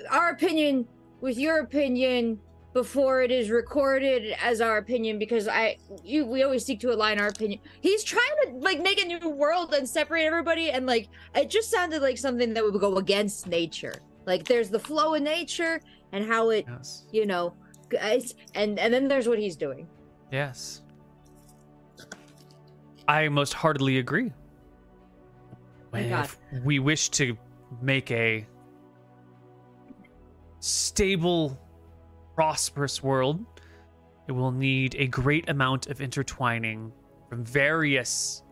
our 0.10 0.30
opinion 0.30 0.88
with 1.22 1.38
your 1.38 1.60
opinion 1.60 2.40
before 2.74 3.22
it 3.22 3.32
is 3.32 3.50
recorded 3.50 4.36
as 4.42 4.60
our 4.60 4.78
opinion 4.78 5.18
because 5.18 5.48
I 5.48 5.78
you 6.04 6.26
we 6.26 6.44
always 6.44 6.66
seek 6.66 6.80
to 6.82 6.94
align 6.94 7.20
our 7.20 7.28
opinion. 7.28 7.60
He's 7.82 8.04
trying 8.04 8.36
to 8.46 8.52
like 8.58 8.82
make 8.82 9.02
a 9.02 9.06
new 9.06 9.30
world 9.30 9.74
and 9.74 9.88
separate 9.88 10.24
everybody 10.24 10.72
and 10.72 10.86
like 10.86 11.10
it 11.36 11.50
just 11.50 11.72
sounded 11.72 12.02
like 12.02 12.18
something 12.18 12.54
that 12.54 12.64
would 12.64 12.80
go 12.80 12.98
against 12.98 13.48
nature. 13.48 13.96
Like 14.26 14.46
there's 14.46 14.70
the 14.70 14.80
flow 14.80 15.16
of 15.16 15.22
nature 15.22 15.82
and 16.12 16.26
how 16.26 16.50
it 16.50 16.66
Yes. 16.68 17.06
you 17.12 17.26
know 17.26 17.54
and 18.54 18.80
and 18.80 18.94
then 18.94 19.08
there's 19.08 19.28
what 19.28 19.40
he's 19.40 19.56
doing 19.56 19.88
Yes. 20.32 20.82
I 23.08 23.30
most 23.30 23.54
heartily 23.54 24.00
agree. 24.00 24.32
If 25.94 26.38
we 26.64 26.80
wish 26.80 27.10
to 27.12 27.38
make 27.82 28.12
a 28.12 28.46
stable, 30.60 31.58
prosperous 32.36 33.02
world, 33.02 33.46
it 34.28 34.34
will 34.34 34.52
need 34.52 34.96
a 34.96 35.08
great 35.08 35.48
amount 35.50 35.88
of 35.88 36.02
intertwining 36.02 36.92
from 37.30 37.46
various 37.46 38.44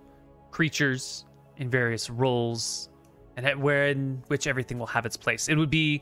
creatures 0.51 1.25
in 1.57 1.69
various 1.69 2.09
roles, 2.09 2.89
and 3.35 3.45
at 3.45 3.59
where 3.59 3.87
in 3.87 4.23
which 4.27 4.47
everything 4.47 4.79
will 4.79 4.87
have 4.87 5.05
its 5.05 5.17
place. 5.17 5.49
It 5.49 5.57
would 5.57 5.71
be 5.71 6.01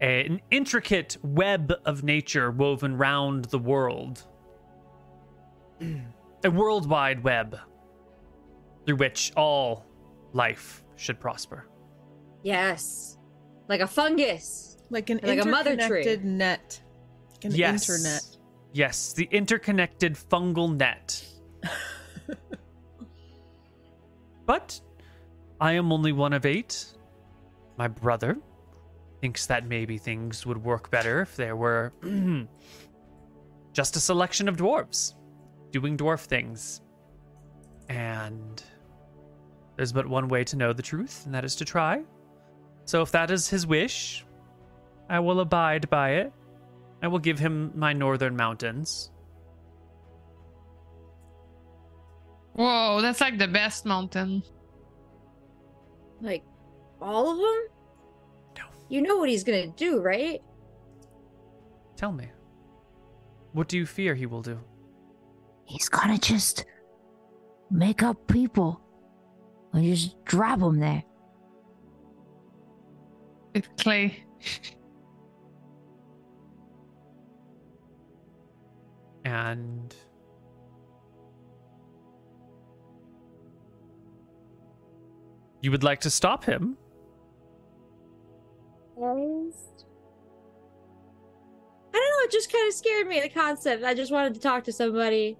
a- 0.00 0.26
an 0.26 0.40
intricate 0.50 1.16
web 1.22 1.72
of 1.84 2.02
nature 2.02 2.50
woven 2.50 2.96
round 2.96 3.46
the 3.46 3.58
world 3.58 4.24
a 6.44 6.50
worldwide 6.50 7.22
web 7.22 7.58
through 8.86 8.96
which 8.96 9.32
all 9.36 9.84
life 10.32 10.82
should 10.96 11.20
prosper. 11.20 11.68
yes 12.42 13.18
like 13.68 13.80
a 13.80 13.86
fungus 13.86 14.76
Like 14.90 15.10
an 15.10 15.20
Like 15.22 15.40
a 15.40 15.44
mother 15.48 15.76
tree. 15.76 16.02
interconnected 16.02 16.24
net. 16.24 16.80
Like 17.32 17.44
an 17.46 17.52
yes. 17.56 17.88
internet. 17.90 18.22
Yes, 18.72 19.12
the 19.14 19.28
interconnected 19.32 20.14
fungal 20.14 20.76
net. 20.76 21.24
but 24.46 24.80
I 25.60 25.72
am 25.72 25.92
only 25.92 26.12
one 26.12 26.32
of 26.32 26.46
eight. 26.46 26.86
My 27.76 27.88
brother 27.88 28.38
thinks 29.26 29.46
that 29.46 29.66
maybe 29.66 29.98
things 29.98 30.46
would 30.46 30.62
work 30.62 30.88
better 30.88 31.22
if 31.22 31.34
there 31.34 31.56
were 31.56 31.92
just 33.72 33.96
a 33.96 33.98
selection 33.98 34.48
of 34.48 34.56
dwarves 34.56 35.14
doing 35.72 35.96
dwarf 35.96 36.20
things. 36.26 36.80
And 37.88 38.62
there's 39.74 39.92
but 39.92 40.06
one 40.06 40.28
way 40.28 40.44
to 40.44 40.54
know 40.56 40.72
the 40.72 40.80
truth, 40.80 41.24
and 41.26 41.34
that 41.34 41.44
is 41.44 41.56
to 41.56 41.64
try. 41.64 42.04
So 42.84 43.02
if 43.02 43.10
that 43.10 43.32
is 43.32 43.48
his 43.48 43.66
wish, 43.66 44.24
I 45.10 45.18
will 45.18 45.40
abide 45.40 45.90
by 45.90 46.10
it. 46.22 46.32
I 47.02 47.08
will 47.08 47.18
give 47.18 47.40
him 47.40 47.72
my 47.74 47.92
northern 47.92 48.36
mountains. 48.36 49.10
Whoa, 52.52 53.00
that's 53.02 53.20
like 53.20 53.38
the 53.38 53.48
best 53.48 53.86
mountain. 53.86 54.44
like 56.20 56.44
all 57.00 57.32
of 57.32 57.38
them 57.38 57.64
No. 57.66 57.75
You 58.88 59.02
know 59.02 59.16
what 59.16 59.28
he's 59.28 59.44
gonna 59.44 59.66
do 59.68 60.00
right 60.00 60.42
Tell 61.96 62.12
me, 62.12 62.28
what 63.52 63.68
do 63.68 63.78
you 63.78 63.86
fear 63.86 64.14
he 64.14 64.26
will 64.26 64.42
do? 64.42 64.60
He's 65.64 65.88
gonna 65.88 66.18
just 66.18 66.66
make 67.70 68.02
up 68.02 68.26
people 68.28 68.80
and 69.72 69.82
just 69.82 70.22
drop 70.24 70.60
them 70.60 70.78
there. 70.78 71.02
With 73.54 73.74
clay. 73.78 74.22
And 79.24 79.96
you 85.62 85.70
would 85.70 85.82
like 85.82 86.00
to 86.02 86.10
stop 86.10 86.44
him? 86.44 86.76
I 91.94 91.98
don't 91.98 92.10
know 92.10 92.24
it 92.24 92.30
just 92.30 92.52
kind 92.52 92.66
of 92.68 92.74
scared 92.74 93.06
me 93.06 93.20
the 93.20 93.28
concept 93.28 93.84
i 93.84 93.94
just 93.94 94.12
wanted 94.12 94.34
to 94.34 94.40
talk 94.40 94.64
to 94.64 94.72
somebody 94.72 95.36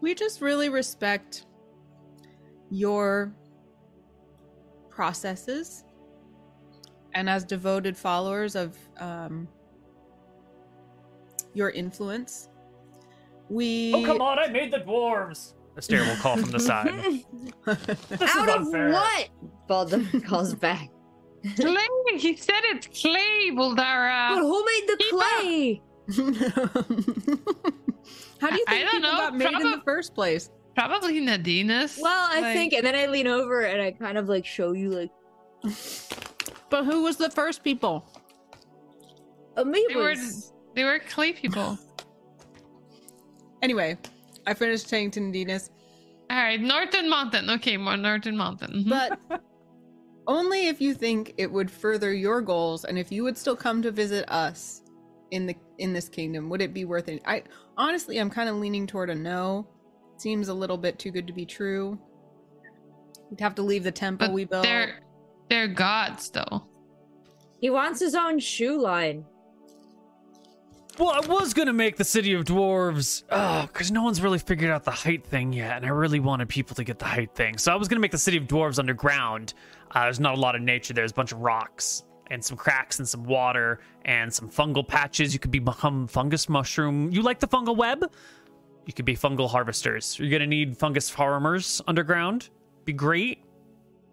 We 0.00 0.14
just 0.14 0.40
really 0.40 0.68
respect 0.68 1.46
your 2.70 3.32
processes. 4.90 5.84
And 7.14 7.28
as 7.28 7.44
devoted 7.44 7.96
followers 7.96 8.54
of 8.54 8.76
um, 8.98 9.48
your 11.54 11.70
influence, 11.70 12.48
we. 13.48 13.92
Oh, 13.94 14.04
come 14.04 14.20
on, 14.20 14.38
I 14.38 14.48
made 14.48 14.70
the 14.72 14.78
dwarves! 14.80 15.54
Astair 15.76 16.04
will 16.04 16.16
call 16.16 16.36
from 16.36 16.50
the 16.50 16.60
side. 16.60 16.88
Out 17.66 18.48
of 18.48 18.66
unfair. 18.66 18.90
what 18.90 19.28
Baldum 19.68 20.24
calls 20.24 20.54
back 20.54 20.90
Clay! 21.56 22.18
He 22.18 22.36
said 22.36 22.60
it's 22.64 22.86
clay, 23.00 23.50
but 23.54 24.38
who 24.38 24.64
made 24.64 24.84
the 24.86 24.96
Keep 24.98 25.10
clay 25.10 25.82
How 28.40 28.50
do 28.50 28.56
you 28.56 28.64
I 28.66 28.70
think 28.70 28.84
don't 28.84 28.92
people 28.92 29.00
know, 29.00 29.18
got 29.18 29.36
made 29.36 29.48
in 29.52 29.70
the 29.72 29.82
first 29.84 30.14
place? 30.14 30.50
Probably 30.74 31.20
Nadinus. 31.20 31.98
well 32.00 32.28
i 32.30 32.40
Like- 32.40 32.54
think 32.54 32.72
and 32.72 32.86
then 32.86 32.94
i 32.94 33.06
lean 33.06 33.26
over 33.26 33.62
and 33.62 33.82
i 33.82 33.90
kind 33.90 34.16
of 34.16 34.28
like 34.28 34.46
show 34.46 34.72
you 34.72 34.90
like 34.90 35.10
But 36.70 36.84
who 36.84 37.02
was 37.02 37.16
the 37.16 37.30
first 37.30 37.62
people? 37.64 38.04
amoebas 39.56 39.84
They 39.88 39.96
were 39.96 40.14
they 40.74 40.84
were 40.84 40.98
clay 41.00 41.32
people. 41.32 41.78
Anyway, 43.60 43.98
I 44.46 44.54
finished 44.54 44.88
saying 44.88 45.10
to 45.12 45.20
Nadinus, 45.20 45.70
All 46.30 46.36
right, 46.38 46.60
Norton 46.60 47.10
Mountain. 47.10 47.50
Okay, 47.50 47.76
more 47.76 47.96
Northern 47.96 48.36
Mountain. 48.36 48.84
Mhm. 48.84 48.88
but 48.88 49.18
only 50.28 50.68
if 50.68 50.80
you 50.80 50.94
think 50.94 51.34
it 51.38 51.50
would 51.50 51.70
further 51.70 52.12
your 52.12 52.40
goals 52.40 52.84
and 52.84 52.98
if 52.98 53.10
you 53.10 53.24
would 53.24 53.36
still 53.36 53.56
come 53.56 53.82
to 53.82 53.90
visit 53.90 54.30
us 54.30 54.82
in 55.30 55.46
the 55.46 55.56
in 55.78 55.92
this 55.92 56.08
kingdom 56.08 56.48
would 56.48 56.60
it 56.62 56.72
be 56.72 56.84
worth 56.84 57.08
it 57.08 57.20
i 57.26 57.42
honestly 57.76 58.18
i'm 58.18 58.30
kind 58.30 58.48
of 58.48 58.56
leaning 58.56 58.86
toward 58.86 59.10
a 59.10 59.14
no 59.14 59.66
seems 60.18 60.48
a 60.48 60.54
little 60.54 60.76
bit 60.76 60.98
too 60.98 61.10
good 61.10 61.26
to 61.26 61.32
be 61.32 61.44
true 61.46 61.98
we'd 63.30 63.40
have 63.40 63.54
to 63.54 63.62
leave 63.62 63.84
the 63.84 63.90
temple 63.92 64.28
but 64.28 64.34
we 64.34 64.44
built 64.44 64.62
they're 64.62 65.00
they're 65.48 65.68
gods 65.68 66.30
though. 66.30 66.62
he 67.60 67.70
wants 67.70 67.98
his 68.00 68.14
own 68.14 68.38
shoe 68.38 68.80
line 68.80 69.24
Well, 70.98 71.10
I 71.10 71.20
was 71.26 71.54
gonna 71.54 71.72
make 71.72 71.96
the 71.96 72.04
city 72.04 72.34
of 72.34 72.44
dwarves, 72.44 73.22
uh, 73.30 73.66
because 73.66 73.92
no 73.92 74.02
one's 74.02 74.20
really 74.20 74.38
figured 74.40 74.70
out 74.70 74.82
the 74.82 74.90
height 74.90 75.24
thing 75.24 75.52
yet, 75.52 75.76
and 75.76 75.86
I 75.86 75.90
really 75.90 76.18
wanted 76.18 76.48
people 76.48 76.74
to 76.74 76.82
get 76.82 76.98
the 76.98 77.04
height 77.04 77.34
thing. 77.36 77.56
So 77.56 77.72
I 77.72 77.76
was 77.76 77.86
gonna 77.86 78.00
make 78.00 78.10
the 78.10 78.18
city 78.18 78.36
of 78.36 78.44
dwarves 78.44 78.80
underground. 78.80 79.54
Uh, 79.92 80.02
there's 80.04 80.20
not 80.20 80.34
a 80.36 80.40
lot 80.40 80.54
of 80.54 80.62
nature. 80.62 80.92
There's 80.94 81.10
a 81.10 81.14
bunch 81.14 81.32
of 81.32 81.40
rocks 81.40 82.04
and 82.30 82.44
some 82.44 82.56
cracks 82.56 82.98
and 82.98 83.08
some 83.08 83.24
water 83.24 83.80
and 84.04 84.32
some 84.32 84.50
fungal 84.50 84.86
patches. 84.86 85.32
You 85.32 85.40
could 85.40 85.50
be 85.50 85.58
become 85.58 86.06
fungus 86.06 86.48
mushroom. 86.48 87.10
You 87.10 87.22
like 87.22 87.40
the 87.40 87.48
fungal 87.48 87.76
web? 87.76 88.10
You 88.86 88.92
could 88.92 89.04
be 89.04 89.16
fungal 89.16 89.48
harvesters. 89.48 90.18
You're 90.18 90.30
gonna 90.30 90.46
need 90.46 90.76
fungus 90.76 91.08
farmers 91.10 91.80
underground. 91.86 92.50
Be 92.84 92.92
great. 92.92 93.44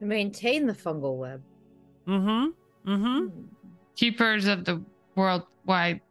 maintain 0.01 0.67
the 0.67 0.73
fungal 0.73 1.17
web 1.17 1.41
Mm-hmm. 2.07 2.91
Mm-hmm. 2.91 3.27
Keepers 3.95 4.45
of 4.45 4.65
the 4.65 4.83
worldwide 5.15 6.01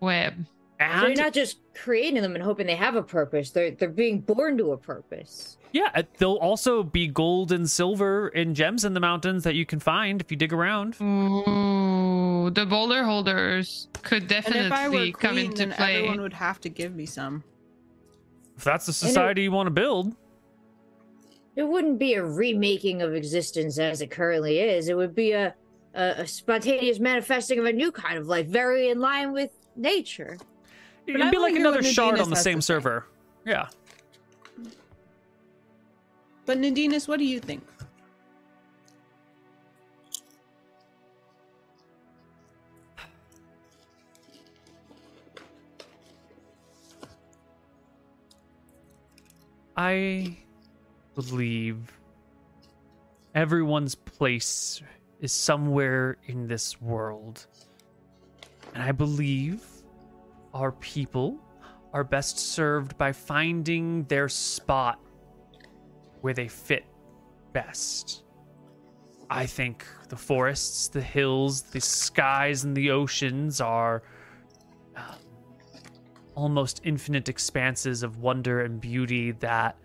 web. 0.00 0.34
so 0.44 0.84
And 0.84 1.08
you're 1.08 1.24
not 1.24 1.32
just 1.32 1.58
creating 1.76 2.22
them 2.22 2.34
and 2.34 2.42
hoping 2.42 2.66
they 2.66 2.74
have 2.76 2.96
a 2.96 3.02
purpose 3.02 3.50
they're 3.50 3.70
they're 3.72 3.88
being 3.88 4.18
born 4.20 4.56
to 4.56 4.72
a 4.72 4.76
purpose 4.76 5.58
Yeah, 5.72 5.90
uh, 5.94 6.02
there'll 6.18 6.38
also 6.38 6.82
be 6.82 7.06
gold 7.06 7.52
and 7.52 7.68
silver 7.68 8.28
and 8.28 8.56
gems 8.56 8.84
in 8.84 8.94
the 8.94 9.00
mountains 9.00 9.44
that 9.44 9.54
you 9.54 9.66
can 9.66 9.78
find 9.78 10.22
if 10.22 10.30
you 10.30 10.36
dig 10.38 10.52
around. 10.54 10.96
Ooh, 11.02 12.48
the 12.50 12.64
boulder 12.64 13.04
holders 13.04 13.88
could 14.02 14.22
and 14.22 14.32
if 14.32 14.72
i 14.72 14.88
were 14.88 14.94
definitely 14.94 15.12
come 15.12 15.32
queen 15.32 15.44
into 15.46 15.66
then 15.66 15.72
play. 15.72 15.96
everyone 15.96 16.20
would 16.22 16.32
have 16.32 16.60
to 16.62 16.68
give 16.70 16.94
me 16.94 17.04
some 17.04 17.44
If 18.56 18.64
that's 18.64 18.86
the 18.86 18.92
society 18.94 19.42
you 19.42 19.52
want 19.52 19.66
to 19.66 19.70
build, 19.70 20.14
it 21.56 21.64
wouldn't 21.68 21.98
be 21.98 22.14
a 22.14 22.24
remaking 22.24 23.02
of 23.02 23.14
existence 23.14 23.78
as 23.78 24.00
it 24.00 24.10
currently 24.10 24.60
is. 24.60 24.88
It 24.88 24.96
would 24.96 25.14
be 25.14 25.32
a, 25.32 25.54
a, 25.94 26.04
a 26.18 26.26
spontaneous 26.26 26.98
manifesting 27.00 27.58
of 27.58 27.64
a 27.66 27.72
new 27.72 27.90
kind 27.92 28.16
of 28.18 28.26
life, 28.26 28.46
very 28.46 28.88
in 28.88 29.00
line 29.00 29.32
with 29.32 29.50
nature. 29.76 30.38
It'd 31.06 31.20
I 31.20 31.30
be 31.30 31.38
like 31.38 31.54
another 31.54 31.82
shard 31.82 32.20
on 32.20 32.30
the 32.30 32.36
same 32.36 32.60
server. 32.60 33.06
Yeah. 33.44 33.68
But 36.46 36.58
Nadinus, 36.58 37.08
what 37.08 37.18
do 37.18 37.24
you 37.24 37.40
think? 37.40 37.64
I 49.76 50.38
believe 51.14 51.76
everyone's 53.34 53.94
place 53.94 54.80
is 55.20 55.32
somewhere 55.32 56.16
in 56.26 56.48
this 56.48 56.80
world. 56.80 57.46
And 58.72 58.82
I 58.82 58.92
believe 58.92 59.62
our 60.56 60.72
people 60.72 61.38
are 61.92 62.04
best 62.04 62.38
served 62.38 62.96
by 62.96 63.12
finding 63.12 64.04
their 64.04 64.28
spot 64.28 64.98
where 66.22 66.34
they 66.34 66.48
fit 66.48 66.84
best. 67.52 68.24
I 69.28 69.46
think 69.46 69.86
the 70.08 70.16
forests, 70.16 70.88
the 70.88 71.02
hills, 71.02 71.62
the 71.62 71.80
skies, 71.80 72.64
and 72.64 72.76
the 72.76 72.90
oceans 72.90 73.60
are 73.60 74.02
um, 74.96 75.04
almost 76.34 76.80
infinite 76.84 77.28
expanses 77.28 78.02
of 78.02 78.18
wonder 78.18 78.62
and 78.62 78.80
beauty 78.80 79.32
that 79.32 79.76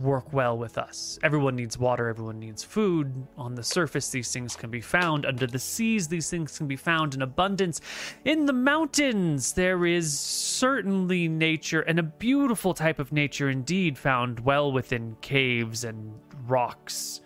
work 0.00 0.32
well 0.32 0.56
with 0.56 0.78
us. 0.78 1.18
Everyone 1.22 1.54
needs 1.54 1.78
water, 1.78 2.08
everyone 2.08 2.38
needs 2.38 2.64
food. 2.64 3.12
On 3.36 3.54
the 3.54 3.62
surface, 3.62 4.10
these 4.10 4.32
things 4.32 4.56
can 4.56 4.70
be 4.70 4.80
found. 4.80 5.26
Under 5.26 5.46
the 5.46 5.58
seas, 5.58 6.08
these 6.08 6.30
things 6.30 6.56
can 6.56 6.66
be 6.66 6.76
found 6.76 7.14
in 7.14 7.22
abundance. 7.22 7.80
In 8.24 8.46
the 8.46 8.52
mountains, 8.52 9.52
there 9.52 9.84
is 9.84 10.18
certainly 10.18 11.28
nature, 11.28 11.82
and 11.82 11.98
a 11.98 12.02
beautiful 12.02 12.72
type 12.72 12.98
of 12.98 13.12
nature 13.12 13.50
indeed, 13.50 13.98
found 13.98 14.40
well 14.40 14.72
within 14.72 15.16
caves 15.20 15.84
and 15.84 16.14
rocks 16.46 17.20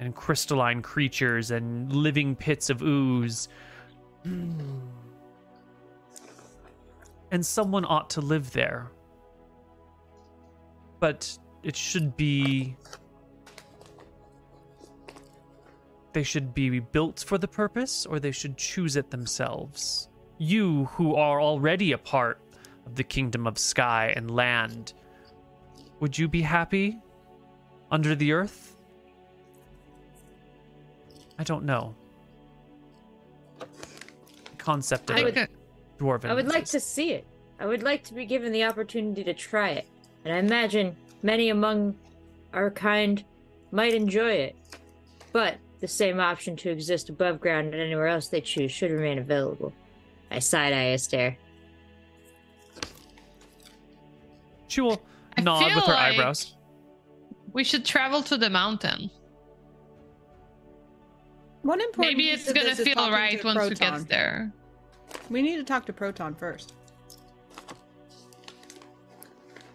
and 0.00 0.14
crystalline 0.14 0.82
creatures 0.82 1.50
and 1.50 1.92
living 1.92 2.36
pits 2.36 2.70
of 2.70 2.82
ooze. 2.82 3.48
and 4.24 4.82
someone 7.44 7.84
ought 7.86 8.10
to 8.10 8.20
live 8.20 8.52
there. 8.52 8.90
But 11.00 11.38
it 11.62 11.76
should 11.76 12.16
be. 12.16 12.76
They 16.12 16.22
should 16.22 16.54
be 16.54 16.80
built 16.80 17.24
for 17.26 17.38
the 17.38 17.48
purpose, 17.48 18.06
or 18.06 18.18
they 18.18 18.32
should 18.32 18.56
choose 18.56 18.96
it 18.96 19.10
themselves. 19.10 20.08
You, 20.38 20.86
who 20.86 21.14
are 21.14 21.40
already 21.40 21.92
a 21.92 21.98
part 21.98 22.40
of 22.86 22.94
the 22.94 23.04
kingdom 23.04 23.46
of 23.46 23.58
sky 23.58 24.12
and 24.16 24.30
land, 24.30 24.94
would 26.00 26.16
you 26.16 26.28
be 26.28 26.42
happy 26.42 26.98
under 27.90 28.14
the 28.14 28.32
earth? 28.32 28.76
I 31.38 31.44
don't 31.44 31.64
know. 31.64 31.94
The 33.58 33.66
concept 34.58 35.10
of 35.10 35.16
I 35.16 35.20
a 35.20 35.32
could, 35.32 35.48
dwarven. 35.98 36.30
I 36.30 36.34
would 36.34 36.48
like 36.48 36.64
to 36.66 36.80
see 36.80 37.12
it. 37.12 37.26
I 37.60 37.66
would 37.66 37.82
like 37.82 38.02
to 38.04 38.14
be 38.14 38.24
given 38.24 38.52
the 38.52 38.64
opportunity 38.64 39.24
to 39.24 39.34
try 39.34 39.70
it. 39.70 39.86
And 40.24 40.34
I 40.34 40.38
imagine 40.38 40.96
many 41.22 41.50
among 41.50 41.94
our 42.52 42.70
kind 42.70 43.24
might 43.70 43.94
enjoy 43.94 44.30
it. 44.32 44.56
But 45.32 45.56
the 45.80 45.88
same 45.88 46.20
option 46.20 46.56
to 46.56 46.70
exist 46.70 47.08
above 47.08 47.40
ground 47.40 47.72
and 47.74 47.82
anywhere 47.82 48.08
else 48.08 48.28
they 48.28 48.40
choose 48.40 48.72
should 48.72 48.90
remain 48.90 49.18
available. 49.18 49.72
I 50.30 50.38
side 50.40 50.72
eye 50.72 50.92
Astair. 50.92 51.36
She 54.68 54.80
will 54.80 55.00
I 55.36 55.40
nod 55.40 55.64
with 55.64 55.84
her 55.84 55.92
like- 55.92 56.12
eyebrows. 56.14 56.54
we 57.52 57.64
should 57.64 57.84
travel 57.84 58.22
to 58.22 58.36
the 58.36 58.50
mountain. 58.50 59.10
One 61.62 61.80
important 61.80 62.16
Maybe 62.16 62.30
it's 62.30 62.52
gonna 62.52 62.74
feel 62.74 62.94
talking 62.94 63.12
right 63.12 63.40
to 63.40 63.46
once 63.46 63.68
we 63.68 63.74
get 63.74 64.08
there. 64.08 64.52
We 65.30 65.42
need 65.42 65.56
to 65.56 65.64
talk 65.64 65.86
to 65.86 65.92
Proton 65.92 66.34
first. 66.34 66.74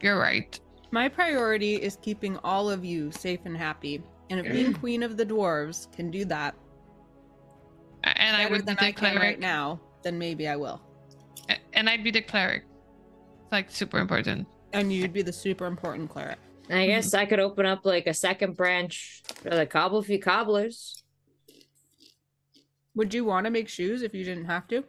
You're 0.02 0.20
right. 0.20 0.60
My 0.94 1.10
priority 1.10 1.78
is 1.78 1.98
keeping 2.04 2.38
all 2.44 2.70
of 2.70 2.86
you 2.86 3.12
safe 3.12 3.40
and 3.46 3.58
happy. 3.58 4.04
And 4.30 4.40
if 4.40 4.52
being 4.54 4.76
queen 4.76 5.02
of 5.02 5.18
the 5.18 5.26
dwarves 5.26 5.92
can 5.92 6.12
do 6.12 6.24
that 6.26 6.54
And 8.04 8.38
I 8.38 8.46
would 8.46 8.60
be 8.60 8.66
than 8.66 8.76
the 8.76 8.86
I 8.86 8.92
can 8.92 9.16
right 9.16 9.40
now, 9.40 9.82
then 10.04 10.20
maybe 10.20 10.48
I 10.48 10.56
will. 10.56 10.80
And 11.74 11.90
I'd 11.90 12.04
be 12.04 12.12
the 12.12 12.22
cleric. 12.22 12.66
It's 13.42 13.52
like 13.52 13.72
super 13.72 13.98
important. 13.98 14.48
And 14.74 14.94
you'd 14.94 15.14
be 15.14 15.24
the 15.24 15.34
super 15.34 15.66
important 15.66 16.12
cleric. 16.12 16.38
I 16.70 16.86
guess 16.86 17.16
I 17.16 17.26
could 17.26 17.40
open 17.40 17.66
up 17.66 17.88
like 17.88 18.06
a 18.06 18.14
second 18.14 18.56
branch 18.56 19.24
for 19.42 19.50
the 19.50 19.66
cobble 19.66 20.04
few 20.04 20.20
cobblers. 20.20 21.04
Would 22.94 23.16
you 23.16 23.26
want 23.26 23.46
to 23.46 23.50
make 23.50 23.68
shoes 23.68 24.04
if 24.04 24.14
you 24.14 24.24
didn't 24.24 24.46
have 24.46 24.68
to? 24.68 24.84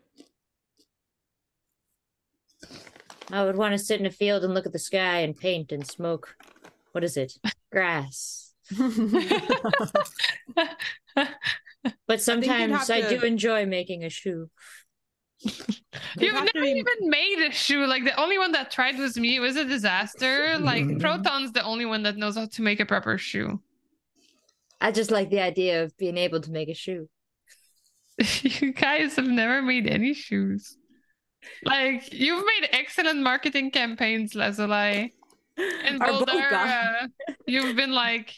I 3.30 3.44
would 3.44 3.56
want 3.56 3.72
to 3.72 3.78
sit 3.78 4.01
in 4.01 4.06
a 4.06 4.10
field 4.10 4.44
and 4.44 4.55
look 4.55 4.66
at 4.66 4.72
the 4.72 4.78
sky 4.78 5.20
and 5.20 5.36
paint 5.36 5.72
and 5.72 5.86
smoke. 5.86 6.36
What 6.92 7.05
is 7.05 7.16
it? 7.16 7.32
Grass. 7.72 8.52
But 12.06 12.22
sometimes 12.22 12.90
I, 12.90 13.01
have 13.01 13.10
do 13.10 13.26
enjoy 13.26 13.66
making 13.66 14.05
a 14.05 14.10
shoe. 14.10 14.48
You've 16.18 16.34
have 16.34 16.46
to 16.46 16.52
never 16.55 16.64
be- 16.64 16.70
even 16.70 17.10
made 17.10 17.46
a 17.46 17.52
shoe. 17.52 17.86
Like 17.86 18.05
the 18.05 18.18
only 18.18 18.38
one 18.38 18.52
that 18.52 18.70
tried 18.70 18.98
was 18.98 19.18
me. 19.18 19.36
It 19.36 19.40
was 19.40 19.56
a 19.56 19.64
disaster. 19.64 20.59
Like 20.59 20.84
mm-hmm. 20.84 20.98
Proton's 20.98 21.52
the 21.52 21.62
only 21.62 21.84
one 21.84 22.02
that 22.05 22.16
knows 22.16 22.36
how 22.36 22.46
to 22.46 22.62
make 22.62 22.80
a 22.80 22.86
proper 22.86 23.18
shoe. 23.18 23.60
I 24.80 24.92
just 24.92 25.10
like 25.10 25.30
the 25.30 25.40
idea 25.40 25.84
of 25.84 25.96
being 25.96 26.16
able 26.16 26.40
to 26.40 26.51
make 26.51 26.68
a 26.68 26.74
shoe. 26.74 27.09
you 28.42 28.72
guys 28.72 29.16
have 29.16 29.26
never 29.26 29.60
made 29.60 29.86
any 29.86 30.14
shoes. 30.14 30.76
Like 31.64 32.12
you've 32.12 32.44
made 32.44 32.68
excellent 32.72 33.20
marketing 33.20 33.70
campaigns, 33.70 34.34
Lazuli. 34.34 35.14
And 35.56 36.00
Boulder, 36.00 36.32
uh, 36.52 37.06
you've 37.46 37.76
been 37.76 37.92
like, 37.92 38.34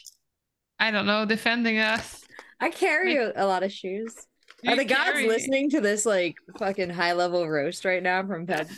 I 0.79 0.91
don't 0.91 1.07
know, 1.07 1.25
defending 1.25 1.79
us. 1.79 2.23
I 2.59 2.69
carry 2.69 3.17
a, 3.17 3.33
a 3.35 3.45
lot 3.45 3.63
of 3.63 3.71
shoes. 3.71 4.15
Are 4.65 4.71
You 4.71 4.77
the 4.77 4.85
gods 4.85 5.11
carry- 5.11 5.27
listening 5.27 5.69
to 5.71 5.81
this 5.81 6.05
like 6.05 6.35
fucking 6.57 6.89
high 6.89 7.13
level 7.13 7.47
roast 7.47 7.85
right 7.85 8.01
now 8.01 8.25
from 8.25 8.45
Ped? 8.47 8.69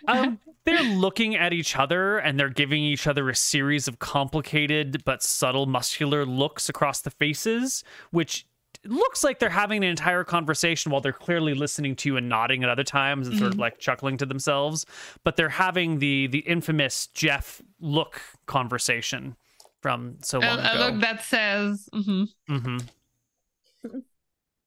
um, 0.08 0.38
they're 0.64 0.82
looking 0.82 1.36
at 1.36 1.52
each 1.52 1.76
other 1.76 2.18
and 2.18 2.38
they're 2.40 2.48
giving 2.48 2.82
each 2.82 3.06
other 3.06 3.28
a 3.28 3.34
series 3.36 3.86
of 3.86 3.98
complicated 3.98 5.04
but 5.04 5.22
subtle 5.22 5.66
muscular 5.66 6.26
looks 6.26 6.68
across 6.68 7.00
the 7.00 7.10
faces, 7.10 7.84
which 8.10 8.46
looks 8.90 9.24
like 9.24 9.38
they're 9.38 9.48
having 9.50 9.82
an 9.84 9.90
entire 9.90 10.24
conversation 10.24 10.92
while 10.92 11.00
they're 11.00 11.12
clearly 11.12 11.54
listening 11.54 11.96
to 11.96 12.08
you 12.08 12.16
and 12.16 12.28
nodding 12.28 12.62
at 12.62 12.68
other 12.70 12.84
times 12.84 13.28
and 13.28 13.38
sort 13.38 13.52
of 13.52 13.58
like 13.58 13.78
chuckling 13.78 14.16
to 14.18 14.26
themselves. 14.26 14.84
But 15.24 15.36
they're 15.36 15.48
having 15.48 15.98
the 15.98 16.26
the 16.28 16.40
infamous 16.40 17.06
Jeff 17.08 17.62
look 17.80 18.20
conversation 18.46 19.36
from 19.80 20.16
so 20.22 20.38
long 20.40 20.58
a, 20.58 20.62
a 20.62 20.74
ago. 20.74 20.86
look 20.90 21.00
that 21.00 21.22
says, 21.24 21.88
Mm-hmm. 21.94 22.54
Mm-hmm. 22.54 23.98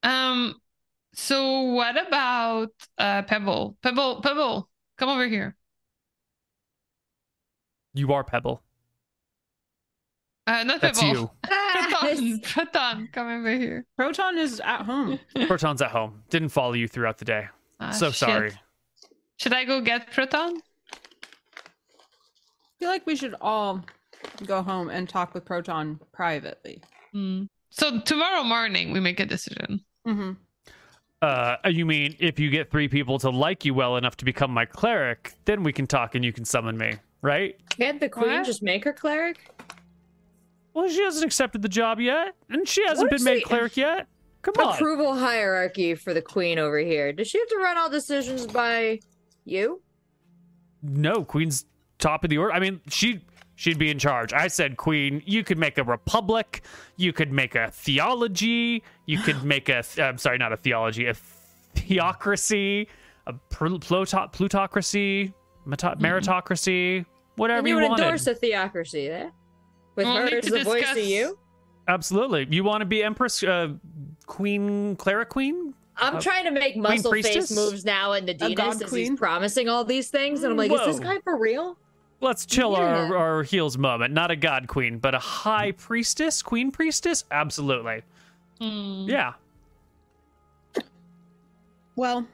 um. 0.03 0.55
So 1.13 1.61
what 1.61 2.07
about 2.07 2.69
uh 2.97 3.23
Pebble? 3.23 3.77
Pebble, 3.81 4.21
Pebble, 4.21 4.69
come 4.97 5.09
over 5.09 5.27
here. 5.27 5.55
You 7.93 8.13
are 8.13 8.23
Pebble. 8.23 8.61
Uh, 10.49 10.63
not 10.63 10.81
That's 10.81 10.99
Pebble. 10.99 11.13
you. 11.19 11.31
Proton, 11.91 12.39
Proton, 12.41 13.09
come 13.11 13.27
over 13.27 13.51
here. 13.55 13.85
Proton 13.95 14.37
is 14.39 14.59
at 14.61 14.81
home. 14.81 15.19
Proton's 15.47 15.79
at 15.81 15.91
home. 15.91 16.23
Didn't 16.31 16.49
follow 16.49 16.73
you 16.73 16.87
throughout 16.87 17.19
the 17.19 17.25
day. 17.25 17.47
Ah, 17.79 17.91
so 17.91 18.07
shit. 18.07 18.15
sorry. 18.15 18.51
Should 19.37 19.53
I 19.53 19.63
go 19.63 19.79
get 19.79 20.11
Proton? 20.11 20.59
I 20.91 22.79
feel 22.79 22.89
like 22.89 23.05
we 23.05 23.15
should 23.15 23.35
all 23.41 23.85
go 24.47 24.63
home 24.63 24.89
and 24.89 25.07
talk 25.07 25.35
with 25.35 25.45
Proton 25.45 25.99
privately. 26.11 26.81
Hmm. 27.11 27.43
So 27.69 27.99
tomorrow 27.99 28.43
morning 28.43 28.91
we 28.91 28.99
make 28.99 29.19
a 29.19 29.25
decision. 29.27 29.81
Mm-hmm. 30.07 30.31
Uh, 31.21 31.57
you 31.69 31.85
mean 31.85 32.15
if 32.19 32.39
you 32.39 32.49
get 32.49 32.71
three 32.71 32.87
people 32.87 33.19
to 33.19 33.29
like 33.29 33.65
you 33.65 33.75
well 33.75 33.97
enough 33.97 34.17
to 34.17 34.25
become 34.25 34.49
my 34.51 34.65
cleric, 34.65 35.33
then 35.45 35.61
we 35.61 35.71
can 35.73 35.85
talk 35.85 36.15
and 36.15 36.25
you 36.25 36.33
can 36.33 36.43
summon 36.45 36.75
me, 36.75 36.93
right? 37.21 37.55
Can't 37.69 37.99
the 37.99 38.09
queen 38.09 38.31
What? 38.31 38.45
just 38.45 38.63
make 38.63 38.83
her 38.85 38.93
cleric? 38.93 39.37
Well, 40.73 40.87
she 40.87 41.01
hasn't 41.03 41.25
accepted 41.25 41.61
the 41.61 41.69
job 41.69 41.99
yet, 41.99 42.35
and 42.49 42.67
she 42.67 42.85
hasn't 42.85 43.09
What 43.11 43.17
been 43.17 43.23
made 43.25 43.39
the- 43.41 43.45
cleric 43.45 43.75
yet. 43.77 44.07
Come 44.41 44.53
on. 44.59 44.75
Approval 44.75 45.15
hierarchy 45.15 45.95
for 45.95 46.13
the 46.13 46.21
queen 46.21 46.59
over 46.59 46.77
here. 46.79 47.11
Does 47.11 47.27
she 47.27 47.39
have 47.39 47.49
to 47.49 47.57
run 47.57 47.77
all 47.77 47.89
decisions 47.89 48.47
by 48.47 48.99
you? 49.43 49.81
No, 50.81 51.25
Queen's 51.25 51.65
top 51.97 52.23
of 52.23 52.29
the 52.29 52.37
order. 52.37 52.53
I 52.53 52.59
mean, 52.59 52.79
she 52.89 53.21
She'd 53.55 53.77
be 53.77 53.89
in 53.91 53.99
charge. 53.99 54.31
I 54.31 54.47
said 54.47 54.77
queen. 54.77 55.21
You 55.25 55.43
could 55.43 55.57
make 55.57 55.77
a 55.77 55.83
republic. 55.83 56.61
You 56.95 57.11
could 57.11 57.33
make 57.33 57.55
a 57.55 57.69
theology. 57.71 58.81
You 59.05 59.17
could 59.17 59.43
make 59.53 59.67
a. 59.67 59.83
Th- 59.83 59.99
I'm 59.99 60.17
sorry, 60.17 60.37
not 60.37 60.53
a 60.53 60.55
theology. 60.57 61.07
A 61.07 61.13
theocracy. 61.75 62.87
A 63.27 63.33
pluto- 63.49 64.27
plutocracy. 64.31 65.33
Mm-hmm. 65.67 65.73
Meritocracy. 66.05 67.05
Whatever 67.35 67.59
And 67.59 67.67
you, 67.67 67.75
you 67.75 67.81
would 67.81 67.89
wanted. 67.89 68.03
endorse 68.03 68.27
a 68.27 68.35
theocracy 68.35 69.09
there? 69.09 69.31
With 69.99 70.07
We'll 70.07 70.15
her 70.15 70.25
need 70.27 70.33
as 70.35 70.45
to 70.45 70.51
the 70.51 70.63
voice 70.63 70.79
discuss- 70.79 70.97
of 70.97 71.03
you? 71.03 71.37
Absolutely. 71.89 72.47
You 72.49 72.63
want 72.63 72.79
to 72.79 72.85
be 72.85 73.03
empress, 73.03 73.43
uh, 73.43 73.73
queen, 74.27 74.95
Clara 74.95 75.25
Queen? 75.25 75.73
I'm 75.97 76.15
Uh, 76.15 76.21
trying 76.21 76.45
to 76.45 76.51
make 76.51 76.77
muscle 76.77 77.11
face 77.11 77.25
priestess? 77.25 77.53
moves 77.53 77.83
now 77.83 78.13
and 78.13 78.25
the 78.25 78.31
is 78.33 78.39
Dinas 78.55 78.79
he's 78.79 78.89
queen? 78.89 79.17
promising 79.17 79.67
all 79.67 79.83
these 79.83 80.09
things. 80.09 80.43
And 80.43 80.51
I'm 80.51 80.57
like, 80.57 80.71
is 80.71 80.79
this 80.85 80.99
Whoa. 80.99 81.15
guy 81.15 81.19
for 81.21 81.37
real? 81.37 81.77
Let's 82.21 82.45
chill 82.45 82.77
our, 82.77 83.07
Yeah. 83.09 83.13
our 83.13 83.43
heels 83.43 83.77
moment. 83.77 84.13
Not 84.13 84.31
a 84.31 84.37
god 84.37 84.69
queen, 84.69 84.99
but 84.99 85.13
a 85.13 85.19
high 85.19 85.73
priestess, 85.73 86.41
queen 86.41 86.71
priestess? 86.71 87.25
Absolutely. 87.29 88.03
Hmm. 88.61 89.05
Yeah. 89.09 89.33
Well, 91.97 92.25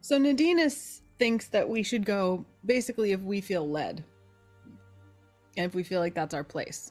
so 0.00 0.18
Nadinus 0.18 1.02
thinks 1.20 1.46
that 1.48 1.68
we 1.68 1.84
should 1.84 2.04
go 2.04 2.44
basically 2.64 3.12
if 3.12 3.20
we 3.20 3.40
feel 3.40 3.68
led. 3.70 4.02
And 5.60 5.68
if 5.68 5.74
we 5.74 5.82
feel 5.82 6.00
like 6.00 6.14
that's 6.14 6.32
our 6.32 6.42
place. 6.42 6.90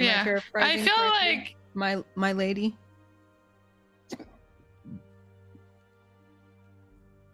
Am 0.00 0.06
Yeah. 0.06 0.20
I 0.22 0.24
paraphrasing 0.24 0.84
feel 0.86 0.94
correctly? 0.96 1.36
like 1.36 1.56
my 1.74 2.04
my 2.16 2.32
lady. 2.32 2.76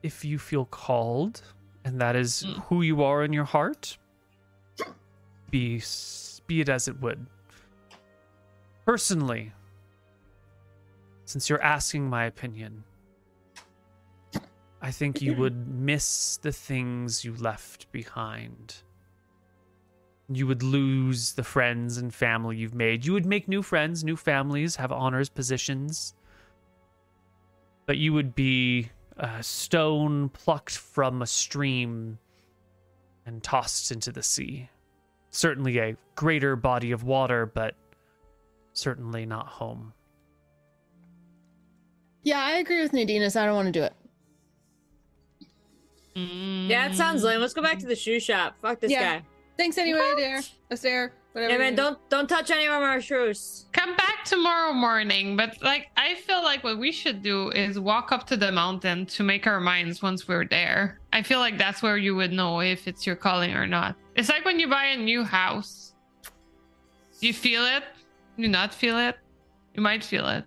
If 0.02 0.27
you 0.27 0.39
feel 0.39 0.66
called, 0.66 1.40
and 1.86 1.98
that 2.02 2.16
is 2.16 2.43
Mm. 2.44 2.62
who 2.65 2.82
you 2.82 3.02
are 3.02 3.24
in 3.24 3.32
your 3.32 3.44
heart, 3.47 3.97
be, 5.51 5.81
be 6.47 6.61
it 6.61 6.69
as 6.69 6.86
it 6.86 7.01
would. 7.01 7.24
Personally, 8.85 9.52
since 11.24 11.48
you're 11.48 11.62
asking 11.62 12.11
my 12.11 12.24
opinion, 12.27 12.85
I 14.82 14.90
think 14.90 15.23
you 15.23 15.35
would 15.36 15.66
miss 15.66 16.36
the 16.36 16.52
things 16.52 17.24
you 17.24 17.35
left 17.36 17.90
behind. 17.90 18.82
You 20.28 20.46
would 20.46 20.62
lose 20.62 21.32
the 21.32 21.44
friends 21.44 21.98
and 21.98 22.12
family 22.12 22.56
you've 22.56 22.74
made. 22.74 23.05
You 23.05 23.12
would 23.12 23.26
make 23.26 23.46
new 23.46 23.62
friends, 23.62 24.02
new 24.05 24.16
families, 24.16 24.76
have 24.76 24.90
honors, 24.90 25.28
positions. 25.28 26.14
But 27.86 27.98
you 27.98 28.12
would 28.14 28.34
be 28.34 28.90
a 29.18 29.42
stone 29.42 30.30
plucked 30.30 30.78
from 30.78 31.20
a 31.20 31.26
stream 31.26 32.18
and 33.26 33.42
tossed 33.42 33.92
into 33.92 34.10
the 34.12 34.22
sea. 34.22 34.70
Certainly 35.30 35.78
a 35.78 35.96
greater 36.14 36.56
body 36.56 36.92
of 36.92 37.05
water, 37.05 37.44
but 37.44 37.74
certainly 38.72 39.26
not 39.26 39.46
home. 39.46 39.92
Yeah, 42.22 42.42
I 42.42 42.52
agree 42.52 42.80
with 42.80 42.92
Nadinus. 42.92 43.36
I 43.38 43.44
don't 43.44 43.55
want 43.56 43.66
to 43.66 43.72
do 43.72 43.82
it. 43.82 43.92
Mm. 46.16 46.68
Yeah, 46.70 46.86
it 46.86 46.94
sounds 46.94 47.22
lame. 47.22 47.40
Let's 47.40 47.52
go 47.52 47.60
back 47.62 47.78
to 47.80 47.86
the 47.86 47.96
shoe 47.96 48.20
shop. 48.20 48.56
Fuck 48.62 48.80
this 48.80 48.90
Yeah. 48.90 49.18
guy. 49.18 49.26
Thanks 49.56 49.78
anyway, 49.78 50.10
Adair. 50.14 50.40
Astair, 50.70 51.12
whatever. 51.32 51.51
Yeah, 51.52 51.56
your 51.56 51.64
man, 51.64 51.74
name 51.74 51.76
don't 51.76 52.10
don't 52.10 52.28
touch 52.28 52.51
any 52.51 52.66
of 52.66 52.72
our 52.72 53.01
shoes. 53.01 53.66
come 53.72 53.94
back 53.97 54.24
tomorrow 54.24 54.72
morning. 54.72 55.36
But 55.36 55.62
like, 55.62 55.89
I 55.97 56.14
feel 56.14 56.43
like 56.43 56.64
what 56.64 56.78
we 56.78 56.90
should 56.90 57.22
do 57.22 57.51
is 57.51 57.78
walk 57.78 58.10
up 58.10 58.26
to 58.28 58.36
the 58.36 58.51
mountain 58.51 59.06
to 59.06 59.22
make 59.22 59.47
our 59.47 59.60
minds 59.60 60.02
once 60.02 60.26
we're 60.26 60.47
there. 60.47 60.98
I 61.12 61.22
feel 61.22 61.39
like 61.39 61.56
that's 61.59 61.82
where 61.82 61.97
you 61.97 62.16
would 62.16 62.32
know 62.32 62.60
if 62.60 62.89
it's 62.89 63.06
your 63.06 63.16
calling 63.16 63.55
or 63.55 63.66
not. 63.66 63.97
It's 64.16 64.28
like 64.28 64.44
when 64.44 64.59
you 64.59 64.68
buy 64.68 64.86
a 64.86 64.97
new 64.97 65.22
house. 65.22 65.93
You 67.20 67.32
feel 67.32 67.64
it. 67.64 67.85
You 68.36 68.48
not 68.48 68.74
feel 68.74 68.98
it. 68.98 69.16
You 69.74 69.82
might 69.82 70.05
feel 70.05 70.28
it. 70.28 70.44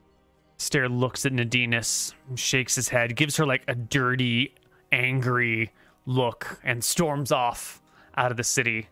Stair 0.58 0.90
looks 0.90 1.26
at 1.26 1.32
Nadinus, 1.32 2.14
shakes 2.36 2.76
his 2.76 2.90
head, 2.90 3.16
gives 3.16 3.38
her 3.38 3.46
like 3.46 3.64
a 3.68 3.76
dirty, 3.76 4.54
angry 4.92 5.72
look, 6.06 6.60
and 6.64 6.84
storms 6.84 7.32
off 7.32 7.82
out 8.18 8.32
of 8.32 8.38
the 8.38 8.44
city. 8.44 8.88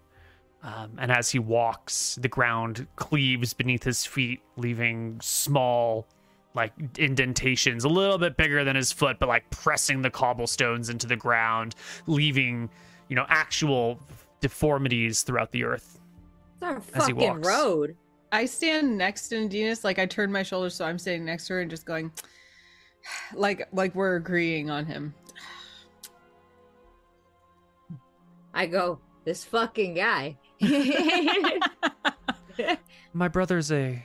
Um, 0.65 0.93
and 0.97 1.11
as 1.11 1.29
he 1.29 1.37
walks, 1.37 2.15
the 2.15 2.27
ground 2.27 2.87
cleaves 2.95 3.53
beneath 3.53 3.83
his 3.83 4.03
feet, 4.03 4.41
leaving 4.57 5.19
small, 5.21 6.07
like 6.55 6.73
indentations, 6.97 7.83
a 7.83 7.89
little 7.89 8.17
bit 8.17 8.35
bigger 8.35 8.63
than 8.63 8.75
his 8.75 8.91
foot, 8.91 9.17
but 9.19 9.29
like 9.29 9.47
pressing 9.51 10.01
the 10.01 10.09
cobblestones 10.09 10.89
into 10.89 11.05
the 11.05 11.15
ground, 11.15 11.75
leaving, 12.07 12.67
you 13.09 13.15
know, 13.15 13.27
actual 13.29 13.99
deformities 14.41 15.21
throughout 15.21 15.51
the 15.51 15.63
earth. 15.63 15.99
It's 16.55 16.63
our 16.63 16.81
fucking 16.81 17.43
road. 17.43 17.95
I 18.31 18.45
stand 18.45 18.97
next 18.97 19.27
to 19.29 19.35
Nadinus, 19.35 19.83
like 19.83 19.99
I 19.99 20.07
turn 20.07 20.31
my 20.31 20.41
shoulders 20.41 20.73
so 20.73 20.85
I'm 20.85 20.97
standing 20.97 21.25
next 21.25 21.45
to 21.47 21.53
her 21.53 21.61
and 21.61 21.69
just 21.69 21.85
going 21.85 22.11
like 23.35 23.67
like 23.71 23.93
we're 23.93 24.15
agreeing 24.15 24.71
on 24.71 24.87
him. 24.87 25.13
I 28.51 28.65
go, 28.65 28.99
this 29.25 29.43
fucking 29.43 29.93
guy. 29.93 30.37
My 33.13 33.27
brother's 33.27 33.71
a 33.71 34.03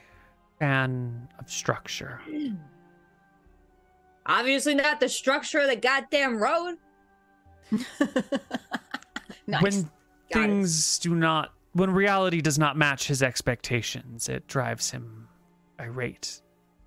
fan 0.59 1.29
of 1.39 1.51
structure. 1.51 2.21
Obviously 4.27 4.75
not 4.75 5.01
the 5.01 5.09
structure 5.09 5.61
of 5.61 5.69
the 5.69 5.77
goddamn 5.77 6.37
road. 6.41 6.77
nice. 9.47 9.63
When 9.63 9.73
Got 10.33 10.43
it. 10.43 10.47
things 10.47 10.99
do 10.99 11.15
not 11.15 11.53
when 11.73 11.91
reality 11.91 12.41
does 12.41 12.59
not 12.59 12.77
match 12.77 13.07
his 13.09 13.23
expectations 13.23 14.29
it 14.29 14.47
drives 14.49 14.91
him 14.91 15.29
irate 15.81 16.41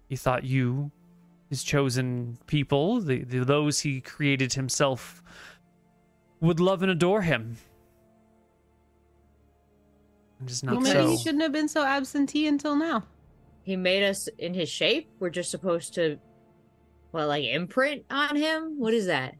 he 0.09 0.15
thought 0.15 0.43
you 0.43 0.91
his 1.49 1.63
chosen 1.63 2.37
people 2.47 2.99
the, 3.01 3.23
the 3.23 3.43
those 3.45 3.79
he 3.81 4.01
created 4.01 4.53
himself 4.53 5.21
would 6.41 6.59
love 6.59 6.83
and 6.83 6.91
adore 6.91 7.21
him 7.21 7.57
and 10.43 10.51
is 10.51 10.61
not 10.61 10.73
well, 10.73 10.81
maybe 10.81 10.93
so 10.93 11.09
he 11.11 11.17
shouldn't 11.17 11.41
have 11.41 11.53
been 11.53 11.69
so 11.69 11.83
absentee 11.85 12.47
until 12.47 12.75
now. 12.75 13.03
He 13.63 13.77
made 13.77 14.03
us 14.03 14.27
in 14.37 14.53
his 14.53 14.67
shape. 14.67 15.09
We're 15.19 15.29
just 15.29 15.49
supposed 15.49 15.93
to, 15.93 16.19
what, 17.11 17.27
like 17.27 17.45
imprint 17.45 18.03
on 18.09 18.35
him? 18.35 18.77
What 18.77 18.93
is 18.93 19.05
that? 19.05 19.35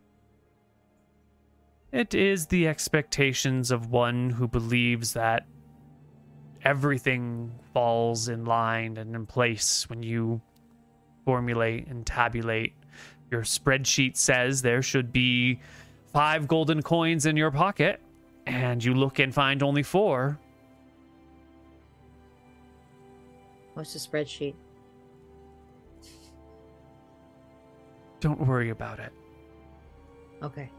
It 1.91 2.13
is 2.13 2.47
the 2.47 2.69
expectations 2.69 3.69
of 3.69 3.91
one 3.91 4.30
who 4.30 4.47
believes 4.47 5.13
that 5.13 5.45
everything 6.63 7.51
falls 7.73 8.30
in 8.30 8.45
line 8.45 8.95
and 8.95 9.13
in 9.13 9.25
place 9.25 9.89
when 9.89 10.01
you 10.01 10.41
formulate 11.25 11.88
and 11.88 12.05
tabulate. 12.05 12.73
Your 13.30 13.41
spreadsheet 13.41 14.15
says 14.15 14.61
there 14.61 14.81
should 14.81 15.11
be 15.11 15.59
five 16.13 16.47
golden 16.47 16.81
coins 16.81 17.25
in 17.25 17.35
your 17.35 17.51
pocket, 17.51 17.99
and 18.45 18.81
you 18.81 18.93
look 18.93 19.19
and 19.19 19.34
find 19.34 19.61
only 19.61 19.84
four. 19.84 20.39
What's 23.74 23.94
the 23.94 24.00
spreadsheet? 24.00 24.56
Don't 28.20 28.40
worry 28.48 28.70
about 28.70 29.00
it. 29.00 29.12
Okay. 30.41 30.70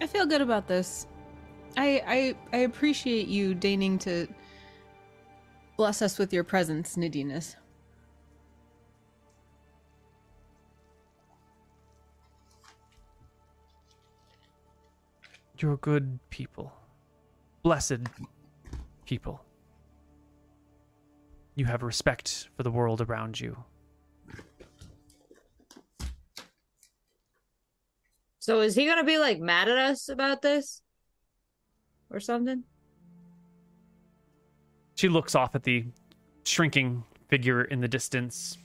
I 0.00 0.06
feel 0.06 0.26
good 0.26 0.40
about 0.40 0.66
this. 0.68 1.06
I 1.76 2.02
I 2.52 2.56
I 2.56 2.60
appreciate 2.62 3.28
you 3.28 3.54
deigning 3.54 3.98
to 4.00 4.26
bless 5.76 6.02
us 6.02 6.18
with 6.18 6.32
your 6.32 6.44
presence, 6.44 6.96
Nadinus. 6.96 7.56
You're 15.58 15.76
good 15.76 16.18
people. 16.30 16.77
Blessed 17.68 17.98
people. 19.04 19.44
You 21.54 21.66
have 21.66 21.82
respect 21.82 22.48
for 22.56 22.62
the 22.62 22.70
world 22.70 23.02
around 23.02 23.38
you. 23.38 23.62
So 28.38 28.62
is 28.62 28.74
he 28.74 28.86
gonna 28.86 29.04
be 29.04 29.18
like 29.18 29.38
mad 29.38 29.68
at 29.68 29.76
us 29.76 30.08
about 30.08 30.40
this? 30.40 30.80
Or 32.10 32.20
something? 32.20 32.64
She 34.94 35.10
looks 35.10 35.34
off 35.34 35.54
at 35.54 35.62
the 35.62 35.84
shrinking 36.44 37.04
figure 37.28 37.64
in 37.64 37.82
the 37.82 37.88
distance. 37.88 38.56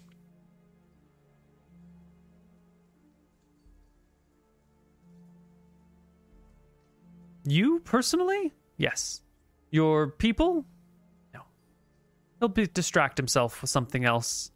You 7.44 7.82
personally? 7.82 8.54
Yes. 8.78 9.22
Your 9.72 10.08
people? 10.08 10.66
No. 11.34 11.41
He'll 12.40 12.50
be 12.50 12.68
distract 12.68 13.18
himself 13.18 13.62
with 13.62 13.70
something 13.70 14.06
else. 14.06 14.52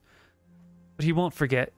But 0.96 1.06
he 1.06 1.12
won't 1.12 1.34
forget. 1.34 1.74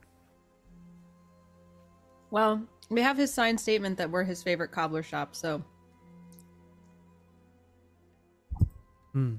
Well, 2.31 2.61
we 2.89 3.01
have 3.01 3.17
his 3.17 3.33
signed 3.33 3.59
statement 3.59 3.97
that 3.97 4.09
we're 4.09 4.23
his 4.23 4.43
favorite 4.43 4.71
cobbler 4.71 5.03
shop, 5.03 5.35
so 5.35 5.63
Hmm. 9.13 9.35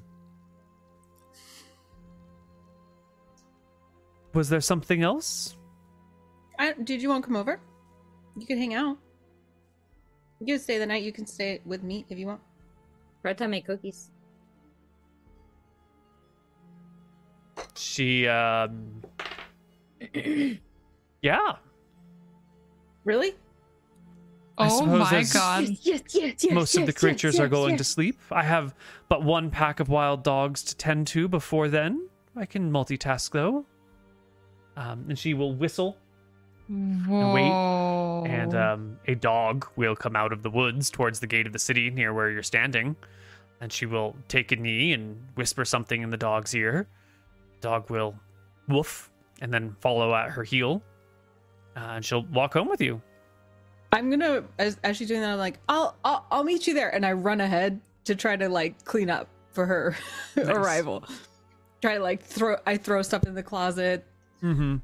Was 4.34 4.48
there 4.48 4.60
something 4.60 5.02
else? 5.02 5.56
I, 6.58 6.72
did 6.72 7.02
you 7.02 7.08
want 7.08 7.24
to 7.24 7.28
come 7.28 7.36
over? 7.36 7.60
You 8.36 8.46
can 8.46 8.58
hang 8.58 8.74
out. 8.74 8.98
You 10.40 10.46
can 10.54 10.58
stay 10.58 10.78
the 10.78 10.86
night. 10.86 11.02
You 11.02 11.12
can 11.12 11.26
stay 11.26 11.60
with 11.64 11.82
me 11.82 12.04
if 12.08 12.18
you 12.18 12.26
want. 12.26 12.40
Red 13.22 13.38
time 13.38 13.50
make 13.50 13.66
cookies. 13.66 14.10
She, 17.74 18.26
um. 18.26 19.02
yeah. 21.22 21.56
Really? 23.04 23.34
I 24.58 24.68
oh 24.70 24.84
my 24.84 25.24
god. 25.32 25.68
Yes, 25.82 26.02
yes, 26.14 26.44
yes. 26.44 26.52
Most 26.52 26.76
of 26.76 26.84
the 26.84 26.92
creatures 26.92 27.40
are 27.40 27.48
going 27.48 27.78
to 27.78 27.84
sleep. 27.84 28.18
I 28.30 28.42
have 28.42 28.74
but 29.08 29.22
one 29.22 29.50
pack 29.50 29.80
of 29.80 29.88
wild 29.88 30.22
dogs 30.22 30.62
to 30.64 30.76
tend 30.76 31.06
to 31.08 31.28
before 31.28 31.68
then. 31.68 32.08
I 32.36 32.44
can 32.44 32.70
multitask 32.70 33.30
though. 33.30 33.64
Um, 34.76 35.06
and 35.08 35.18
she 35.18 35.34
will 35.34 35.54
whistle, 35.54 35.96
Whoa. 36.70 38.24
and 38.28 38.54
um, 38.54 38.98
a 39.06 39.14
dog 39.14 39.66
will 39.76 39.96
come 39.96 40.14
out 40.14 40.32
of 40.32 40.42
the 40.42 40.50
woods 40.50 40.88
towards 40.90 41.18
the 41.20 41.26
gate 41.26 41.46
of 41.46 41.52
the 41.52 41.58
city 41.58 41.90
near 41.90 42.14
where 42.14 42.30
you're 42.30 42.42
standing. 42.42 42.94
And 43.60 43.72
she 43.72 43.86
will 43.86 44.14
take 44.28 44.52
a 44.52 44.56
knee 44.56 44.92
and 44.92 45.20
whisper 45.34 45.64
something 45.64 46.00
in 46.02 46.10
the 46.10 46.16
dog's 46.16 46.54
ear. 46.54 46.86
The 47.60 47.68
Dog 47.68 47.90
will 47.90 48.14
woof 48.68 49.10
and 49.42 49.52
then 49.52 49.76
follow 49.80 50.14
at 50.14 50.30
her 50.30 50.44
heel. 50.44 50.82
Uh, 51.76 51.80
and 51.96 52.04
she'll 52.04 52.22
walk 52.26 52.54
home 52.54 52.68
with 52.68 52.80
you. 52.80 53.02
I'm 53.92 54.08
gonna 54.08 54.44
as, 54.58 54.78
as 54.84 54.96
she's 54.96 55.08
doing 55.08 55.20
that. 55.20 55.30
I'm 55.30 55.38
like, 55.38 55.58
I'll, 55.68 55.96
I'll 56.04 56.24
I'll 56.30 56.44
meet 56.44 56.66
you 56.68 56.74
there, 56.74 56.94
and 56.94 57.04
I 57.04 57.12
run 57.12 57.40
ahead 57.40 57.80
to 58.04 58.14
try 58.14 58.36
to 58.36 58.48
like 58.48 58.84
clean 58.84 59.10
up 59.10 59.28
for 59.50 59.66
her 59.66 59.96
Nice. 60.36 60.46
arrival. 60.46 61.04
Try 61.82 61.96
to 61.96 62.02
like 62.02 62.22
throw 62.22 62.56
I 62.66 62.76
throw 62.76 63.02
stuff 63.02 63.24
in 63.24 63.34
the 63.34 63.42
closet. 63.42 64.06
Mm-hmm. 64.42 64.76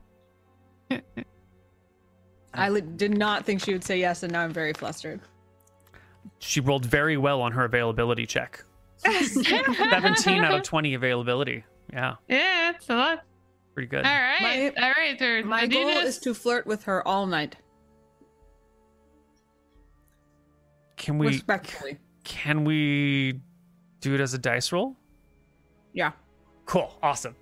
I 2.56 2.80
did 2.80 3.16
not 3.16 3.44
think 3.44 3.62
she 3.62 3.72
would 3.72 3.84
say 3.84 3.98
yes, 3.98 4.22
and 4.22 4.32
now 4.32 4.42
I'm 4.42 4.52
very 4.52 4.72
flustered. 4.72 5.20
She 6.38 6.60
rolled 6.60 6.84
very 6.86 7.16
well 7.16 7.40
on 7.42 7.52
her 7.52 7.64
availability 7.64 8.26
check. 8.26 8.62
17 9.04 10.42
out 10.44 10.54
of 10.54 10.62
20 10.62 10.94
availability. 10.94 11.64
Yeah, 11.92 12.14
yeah, 12.28 12.70
it's 12.74 12.88
a 12.90 12.94
lot. 12.96 13.22
pretty 13.74 13.86
good. 13.88 14.04
All 14.04 14.12
right, 14.12 14.72
My- 14.76 14.82
all 14.82 14.92
right. 14.96 15.22
Or, 15.22 15.44
My 15.44 15.66
goal 15.66 15.84
Adidas. 15.84 16.04
is 16.04 16.18
to 16.20 16.34
flirt 16.34 16.66
with 16.66 16.84
her 16.84 17.06
all 17.06 17.26
night, 17.26 17.56
Can 20.96 21.18
we 21.18 21.28
respectfully. 21.28 21.98
can 22.24 22.64
we 22.64 23.40
do 24.00 24.14
it 24.14 24.20
as 24.20 24.34
a 24.34 24.38
dice 24.38 24.72
roll? 24.72 24.96
Yeah. 25.92 26.12
Cool. 26.64 26.92
Awesome. 27.02 27.36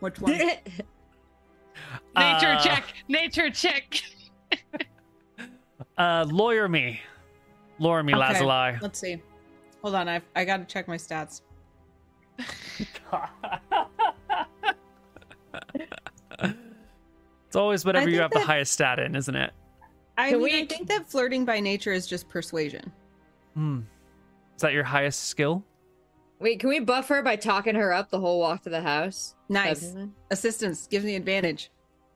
Which 0.00 0.20
one? 0.20 0.38
nature 2.16 2.52
Uh, 2.52 2.60
check. 2.62 2.84
Nature 3.08 3.50
check. 3.50 4.00
Uh 5.96 6.24
lawyer 6.30 6.68
me. 6.68 7.00
Lawyer 7.80 8.02
me, 8.04 8.12
Okay. 8.14 8.20
Lazuli. 8.20 8.78
Let's 8.80 9.00
see. 9.00 9.20
Hold 9.82 9.94
on, 9.96 10.08
I 10.08 10.20
I 10.36 10.44
gotta 10.44 10.64
check 10.64 10.86
my 10.86 10.96
stats. 10.96 11.42
it's 16.42 17.56
always 17.56 17.84
whatever 17.84 18.08
you 18.08 18.18
think 18.18 18.22
have 18.22 18.30
the 18.42 18.46
highest 18.46 18.72
stat 18.72 18.98
in, 18.98 19.14
isn't 19.16 19.34
it? 19.34 19.52
I 20.16 20.30
Can 20.30 20.42
mean, 20.42 20.54
I 20.54 20.60
we- 20.60 20.66
think 20.66 20.88
that 20.88 21.08
flirting 21.10 21.44
by 21.44 21.60
nature 21.60 21.92
is 21.92 22.06
just 22.06 22.28
persuasion. 22.28 22.92
Hmm. 23.54 23.80
Is 24.56 24.62
that 24.62 24.72
your 24.72 24.84
highest 24.84 25.24
skill? 25.28 25.64
Wait, 26.40 26.60
can 26.60 26.68
we 26.68 26.78
buff 26.80 27.08
her 27.08 27.22
by 27.22 27.36
talking 27.36 27.74
her 27.74 27.92
up 27.92 28.10
the 28.10 28.20
whole 28.20 28.38
walk 28.38 28.62
to 28.62 28.70
the 28.70 28.80
house? 28.80 29.34
Nice 29.48 29.94
assistance 30.30 30.86
gives 30.86 31.04
me 31.04 31.16
advantage. 31.16 31.70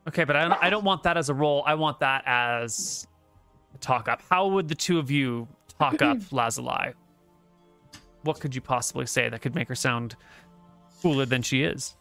Okay, 0.07 0.23
but 0.25 0.35
I 0.35 0.47
don't, 0.47 0.63
I 0.63 0.69
don't 0.69 0.83
want 0.83 1.03
that 1.03 1.17
as 1.17 1.29
a 1.29 1.33
role. 1.33 1.63
I 1.65 1.75
want 1.75 1.99
that 1.99 2.23
as 2.25 3.07
a 3.73 3.77
talk 3.77 4.07
up. 4.07 4.21
How 4.29 4.47
would 4.47 4.67
the 4.67 4.75
two 4.75 4.99
of 4.99 5.09
you 5.09 5.47
talk 5.79 6.01
up 6.01 6.17
Lazuli? 6.31 6.93
What 8.23 8.39
could 8.39 8.53
you 8.53 8.61
possibly 8.61 9.05
say 9.05 9.29
that 9.29 9.41
could 9.41 9.55
make 9.55 9.67
her 9.67 9.75
sound 9.75 10.15
cooler 11.01 11.25
than 11.25 11.41
she 11.41 11.63
is? 11.63 11.95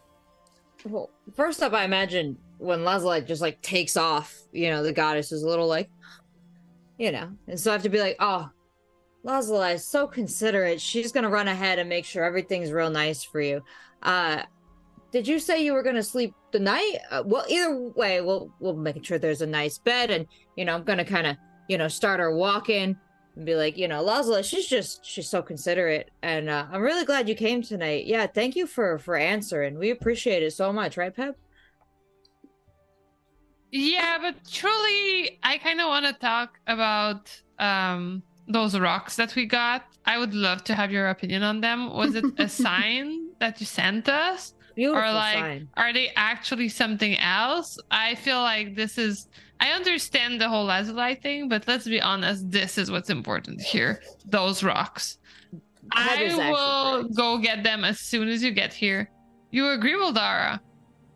Well, 0.85 1.11
first 1.37 1.63
up, 1.63 1.73
I 1.73 1.85
imagine 1.85 2.37
when 2.59 2.85
Lazuli 2.85 3.21
just 3.23 3.43
like 3.43 3.61
takes 3.63 3.97
off, 3.97 4.37
you 4.53 4.71
know, 4.71 4.83
the 4.83 4.93
goddess 4.93 5.31
is 5.31 5.43
a 5.43 5.49
little 5.49 5.67
like, 5.67 5.89
you 6.99 7.13
know, 7.13 7.31
and 7.47 7.59
so 7.59 7.71
I 7.71 7.75
have 7.75 7.83
to 7.83 7.89
be 7.89 8.01
like, 8.01 8.17
oh, 8.19 8.51
Lazuli 9.23 9.73
is 9.73 9.87
so 9.87 10.07
considerate. 10.09 10.81
She's 10.81 11.13
gonna 11.13 11.29
run 11.29 11.49
ahead 11.49 11.79
and 11.79 11.89
make 11.89 12.05
sure 12.05 12.25
everything's 12.25 12.73
real 12.73 12.91
nice 12.91 13.23
for 13.23 13.41
you. 13.41 13.63
Uh, 14.03 14.43
did 15.13 15.29
you 15.29 15.39
say 15.39 15.63
you 15.63 15.75
were 15.75 15.83
gonna 15.83 16.03
sleep 16.03 16.35
the 16.53 16.59
night? 16.59 16.97
Uh, 17.11 17.23
well, 17.25 17.45
either 17.49 17.79
way, 17.95 18.23
we'll 18.23 18.51
we'll 18.59 18.75
make 18.75 19.05
sure 19.05 19.19
there's 19.19 19.43
a 19.43 19.47
nice 19.47 19.79
bed, 19.79 20.11
and 20.11 20.27
you 20.57 20.65
know, 20.65 20.75
I'm 20.75 20.85
gonna 20.85 21.05
kind 21.05 21.27
of, 21.27 21.37
you 21.69 21.77
know, 21.77 21.87
start 21.87 22.19
her 22.19 22.35
walking 22.35 22.97
and 23.37 23.47
be 23.47 23.55
like, 23.55 23.77
you 23.77 23.89
know, 23.89 24.03
Lazuli, 24.03 24.43
she's 24.43 24.67
just 24.67 25.05
she's 25.05 25.29
so 25.29 25.43
considerate, 25.43 26.11
and 26.23 26.49
uh, 26.49 26.67
I'm 26.73 26.81
really 26.81 27.05
glad 27.05 27.29
you 27.29 27.35
came 27.35 27.63
tonight. 27.63 28.07
Yeah, 28.07 28.27
thank 28.27 28.57
you 28.57 28.67
for 28.67 28.99
for 28.99 29.15
answering. 29.15 29.79
We 29.79 29.91
appreciate 29.91 30.43
it 30.43 30.53
so 30.53 30.73
much, 30.73 30.97
right, 30.97 31.15
Pep? 31.15 31.37
Yeah, 33.71 34.19
but 34.21 34.37
truly, 34.51 35.39
I 35.43 35.59
kind 35.59 35.81
of 35.81 35.89
want 35.89 36.07
to 36.07 36.15
talk 36.15 36.59
about 36.67 37.31
um 37.59 38.23
those 38.49 38.79
rocks 38.79 39.17
that 39.17 39.37
we 39.37 39.45
got. 39.45 39.85
I 40.07 40.19
would 40.19 40.35
love 40.35 40.65
to 40.65 40.75
have 40.75 40.91
your 40.91 41.11
opinion 41.11 41.43
on 41.43 41.61
them. 41.61 41.93
Was 41.95 42.15
it 42.15 42.25
a 42.39 42.49
sign 42.65 43.29
that 43.41 43.61
you 43.61 43.67
sent 43.67 44.09
us? 44.09 44.55
Beautiful 44.75 45.03
or 45.03 45.13
like 45.13 45.35
sign. 45.35 45.69
are 45.77 45.93
they 45.93 46.11
actually 46.17 46.69
something 46.69 47.19
else 47.19 47.79
i 47.91 48.15
feel 48.17 48.41
like 48.41 48.75
this 48.75 48.99
is 48.99 49.29
i 49.61 49.71
understand 49.71 50.41
the 50.41 50.49
whole 50.49 50.65
lazuli 50.65 51.15
thing 51.15 51.49
but 51.49 51.67
let's 51.69 51.87
be 51.87 52.01
honest 52.01 52.51
this 52.51 52.79
is 52.79 52.91
what's 52.91 53.11
important 53.11 53.61
here 53.61 54.03
those 54.27 54.63
rocks 54.63 55.19
That 55.95 56.19
i 56.19 56.51
will 56.51 57.03
correct. 57.03 57.17
go 57.17 57.39
get 57.39 57.63
them 57.63 57.85
as 57.85 58.01
soon 58.01 58.29
as 58.29 58.43
you 58.43 58.51
get 58.51 58.73
here 58.73 59.11
you 59.51 59.69
agree 59.69 59.97
Dara? 60.13 60.61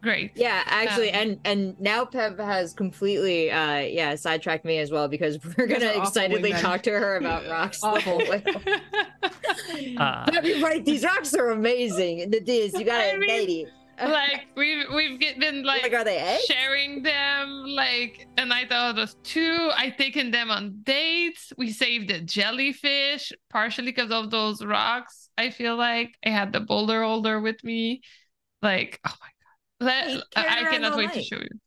Great 0.06 0.30
Yeah, 0.36 0.62
actually, 0.66 1.12
Um, 1.12 1.20
and 1.20 1.40
and 1.44 1.80
now 1.80 2.04
Pep 2.04 2.38
has 2.38 2.72
completely, 2.72 3.50
uh, 3.50 3.78
yeah, 3.80 4.14
sidetracked 4.14 4.64
me 4.64 4.78
as 4.78 4.90
well 4.90 5.08
because 5.08 5.38
we're 5.58 5.66
gonna 5.66 5.92
excitedly 6.00 6.52
wingmen. 6.52 6.60
talk 6.60 6.82
to 6.84 6.90
her 6.92 7.16
about 7.16 7.46
rocks 7.56 7.80
the 7.80 8.00
whole 8.00 8.18
way. 8.18 8.42
Uh, 9.96 10.24
Pep, 10.30 10.44
you're 10.44 10.60
right. 10.60 10.84
These 10.84 11.04
rocks 11.04 11.34
are 11.34 11.50
amazing. 11.50 12.18
It 12.20 12.48
is. 12.48 12.72
You 12.74 12.84
gotta 12.84 13.12
I 13.14 13.16
mean, 13.18 13.28
date 13.28 13.68
it. 13.98 14.08
like 14.08 14.46
we've 14.56 14.84
we've 14.94 15.18
been 15.40 15.62
like, 15.64 15.82
Like, 15.82 15.94
are 15.94 16.04
they 16.04 16.18
eggs? 16.18 16.44
sharing 16.44 17.02
them 17.02 17.64
like 17.66 18.26
and 18.36 18.52
i 18.52 18.66
thought 18.66 18.98
of 18.98 19.10
two 19.22 19.70
i 19.74 19.88
taken 19.88 20.30
them 20.30 20.50
on 20.50 20.80
dates 20.82 21.50
we 21.56 21.70
saved 21.72 22.10
the 22.10 22.20
jellyfish 22.20 23.32
partially 23.48 23.86
because 23.92 24.10
of 24.10 24.30
those 24.30 24.62
rocks 24.62 25.30
i 25.38 25.48
feel 25.48 25.76
like 25.76 26.12
i 26.26 26.28
had 26.28 26.52
the 26.52 26.60
boulder 26.60 27.02
holder 27.04 27.40
with 27.40 27.64
me 27.64 28.02
like 28.60 29.00
oh 29.08 29.14
my 29.22 29.28
god 29.80 29.86
Let, 29.86 30.10
You 30.10 30.22
I, 30.36 30.42
carried 30.42 30.52
I 30.52 30.62
around 30.62 30.72
cannot 30.72 30.92
all 30.92 30.98
wait 30.98 31.12
to 31.12 31.22
show 31.22 31.36
you 31.36 31.48
Oh 31.52 31.58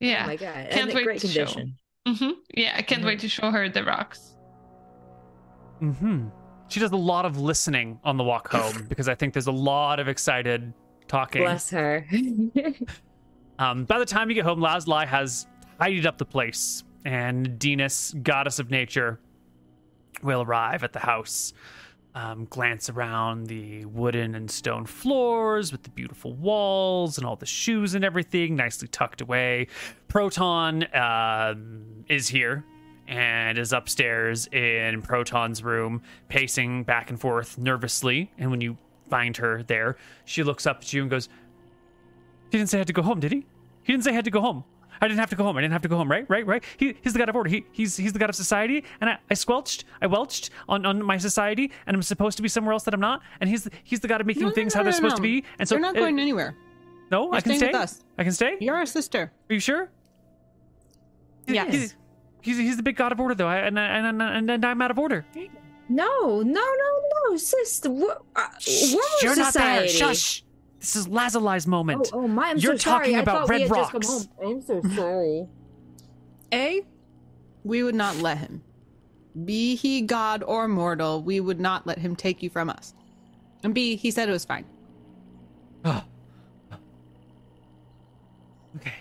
yeah 0.00 0.26
my 0.26 0.36
god! 0.36 0.68
Can't 0.70 0.94
wait 0.94 1.04
great 1.04 1.20
to 1.20 1.28
show. 1.28 1.44
condition. 1.44 1.76
hmm 2.06 2.30
yeah 2.54 2.74
i 2.76 2.82
can't 2.82 3.04
wait 3.04 3.18
to 3.20 3.28
show 3.28 3.50
her 3.50 3.68
the 3.68 3.84
rocks 3.84 4.36
hmm 5.80 6.28
She 6.68 6.80
does 6.80 6.92
a 6.92 6.96
lot 6.96 7.24
of 7.24 7.38
listening 7.38 7.98
on 8.04 8.16
the 8.16 8.24
walk 8.24 8.48
home 8.50 8.86
because 8.88 9.08
I 9.08 9.14
think 9.14 9.32
there's 9.32 9.46
a 9.46 9.52
lot 9.52 10.00
of 10.00 10.08
excited 10.08 10.72
talking. 11.06 11.42
Bless 11.42 11.70
her. 11.70 12.06
Um, 13.60 13.86
by 13.86 13.98
the 13.98 14.04
time 14.06 14.28
you 14.28 14.36
get 14.36 14.44
home, 14.44 14.60
Lazuli 14.60 15.04
has 15.06 15.48
tidied 15.80 16.06
up 16.06 16.16
the 16.16 16.24
place, 16.24 16.84
and 17.04 17.60
Venus, 17.60 18.14
goddess 18.22 18.60
of 18.60 18.70
nature, 18.70 19.18
will 20.22 20.42
arrive 20.42 20.84
at 20.84 20.92
the 20.92 21.00
house. 21.00 21.52
Um, 22.18 22.48
glance 22.50 22.90
around 22.90 23.46
the 23.46 23.84
wooden 23.84 24.34
and 24.34 24.50
stone 24.50 24.86
floors 24.86 25.70
with 25.70 25.84
the 25.84 25.90
beautiful 25.90 26.32
walls 26.32 27.16
and 27.16 27.24
all 27.24 27.36
the 27.36 27.46
shoes 27.46 27.94
and 27.94 28.04
everything 28.04 28.56
nicely 28.56 28.88
tucked 28.88 29.20
away. 29.20 29.68
Proton 30.08 30.84
um, 30.96 32.04
is 32.08 32.26
here 32.26 32.64
and 33.06 33.56
is 33.56 33.72
upstairs 33.72 34.48
in 34.48 35.00
Proton's 35.00 35.62
room, 35.62 36.02
pacing 36.28 36.82
back 36.82 37.08
and 37.08 37.20
forth 37.20 37.56
nervously. 37.56 38.32
And 38.36 38.50
when 38.50 38.60
you 38.60 38.78
find 39.08 39.36
her 39.36 39.62
there, 39.62 39.96
she 40.24 40.42
looks 40.42 40.66
up 40.66 40.78
at 40.78 40.92
you 40.92 41.02
and 41.02 41.10
goes, 41.10 41.28
he 42.50 42.58
didn't 42.58 42.68
say 42.68 42.78
I 42.78 42.80
had 42.80 42.88
to 42.88 42.92
go 42.92 43.02
home, 43.02 43.20
did 43.20 43.30
he? 43.30 43.46
He 43.84 43.92
didn't 43.92 44.02
say 44.02 44.10
I 44.10 44.14
had 44.14 44.24
to 44.24 44.32
go 44.32 44.40
home. 44.40 44.64
I 45.00 45.08
didn't 45.08 45.20
have 45.20 45.30
to 45.30 45.36
go 45.36 45.44
home. 45.44 45.56
I 45.56 45.60
didn't 45.60 45.72
have 45.72 45.82
to 45.82 45.88
go 45.88 45.96
home, 45.96 46.10
right? 46.10 46.24
Right? 46.28 46.46
Right? 46.46 46.62
He, 46.76 46.94
he's 47.02 47.12
the 47.12 47.18
god 47.18 47.28
of 47.28 47.36
order. 47.36 47.48
He, 47.50 47.64
he's 47.72 47.96
he's 47.96 48.12
the 48.12 48.18
god 48.18 48.28
of 48.30 48.36
society, 48.36 48.84
and 49.00 49.10
I, 49.10 49.18
I 49.30 49.34
squelched, 49.34 49.84
I 50.02 50.06
welched 50.06 50.50
on, 50.68 50.84
on 50.86 51.02
my 51.04 51.18
society, 51.18 51.70
and 51.86 51.94
I'm 51.96 52.02
supposed 52.02 52.36
to 52.38 52.42
be 52.42 52.48
somewhere 52.48 52.72
else 52.72 52.84
that 52.84 52.94
I'm 52.94 53.00
not. 53.00 53.22
And 53.40 53.48
he's 53.48 53.64
the, 53.64 53.70
he's 53.84 54.00
the 54.00 54.08
god 54.08 54.20
of 54.20 54.26
making 54.26 54.42
No, 54.42 54.48
no, 54.48 54.54
things 54.54 54.74
no, 54.74 54.78
how 54.78 54.82
they're 54.84 54.92
no, 54.92 54.96
supposed 54.96 55.16
to 55.16 55.22
be. 55.22 55.44
And 55.58 55.68
so 55.68 55.74
You're 55.74 55.82
not 55.82 55.96
uh, 55.96 56.00
going 56.00 56.18
anywhere. 56.18 56.56
no, 57.10 57.26
You're 57.26 57.34
I 57.36 57.40
can 57.40 57.56
stay. 57.56 57.66
with 57.68 57.76
us. 57.76 58.04
I 58.18 58.24
can 58.24 58.32
stay. 58.32 58.56
You're 58.60 58.76
our 58.76 58.86
sister. 58.86 59.32
Are 59.50 59.54
you 59.54 59.60
sure? 59.60 59.88
He's- 61.46 61.54
Yes. 61.54 61.72
He's, 61.72 61.94
he's, 62.42 62.58
he's 62.58 62.76
the 62.76 62.82
big 62.82 62.96
god 62.96 63.12
of 63.12 63.20
order, 63.20 63.34
though, 63.34 63.46
I, 63.48 63.58
and, 63.58 63.78
and, 63.78 64.06
and, 64.06 64.22
and, 64.22 64.50
and 64.50 64.64
I'm 64.64 64.80
out 64.82 64.90
of 64.90 64.98
order. 64.98 65.24
No, 65.88 66.42
no, 66.42 66.42
no, 66.42 67.02
no, 67.30 67.36
sis. 67.36 67.80
The, 67.80 67.90
wo- 67.90 68.22
uh, 68.36 68.46
world 68.92 69.02
You're 69.22 69.36
not 69.36 69.54
there. 69.54 69.88
society. 69.88 69.88
Shush. 69.88 70.44
This 70.80 70.94
is 70.96 71.08
Lazuli's 71.08 71.66
Oh, 71.66 71.70
moment. 71.70 72.10
oh 72.12 72.28
my! 72.28 72.50
I'm 72.50 72.58
You're 72.58 72.78
so 72.78 72.90
talking 72.90 73.16
I 73.16 73.20
about 73.20 73.40
thought 73.42 73.48
red 73.48 73.62
we 73.62 73.68
had 73.68 73.74
just 73.76 73.92
come 73.92 74.00
rocks. 74.00 74.28
home. 74.38 74.48
I'm 74.56 74.62
so 74.62 74.82
sorry. 74.94 75.46
A, 76.52 76.82
we 77.64 77.82
would 77.82 77.94
not 77.94 78.16
let 78.16 78.38
him. 78.38 78.62
Be 79.44 79.74
he 79.74 80.00
god 80.02 80.42
or 80.42 80.66
mortal, 80.68 81.22
we 81.22 81.40
would 81.40 81.60
not 81.60 81.86
let 81.86 81.98
him 81.98 82.16
take 82.16 82.42
you 82.42 82.50
from 82.50 82.70
us. 82.70 82.94
And 83.62 83.74
B, 83.74 83.96
he 83.96 84.10
said 84.10 84.28
it 84.28 84.32
was 84.32 84.44
fine. 84.44 84.64
Oh. 85.84 86.02
Okay. 88.76 88.92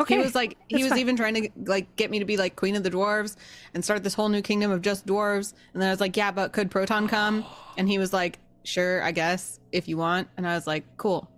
Okay. 0.00 0.16
He 0.16 0.22
was 0.22 0.34
like, 0.34 0.56
he 0.68 0.76
that's 0.76 0.84
was 0.84 0.90
fine. 0.92 0.98
even 0.98 1.16
trying 1.16 1.34
to 1.34 1.48
like 1.66 1.94
get 1.96 2.10
me 2.10 2.18
to 2.18 2.24
be 2.24 2.36
like 2.36 2.56
queen 2.56 2.74
of 2.74 2.82
the 2.82 2.90
dwarves 2.90 3.36
and 3.72 3.84
start 3.84 4.02
this 4.02 4.14
whole 4.14 4.28
new 4.28 4.42
kingdom 4.42 4.70
of 4.70 4.82
just 4.82 5.06
dwarves. 5.06 5.54
And 5.72 5.80
then 5.80 5.88
I 5.88 5.92
was 5.92 6.00
like, 6.00 6.16
yeah, 6.16 6.30
but 6.32 6.52
could 6.52 6.70
Proton 6.70 7.06
come? 7.08 7.44
And 7.78 7.88
he 7.88 7.98
was 7.98 8.12
like, 8.12 8.38
sure, 8.64 9.02
I 9.02 9.12
guess 9.12 9.60
if 9.72 9.88
you 9.88 9.96
want. 9.96 10.28
And 10.36 10.46
I 10.46 10.54
was 10.54 10.66
like, 10.66 10.84
cool. 10.96 11.30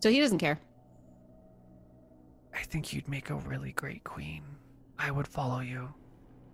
So 0.00 0.10
he 0.10 0.20
doesn't 0.20 0.38
care. 0.38 0.60
I 2.54 2.62
think 2.62 2.92
you'd 2.92 3.08
make 3.08 3.30
a 3.30 3.36
really 3.36 3.72
great 3.72 4.04
queen. 4.04 4.42
I 4.98 5.10
would 5.10 5.26
follow 5.26 5.60
you. 5.60 5.88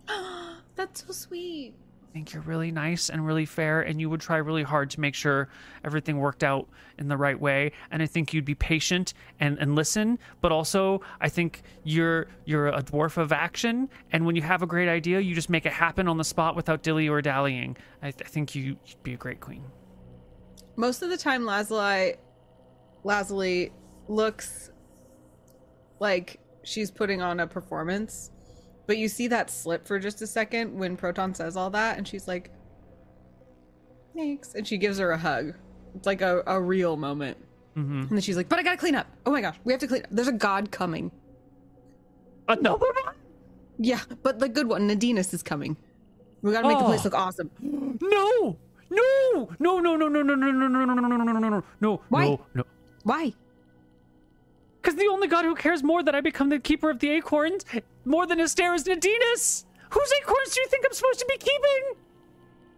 That's 0.75 1.05
so 1.05 1.11
sweet. 1.11 1.75
I 2.11 2.13
think 2.13 2.33
you're 2.33 2.41
really 2.41 2.71
nice 2.71 3.09
and 3.09 3.25
really 3.25 3.45
fair, 3.45 3.79
and 3.79 4.01
you 4.01 4.09
would 4.09 4.19
try 4.19 4.35
really 4.35 4.63
hard 4.63 4.89
to 4.89 4.99
make 4.99 5.15
sure 5.15 5.47
everything 5.85 6.17
worked 6.17 6.43
out 6.43 6.67
in 6.97 7.07
the 7.07 7.15
right 7.15 7.39
way. 7.39 7.71
And 7.89 8.03
I 8.03 8.05
think 8.05 8.33
you'd 8.33 8.43
be 8.43 8.53
patient 8.53 9.13
and, 9.39 9.57
and 9.59 9.75
listen, 9.75 10.19
but 10.41 10.51
also 10.51 10.99
I 11.21 11.29
think 11.29 11.61
you're 11.85 12.27
you're 12.43 12.67
a 12.67 12.83
dwarf 12.83 13.15
of 13.15 13.31
action. 13.31 13.87
And 14.11 14.25
when 14.25 14.35
you 14.35 14.41
have 14.41 14.61
a 14.61 14.67
great 14.67 14.89
idea, 14.89 15.21
you 15.21 15.33
just 15.33 15.49
make 15.49 15.65
it 15.65 15.71
happen 15.71 16.09
on 16.09 16.17
the 16.17 16.25
spot 16.25 16.57
without 16.57 16.83
dilly 16.83 17.07
or 17.07 17.21
dallying. 17.21 17.77
I, 18.01 18.11
th- 18.11 18.27
I 18.27 18.29
think 18.29 18.55
you, 18.55 18.75
you'd 18.85 19.03
be 19.03 19.13
a 19.13 19.17
great 19.17 19.39
queen. 19.39 19.63
Most 20.75 21.03
of 21.03 21.09
the 21.09 21.17
time, 21.17 21.45
Lazuli, 21.45 22.15
Lazuli 23.05 23.71
looks 24.09 24.69
like 26.01 26.41
she's 26.63 26.91
putting 26.91 27.21
on 27.21 27.39
a 27.39 27.47
performance, 27.47 28.31
but 28.87 28.97
you 28.97 29.07
see 29.07 29.27
that 29.27 29.49
slip 29.49 29.85
for 29.87 29.99
just 29.99 30.21
a 30.21 30.27
second 30.27 30.77
when 30.77 30.97
Proton 30.97 31.33
says 31.33 31.55
all 31.57 31.69
that, 31.71 31.97
and 31.97 32.07
she's 32.07 32.27
like, 32.27 32.51
"Thanks," 34.15 34.53
and 34.55 34.67
she 34.67 34.77
gives 34.77 34.97
her 34.97 35.11
a 35.11 35.17
hug. 35.17 35.53
It's 35.95 36.05
like 36.05 36.21
a, 36.21 36.43
a 36.47 36.59
real 36.61 36.97
moment, 36.97 37.37
Mm-hmm. 37.77 37.99
and 38.01 38.09
then 38.09 38.21
she's 38.21 38.35
like, 38.37 38.49
"But 38.49 38.59
I 38.59 38.63
gotta 38.63 38.77
clean 38.77 38.95
up. 38.95 39.07
Oh 39.25 39.31
my 39.31 39.41
gosh, 39.41 39.57
we 39.63 39.71
have 39.73 39.79
to 39.81 39.87
clean 39.87 40.03
up. 40.03 40.09
There's 40.11 40.27
a 40.27 40.33
god 40.33 40.71
coming. 40.71 41.11
Another 42.47 42.85
one? 43.05 43.15
Yeah, 43.77 44.01
but 44.23 44.39
the 44.39 44.49
good 44.49 44.67
one, 44.67 44.89
Nadinus, 44.89 45.33
is 45.33 45.41
coming. 45.41 45.77
We 46.41 46.51
gotta 46.51 46.67
make 46.67 46.77
the 46.77 46.83
place 46.85 47.01
Oh. 47.01 47.03
look 47.05 47.13
awesome. 47.13 47.49
No! 47.61 48.57
No! 48.89 49.49
No! 49.59 49.79
No! 49.79 49.95
No! 49.95 50.07
No! 50.07 50.21
No! 50.21 50.35
No! 50.35 50.35
No! 50.35 50.67
No! 50.67 50.67
No! 50.67 50.95
No! 50.95 51.07
No! 51.07 51.17
No! 51.23 51.39
No! 51.39 51.49
No! 51.49 51.63
No! 51.79 52.01
Why? 52.09 52.25
No! 52.25 52.39
No! 52.55 52.63
Why? 53.03 53.33
Because 54.81 54.95
the 54.95 55.07
only 55.07 55.27
god 55.27 55.45
who 55.45 55.55
cares 55.55 55.83
more 55.83 56.01
that 56.03 56.15
I 56.15 56.21
become 56.21 56.49
the 56.49 56.59
keeper 56.59 56.89
of 56.89 56.99
the 56.99 57.09
acorns 57.11 57.65
more 58.05 58.25
than 58.25 58.39
Astair 58.39 58.73
is 58.73 58.83
Nadinus. 58.85 59.65
Whose 59.91 60.13
acorns 60.21 60.55
do 60.55 60.61
you 60.61 60.67
think 60.67 60.85
I'm 60.85 60.93
supposed 60.93 61.19
to 61.19 61.25
be 61.27 61.37
keeping? 61.37 61.97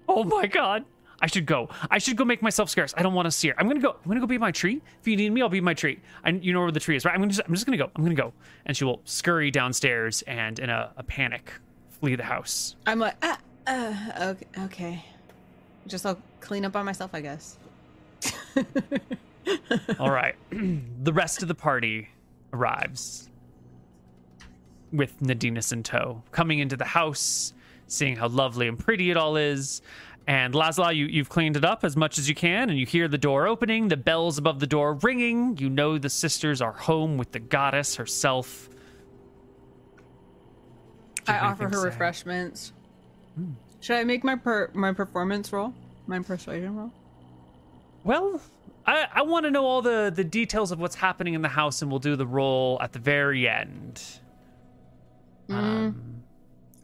Oh 0.09 0.23
my 0.23 0.47
god. 0.47 0.85
I 1.21 1.27
should 1.27 1.45
go. 1.45 1.69
I 1.89 1.99
should 1.99 2.17
go 2.17 2.25
make 2.25 2.41
myself 2.41 2.69
scarce. 2.69 2.93
I 2.97 3.01
don't 3.01 3.13
want 3.13 3.27
to 3.27 3.31
see 3.31 3.47
her. 3.47 3.55
I'm 3.57 3.67
gonna 3.69 3.79
go. 3.79 3.91
I'm 3.91 4.09
gonna 4.09 4.19
go 4.19 4.27
be 4.27 4.37
my 4.37 4.51
tree. 4.51 4.81
If 4.99 5.07
you 5.07 5.15
need 5.15 5.29
me, 5.29 5.41
I'll 5.41 5.47
be 5.47 5.61
my 5.61 5.73
tree. 5.73 6.01
And 6.25 6.43
you 6.43 6.51
know 6.51 6.59
where 6.59 6.71
the 6.71 6.81
tree 6.81 6.97
is, 6.97 7.05
right? 7.05 7.15
I'm 7.17 7.29
just 7.29 7.41
I'm 7.47 7.53
just 7.53 7.65
gonna 7.65 7.77
go. 7.77 7.89
I'm 7.95 8.03
gonna 8.03 8.13
go. 8.13 8.33
And 8.65 8.75
she 8.75 8.83
will 8.83 8.99
scurry 9.05 9.49
downstairs 9.49 10.21
and 10.23 10.59
in 10.59 10.69
a, 10.69 10.91
a 10.97 11.03
panic 11.03 11.53
flee 12.01 12.15
the 12.15 12.23
house. 12.23 12.75
I'm 12.85 12.99
like, 12.99 13.15
ah, 13.21 13.39
uh, 13.67 13.95
okay, 14.31 14.47
okay. 14.65 15.05
Just 15.87 16.05
I'll 16.05 16.19
clean 16.41 16.65
up 16.65 16.75
on 16.75 16.85
myself, 16.85 17.11
I 17.13 17.21
guess. 17.21 17.57
All 19.99 20.11
right. 20.11 20.35
the 21.03 21.13
rest 21.13 21.41
of 21.41 21.47
the 21.47 21.55
party 21.55 22.09
arrives 22.51 23.29
with 24.91 25.19
Nadinus 25.21 25.73
in 25.73 25.83
tow, 25.83 26.21
coming 26.31 26.59
into 26.59 26.77
the 26.77 26.85
house, 26.85 27.53
seeing 27.87 28.15
how 28.15 28.27
lovely 28.27 28.67
and 28.67 28.77
pretty 28.77 29.09
it 29.09 29.17
all 29.17 29.35
is. 29.35 29.81
And 30.25 30.55
Lazuli, 30.55 30.95
you, 30.95 31.05
you've 31.07 31.29
cleaned 31.29 31.57
it 31.57 31.65
up 31.65 31.83
as 31.83 31.97
much 31.97 32.17
as 32.17 32.29
you 32.29 32.35
can, 32.35 32.69
and 32.69 32.79
you 32.79 32.85
hear 32.85 33.07
the 33.07 33.17
door 33.17 33.47
opening, 33.47 33.89
the 33.89 33.97
bells 33.97 34.37
above 34.37 34.59
the 34.59 34.67
door 34.67 34.93
ringing. 34.93 35.57
You 35.57 35.69
know 35.69 35.97
the 35.97 36.09
sisters 36.09 36.61
are 36.61 36.71
home 36.71 37.17
with 37.17 37.31
the 37.33 37.39
goddess 37.39 37.95
herself. 37.95 38.69
I 41.27 41.39
offer 41.39 41.67
her 41.67 41.81
refreshments. 41.81 42.71
Hmm. 43.35 43.51
Should 43.81 43.97
I 43.97 44.03
make 44.03 44.23
my 44.23 44.35
per- 44.35 44.69
my 44.73 44.93
performance 44.93 45.51
roll? 45.51 45.73
My 46.07 46.19
persuasion 46.19 46.75
roll? 46.75 46.91
Well, 48.03 48.41
I, 48.85 49.07
I 49.13 49.21
want 49.21 49.45
to 49.45 49.51
know 49.51 49.65
all 49.65 49.81
the, 49.81 50.11
the 50.13 50.23
details 50.23 50.71
of 50.71 50.79
what's 50.79 50.95
happening 50.95 51.33
in 51.33 51.41
the 51.41 51.49
house, 51.49 51.81
and 51.81 51.89
we'll 51.89 51.99
do 51.99 52.15
the 52.15 52.27
roll 52.27 52.77
at 52.81 52.91
the 52.91 52.99
very 52.99 53.47
end. 53.47 54.01
Um, 55.49 56.23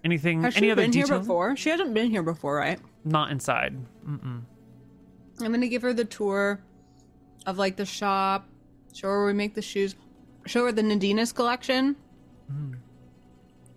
anything? 0.04 0.42
Has 0.44 0.54
she 0.54 0.72
other 0.72 0.84
been 0.84 0.92
details? 0.92 1.10
here 1.10 1.20
before? 1.20 1.56
She 1.56 1.70
hasn't 1.70 1.94
been 1.94 2.10
here 2.10 2.24
before, 2.24 2.56
right? 2.56 2.80
Not 3.04 3.32
inside. 3.32 3.76
Mm-mm. 4.08 4.42
I'm 5.42 5.52
gonna 5.52 5.68
give 5.68 5.82
her 5.82 5.94
the 5.94 6.06
tour 6.06 6.62
of 7.46 7.58
like 7.58 7.76
the 7.78 7.86
shop, 7.86 8.48
show 8.94 9.08
her 9.08 9.18
where 9.20 9.28
we 9.28 9.34
make 9.34 9.56
the 9.56 9.62
shoes, 9.62 9.96
show 10.46 10.66
her 10.66 10.72
the 10.72 10.82
Nadinus 10.82 11.34
collection, 11.34 11.96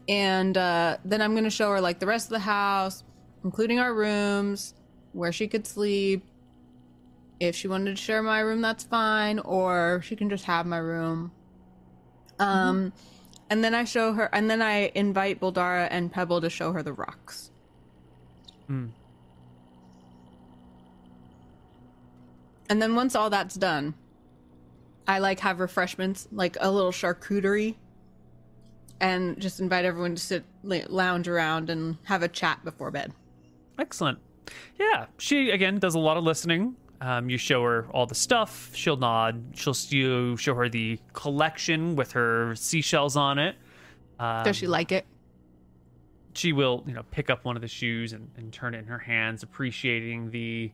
and 0.08 0.56
uh, 0.56 0.96
then 1.04 1.22
I'm 1.22 1.34
gonna 1.34 1.50
show 1.50 1.70
her 1.70 1.80
like 1.80 2.00
the 2.00 2.06
rest 2.06 2.26
of 2.26 2.30
the 2.30 2.40
house, 2.40 3.04
including 3.44 3.78
our 3.78 3.94
rooms, 3.94 4.74
where 5.12 5.32
she 5.32 5.46
could 5.46 5.66
sleep. 5.66 6.24
If 7.40 7.56
she 7.56 7.68
wanted 7.68 7.96
to 7.96 8.02
share 8.02 8.22
my 8.22 8.40
room, 8.40 8.60
that's 8.60 8.84
fine, 8.84 9.38
or 9.40 10.00
she 10.04 10.14
can 10.16 10.30
just 10.30 10.44
have 10.44 10.64
my 10.66 10.78
room. 10.78 11.32
Um, 12.38 12.92
and 13.50 13.62
then 13.62 13.74
I 13.74 13.84
show 13.84 14.12
her, 14.12 14.28
and 14.32 14.48
then 14.48 14.62
I 14.62 14.92
invite 14.94 15.40
Boldara 15.40 15.88
and 15.90 16.10
Pebble 16.10 16.40
to 16.40 16.50
show 16.50 16.72
her 16.72 16.82
the 16.82 16.92
rocks. 16.92 17.50
Mm. 18.70 18.90
And 22.70 22.80
then 22.80 22.94
once 22.94 23.14
all 23.14 23.28
that's 23.28 23.54
done, 23.56 23.94
I 25.06 25.18
like 25.18 25.40
have 25.40 25.60
refreshments, 25.60 26.28
like 26.32 26.56
a 26.60 26.70
little 26.70 26.92
charcuterie, 26.92 27.74
and 29.00 29.38
just 29.40 29.60
invite 29.60 29.84
everyone 29.84 30.14
to 30.14 30.22
sit, 30.22 30.44
lounge 30.62 31.28
around 31.28 31.70
and 31.70 31.98
have 32.04 32.22
a 32.22 32.28
chat 32.28 32.64
before 32.64 32.90
bed. 32.90 33.12
Excellent. 33.78 34.20
Yeah, 34.78 35.06
she 35.18 35.50
again 35.50 35.78
does 35.78 35.94
a 35.94 35.98
lot 35.98 36.16
of 36.16 36.24
listening. 36.24 36.76
Um, 37.02 37.28
you 37.28 37.36
show 37.36 37.64
her 37.64 37.88
all 37.90 38.06
the 38.06 38.14
stuff. 38.14 38.70
She'll 38.74 38.96
nod. 38.96 39.42
She'll 39.54 39.74
you 39.88 40.36
show 40.36 40.54
her 40.54 40.68
the 40.68 41.00
collection 41.12 41.96
with 41.96 42.12
her 42.12 42.54
seashells 42.54 43.16
on 43.16 43.38
it. 43.40 43.56
Um, 44.20 44.44
Does 44.44 44.56
she 44.56 44.68
like 44.68 44.92
it? 44.92 45.04
she 46.34 46.52
will 46.52 46.82
you 46.86 46.94
know 46.94 47.02
pick 47.10 47.30
up 47.30 47.44
one 47.44 47.56
of 47.56 47.62
the 47.62 47.68
shoes 47.68 48.12
and, 48.12 48.30
and 48.36 48.52
turn 48.52 48.74
it 48.74 48.78
in 48.78 48.86
her 48.86 48.98
hands 48.98 49.42
appreciating 49.42 50.30
the, 50.30 50.70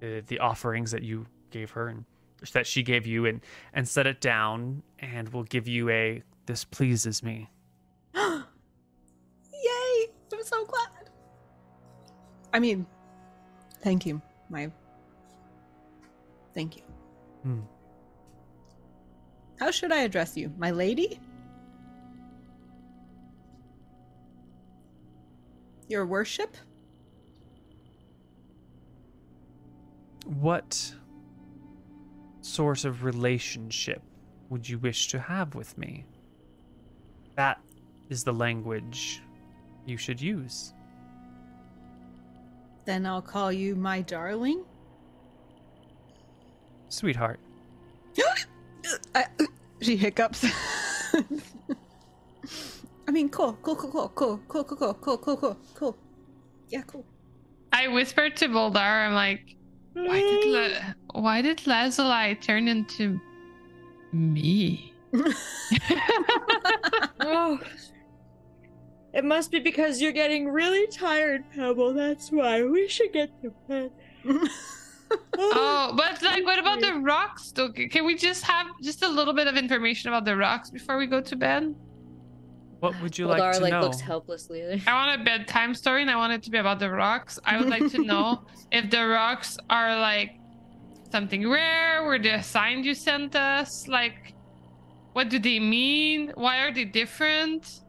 the 0.00 0.22
the 0.26 0.38
offerings 0.38 0.90
that 0.90 1.02
you 1.02 1.26
gave 1.50 1.70
her 1.70 1.88
and 1.88 2.04
that 2.52 2.66
she 2.66 2.82
gave 2.82 3.06
you 3.06 3.26
and 3.26 3.40
and 3.74 3.86
set 3.86 4.06
it 4.06 4.20
down 4.20 4.82
and 5.00 5.28
will 5.30 5.44
give 5.44 5.68
you 5.68 5.90
a 5.90 6.22
this 6.46 6.64
pleases 6.64 7.22
me 7.22 7.48
Yay! 8.14 8.40
I'm 10.32 10.42
so 10.42 10.64
glad. 10.64 11.10
I 12.52 12.58
mean, 12.58 12.86
thank 13.82 14.06
you, 14.06 14.20
my. 14.48 14.70
Thank 16.54 16.76
you. 16.76 16.82
Hmm. 17.42 17.60
How 19.58 19.70
should 19.70 19.92
I 19.92 20.00
address 20.00 20.36
you, 20.36 20.52
my 20.58 20.70
lady? 20.70 21.20
Your 25.88 26.06
worship? 26.06 26.56
what 30.38 30.94
sort 32.40 32.84
of 32.84 33.04
relationship 33.04 34.02
would 34.48 34.68
you 34.68 34.78
wish 34.78 35.08
to 35.08 35.18
have 35.18 35.54
with 35.54 35.76
me 35.76 36.04
that 37.36 37.60
is 38.08 38.22
the 38.22 38.32
language 38.32 39.22
you 39.86 39.96
should 39.96 40.20
use 40.20 40.72
Then 42.84 43.06
I'll 43.06 43.22
call 43.22 43.52
you 43.52 43.76
my 43.76 44.00
darling. 44.00 44.64
Sweetheart 46.90 47.40
I, 49.14 49.26
she 49.80 49.96
hiccups. 49.96 50.44
I 53.08 53.10
mean, 53.12 53.28
cool, 53.28 53.58
cool, 53.62 53.76
cool, 53.76 53.90
cool, 53.90 54.08
cool, 54.48 54.64
cool, 54.64 54.64
cool, 54.64 54.76
cool, 54.76 54.94
cool, 54.94 55.18
cool, 55.18 55.36
cool, 55.36 55.56
cool. 55.74 55.96
Yeah, 56.68 56.82
cool. 56.82 57.04
I 57.72 57.88
whispered 57.88 58.36
to 58.38 58.48
Boldar, 58.48 59.06
I'm 59.06 59.14
like, 59.14 59.56
why 59.94 60.20
did 60.20 60.44
La- 60.46 61.20
why 61.20 61.42
did 61.42 61.66
Lazuli 61.66 62.36
turn 62.36 62.68
into 62.68 63.20
me? 64.12 64.94
oh. 67.20 67.58
It 69.12 69.24
must 69.24 69.50
be 69.50 69.58
because 69.58 70.00
you're 70.00 70.12
getting 70.12 70.48
really 70.48 70.86
tired, 70.86 71.42
Pebble. 71.52 71.94
That's 71.94 72.30
why 72.30 72.62
we 72.62 72.86
should 72.86 73.12
get 73.12 73.30
to 73.42 73.50
bed. 73.68 73.90
Oh, 75.38 75.94
but 75.96 76.22
like, 76.22 76.44
what 76.44 76.58
about 76.58 76.80
the 76.80 76.94
rocks? 76.94 77.50
Though, 77.52 77.70
can 77.72 78.04
we 78.04 78.14
just 78.14 78.44
have 78.44 78.66
just 78.82 79.02
a 79.02 79.08
little 79.08 79.32
bit 79.32 79.46
of 79.46 79.56
information 79.56 80.08
about 80.08 80.24
the 80.24 80.36
rocks 80.36 80.70
before 80.70 80.98
we 80.98 81.06
go 81.06 81.20
to 81.20 81.36
bed? 81.36 81.74
What 82.80 83.00
would 83.02 83.16
you 83.18 83.26
Eldar 83.26 83.38
like 83.38 83.54
to 83.54 83.60
like 83.60 83.72
know? 83.72 83.80
looks 83.80 84.00
helplessly. 84.00 84.62
there. 84.62 84.80
I 84.86 84.92
want 84.94 85.20
a 85.20 85.24
bedtime 85.24 85.74
story, 85.74 86.02
and 86.02 86.10
I 86.10 86.16
want 86.16 86.32
it 86.32 86.42
to 86.44 86.50
be 86.50 86.58
about 86.58 86.78
the 86.78 86.90
rocks. 86.90 87.38
I 87.44 87.58
would 87.58 87.68
like 87.68 87.90
to 87.92 88.04
know 88.10 88.44
if 88.72 88.90
the 88.90 89.06
rocks 89.06 89.58
are 89.68 89.98
like 89.98 90.32
something 91.10 91.48
rare. 91.48 92.04
Were 92.04 92.18
the 92.18 92.42
signs 92.42 92.86
you 92.86 92.94
sent 92.94 93.34
us? 93.36 93.88
Like, 93.88 94.34
what 95.12 95.28
do 95.28 95.38
they 95.38 95.58
mean? 95.58 96.32
Why 96.34 96.58
are 96.60 96.72
they 96.72 96.84
different? 96.84 97.80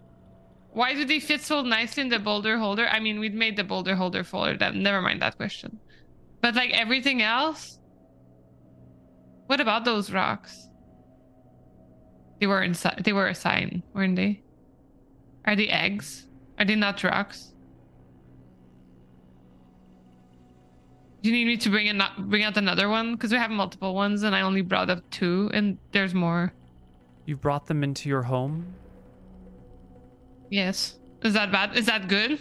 Why 0.73 0.93
do 0.93 1.03
they 1.03 1.19
fit 1.19 1.41
so 1.41 1.61
nicely 1.63 2.03
in 2.03 2.09
the 2.09 2.19
boulder 2.19 2.57
holder? 2.57 2.87
I 2.87 2.99
mean, 3.01 3.19
we'd 3.19 3.35
made 3.35 3.57
the 3.57 3.63
boulder 3.65 3.95
holder 3.95 4.23
fuller. 4.23 4.57
That 4.57 4.73
never 4.73 5.01
mind 5.01 5.21
that 5.21 5.35
question. 5.35 5.80
But 6.41 6.55
like 6.55 6.71
everything 6.71 7.21
else, 7.21 7.79
what 9.47 9.59
about 9.59 9.85
those 9.85 10.11
rocks? 10.11 10.67
They 12.39 12.47
were 12.47 12.63
inside. 12.63 13.03
They 13.03 13.13
were 13.13 13.27
a 13.27 13.35
sign, 13.35 13.83
weren't 13.93 14.15
they? 14.15 14.41
Are 15.45 15.55
they 15.55 15.67
eggs? 15.67 16.25
Are 16.57 16.65
they 16.65 16.75
not 16.75 17.03
rocks? 17.03 17.53
Do 21.21 21.29
you 21.29 21.35
need 21.35 21.45
me 21.45 21.57
to 21.57 21.69
bring 21.69 21.85
in 21.85 22.01
bring 22.17 22.43
out 22.43 22.57
another 22.57 22.89
one? 22.89 23.13
Because 23.13 23.31
we 23.31 23.37
have 23.37 23.51
multiple 23.51 23.93
ones, 23.93 24.23
and 24.23 24.35
I 24.35 24.41
only 24.41 24.61
brought 24.61 24.89
up 24.89 25.07
two, 25.11 25.51
and 25.53 25.77
there's 25.91 26.15
more. 26.15 26.51
You 27.25 27.37
brought 27.37 27.67
them 27.67 27.83
into 27.83 28.09
your 28.09 28.23
home? 28.23 28.73
Yes. 30.49 30.97
Is 31.21 31.33
that 31.33 31.51
bad? 31.51 31.77
Is 31.77 31.85
that 31.85 32.07
good? 32.07 32.39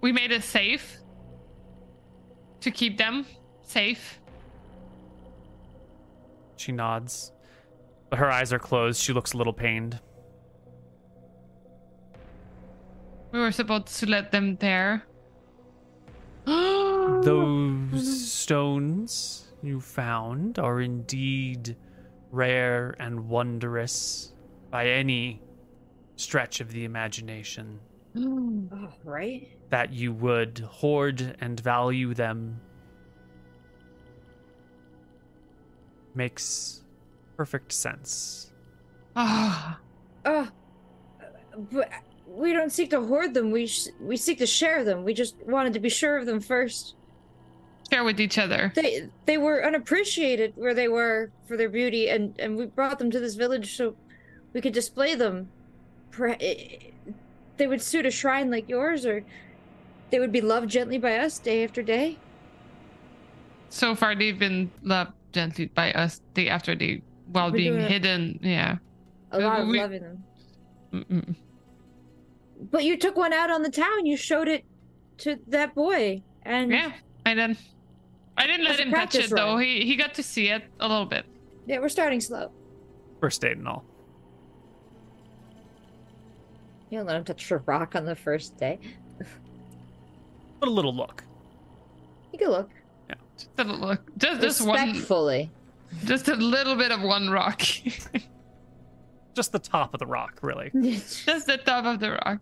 We 0.00 0.12
made 0.12 0.32
it 0.32 0.42
safe 0.42 0.98
to 2.60 2.70
keep 2.70 2.98
them 2.98 3.26
safe. 3.62 4.20
She 6.56 6.72
nods. 6.72 7.32
But 8.08 8.18
her 8.18 8.30
eyes 8.30 8.52
are 8.52 8.58
closed. 8.58 9.00
She 9.00 9.12
looks 9.12 9.32
a 9.32 9.36
little 9.36 9.52
pained. 9.52 10.00
We 13.32 13.38
were 13.38 13.52
supposed 13.52 13.98
to 14.00 14.06
let 14.06 14.32
them 14.32 14.56
there. 14.56 15.04
Those 16.44 18.30
stones 18.30 19.46
you 19.62 19.80
found 19.80 20.58
are 20.58 20.80
indeed 20.80 21.76
rare 22.32 22.96
and 22.98 23.28
wondrous 23.28 24.32
by 24.70 24.88
any 24.88 25.40
stretch 26.16 26.60
of 26.60 26.72
the 26.72 26.84
imagination. 26.84 27.78
Oh, 28.16 28.92
right? 29.04 29.48
That 29.70 29.92
you 29.92 30.12
would 30.12 30.58
hoard 30.58 31.36
and 31.40 31.58
value 31.60 32.12
them 32.12 32.60
makes 36.14 36.82
perfect 37.36 37.72
sense. 37.72 38.52
Ah, 39.16 39.78
Oh, 40.26 40.48
but 41.72 41.88
we 42.26 42.52
don't 42.52 42.70
seek 42.70 42.90
to 42.90 43.00
hoard 43.00 43.32
them. 43.32 43.50
We 43.50 43.66
sh- 43.66 43.88
we 44.00 44.16
seek 44.16 44.38
to 44.38 44.46
share 44.46 44.84
them. 44.84 45.02
We 45.04 45.14
just 45.14 45.34
wanted 45.46 45.72
to 45.74 45.80
be 45.80 45.88
sure 45.88 46.18
of 46.18 46.26
them 46.26 46.40
first. 46.40 46.94
share 47.90 48.04
with 48.04 48.20
each 48.20 48.38
other. 48.38 48.72
They 48.74 49.08
they 49.26 49.38
were 49.38 49.64
unappreciated 49.64 50.52
where 50.56 50.74
they 50.74 50.88
were 50.88 51.30
for 51.46 51.56
their 51.56 51.68
beauty, 51.70 52.08
and 52.10 52.34
and 52.38 52.56
we 52.56 52.66
brought 52.66 52.98
them 52.98 53.10
to 53.12 53.18
this 53.20 53.34
village 53.34 53.76
so 53.76 53.96
we 54.52 54.60
could 54.60 54.72
display 54.74 55.14
them. 55.14 55.48
Per- 56.10 56.36
They 57.56 57.66
would 57.66 57.80
suit 57.82 58.04
a 58.06 58.10
shrine 58.10 58.50
like 58.50 58.68
yours, 58.68 59.06
or 59.06 59.24
they 60.10 60.18
would 60.18 60.32
be 60.32 60.40
loved 60.40 60.68
gently 60.70 60.98
by 60.98 61.16
us 61.18 61.38
day 61.38 61.64
after 61.64 61.82
day. 61.82 62.16
So 63.68 63.94
far, 63.94 64.14
they've 64.16 64.38
been 64.38 64.70
loved 64.82 65.12
gently 65.32 65.66
by 65.66 65.92
us 65.92 66.20
day 66.34 66.48
after 66.48 66.74
day 66.74 67.02
while 67.32 67.50
We're 67.50 67.56
being 67.56 67.72
doing 67.74 67.84
it. 67.84 67.90
hidden. 67.90 68.40
Yeah. 68.42 68.78
A 69.32 69.38
lot 69.40 69.60
of 69.60 69.68
we- 69.68 69.78
loving 69.80 70.02
them. 70.02 70.24
Mm-mm. 70.92 71.34
But 72.70 72.84
you 72.84 72.96
took 72.98 73.16
one 73.16 73.32
out 73.32 73.50
on 73.50 73.62
the 73.62 73.70
town. 73.70 74.04
You 74.06 74.16
showed 74.16 74.48
it 74.48 74.64
to 75.18 75.36
that 75.46 75.74
boy, 75.74 76.22
and 76.42 76.70
Yeah, 76.72 76.92
I 77.24 77.34
did. 77.34 77.56
I 78.36 78.46
didn't 78.46 78.64
let 78.64 78.80
him 78.80 78.88
touch 78.90 78.94
practice 79.12 79.26
it 79.30 79.36
though. 79.36 79.54
run. 79.54 79.62
He 79.62 79.84
he 79.86 79.96
got 79.96 80.14
to 80.14 80.22
see 80.22 80.48
it 80.48 80.64
a 80.80 80.88
little 80.88 81.06
bit. 81.06 81.24
yeah, 81.66 81.78
we're 81.78 81.88
starting 81.88 82.20
slow. 82.20 82.50
First 83.20 83.40
date 83.40 83.56
and 83.56 83.68
all. 83.68 83.84
You 86.90 86.98
don't 86.98 87.06
let 87.06 87.16
him 87.16 87.24
touch 87.24 87.50
a 87.50 87.58
rock 87.58 87.94
on 87.94 88.04
the 88.04 88.16
first 88.16 88.56
day. 88.56 88.78
But 90.60 90.68
a 90.68 90.72
little 90.72 90.94
look. 90.94 91.24
You 92.32 92.38
can 92.38 92.50
look 92.50 92.70
Yeah. 93.08 93.14
Just 93.36 93.50
a 93.58 93.64
little, 93.64 93.96
just 94.18 94.40
just 94.40 94.60
one, 94.66 94.88
respectfully. 94.90 95.50
just 96.04 96.28
a 96.28 96.36
little 96.36 96.76
bit 96.76 96.92
of 96.92 97.00
one 97.02 97.28
rock, 97.30 97.62
Just 99.34 99.52
the 99.52 99.58
top 99.58 99.94
of 99.94 100.00
the 100.00 100.06
rock, 100.06 100.38
really. 100.42 100.70
just 100.74 101.46
the 101.46 101.56
top 101.56 101.84
of 101.86 102.00
the 102.00 102.12
rock. 102.12 102.40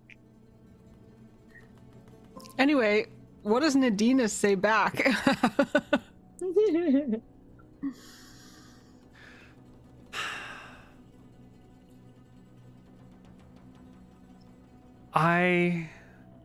Anyway, 2.58 3.06
what 3.42 3.60
does 3.60 3.76
Nadina 3.76 4.28
say 4.28 4.54
back? 4.56 5.06
I 15.14 15.88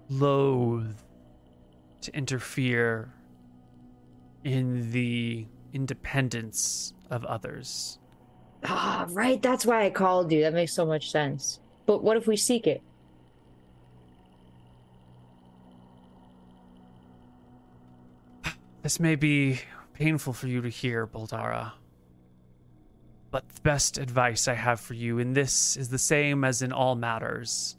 loathe 0.10 0.96
to 2.04 2.16
interfere 2.16 3.14
in 4.44 4.92
the 4.92 5.48
independence 5.74 6.94
of 7.10 7.26
others. 7.26 8.00
Ah, 8.66 9.06
right. 9.10 9.42
That's 9.42 9.66
why 9.66 9.86
I 9.86 9.90
called 9.90 10.32
you. 10.32 10.42
That 10.42 10.54
makes 10.54 10.74
so 10.74 10.86
much 10.86 11.12
sense. 11.12 11.60
But 11.86 12.04
what 12.04 12.18
if 12.18 12.28
we 12.28 12.38
seek 12.38 12.68
it? 12.68 12.82
This 18.82 19.00
may 19.00 19.16
be 19.16 19.60
painful 19.94 20.34
for 20.34 20.48
you 20.48 20.62
to 20.62 20.70
hear, 20.70 21.08
Boldara. 21.08 21.72
But 23.32 23.48
the 23.50 23.62
best 23.62 23.98
advice 23.98 24.48
I 24.48 24.54
have 24.54 24.80
for 24.80 24.94
you 24.94 25.20
in 25.20 25.34
this 25.34 25.78
is 25.78 25.90
the 25.90 25.98
same 25.98 26.44
as 26.44 26.62
in 26.62 26.72
all 26.72 26.96
matters. 26.96 27.78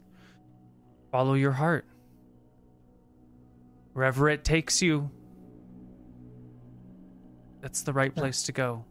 Follow 1.11 1.35
your 1.35 1.53
heart. 1.53 1.85
Wherever 3.95 4.27
it 4.27 4.43
takes 4.43 4.81
you, 4.81 5.09
that's 7.61 7.83
the 7.83 7.93
right 7.93 8.13
place 8.13 8.43
to 8.43 8.51
go. 8.51 8.83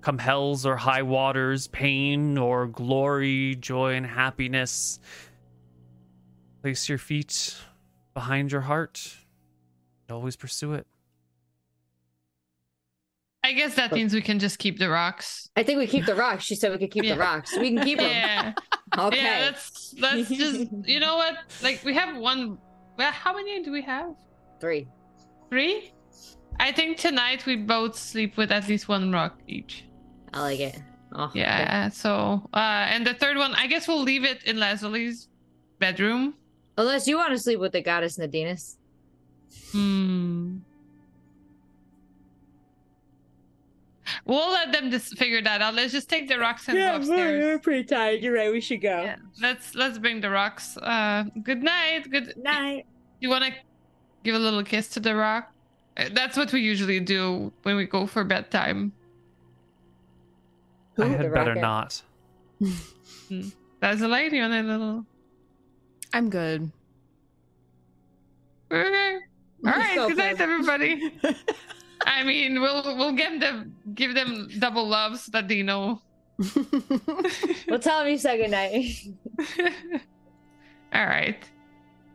Come 0.00 0.16
hells 0.16 0.64
or 0.64 0.74
high 0.74 1.02
waters, 1.02 1.66
pain 1.68 2.38
or 2.38 2.66
glory, 2.66 3.56
joy 3.56 3.92
and 3.96 4.06
happiness, 4.06 5.00
place 6.62 6.88
your 6.88 6.96
feet 6.96 7.54
behind 8.14 8.50
your 8.52 8.62
heart 8.62 9.06
and 10.08 10.16
always 10.16 10.34
pursue 10.34 10.72
it. 10.72 10.86
I 13.44 13.52
guess 13.52 13.74
that 13.74 13.92
means 13.92 14.14
we 14.14 14.22
can 14.22 14.38
just 14.38 14.58
keep 14.58 14.78
the 14.78 14.88
rocks. 14.88 15.50
I 15.56 15.62
think 15.62 15.78
we 15.78 15.86
keep 15.86 16.06
the 16.06 16.14
rocks. 16.14 16.44
She 16.44 16.54
said 16.54 16.72
we 16.72 16.78
could 16.78 16.90
keep 16.90 17.04
Yeah. 17.04 17.16
the 17.16 17.20
rocks. 17.20 17.54
We 17.54 17.74
can 17.74 17.84
keep 17.84 17.98
them. 17.98 18.08
Yeah, 18.08 18.52
Okay. 18.98 19.16
yeah. 19.22 19.40
Let's 19.44 19.94
let's 19.98 20.30
just 20.30 20.68
you 20.86 21.00
know 21.00 21.16
what? 21.18 21.36
Like 21.62 21.82
we 21.84 21.92
have 21.92 22.16
one. 22.16 22.56
Well, 22.96 23.12
how 23.12 23.34
many 23.34 23.62
do 23.62 23.72
we 23.72 23.82
have? 23.82 24.14
Three. 24.60 24.86
Three. 25.48 25.92
I 26.58 26.72
think 26.72 26.98
tonight 26.98 27.46
we 27.46 27.56
both 27.56 27.96
sleep 27.96 28.36
with 28.36 28.52
at 28.52 28.68
least 28.68 28.88
one 28.88 29.10
rock 29.10 29.38
each. 29.48 29.86
I 30.34 30.42
like 30.42 30.60
it. 30.60 30.80
Oh, 31.12 31.24
okay. 31.24 31.40
Yeah. 31.40 31.88
So, 31.88 32.48
uh, 32.52 32.86
and 32.90 33.06
the 33.06 33.14
third 33.14 33.36
one, 33.36 33.54
I 33.54 33.66
guess 33.66 33.88
we'll 33.88 34.02
leave 34.02 34.24
it 34.24 34.44
in 34.44 34.56
Lazuli's 34.56 35.28
bedroom. 35.78 36.34
Unless 36.76 37.08
you 37.08 37.16
want 37.16 37.30
to 37.30 37.38
sleep 37.38 37.58
with 37.58 37.72
the 37.72 37.80
goddess 37.80 38.18
Nadinus. 38.18 38.76
Hmm. 39.72 40.58
We'll 44.24 44.50
let 44.50 44.72
them 44.72 44.90
just 44.90 45.16
figure 45.18 45.42
that 45.42 45.60
out. 45.62 45.74
Let's 45.74 45.92
just 45.92 46.08
take 46.08 46.28
the 46.28 46.38
rocks 46.38 46.68
and 46.68 46.76
go 46.78 46.96
upstairs. 46.96 47.42
Yeah, 47.42 47.46
we're 47.48 47.58
pretty 47.58 47.84
tired. 47.84 48.22
You're 48.22 48.34
right. 48.34 48.50
We 48.52 48.60
should 48.60 48.80
go. 48.80 49.02
Yeah, 49.02 49.16
let's 49.40 49.74
let's 49.74 49.98
bring 49.98 50.20
the 50.20 50.30
rocks. 50.30 50.76
Uh, 50.76 51.24
good 51.42 51.62
night. 51.62 52.10
Good. 52.10 52.34
Night. 52.36 52.86
You 53.20 53.28
want 53.28 53.44
to 53.44 53.52
give 54.24 54.34
a 54.34 54.38
little 54.38 54.62
kiss 54.64 54.88
to 54.90 55.00
the 55.00 55.14
rock? 55.14 55.52
Uh, 55.96 56.08
That's 56.12 56.36
what 56.36 56.52
we 56.52 56.60
usually 56.60 57.00
do 57.00 57.52
when 57.62 57.76
we 57.76 57.86
go 57.86 58.06
for 58.06 58.24
bedtime. 58.24 58.92
I 60.98 61.06
had 61.06 61.32
better 61.32 61.54
rocket. 61.54 61.60
not. 61.60 62.02
That's 63.80 64.02
a 64.02 64.08
lady 64.08 64.40
on 64.40 64.52
a 64.52 64.62
little. 64.62 65.06
I'm 66.12 66.28
good. 66.28 66.70
Okay. 68.72 69.18
All 69.64 69.72
right. 69.72 69.94
So 69.96 70.08
good 70.08 70.16
night, 70.18 70.40
everybody. 70.40 71.12
I 72.06 72.22
mean, 72.24 72.60
we'll 72.60 72.96
we'll 72.96 73.12
give 73.12 73.40
them 73.40 73.76
give 73.94 74.14
them 74.14 74.48
double 74.58 74.86
love 74.86 75.18
so 75.18 75.30
that 75.32 75.48
they 75.48 75.62
know 75.62 76.00
Well, 77.68 77.78
tell 77.78 78.02
him 78.02 78.08
you 78.08 78.18
said 78.18 78.38
goodnight. 78.38 79.06
All 80.92 81.06
right. 81.06 81.42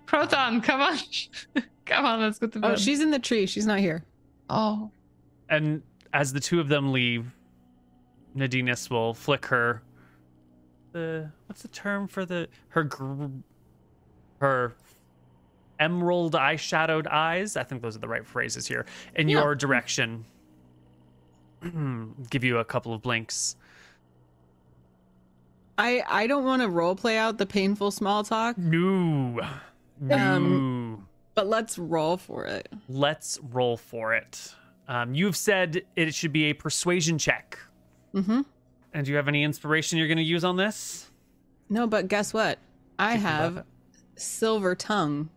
Proton, 0.05 0.61
come 0.61 0.81
on. 0.81 0.97
come 1.85 2.05
on, 2.05 2.21
let's 2.21 2.39
go 2.39 2.47
to 2.47 2.57
oh, 2.59 2.61
bed. 2.61 2.71
oh, 2.71 2.75
she's 2.75 3.01
in 3.01 3.11
the 3.11 3.19
tree. 3.19 3.45
She's 3.45 3.65
not 3.65 3.79
here. 3.79 4.03
Oh. 4.49 4.89
And 5.49 5.81
as 6.13 6.33
the 6.33 6.39
two 6.39 6.59
of 6.59 6.67
them 6.67 6.91
leave, 6.91 7.31
Nadinus 8.35 8.89
will 8.89 9.13
flick 9.13 9.45
her. 9.45 9.83
The 10.91 11.29
what's 11.47 11.61
the 11.61 11.67
term 11.67 12.07
for 12.07 12.25
the 12.25 12.47
her 12.69 12.83
gr- 12.83 13.25
her 14.39 14.75
emerald 15.79 16.33
eyeshadowed 16.33 17.07
eyes? 17.07 17.55
I 17.57 17.63
think 17.63 17.81
those 17.81 17.95
are 17.95 17.99
the 17.99 18.07
right 18.07 18.25
phrases 18.25 18.67
here. 18.67 18.85
In 19.15 19.27
Yeah. 19.29 19.41
your 19.41 19.55
direction, 19.55 20.25
give 22.29 22.43
you 22.43 22.57
a 22.59 22.65
couple 22.65 22.93
of 22.93 23.01
blinks. 23.01 23.55
I 25.77 26.03
I 26.07 26.27
don't 26.27 26.45
want 26.45 26.61
to 26.61 26.69
role 26.69 26.95
play 26.95 27.17
out 27.17 27.37
the 27.37 27.45
painful 27.45 27.91
small 27.91 28.23
talk, 28.23 28.57
No, 28.57 29.39
no. 29.99 30.17
Um, 30.17 31.07
but 31.33 31.47
let's 31.47 31.77
roll 31.77 32.15
for 32.17 32.45
it. 32.45 32.69
Let's 32.87 33.39
roll 33.51 33.75
for 33.75 34.13
it. 34.13 34.53
Um, 34.87 35.13
you've 35.15 35.35
said 35.35 35.81
it 35.95 36.13
should 36.13 36.31
be 36.31 36.45
a 36.45 36.53
persuasion 36.53 37.17
check. 37.17 37.59
Mm-hmm. 38.13 38.41
And 38.93 39.05
do 39.05 39.11
you 39.11 39.17
have 39.17 39.27
any 39.27 39.43
inspiration 39.43 39.97
you're 39.97 40.07
going 40.07 40.17
to 40.17 40.23
use 40.23 40.45
on 40.45 40.55
this? 40.55 41.09
No, 41.67 41.87
but 41.87 42.07
guess 42.07 42.33
what? 42.33 42.59
I 42.97 43.15
have 43.15 43.65
silver 44.15 44.75
tongue, 44.75 45.29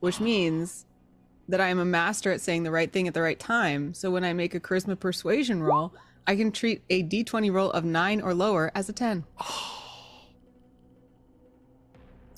which 0.00 0.20
means 0.20 0.86
that 1.48 1.60
I 1.60 1.68
am 1.68 1.78
a 1.78 1.84
master 1.84 2.30
at 2.32 2.40
saying 2.40 2.62
the 2.62 2.70
right 2.70 2.92
thing 2.92 3.08
at 3.08 3.14
the 3.14 3.22
right 3.22 3.38
time. 3.38 3.92
So 3.94 4.10
when 4.10 4.24
I 4.24 4.32
make 4.32 4.54
a 4.54 4.60
charisma 4.60 4.98
persuasion 4.98 5.62
roll, 5.62 5.92
I 6.26 6.36
can 6.36 6.52
treat 6.52 6.82
a 6.90 7.02
d20 7.02 7.52
roll 7.52 7.70
of 7.72 7.84
nine 7.84 8.20
or 8.20 8.34
lower 8.34 8.70
as 8.74 8.88
a 8.88 8.92
10. 8.92 9.24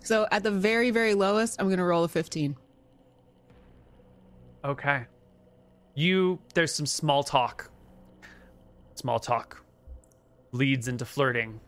So 0.04 0.26
at 0.32 0.42
the 0.42 0.50
very, 0.50 0.90
very 0.90 1.14
lowest, 1.14 1.60
I'm 1.60 1.68
going 1.68 1.78
to 1.78 1.84
roll 1.84 2.02
a 2.02 2.08
15. 2.08 2.56
Okay. 4.64 5.04
You 5.94 6.40
there's 6.54 6.74
some 6.74 6.86
small 6.86 7.22
talk. 7.22 7.70
Small 8.96 9.20
talk 9.20 9.62
leads 10.52 10.88
into 10.88 11.04
flirting. 11.04 11.60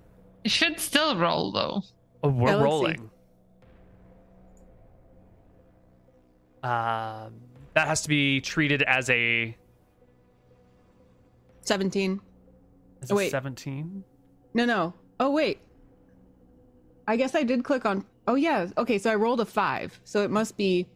You 0.43 0.51
should 0.51 0.81
still 0.81 1.17
roll 1.17 1.53
though. 1.53 1.83
Oh, 2.23 2.29
we're 2.29 2.49
Yeah, 2.49 2.57
let's 2.57 2.61
see. 2.61 2.65
rolling. 2.65 3.11
Um, 6.65 7.35
that 7.75 7.87
has 7.87 8.03
to 8.03 8.09
be 8.09 8.41
treated 8.41 8.83
as 8.83 9.11
a, 9.11 9.57
17. 11.61 12.21
as 13.03 13.13
Oh, 13.13 13.17
wait. 13.17 13.31
17. 13.31 14.03
No, 14.55 14.65
no. 14.65 14.95
Oh, 15.21 15.31
wait. 15.31 15.61
I 17.07 17.17
guess 17.17 17.35
I 17.35 17.43
did 17.43 17.65
click 17.65 17.85
on. 17.85 18.05
Oh, 18.27 18.35
yeah. 18.35 18.69
Okay, 18.79 18.97
so 18.97 19.11
I 19.11 19.15
rolled 19.15 19.41
a 19.41 19.45
5. 19.45 20.01
So 20.05 20.23
it 20.23 20.31
must 20.31 20.57
be 20.57 20.89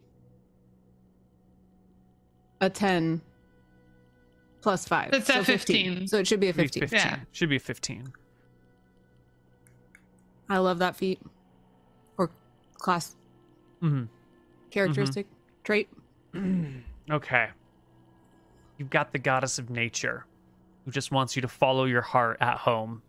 a 2.63 2.71
10 2.71 3.21
plus 4.63 4.89
5. 4.89 5.11
It's 5.13 5.29
a 5.29 5.33
so 5.35 5.45
15. 5.45 6.07
So 6.09 6.19
it 6.19 6.27
should 6.27 6.41
be 6.41 6.49
a 6.49 6.55
15. 6.55 6.81
15. 6.81 6.99
Yeah. 6.99 7.19
Should 7.33 7.51
be 7.51 7.57
a 7.57 7.61
15. 7.61 8.13
I 10.49 10.59
love 10.59 10.79
that 10.79 10.97
feat. 10.97 11.21
Or 12.17 12.31
class 12.79 13.17
hmm 13.81 14.05
characteristic 14.71 15.27
trait. 15.69 15.91
Okay. 17.11 17.49
You've 18.79 18.89
got 18.89 19.13
the 19.13 19.19
goddess 19.19 19.59
of 19.59 19.69
nature 19.69 20.25
who 20.87 20.91
just 20.91 21.13
wants 21.13 21.37
you 21.37 21.43
to 21.43 21.49
follow 21.49 21.85
your 21.85 22.01
heart 22.01 22.39
at 22.41 22.57
home. 22.57 23.03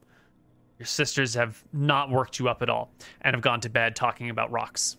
Your 0.78 0.86
sisters 0.86 1.34
have 1.36 1.64
not 1.72 2.10
worked 2.10 2.38
you 2.38 2.50
up 2.50 2.62
at 2.62 2.70
all 2.70 2.92
and 3.22 3.34
have 3.34 3.42
gone 3.42 3.62
to 3.62 3.70
bed 3.70 3.96
talking 3.96 4.30
about 4.30 4.52
rocks. 4.52 4.98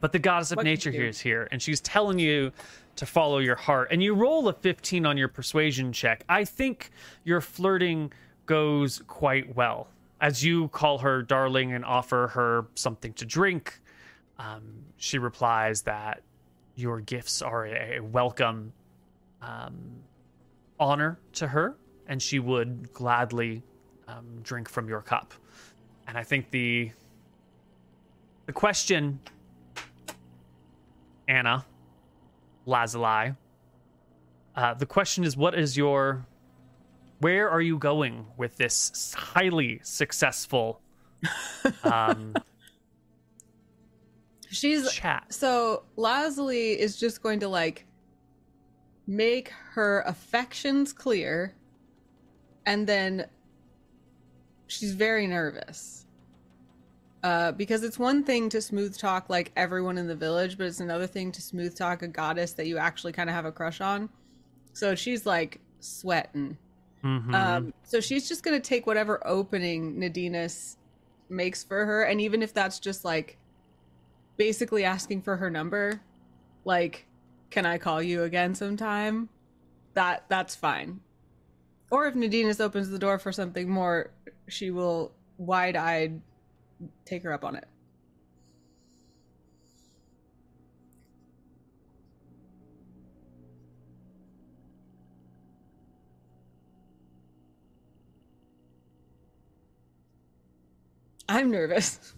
But 0.00 0.12
the 0.12 0.18
goddess 0.18 0.52
of 0.52 0.56
What 0.56 0.64
nature 0.64 0.88
you 0.88 0.94
here 0.96 1.04
do? 1.04 1.10
is 1.10 1.20
here, 1.20 1.48
and 1.50 1.60
she's 1.60 1.82
telling 1.82 2.18
you 2.18 2.50
to 2.96 3.04
follow 3.04 3.38
your 3.38 3.56
heart. 3.56 3.88
And 3.90 4.02
you 4.02 4.14
roll 4.14 4.48
a 4.48 4.54
15 4.54 5.04
on 5.04 5.18
your 5.18 5.28
persuasion 5.28 5.92
check. 5.92 6.24
I 6.30 6.46
think 6.46 6.90
your 7.24 7.42
flirting 7.42 8.10
goes 8.46 9.02
quite 9.06 9.54
well. 9.54 9.88
As 10.22 10.42
you 10.42 10.68
call 10.68 10.96
her 10.98 11.20
darling 11.20 11.74
and 11.74 11.84
offer 11.84 12.28
her 12.28 12.68
something 12.74 13.12
to 13.14 13.26
drink, 13.26 13.80
um, 14.38 14.62
she 14.96 15.18
replies 15.18 15.82
that 15.82 16.22
your 16.76 17.00
gifts 17.00 17.42
are 17.42 17.66
a, 17.66 18.00
welcome 18.00 18.72
um, 19.42 19.74
honor 20.78 21.18
to 21.32 21.48
her, 21.48 21.76
and 22.06 22.22
she 22.22 22.38
would 22.38 22.92
gladly 22.92 23.62
um, 24.06 24.40
drink 24.42 24.68
from 24.68 24.88
your 24.88 25.02
cup. 25.02 25.34
And 26.06 26.16
I 26.16 26.22
think 26.22 26.50
the 26.50 26.90
the 28.46 28.52
question, 28.54 29.20
Anna, 31.28 31.66
Lazuli, 32.64 33.34
uh, 34.56 34.74
the 34.74 34.86
question 34.86 35.22
is, 35.22 35.36
what 35.36 35.58
is 35.58 35.76
your, 35.76 36.26
where 37.20 37.50
are 37.50 37.60
you 37.60 37.76
going 37.76 38.26
with 38.38 38.56
this 38.56 39.14
highly 39.14 39.80
successful 39.82 40.80
um, 41.84 42.34
She's 44.50 44.90
chat? 44.92 45.26
so 45.32 45.84
Lazuli 45.96 46.78
is 46.78 46.96
just 46.96 47.22
going 47.22 47.40
to 47.40 47.48
like 47.48 47.86
make 49.06 49.50
her 49.72 50.02
affections 50.06 50.92
clear 50.92 51.54
and 52.66 52.86
then 52.86 53.26
she's 54.66 54.92
very 54.92 55.26
nervous. 55.26 56.04
Uh, 57.24 57.50
because 57.52 57.82
it's 57.82 57.98
one 57.98 58.22
thing 58.22 58.48
to 58.50 58.60
smooth 58.60 58.96
talk 58.96 59.28
like 59.28 59.50
everyone 59.56 59.98
in 59.98 60.06
the 60.06 60.14
village, 60.14 60.56
but 60.56 60.66
it's 60.66 60.78
another 60.80 61.06
thing 61.06 61.32
to 61.32 61.42
smooth 61.42 61.76
talk 61.76 62.02
a 62.02 62.08
goddess 62.08 62.52
that 62.52 62.66
you 62.66 62.78
actually 62.78 63.12
kind 63.12 63.28
of 63.28 63.34
have 63.34 63.44
a 63.46 63.50
crush 63.50 63.80
on. 63.80 64.08
So 64.72 64.94
she's 64.94 65.26
like 65.26 65.60
sweating. 65.80 66.56
Mhm. 67.02 67.34
Um, 67.34 67.74
so 67.82 68.00
she's 68.00 68.28
just 68.28 68.42
gonna 68.44 68.60
take 68.60 68.86
whatever 68.86 69.26
opening 69.26 69.96
Nadinus 69.96 70.76
makes 71.30 71.64
for 71.64 71.86
her, 71.86 72.02
and 72.04 72.20
even 72.20 72.42
if 72.42 72.52
that's 72.52 72.78
just 72.78 73.04
like 73.04 73.37
basically 74.38 74.84
asking 74.84 75.20
for 75.20 75.36
her 75.36 75.50
number, 75.50 76.00
like, 76.64 77.06
can 77.50 77.66
I 77.66 77.76
call 77.76 78.02
you 78.02 78.22
again 78.22 78.54
sometime? 78.54 79.28
That 79.94 80.24
that's 80.28 80.54
fine. 80.54 81.00
Or 81.90 82.06
if 82.06 82.14
Nadinus 82.14 82.60
opens 82.60 82.88
the 82.88 82.98
door 82.98 83.18
for 83.18 83.32
something 83.32 83.68
more, 83.68 84.12
she 84.46 84.70
will 84.70 85.12
wide-eyed 85.38 86.20
take 87.04 87.22
her 87.22 87.32
up 87.32 87.44
on 87.44 87.56
it. 87.56 87.66
I'm 101.28 101.50
nervous. 101.50 102.14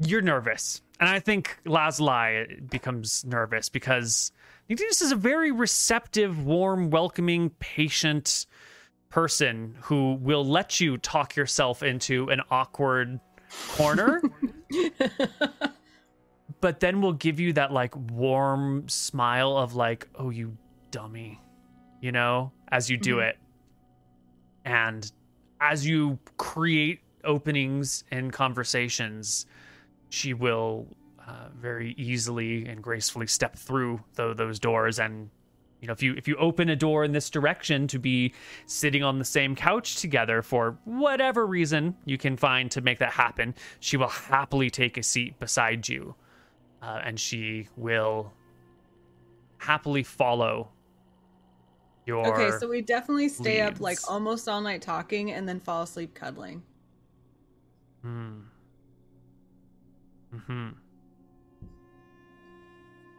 you're 0.00 0.22
nervous. 0.22 0.82
And 1.00 1.08
I 1.08 1.20
think 1.20 1.58
Lazuli 1.66 2.60
becomes 2.70 3.24
nervous 3.24 3.68
because 3.68 4.32
Nadinus 4.70 5.02
is 5.02 5.12
a 5.12 5.16
very 5.16 5.52
receptive, 5.52 6.44
warm, 6.46 6.90
welcoming, 6.90 7.50
patient 7.58 8.46
person 9.10 9.76
who 9.82 10.14
will 10.14 10.44
let 10.44 10.80
you 10.80 10.98
talk 10.98 11.36
yourself 11.36 11.82
into 11.82 12.28
an 12.28 12.40
awkward 12.50 13.20
corner, 13.76 14.20
but 16.60 16.80
then 16.80 17.00
will 17.00 17.12
give 17.12 17.38
you 17.40 17.52
that 17.54 17.72
like 17.72 17.94
warm 18.10 18.88
smile 18.88 19.56
of 19.56 19.74
like, 19.74 20.08
oh, 20.16 20.30
you 20.30 20.56
dummy, 20.90 21.40
you 22.00 22.12
know, 22.12 22.52
as 22.68 22.90
you 22.90 22.96
do 22.96 23.16
Mhm. 23.16 23.28
it. 23.30 23.38
And 24.64 25.10
as 25.60 25.86
you 25.86 26.18
create 26.38 27.00
openings 27.24 28.04
and 28.10 28.32
conversations, 28.32 29.46
she 30.08 30.34
will 30.34 30.86
uh, 31.26 31.48
very 31.56 31.94
easily 31.98 32.66
and 32.66 32.82
gracefully 32.82 33.26
step 33.26 33.56
through 33.56 34.00
tho- 34.14 34.34
those 34.34 34.58
doors 34.58 34.98
and 34.98 35.28
you 35.80 35.86
know 35.86 35.92
if 35.92 36.02
you 36.02 36.14
if 36.14 36.28
you 36.28 36.36
open 36.36 36.68
a 36.68 36.76
door 36.76 37.04
in 37.04 37.12
this 37.12 37.28
direction 37.30 37.86
to 37.88 37.98
be 37.98 38.32
sitting 38.66 39.02
on 39.02 39.18
the 39.18 39.24
same 39.24 39.54
couch 39.56 39.96
together 39.96 40.40
for 40.42 40.78
whatever 40.84 41.46
reason 41.46 41.96
you 42.04 42.16
can 42.16 42.36
find 42.36 42.70
to 42.70 42.80
make 42.80 42.98
that 42.98 43.12
happen 43.12 43.54
she 43.80 43.96
will 43.96 44.08
happily 44.08 44.70
take 44.70 44.96
a 44.96 45.02
seat 45.02 45.38
beside 45.40 45.88
you 45.88 46.14
uh, 46.82 47.00
and 47.04 47.18
she 47.18 47.68
will 47.76 48.32
happily 49.58 50.02
follow 50.02 50.70
your 52.06 52.24
okay, 52.32 52.56
so 52.58 52.68
we 52.68 52.82
definitely 52.82 53.28
stay 53.28 53.60
up 53.60 53.80
like 53.80 53.98
almost 54.08 54.48
all 54.48 54.60
night 54.60 54.80
talking 54.80 55.32
and 55.32 55.48
then 55.48 55.58
fall 55.58 55.82
asleep 55.82 56.14
cuddling. 56.14 56.62
Hmm. 58.02 58.42
Hmm. 60.34 60.68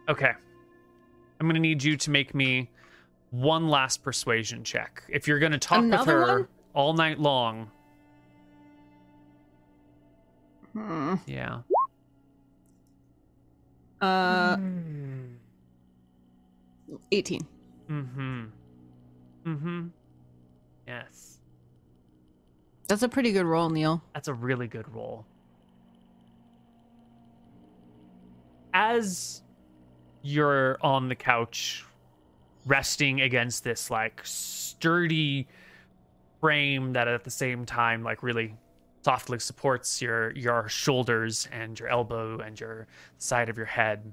Okay. 0.08 0.32
I'm 1.40 1.46
gonna 1.46 1.58
need 1.60 1.82
you 1.82 1.96
to 1.96 2.10
make 2.10 2.34
me 2.34 2.70
one 3.30 3.68
last 3.68 4.02
persuasion 4.02 4.64
check. 4.64 5.02
If 5.08 5.28
you're 5.28 5.38
going 5.38 5.52
to 5.52 5.58
talk 5.58 5.78
Another 5.80 6.18
with 6.20 6.28
her 6.28 6.36
one? 6.38 6.48
all 6.74 6.94
night 6.94 7.18
long, 7.20 7.70
Hmm. 10.72 11.14
yeah. 11.26 11.58
Uh, 14.00 14.56
18. 17.10 17.40
Mm-hmm. 17.90 18.44
Mm-hmm. 19.46 19.86
Yes. 20.86 21.38
That's 22.86 23.02
a 23.02 23.08
pretty 23.08 23.32
good 23.32 23.44
roll, 23.44 23.68
Neil. 23.70 24.02
That's 24.14 24.28
a 24.28 24.34
really 24.34 24.68
good 24.68 24.86
roll. 24.94 25.26
As 28.74 29.42
you're 30.22 30.78
on 30.82 31.08
the 31.08 31.14
couch, 31.14 31.84
resting 32.66 33.22
against 33.22 33.64
this 33.64 33.90
like 33.90 34.20
sturdy 34.24 35.48
frame 36.40 36.92
that 36.92 37.08
at 37.08 37.24
the 37.24 37.30
same 37.30 37.64
time 37.64 38.02
like 38.02 38.22
really 38.22 38.54
softly 39.02 39.38
supports 39.38 40.02
your 40.02 40.32
your 40.32 40.68
shoulders 40.68 41.48
and 41.50 41.78
your 41.80 41.88
elbow 41.88 42.38
and 42.40 42.60
your 42.60 42.86
side 43.16 43.48
of 43.48 43.56
your 43.56 43.66
head. 43.66 44.12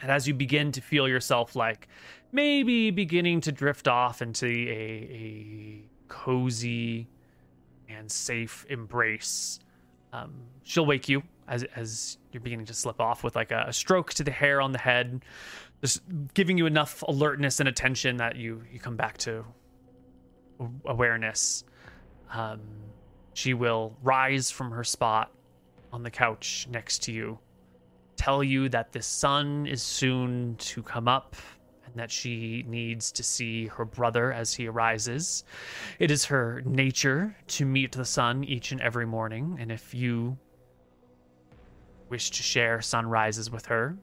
And 0.00 0.10
as 0.10 0.26
you 0.26 0.32
begin 0.32 0.72
to 0.72 0.80
feel 0.80 1.08
yourself 1.08 1.56
like 1.56 1.88
maybe 2.32 2.90
beginning 2.90 3.40
to 3.42 3.52
drift 3.52 3.88
off 3.88 4.22
into 4.22 4.46
a, 4.46 4.50
a 4.50 5.82
cozy 6.08 7.08
and 7.88 8.10
safe 8.10 8.64
embrace, 8.70 9.60
um, 10.12 10.32
she'll 10.62 10.86
wake 10.86 11.08
you 11.08 11.22
as 11.50 11.64
as 11.76 12.16
you're 12.32 12.40
beginning 12.40 12.66
to 12.66 12.74
slip 12.74 13.00
off 13.00 13.22
with 13.22 13.36
like 13.36 13.50
a, 13.50 13.66
a 13.68 13.72
stroke 13.72 14.14
to 14.14 14.24
the 14.24 14.30
hair 14.30 14.62
on 14.62 14.72
the 14.72 14.78
head, 14.78 15.22
just 15.82 16.00
giving 16.32 16.56
you 16.56 16.64
enough 16.64 17.02
alertness 17.02 17.60
and 17.60 17.68
attention 17.68 18.16
that 18.16 18.36
you 18.36 18.62
you 18.72 18.80
come 18.80 18.96
back 18.96 19.18
to 19.18 19.44
awareness. 20.86 21.64
Um, 22.32 22.60
she 23.34 23.54
will 23.54 23.96
rise 24.02 24.50
from 24.50 24.70
her 24.70 24.84
spot 24.84 25.32
on 25.92 26.02
the 26.02 26.10
couch 26.10 26.68
next 26.70 27.02
to 27.04 27.12
you, 27.12 27.38
tell 28.16 28.44
you 28.44 28.68
that 28.68 28.92
the 28.92 29.02
sun 29.02 29.66
is 29.66 29.82
soon 29.82 30.54
to 30.56 30.82
come 30.82 31.08
up 31.08 31.34
and 31.86 31.94
that 31.96 32.10
she 32.10 32.64
needs 32.68 33.10
to 33.10 33.22
see 33.24 33.66
her 33.66 33.84
brother 33.84 34.32
as 34.32 34.54
he 34.54 34.68
arises. 34.68 35.42
It 35.98 36.12
is 36.12 36.24
her 36.26 36.62
nature 36.64 37.36
to 37.48 37.64
meet 37.64 37.92
the 37.92 38.04
sun 38.04 38.44
each 38.44 38.70
and 38.70 38.80
every 38.80 39.06
morning, 39.06 39.56
and 39.60 39.72
if 39.72 39.92
you 39.92 40.38
wish 42.10 42.30
to 42.30 42.42
share 42.42 42.80
sunrises 42.82 43.50
with 43.50 43.66
her, 43.66 43.96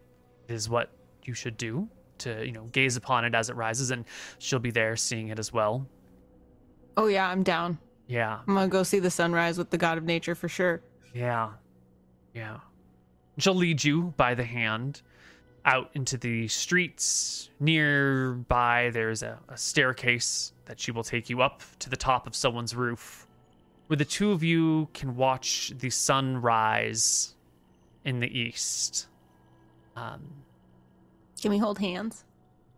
it 0.48 0.54
is 0.54 0.70
what 0.70 0.92
you 1.24 1.34
should 1.34 1.58
do 1.58 1.88
to, 2.20 2.46
you 2.46 2.52
know, 2.52 2.64
gaze 2.72 2.96
upon 2.96 3.26
it 3.26 3.36
as 3.36 3.50
it 3.50 3.56
rises, 3.56 3.92
and 3.92 4.06
she'll 4.40 4.60
be 4.60 4.72
there 4.72 4.96
seeing 4.96 5.28
it 5.28 5.38
as 5.38 5.54
well. 5.54 5.88
Oh, 6.96 7.08
yeah, 7.08 7.30
I'm 7.30 7.44
down. 7.44 7.78
Yeah. 8.08 8.40
I'm 8.48 8.56
gonna 8.56 8.68
go 8.70 8.84
see 8.84 9.00
the 9.00 9.12
sunrise 9.12 9.58
with 9.58 9.70
the 9.70 9.78
god 9.78 9.98
of 9.98 10.04
nature 10.04 10.34
for 10.34 10.48
sure. 10.48 10.82
Yeah. 11.14 11.52
Yeah. 12.34 12.60
She'll 13.38 13.54
lead 13.54 13.84
you 13.84 14.14
by 14.18 14.34
the 14.34 14.44
hand 14.44 15.02
out 15.66 15.92
into 15.94 16.18
the 16.18 16.48
streets. 16.48 17.50
Nearby, 17.60 18.90
there's 18.94 19.22
a, 19.22 19.38
a 19.50 19.58
staircase 19.58 20.54
that 20.66 20.80
she 20.80 20.92
will 20.92 21.04
take 21.04 21.30
you 21.30 21.42
up 21.42 21.62
to 21.80 21.90
the 21.90 21.98
top 21.98 22.26
of 22.26 22.36
someone's 22.36 22.76
roof, 22.76 23.28
where 23.88 23.98
the 23.98 24.06
two 24.06 24.32
of 24.32 24.42
you 24.44 24.88
can 24.94 25.16
watch 25.16 25.74
the 25.78 25.90
sun 25.90 26.38
rise 26.38 27.36
in 28.08 28.22
the 28.22 28.40
east. 28.40 29.08
Um, 29.98 30.22
Can 31.42 31.52
we 31.52 31.58
hold 31.60 31.78
hands? 31.78 32.24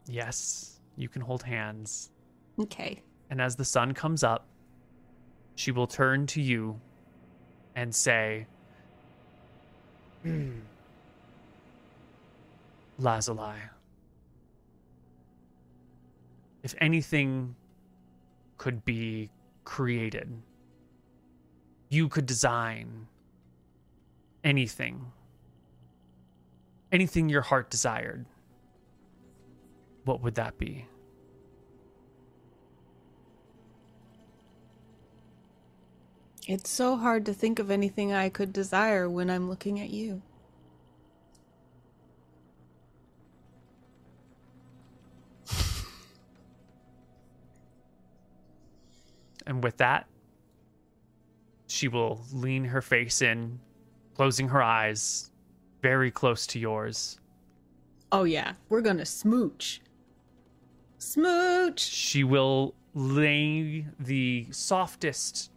yes, 0.07 0.79
you 0.97 1.07
can 1.07 1.21
hold 1.21 1.43
hands. 1.43 2.09
Okay. 2.59 3.03
And 3.29 3.39
as 3.39 3.55
the 3.55 3.63
sun 3.63 3.93
comes 3.93 4.23
up, 4.23 4.47
she 5.55 5.71
will 5.71 5.85
turn 5.87 6.25
to 6.27 6.41
you 6.41 6.81
and 7.75 7.93
say, 7.93 8.47
"Hmm, 10.23 10.61
Lazuli, 12.97 13.59
if 16.63 16.73
anything 16.81 17.55
could 18.57 18.83
be 18.83 19.29
created, 19.63 20.41
you 21.89 22.09
could 22.09 22.25
design 22.25 23.07
anything, 24.43 25.11
anything 26.91 27.29
your 27.29 27.41
heart 27.41 27.69
desired, 27.69 28.25
what 30.05 30.21
would 30.21 30.35
that 30.35 30.57
be? 30.57 30.85
It's 36.47 36.69
so 36.69 36.97
hard 36.97 37.27
to 37.27 37.33
think 37.33 37.59
of 37.59 37.69
anything 37.69 38.11
I 38.11 38.29
could 38.29 38.51
desire 38.51 39.07
when 39.07 39.29
I'm 39.29 39.47
looking 39.47 39.79
at 39.79 39.91
you. 39.91 40.23
And 49.45 49.63
with 49.63 49.77
that, 49.77 50.07
she 51.67 51.87
will 51.87 52.25
lean 52.33 52.65
her 52.65 52.81
face 52.81 53.21
in, 53.21 53.59
closing 54.15 54.47
her 54.49 54.61
eyes 54.61 55.29
very 55.81 56.11
close 56.11 56.45
to 56.47 56.59
yours. 56.59 57.19
Oh, 58.11 58.23
yeah. 58.23 58.53
We're 58.69 58.81
gonna 58.81 59.05
smooch. 59.05 59.81
Smooch! 60.97 61.79
She 61.79 62.23
will 62.23 62.75
lay 62.93 63.85
the 63.99 64.47
softest, 64.51 65.51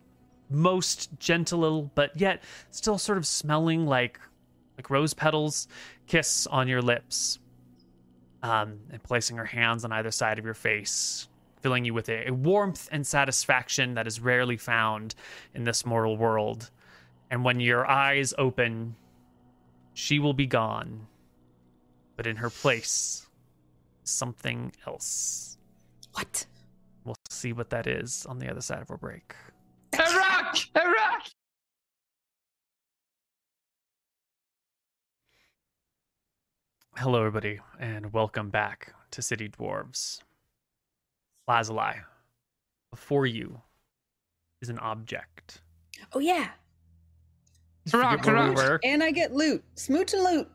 most 0.50 1.18
gentle, 1.18 1.90
but 1.94 2.16
yet 2.18 2.42
still 2.70 2.98
sort 2.98 3.18
of 3.18 3.26
smelling 3.26 3.86
like 3.86 4.20
like 4.76 4.88
rose 4.88 5.14
petals 5.14 5.68
kiss 6.06 6.46
on 6.46 6.68
your 6.68 6.82
lips. 6.82 7.38
Um, 8.42 8.80
and 8.90 9.00
placing 9.04 9.36
her 9.36 9.44
hands 9.44 9.84
on 9.84 9.92
either 9.92 10.10
side 10.10 10.36
of 10.40 10.44
your 10.44 10.54
face, 10.54 11.28
filling 11.60 11.84
you 11.84 11.94
with 11.94 12.08
a, 12.08 12.28
a 12.28 12.32
warmth 12.32 12.88
and 12.90 13.06
satisfaction 13.06 13.94
that 13.94 14.08
is 14.08 14.18
rarely 14.18 14.56
found 14.56 15.14
in 15.54 15.62
this 15.62 15.86
mortal 15.86 16.16
world. 16.16 16.68
And 17.30 17.44
when 17.44 17.60
your 17.60 17.88
eyes 17.88 18.34
open, 18.36 18.96
she 19.94 20.18
will 20.18 20.34
be 20.34 20.46
gone. 20.46 21.06
But 22.16 22.26
in 22.26 22.36
her 22.36 22.50
place, 22.50 23.26
something 24.04 24.72
else. 24.86 25.56
What? 26.12 26.46
We'll 27.04 27.16
see 27.30 27.52
what 27.52 27.70
that 27.70 27.86
is 27.86 28.26
on 28.26 28.38
the 28.38 28.50
other 28.50 28.60
side 28.60 28.82
of 28.82 28.90
our 28.90 28.96
break. 28.96 29.34
A 29.94 29.98
rock! 29.98 30.56
A 30.74 30.86
rock! 30.86 31.26
Hello, 36.96 37.20
everybody, 37.20 37.58
and 37.80 38.12
welcome 38.12 38.50
back 38.50 38.92
to 39.10 39.22
City 39.22 39.48
Dwarves. 39.48 40.20
Lazuli, 41.48 41.94
before 42.90 43.26
you 43.26 43.62
is 44.60 44.68
an 44.68 44.78
object. 44.78 45.62
Oh, 46.12 46.20
yeah. 46.20 46.50
A 47.92 47.98
rock, 47.98 48.18
Forget 48.24 48.34
a 48.34 48.36
where 48.38 48.48
we 48.50 48.54
rock. 48.62 48.80
And 48.84 49.02
I 49.02 49.10
get 49.10 49.32
loot. 49.34 49.62
Smooch 49.74 50.12
and 50.14 50.22
loot. 50.22 50.48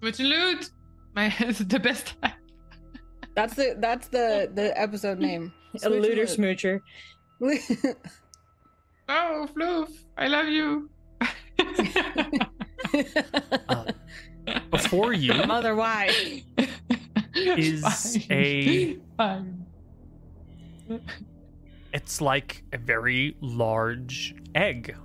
Which 0.00 0.18
loot? 0.18 0.70
My 1.14 1.28
the 1.68 1.80
best. 1.80 2.14
That's 3.34 3.54
the 3.54 3.76
that's 3.78 4.08
the 4.08 4.50
the 4.54 4.78
episode 4.80 5.18
name. 5.28 5.52
A 5.82 5.88
looter 5.88 6.24
smoocher. 6.24 6.80
smoocher. 7.40 7.96
Oh, 9.08 9.48
Floof, 9.54 9.90
I 10.16 10.28
love 10.28 10.46
you. 10.46 10.88
Uh, 13.68 13.84
before 14.70 15.12
you 15.12 15.34
Mother, 15.46 15.74
why? 15.74 16.10
is 17.36 17.82
Fine. 18.26 18.26
a 18.30 18.98
Fine. 19.16 19.66
it's 21.92 22.20
like 22.20 22.62
a 22.72 22.78
very 22.78 23.36
large 23.40 24.34
egg 24.54 24.96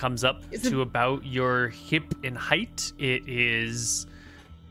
comes 0.00 0.24
up 0.24 0.42
Is 0.50 0.62
to 0.62 0.80
it- 0.80 0.82
about 0.82 1.26
your 1.26 1.68
hip 1.68 2.14
in 2.22 2.34
height 2.34 2.90
it 2.98 3.28
is 3.28 4.06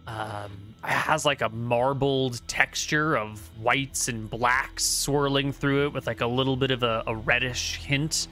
um 0.07 0.49
it 0.83 0.87
has 0.89 1.23
like 1.23 1.41
a 1.41 1.49
marbled 1.49 2.41
texture 2.47 3.15
of 3.15 3.39
whites 3.61 4.07
and 4.07 4.27
blacks 4.27 4.83
swirling 4.83 5.51
through 5.53 5.85
it 5.85 5.93
with 5.93 6.07
like 6.07 6.21
a 6.21 6.25
little 6.25 6.55
bit 6.57 6.71
of 6.71 6.81
a, 6.81 7.03
a 7.05 7.15
reddish 7.15 7.75
hint 7.77 8.27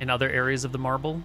in 0.00 0.10
other 0.10 0.28
areas 0.28 0.64
of 0.64 0.72
the 0.72 0.78
marble 0.78 1.22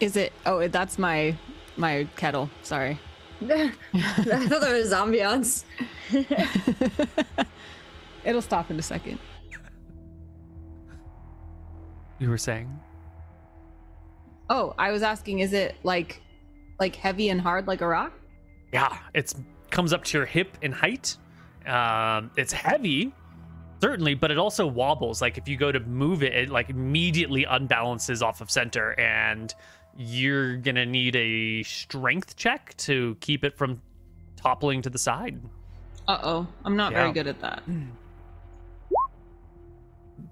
Is 0.00 0.16
it? 0.16 0.32
Oh, 0.46 0.66
that's 0.68 0.98
my 0.98 1.36
my 1.76 2.06
kettle. 2.16 2.48
Sorry. 2.62 2.98
I 3.42 3.68
thought 3.92 4.60
that 4.60 4.72
was 4.72 4.92
ambiance. 4.92 5.64
It'll 8.24 8.42
stop 8.42 8.70
in 8.70 8.78
a 8.78 8.82
second. 8.82 9.18
You 12.18 12.28
were 12.30 12.38
saying 12.38 12.68
Oh, 14.48 14.74
I 14.78 14.92
was 14.92 15.02
asking, 15.02 15.40
is 15.40 15.52
it 15.52 15.74
like 15.82 16.22
like 16.78 16.94
heavy 16.94 17.30
and 17.30 17.40
hard 17.40 17.66
like 17.66 17.80
a 17.80 17.86
rock? 17.88 18.12
yeah 18.72 18.98
it's 19.14 19.34
comes 19.70 19.92
up 19.92 20.04
to 20.04 20.18
your 20.18 20.26
hip 20.26 20.56
in 20.62 20.72
height 20.72 21.16
Um, 21.66 22.30
it's 22.36 22.52
heavy, 22.52 23.12
certainly, 23.80 24.14
but 24.14 24.30
it 24.30 24.38
also 24.38 24.66
wobbles. 24.68 25.20
Like 25.20 25.36
if 25.36 25.48
you 25.48 25.56
go 25.56 25.72
to 25.72 25.80
move 25.80 26.22
it, 26.22 26.32
it 26.32 26.48
like 26.50 26.70
immediately 26.70 27.44
unbalances 27.44 28.22
off 28.22 28.40
of 28.40 28.50
center, 28.52 28.92
and 29.00 29.52
you're 29.96 30.56
gonna 30.58 30.86
need 30.86 31.16
a 31.16 31.64
strength 31.64 32.36
check 32.36 32.76
to 32.76 33.16
keep 33.20 33.42
it 33.42 33.56
from 33.58 33.82
toppling 34.36 34.80
to 34.82 34.90
the 34.90 34.98
side. 34.98 35.40
Uh 36.06 36.18
oh, 36.22 36.46
I'm 36.64 36.76
not 36.76 36.92
very 36.92 37.10
good 37.12 37.26
at 37.26 37.40
that. 37.40 37.62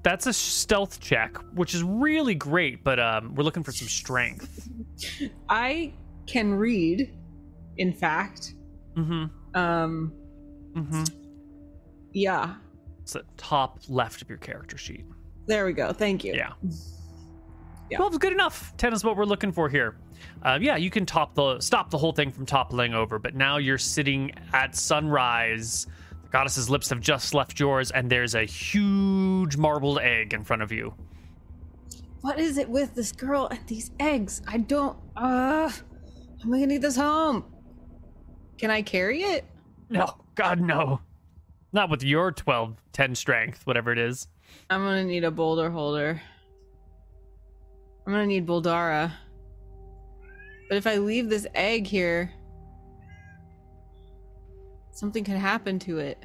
That's 0.03 0.27
a 0.27 0.33
stealth 0.33 1.01
check, 1.01 1.37
which 1.55 1.75
is 1.75 1.83
really 1.83 2.35
great, 2.35 2.85
but 2.85 3.01
um, 3.01 3.35
we're 3.35 3.45
looking 3.45 3.63
for 3.63 3.73
some 3.73 3.89
strength. 3.89 4.69
I 5.49 5.93
can 6.27 6.55
read, 6.55 7.15
in 7.79 7.93
fact. 7.93 8.55
Mm-hmm. 8.97 9.57
Um, 9.59 10.13
Mm-hmm. 10.75 11.05
yeah, 12.13 12.57
It's 13.03 13.13
the 13.13 13.23
top 13.37 13.79
left 13.89 14.23
of 14.23 14.29
your 14.29 14.39
character 14.39 14.77
sheet. 14.77 15.05
there 15.47 15.65
we 15.67 15.73
go. 15.73 15.93
Thank 15.93 16.25
you. 16.25 16.35
Yeah. 16.35 16.53
Yeah. 17.91 17.99
12 17.99 18.15
is 18.15 18.19
good 18.19 18.33
enough. 18.33 18.75
10 18.77 18.93
is 18.93 19.05
what 19.05 19.17
we're 19.17 19.25
looking 19.25 19.53
for 19.53 19.69
here. 19.69 19.97
Uh, 20.43 20.59
yeah, 20.61 20.75
you 20.77 20.91
can 20.91 21.07
top 21.07 21.35
the 21.35 21.61
stop 21.61 21.91
the 21.91 21.99
whole 21.99 22.13
thing 22.13 22.33
from 22.33 22.45
toppling 22.47 22.93
over, 22.95 23.19
but 23.21 23.35
now 23.37 23.59
you're 23.59 23.79
sitting 23.79 24.33
at 24.53 24.75
sunrise. 24.75 25.87
Goddess's 26.35 26.69
lips 26.69 26.91
have 26.91 26.99
just 26.99 27.33
left 27.33 27.61
yours, 27.61 27.93
and 27.93 28.11
there's 28.11 28.35
a 28.35 28.43
huge 28.43 29.57
marbled 29.57 30.01
egg 30.01 30.35
in 30.35 30.43
front 30.43 30.63
of 30.63 30.73
you. 30.73 30.93
What 32.23 32.41
is 32.41 32.59
it 32.59 32.69
with 32.69 32.93
this 32.97 33.13
girl 33.13 33.47
and 33.53 33.61
these 33.69 33.93
eggs? 34.01 34.43
I 34.49 34.59
don't. 34.59 34.99
Uh, 35.17 35.71
I'm 36.43 36.51
gonna 36.51 36.67
need 36.67 36.83
this 36.83 36.97
home. 36.97 37.45
Can 38.59 38.69
I 38.69 38.83
carry 38.83 39.23
it? 39.23 39.45
No, 39.89 40.13
God, 40.35 40.61
no. 40.61 40.99
Not 41.73 41.89
with 41.89 42.03
your 42.03 42.33
12, 42.33 42.75
10 42.93 43.15
strength, 43.15 43.65
whatever 43.65 43.93
it 43.93 43.99
is. 43.99 44.27
I'm 44.71 44.83
gonna 44.83 45.05
need 45.05 45.23
a 45.23 45.31
boulder 45.31 45.71
holder. 45.71 46.21
I'm 48.09 48.13
gonna 48.13 48.27
need 48.27 48.45
Boldara. 48.45 49.13
But 50.69 50.79
if 50.79 50.89
I 50.89 50.97
leave 50.97 51.29
this 51.29 51.47
egg 51.55 51.87
here, 51.87 52.33
something 54.95 55.25
could 55.25 55.37
happen 55.37 55.79
to 55.81 55.99
it. 55.99 56.25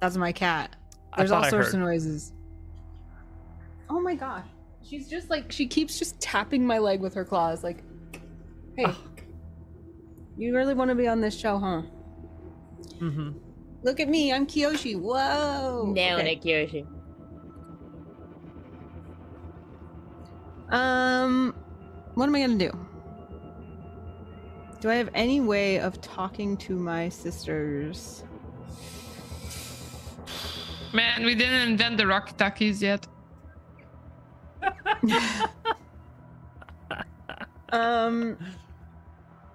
That's 0.00 0.16
my 0.16 0.32
cat. 0.32 0.74
There's 1.16 1.30
all 1.30 1.44
sorts 1.44 1.72
of 1.72 1.80
noises. 1.80 2.32
Oh 3.88 4.00
my 4.00 4.14
gosh. 4.14 4.44
She's 4.82 5.08
just 5.08 5.30
like 5.30 5.50
she 5.50 5.66
keeps 5.66 5.98
just 5.98 6.20
tapping 6.20 6.66
my 6.66 6.78
leg 6.78 7.00
with 7.00 7.14
her 7.14 7.24
claws, 7.24 7.64
like, 7.64 7.82
hey, 8.76 8.86
you 10.36 10.54
really 10.54 10.74
want 10.74 10.90
to 10.90 10.94
be 10.94 11.08
on 11.08 11.20
this 11.20 11.36
show, 11.36 11.58
huh? 11.58 11.82
Mm-hmm. 12.98 13.30
Look 13.82 14.00
at 14.00 14.08
me, 14.08 14.32
I'm 14.32 14.46
Kiyoshi. 14.46 15.00
Whoa. 15.00 15.92
Nailing 15.92 16.26
Okay. 16.26 16.32
it, 16.34 16.42
Kyoshi. 16.42 16.86
Um, 20.68 21.54
what 22.14 22.26
am 22.26 22.34
I 22.34 22.40
gonna 22.40 22.58
do? 22.58 22.86
Do 24.86 24.92
I 24.92 24.94
have 24.94 25.10
any 25.14 25.40
way 25.40 25.80
of 25.80 26.00
talking 26.00 26.56
to 26.58 26.76
my 26.76 27.08
sisters? 27.08 28.22
Man, 30.92 31.24
we 31.24 31.34
didn't 31.34 31.70
invent 31.70 31.96
the 31.98 32.06
Rocky 32.06 32.32
Talkies 32.34 32.80
yet. 32.80 33.04
Um, 37.70 38.38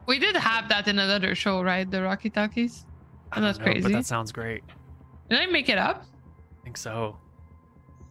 We 0.06 0.20
did 0.20 0.36
have 0.36 0.68
that 0.68 0.90
in 0.90 0.99
another 0.99 1.34
show, 1.34 1.64
right? 1.64 1.90
The 1.90 2.02
Rocky 2.03 2.30
Talkies. 2.30 2.86
And 3.32 3.45
that's 3.45 3.58
know, 3.58 3.74
but 3.82 3.90
that 3.94 4.06
sounds 4.06 4.34
great. 4.34 4.66
Did 5.30 5.40
I 5.40 5.45
make 5.45 5.70
it 5.70 5.78
up? 5.78 6.03
I 6.60 6.64
think 6.66 6.76
so. 6.76 7.18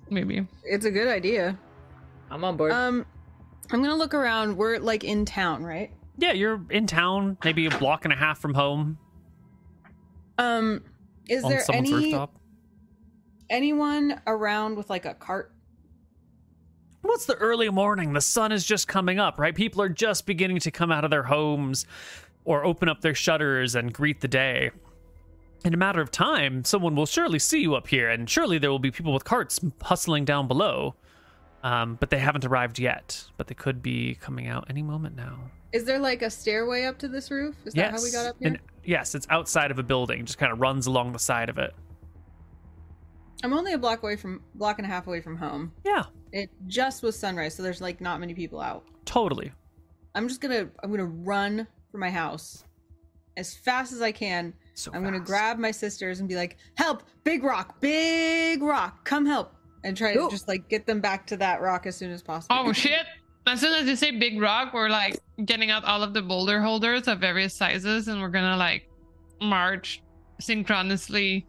Maybe. 0.08 0.46
it's 0.64 0.86
a 0.86 0.90
good 0.90 1.06
idea. 1.06 1.58
I'm 2.30 2.44
on 2.44 2.56
board. 2.56 2.72
Um, 2.72 3.04
I'm 3.70 3.82
gonna 3.82 3.94
look 3.94 4.14
around. 4.14 4.56
We're 4.56 4.78
like 4.78 5.04
in 5.04 5.26
town, 5.26 5.62
right? 5.62 5.92
Yeah, 6.18 6.32
you're 6.32 6.60
in 6.70 6.86
town, 6.86 7.38
maybe 7.44 7.66
a 7.66 7.70
block 7.78 8.04
and 8.04 8.12
a 8.12 8.16
half 8.16 8.38
from 8.38 8.54
home, 8.54 8.98
Um, 10.38 10.82
is 11.28 11.42
there 11.42 11.62
any 11.72 11.92
rooftop. 11.92 12.34
anyone 13.48 14.20
around 14.26 14.76
with 14.76 14.90
like 14.90 15.04
a 15.06 15.14
cart? 15.14 15.52
What's 17.02 17.24
the 17.26 17.34
early 17.36 17.68
morning. 17.70 18.12
The 18.12 18.20
sun 18.20 18.52
is 18.52 18.66
just 18.66 18.86
coming 18.86 19.18
up, 19.18 19.38
right? 19.38 19.54
People 19.54 19.80
are 19.80 19.88
just 19.88 20.26
beginning 20.26 20.58
to 20.60 20.70
come 20.70 20.92
out 20.92 21.04
of 21.04 21.10
their 21.10 21.22
homes 21.22 21.86
or 22.44 22.64
open 22.64 22.88
up 22.88 23.00
their 23.00 23.14
shutters 23.14 23.74
and 23.74 23.92
greet 23.92 24.20
the 24.20 24.28
day. 24.28 24.70
In 25.64 25.72
a 25.74 25.78
matter 25.78 26.00
of 26.00 26.10
time, 26.10 26.64
someone 26.64 26.94
will 26.94 27.06
surely 27.06 27.38
see 27.38 27.60
you 27.60 27.74
up 27.74 27.88
here, 27.88 28.08
and 28.10 28.28
surely 28.28 28.58
there 28.58 28.70
will 28.70 28.78
be 28.78 28.90
people 28.90 29.12
with 29.12 29.24
carts 29.24 29.60
hustling 29.82 30.24
down 30.24 30.48
below. 30.48 30.94
Um, 31.62 31.96
but 32.00 32.08
they 32.08 32.18
haven't 32.18 32.44
arrived 32.46 32.78
yet. 32.78 33.24
But 33.36 33.46
they 33.48 33.54
could 33.54 33.82
be 33.82 34.14
coming 34.14 34.48
out 34.48 34.64
any 34.70 34.82
moment 34.82 35.16
now. 35.16 35.50
Is 35.72 35.84
there 35.84 35.98
like 35.98 36.22
a 36.22 36.30
stairway 36.30 36.84
up 36.84 36.98
to 36.98 37.08
this 37.08 37.30
roof? 37.30 37.54
Is 37.64 37.74
that 37.74 37.92
how 37.92 38.02
we 38.02 38.10
got 38.10 38.26
up 38.26 38.36
here? 38.38 38.48
And 38.48 38.58
yes, 38.84 39.14
it's 39.14 39.26
outside 39.30 39.70
of 39.70 39.78
a 39.78 39.82
building, 39.82 40.24
just 40.24 40.38
kind 40.38 40.52
of 40.52 40.60
runs 40.60 40.86
along 40.86 41.12
the 41.12 41.18
side 41.18 41.48
of 41.48 41.58
it. 41.58 41.72
I'm 43.42 43.52
only 43.52 43.72
a 43.72 43.78
block 43.78 44.02
away 44.02 44.16
from 44.16 44.42
block 44.54 44.78
and 44.78 44.86
a 44.86 44.90
half 44.90 45.06
away 45.06 45.20
from 45.20 45.36
home. 45.36 45.72
Yeah, 45.84 46.04
It 46.32 46.50
just 46.66 47.02
was 47.02 47.18
sunrise, 47.18 47.54
so 47.54 47.62
there's 47.62 47.80
like 47.80 48.00
not 48.00 48.20
many 48.20 48.34
people 48.34 48.60
out. 48.60 48.84
totally. 49.04 49.52
I'm 50.14 50.26
just 50.26 50.40
gonna 50.40 50.68
I'm 50.82 50.90
gonna 50.90 51.04
run 51.04 51.68
for 51.92 51.98
my 51.98 52.10
house 52.10 52.64
as 53.36 53.54
fast 53.54 53.92
as 53.92 54.02
I 54.02 54.10
can. 54.10 54.52
So 54.74 54.90
I'm 54.92 55.04
gonna 55.04 55.20
grab 55.20 55.56
my 55.56 55.70
sisters 55.70 56.18
and 56.18 56.28
be 56.28 56.34
like, 56.34 56.56
"Help! 56.76 57.04
Big 57.22 57.44
rock! 57.44 57.80
Big 57.80 58.60
rock! 58.60 59.04
Come 59.04 59.24
help!" 59.24 59.54
And 59.84 59.96
try 59.96 60.14
to 60.14 60.28
just 60.28 60.48
like 60.48 60.68
get 60.68 60.84
them 60.84 61.00
back 61.00 61.28
to 61.28 61.36
that 61.36 61.60
rock 61.60 61.86
as 61.86 61.96
soon 61.96 62.10
as 62.10 62.22
possible. 62.22 62.56
Oh 62.58 62.72
shit! 62.72 63.06
As 63.46 63.60
soon 63.60 63.72
as 63.72 63.86
you 63.86 63.94
say 63.94 64.10
big 64.10 64.40
rock, 64.40 64.74
we're 64.74 64.88
like 64.90 65.20
getting 65.44 65.70
out 65.70 65.84
all 65.84 66.02
of 66.02 66.14
the 66.14 66.22
boulder 66.22 66.60
holders 66.60 67.08
of 67.08 67.18
various 67.20 67.54
sizes, 67.54 68.08
and 68.08 68.20
we're 68.20 68.28
gonna 68.28 68.56
like 68.56 68.88
march 69.40 70.02
synchronously 70.40 71.46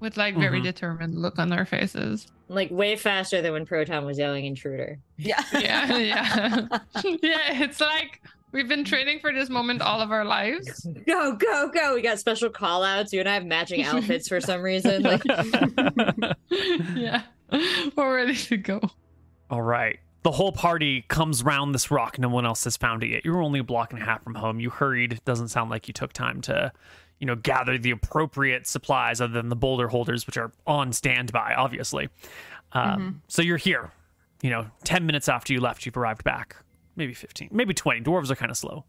with 0.00 0.16
like 0.16 0.36
very 0.36 0.60
Mhm. 0.60 0.64
determined 0.64 1.14
look 1.18 1.38
on 1.38 1.52
our 1.52 1.64
faces. 1.64 2.26
like 2.48 2.70
way 2.70 2.96
faster 2.96 3.40
than 3.40 3.52
when 3.54 3.64
Proton 3.64 4.04
was 4.04 4.18
yelling 4.18 4.44
intruder. 4.44 4.98
yeah, 5.16 5.42
Yeah, 5.52 5.96
yeah, 5.96 6.66
yeah. 7.22 7.62
It's 7.62 7.80
like 7.80 8.20
we've 8.52 8.68
been 8.68 8.84
training 8.84 9.20
for 9.20 9.32
this 9.32 9.48
moment 9.48 9.80
all 9.80 10.00
of 10.02 10.10
our 10.10 10.24
lives. 10.24 10.86
Go, 11.06 11.34
go, 11.36 11.70
go. 11.72 11.94
We 11.94 12.02
got 12.02 12.18
special 12.18 12.50
call 12.50 12.82
outs. 12.84 13.10
You 13.12 13.20
and 13.20 13.28
I 13.28 13.34
have 13.34 13.46
matching 13.46 13.82
outfits 13.84 14.28
for 14.28 14.40
some 14.40 14.60
reason. 14.60 15.02
Like 15.02 15.22
yeah, 16.94 17.22
we're 17.96 18.14
ready 18.16 18.34
to 18.34 18.56
go. 18.56 18.80
All 19.50 19.62
right. 19.62 19.98
The 20.22 20.30
whole 20.32 20.52
party 20.52 21.04
comes 21.08 21.42
round 21.42 21.74
this 21.74 21.90
rock. 21.90 22.18
No 22.18 22.28
one 22.28 22.46
else 22.46 22.62
has 22.64 22.76
found 22.76 23.02
it 23.02 23.08
yet. 23.08 23.24
You 23.24 23.32
were 23.32 23.42
only 23.42 23.58
a 23.60 23.64
block 23.64 23.92
and 23.92 24.00
a 24.00 24.04
half 24.04 24.22
from 24.22 24.36
home. 24.36 24.60
You 24.60 24.70
hurried. 24.70 25.20
Doesn't 25.24 25.48
sound 25.48 25.68
like 25.70 25.88
you 25.88 25.94
took 25.94 26.12
time 26.12 26.40
to, 26.42 26.72
you 27.18 27.26
know, 27.26 27.34
gather 27.34 27.76
the 27.76 27.90
appropriate 27.90 28.66
supplies 28.68 29.20
other 29.20 29.32
than 29.32 29.48
the 29.48 29.56
boulder 29.56 29.88
holders, 29.88 30.26
which 30.26 30.36
are 30.36 30.52
on 30.66 30.92
standby, 30.92 31.54
obviously. 31.54 32.08
Um, 32.72 33.22
So 33.26 33.42
you're 33.42 33.56
here. 33.56 33.90
You 34.42 34.50
know, 34.50 34.66
10 34.84 35.06
minutes 35.06 35.28
after 35.28 35.52
you 35.52 35.60
left, 35.60 35.86
you've 35.86 35.96
arrived 35.96 36.24
back. 36.24 36.56
Maybe 36.94 37.14
15, 37.14 37.48
maybe 37.52 37.74
20. 37.74 38.02
Dwarves 38.02 38.30
are 38.30 38.36
kind 38.36 38.50
of 38.50 38.56
slow. 38.56 38.84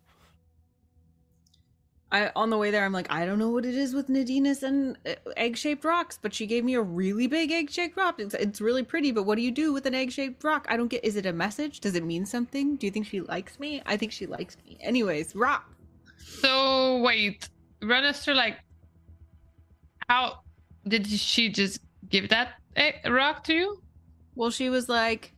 I 2.14 2.32
on 2.36 2.52
the 2.52 2.58
way 2.58 2.70
there, 2.70 2.86
I'm 2.86 2.94
like, 2.94 3.12
I 3.12 3.26
don't 3.26 3.40
know 3.40 3.50
what 3.50 3.66
it 3.66 3.74
is 3.74 3.94
with 3.96 4.08
Nadinus 4.08 4.62
and 4.62 4.98
uh, 5.06 5.16
egg-shaped 5.36 5.84
rocks, 5.84 6.20
but 6.22 6.34
she 6.34 6.46
gave 6.46 6.64
me 6.64 6.76
a 6.76 6.82
really 6.82 7.26
big 7.26 7.52
egg-shaped 7.52 7.98
rock. 7.98 8.20
It's, 8.20 8.36
it's 8.36 8.62
really 8.62 8.84
pretty, 8.84 9.12
but 9.12 9.24
what 9.24 9.36
do 9.36 9.42
you 9.42 9.52
do 9.52 9.74
with 9.74 9.88
an 9.88 9.96
egg-shaped 9.96 10.44
rock? 10.44 10.68
I 10.70 10.78
don't 10.78 10.90
get. 10.90 11.04
Is 11.04 11.16
it 11.16 11.26
a 11.26 11.34
message? 11.34 11.80
Does 11.80 11.96
it 11.96 12.06
mean 12.06 12.26
something? 12.26 12.76
Do 12.76 12.86
you 12.86 12.92
think 12.92 13.08
she 13.08 13.22
likes 13.22 13.60
me? 13.60 13.82
I 13.86 13.98
think 13.98 14.12
she 14.12 14.28
likes 14.28 14.56
me. 14.64 14.78
Anyways, 14.80 15.36
rock. 15.36 15.74
So 16.18 17.02
wait, 17.02 17.50
run 17.82 18.04
us 18.06 18.24
through 18.24 18.36
like 18.36 18.58
how 20.08 20.40
did 20.88 21.08
she 21.08 21.50
just 21.50 21.80
give 22.10 22.30
that 22.30 22.54
rock 23.06 23.44
to 23.46 23.54
you? 23.54 23.82
Well, 24.36 24.52
she 24.52 24.70
was 24.70 24.90
like, 24.90 25.33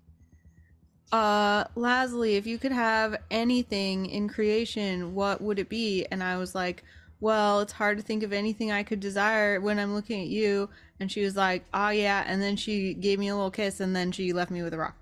uh, 1.11 1.65
Lazuli, 1.75 2.35
if 2.35 2.45
you 2.47 2.57
could 2.57 2.71
have 2.71 3.15
anything 3.31 4.05
in 4.07 4.27
creation, 4.27 5.13
what 5.15 5.41
would 5.41 5.59
it 5.59 5.69
be? 5.69 6.05
And 6.11 6.23
I 6.23 6.37
was 6.37 6.55
like, 6.55 6.83
well, 7.19 7.61
it's 7.61 7.73
hard 7.73 7.97
to 7.97 8.03
think 8.03 8.23
of 8.23 8.33
anything 8.33 8.71
I 8.71 8.83
could 8.83 8.99
desire 8.99 9.59
when 9.61 9.79
I'm 9.79 9.93
looking 9.93 10.21
at 10.21 10.27
you. 10.27 10.69
And 10.99 11.11
she 11.11 11.23
was 11.23 11.35
like, 11.35 11.63
oh, 11.73 11.89
yeah. 11.89 12.23
And 12.27 12.41
then 12.41 12.55
she 12.55 12.93
gave 12.93 13.19
me 13.19 13.29
a 13.29 13.35
little 13.35 13.51
kiss 13.51 13.79
and 13.79 13.95
then 13.95 14.11
she 14.11 14.33
left 14.33 14.51
me 14.51 14.61
with 14.63 14.73
a 14.73 14.77
rock. 14.77 14.95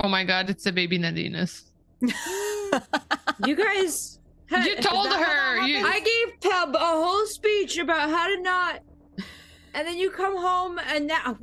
Oh 0.00 0.08
my 0.08 0.24
god, 0.24 0.50
it's 0.50 0.66
a 0.66 0.72
baby 0.72 0.98
Nadinus. 0.98 1.62
You 3.44 3.56
guys. 3.56 4.18
You 4.50 4.76
told 4.80 5.08
her, 5.12 5.66
you- 5.66 5.84
I 5.84 6.00
gave 6.00 6.40
Peb 6.40 6.74
a 6.74 6.78
whole 6.78 7.26
speech 7.26 7.78
about 7.78 8.10
how 8.10 8.28
to 8.28 8.40
not. 8.40 8.80
And 9.74 9.86
then 9.88 9.98
you 9.98 10.10
come 10.10 10.36
home 10.36 10.78
and 10.78 11.06
now. 11.08 11.36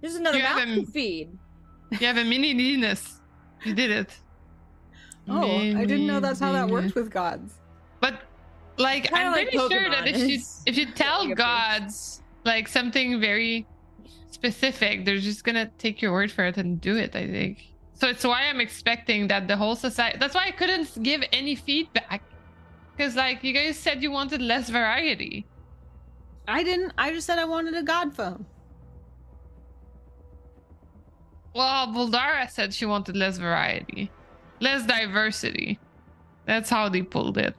There's 0.00 0.14
another 0.16 0.38
You 0.38 0.44
mouth 0.44 0.64
to 0.64 0.86
feed. 0.86 1.36
You 1.92 2.06
have 2.06 2.16
a 2.16 2.24
mini 2.24 2.54
Nadinus. 2.54 3.20
You 3.64 3.74
did 3.74 3.90
it. 3.90 4.16
oh, 5.28 5.42
I 5.42 5.84
didn't 5.84 6.06
know 6.06 6.20
that's 6.20 6.40
how 6.40 6.52
that 6.52 6.68
worked 6.68 6.94
with 6.94 7.10
gods. 7.10 7.54
But 8.00 8.22
Like 8.78 9.04
Kinda 9.04 9.18
I'm 9.18 9.32
like 9.32 9.50
pretty 9.50 9.68
sure 9.68 9.90
that 9.90 10.06
if 10.08 10.16
you 10.16 10.40
if 10.66 10.76
you 10.78 10.86
tell 10.94 11.26
like 11.28 11.36
gods 11.36 12.22
like 12.44 12.66
something 12.68 13.20
very 13.20 13.66
specific, 14.30 15.04
they're 15.04 15.18
just 15.18 15.44
gonna 15.44 15.70
take 15.76 16.00
your 16.00 16.12
word 16.12 16.32
for 16.32 16.44
it 16.46 16.56
and 16.56 16.80
do 16.80 16.96
it. 16.96 17.14
I 17.14 17.26
think. 17.26 17.66
So 17.94 18.08
it's 18.08 18.24
why 18.24 18.44
I'm 18.48 18.60
expecting 18.60 19.28
that 19.28 19.46
the 19.48 19.56
whole 19.56 19.76
society. 19.76 20.16
That's 20.18 20.34
why 20.34 20.46
I 20.46 20.52
couldn't 20.52 21.02
give 21.02 21.22
any 21.32 21.54
feedback, 21.54 22.22
because 22.96 23.14
like 23.16 23.44
you 23.44 23.52
guys 23.52 23.76
said 23.76 24.02
you 24.02 24.10
wanted 24.10 24.40
less 24.40 24.70
variety. 24.70 25.44
I 26.48 26.62
didn't. 26.64 26.92
I 26.96 27.12
just 27.12 27.26
said 27.26 27.38
I 27.38 27.44
wanted 27.44 27.74
a 27.74 27.82
god 27.82 28.14
phone. 28.16 28.46
Well, 31.54 31.88
Boldara 31.88 32.48
said 32.50 32.72
she 32.72 32.86
wanted 32.86 33.16
less 33.16 33.38
variety, 33.38 34.10
less 34.60 34.86
diversity. 34.86 35.78
That's 36.46 36.70
how 36.70 36.88
they 36.88 37.02
pulled 37.02 37.38
it. 37.38 37.54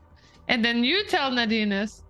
And 0.47 0.63
then 0.63 0.83
you 0.83 1.05
tell 1.05 1.31
Nadinus 1.31 2.01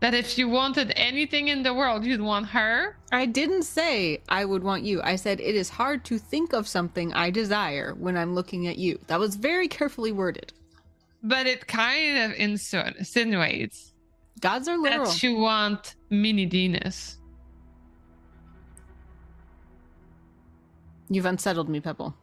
that 0.00 0.14
if 0.14 0.38
you 0.38 0.48
wanted 0.48 0.92
anything 0.96 1.48
in 1.48 1.62
the 1.62 1.74
world, 1.74 2.04
you'd 2.04 2.20
want 2.20 2.46
her. 2.48 2.96
I 3.12 3.26
didn't 3.26 3.64
say 3.64 4.20
I 4.28 4.44
would 4.44 4.62
want 4.62 4.82
you. 4.82 5.00
I 5.02 5.16
said 5.16 5.40
it 5.40 5.54
is 5.54 5.68
hard 5.68 6.04
to 6.06 6.18
think 6.18 6.52
of 6.52 6.66
something 6.68 7.12
I 7.12 7.30
desire 7.30 7.94
when 7.94 8.16
I'm 8.16 8.34
looking 8.34 8.66
at 8.66 8.78
you. 8.78 8.98
That 9.08 9.20
was 9.20 9.36
very 9.36 9.68
carefully 9.68 10.12
worded. 10.12 10.52
But 11.22 11.46
it 11.46 11.66
kind 11.66 12.18
of 12.18 12.38
insinuates 12.38 13.92
Gods 14.40 14.68
are 14.68 14.78
literal. 14.78 15.04
that 15.04 15.22
you 15.22 15.36
want 15.36 15.96
mini 16.08 16.46
Venus. 16.46 17.18
You've 21.10 21.26
unsettled 21.26 21.68
me, 21.68 21.80
Pebble. 21.80 22.14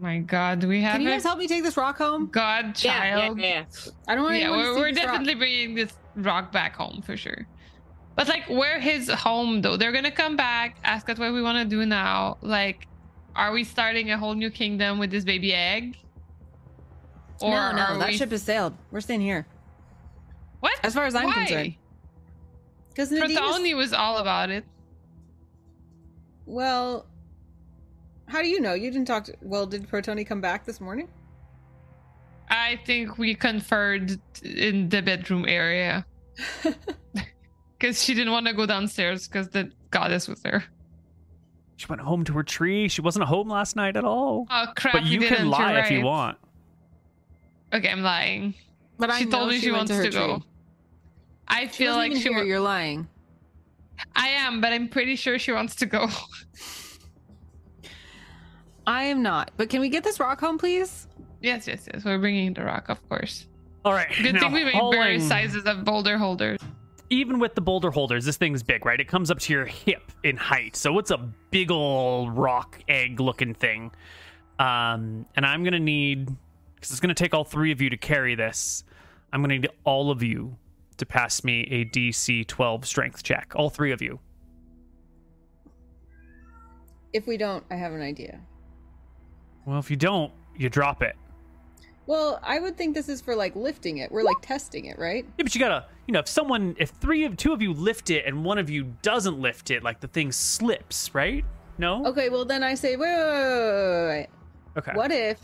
My 0.00 0.18
God, 0.18 0.58
do 0.58 0.66
we 0.66 0.82
have 0.82 0.94
Can 0.94 1.02
you 1.02 1.08
a 1.08 1.12
guys 1.12 1.22
help 1.22 1.38
me 1.38 1.46
take 1.46 1.62
this 1.62 1.76
rock 1.76 1.96
home? 1.98 2.26
God 2.26 2.82
Yeah, 2.82 3.04
yeah, 3.04 3.14
child? 3.20 3.38
yeah. 3.40 3.64
I 4.08 4.14
don't 4.16 4.24
want 4.24 4.36
Yeah, 4.36 4.46
to 4.48 4.52
we're, 4.52 4.76
we're 4.76 4.92
this 4.92 5.04
rock. 5.04 5.12
definitely 5.12 5.34
bringing 5.36 5.74
this 5.76 5.92
rock 6.16 6.50
back 6.50 6.74
home 6.74 7.00
for 7.06 7.16
sure. 7.16 7.46
But 8.16 8.26
like, 8.28 8.48
where 8.48 8.80
his 8.80 9.08
home 9.08 9.62
though? 9.62 9.76
They're 9.76 9.92
gonna 9.92 10.10
come 10.10 10.34
back, 10.36 10.76
ask 10.82 11.08
us 11.08 11.18
what 11.18 11.32
we 11.32 11.42
want 11.42 11.58
to 11.58 11.64
do 11.64 11.86
now. 11.86 12.38
Like, 12.42 12.88
are 13.36 13.52
we 13.52 13.62
starting 13.62 14.10
a 14.10 14.18
whole 14.18 14.34
new 14.34 14.50
kingdom 14.50 14.98
with 14.98 15.10
this 15.12 15.24
baby 15.24 15.54
egg? 15.54 15.96
no, 17.40 17.72
no, 17.72 17.98
that 17.98 18.08
we- 18.08 18.16
ship 18.16 18.30
has 18.32 18.42
sailed. 18.42 18.74
We're 18.90 19.00
staying 19.00 19.20
here. 19.20 19.46
What? 20.58 20.78
As 20.82 20.94
far 20.94 21.04
as 21.04 21.14
I'm 21.14 21.26
Why? 21.26 21.32
concerned. 21.34 21.74
Because 22.88 23.10
Nadine 23.12 23.36
Protoni 23.36 23.76
was 23.76 23.92
all 23.92 24.18
about 24.18 24.50
it. 24.50 24.64
Well, 26.46 27.06
how 28.26 28.42
do 28.42 28.48
you 28.48 28.60
know? 28.60 28.74
You 28.74 28.90
didn't 28.90 29.06
talk 29.06 29.24
to. 29.24 29.34
Well, 29.42 29.66
did 29.66 29.88
Protoni 29.88 30.26
come 30.26 30.40
back 30.40 30.64
this 30.64 30.80
morning? 30.80 31.08
I 32.48 32.78
think 32.86 33.18
we 33.18 33.34
conferred 33.34 34.20
in 34.42 34.88
the 34.90 35.00
bedroom 35.02 35.46
area 35.48 36.04
because 37.78 38.02
she 38.02 38.14
didn't 38.14 38.32
want 38.32 38.46
to 38.46 38.52
go 38.52 38.66
downstairs 38.66 39.26
because 39.26 39.48
the 39.48 39.70
goddess 39.90 40.28
was 40.28 40.40
there. 40.42 40.64
She 41.76 41.86
went 41.86 42.02
home 42.02 42.22
to 42.24 42.32
her 42.34 42.42
tree. 42.42 42.88
She 42.88 43.00
wasn't 43.00 43.24
home 43.24 43.48
last 43.48 43.76
night 43.76 43.96
at 43.96 44.04
all. 44.04 44.46
Oh 44.50 44.66
crap! 44.76 44.94
but 44.94 45.04
you 45.06 45.20
can 45.20 45.48
lie 45.50 45.72
you're 45.72 45.80
if 45.80 45.90
you 45.90 46.02
want. 46.02 46.38
Okay, 47.72 47.88
I'm 47.88 48.02
lying. 48.02 48.54
But 48.98 49.10
I 49.10 49.18
she 49.18 49.24
know 49.24 49.30
told 49.38 49.48
me 49.50 49.58
she, 49.58 49.70
went 49.72 49.88
wants 49.88 49.92
her 49.92 50.04
to 50.04 50.10
go. 50.10 50.36
tree. 50.36 50.46
I 51.48 51.66
feel 51.66 51.96
wasn't 51.96 52.12
like 52.14 52.22
she. 52.22 52.28
here. 52.28 52.38
wa- 52.38 52.44
You're 52.44 52.60
lying. 52.60 53.08
I 54.14 54.28
am, 54.28 54.60
but 54.60 54.72
I'm 54.72 54.88
pretty 54.88 55.16
sure 55.16 55.38
she 55.38 55.50
wants 55.52 55.74
to 55.76 55.86
go. 55.86 56.08
I 58.86 59.04
am 59.04 59.22
not. 59.22 59.50
But 59.56 59.70
can 59.70 59.80
we 59.80 59.88
get 59.88 60.04
this 60.04 60.20
rock 60.20 60.40
home, 60.40 60.58
please? 60.58 61.08
yes, 61.40 61.66
yes, 61.66 61.86
yes. 61.92 62.04
We're 62.04 62.18
bringing 62.18 62.54
the 62.54 62.64
rock, 62.64 62.88
of 62.88 63.06
course. 63.08 63.46
All 63.84 63.92
right. 63.92 64.08
Good 64.22 64.34
now, 64.34 64.40
thing 64.40 64.52
we 64.52 64.64
made 64.64 64.74
hauling- 64.74 64.98
various 64.98 65.28
sizes 65.28 65.64
of 65.64 65.84
boulder 65.84 66.16
holders. 66.18 66.58
even 67.10 67.38
with 67.38 67.54
the 67.54 67.60
boulder 67.60 67.90
holders, 67.90 68.24
this 68.24 68.36
thing's 68.38 68.62
big, 68.62 68.86
right? 68.86 68.98
It 68.98 69.08
comes 69.08 69.30
up 69.30 69.38
to 69.40 69.52
your 69.52 69.66
hip 69.66 70.10
in 70.22 70.36
height. 70.36 70.74
So 70.74 70.98
it's 70.98 71.10
a 71.10 71.18
big 71.50 71.70
ol' 71.70 72.30
rock 72.30 72.78
egg 72.88 73.20
looking 73.20 73.52
thing. 73.54 73.92
Um, 74.58 75.26
and 75.36 75.44
I'm 75.44 75.64
gonna 75.64 75.78
need 75.80 76.26
because 76.76 76.90
it's 76.90 77.00
gonna 77.00 77.12
take 77.14 77.34
all 77.34 77.44
three 77.44 77.72
of 77.72 77.80
you 77.82 77.90
to 77.90 77.96
carry 77.98 78.34
this. 78.34 78.84
I'm 79.32 79.42
gonna 79.42 79.54
need 79.58 79.68
all 79.84 80.10
of 80.10 80.22
you 80.22 80.56
to 80.96 81.04
pass 81.06 81.44
me 81.44 81.62
a 81.70 81.84
DC 81.84 82.46
12 82.46 82.86
strength 82.86 83.22
check. 83.22 83.52
All 83.54 83.68
three 83.68 83.92
of 83.92 84.00
you. 84.00 84.18
If 87.12 87.26
we 87.26 87.36
don't, 87.36 87.64
I 87.70 87.74
have 87.76 87.92
an 87.92 88.00
idea. 88.02 88.40
Well, 89.66 89.78
if 89.78 89.90
you 89.90 89.96
don't, 89.96 90.32
you 90.56 90.68
drop 90.68 91.02
it. 91.02 91.16
Well, 92.06 92.38
I 92.42 92.60
would 92.60 92.76
think 92.76 92.94
this 92.94 93.08
is 93.08 93.20
for 93.22 93.34
like 93.34 93.56
lifting 93.56 93.98
it. 93.98 94.12
We're 94.12 94.24
like 94.24 94.36
testing 94.42 94.86
it, 94.86 94.98
right? 94.98 95.24
Yeah, 95.38 95.42
but 95.42 95.54
you 95.54 95.58
gotta, 95.58 95.86
you 96.06 96.12
know, 96.12 96.20
if 96.20 96.28
someone, 96.28 96.76
if 96.78 96.90
three 96.90 97.24
of 97.24 97.36
two 97.36 97.52
of 97.52 97.62
you 97.62 97.72
lift 97.72 98.10
it 98.10 98.26
and 98.26 98.44
one 98.44 98.58
of 98.58 98.68
you 98.68 98.94
doesn't 99.00 99.38
lift 99.38 99.70
it, 99.70 99.82
like 99.82 100.00
the 100.00 100.08
thing 100.08 100.30
slips, 100.30 101.14
right? 101.14 101.44
No. 101.78 102.04
Okay, 102.06 102.28
well 102.28 102.44
then 102.44 102.62
I 102.62 102.74
say, 102.74 102.96
wait, 102.96 103.08
wait, 103.08 103.32
wait, 103.32 103.40
wait, 103.40 104.08
wait. 104.08 104.26
Okay. 104.76 104.92
What 104.94 105.12
if 105.12 105.40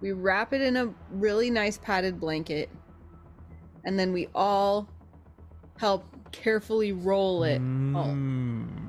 we 0.00 0.12
wrap 0.12 0.52
it 0.52 0.60
in 0.60 0.76
a 0.76 0.94
really 1.10 1.50
nice 1.50 1.78
padded 1.78 2.20
blanket, 2.20 2.70
and 3.84 3.98
then 3.98 4.12
we 4.12 4.28
all 4.34 4.88
help 5.78 6.04
carefully 6.30 6.92
roll 6.92 7.42
it 7.42 7.58
home? 7.58 8.70
Mm. 8.70 8.85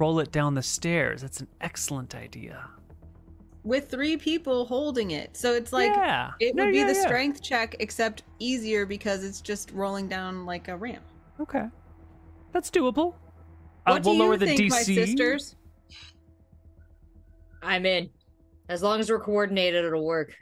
Roll 0.00 0.18
it 0.20 0.32
down 0.32 0.54
the 0.54 0.62
stairs. 0.62 1.22
That's 1.22 1.40
an 1.40 1.48
excellent 1.60 2.14
idea. 2.16 2.68
with 3.64 3.90
three 3.90 4.16
people 4.16 4.64
holding 4.66 5.10
it. 5.12 5.36
So 5.36 5.52
it's 5.54 5.72
like 5.72 5.94
yeah. 5.94 6.32
it 6.40 6.56
would 6.56 6.66
Yeah, 6.66 6.70
be 6.70 6.78
yeah, 6.78 6.86
the 6.86 6.94
yeah. 6.94 7.02
strength 7.02 7.42
check, 7.42 7.76
except 7.80 8.22
easier 8.38 8.86
because 8.86 9.22
it's 9.24 9.42
just 9.42 9.70
rolling 9.72 10.08
down 10.08 10.46
like 10.46 10.68
a 10.68 10.76
ramp. 10.76 11.04
Okay, 11.40 11.66
that's 12.52 12.70
doable. 12.70 13.16
What 13.86 13.96
uh, 13.96 13.98
do 14.00 14.10
we'll 14.10 14.18
you 14.18 14.20
lower 14.24 14.36
the 14.38 14.46
think, 14.46 14.60
DC. 14.62 14.70
my 14.70 14.82
sisters? 14.82 15.56
I'm 17.62 17.84
in. 17.86 18.10
As 18.68 18.82
long 18.82 19.00
as 19.00 19.10
we're 19.10 19.20
coordinated, 19.20 19.84
it'll 19.84 20.04
work. 20.06 20.34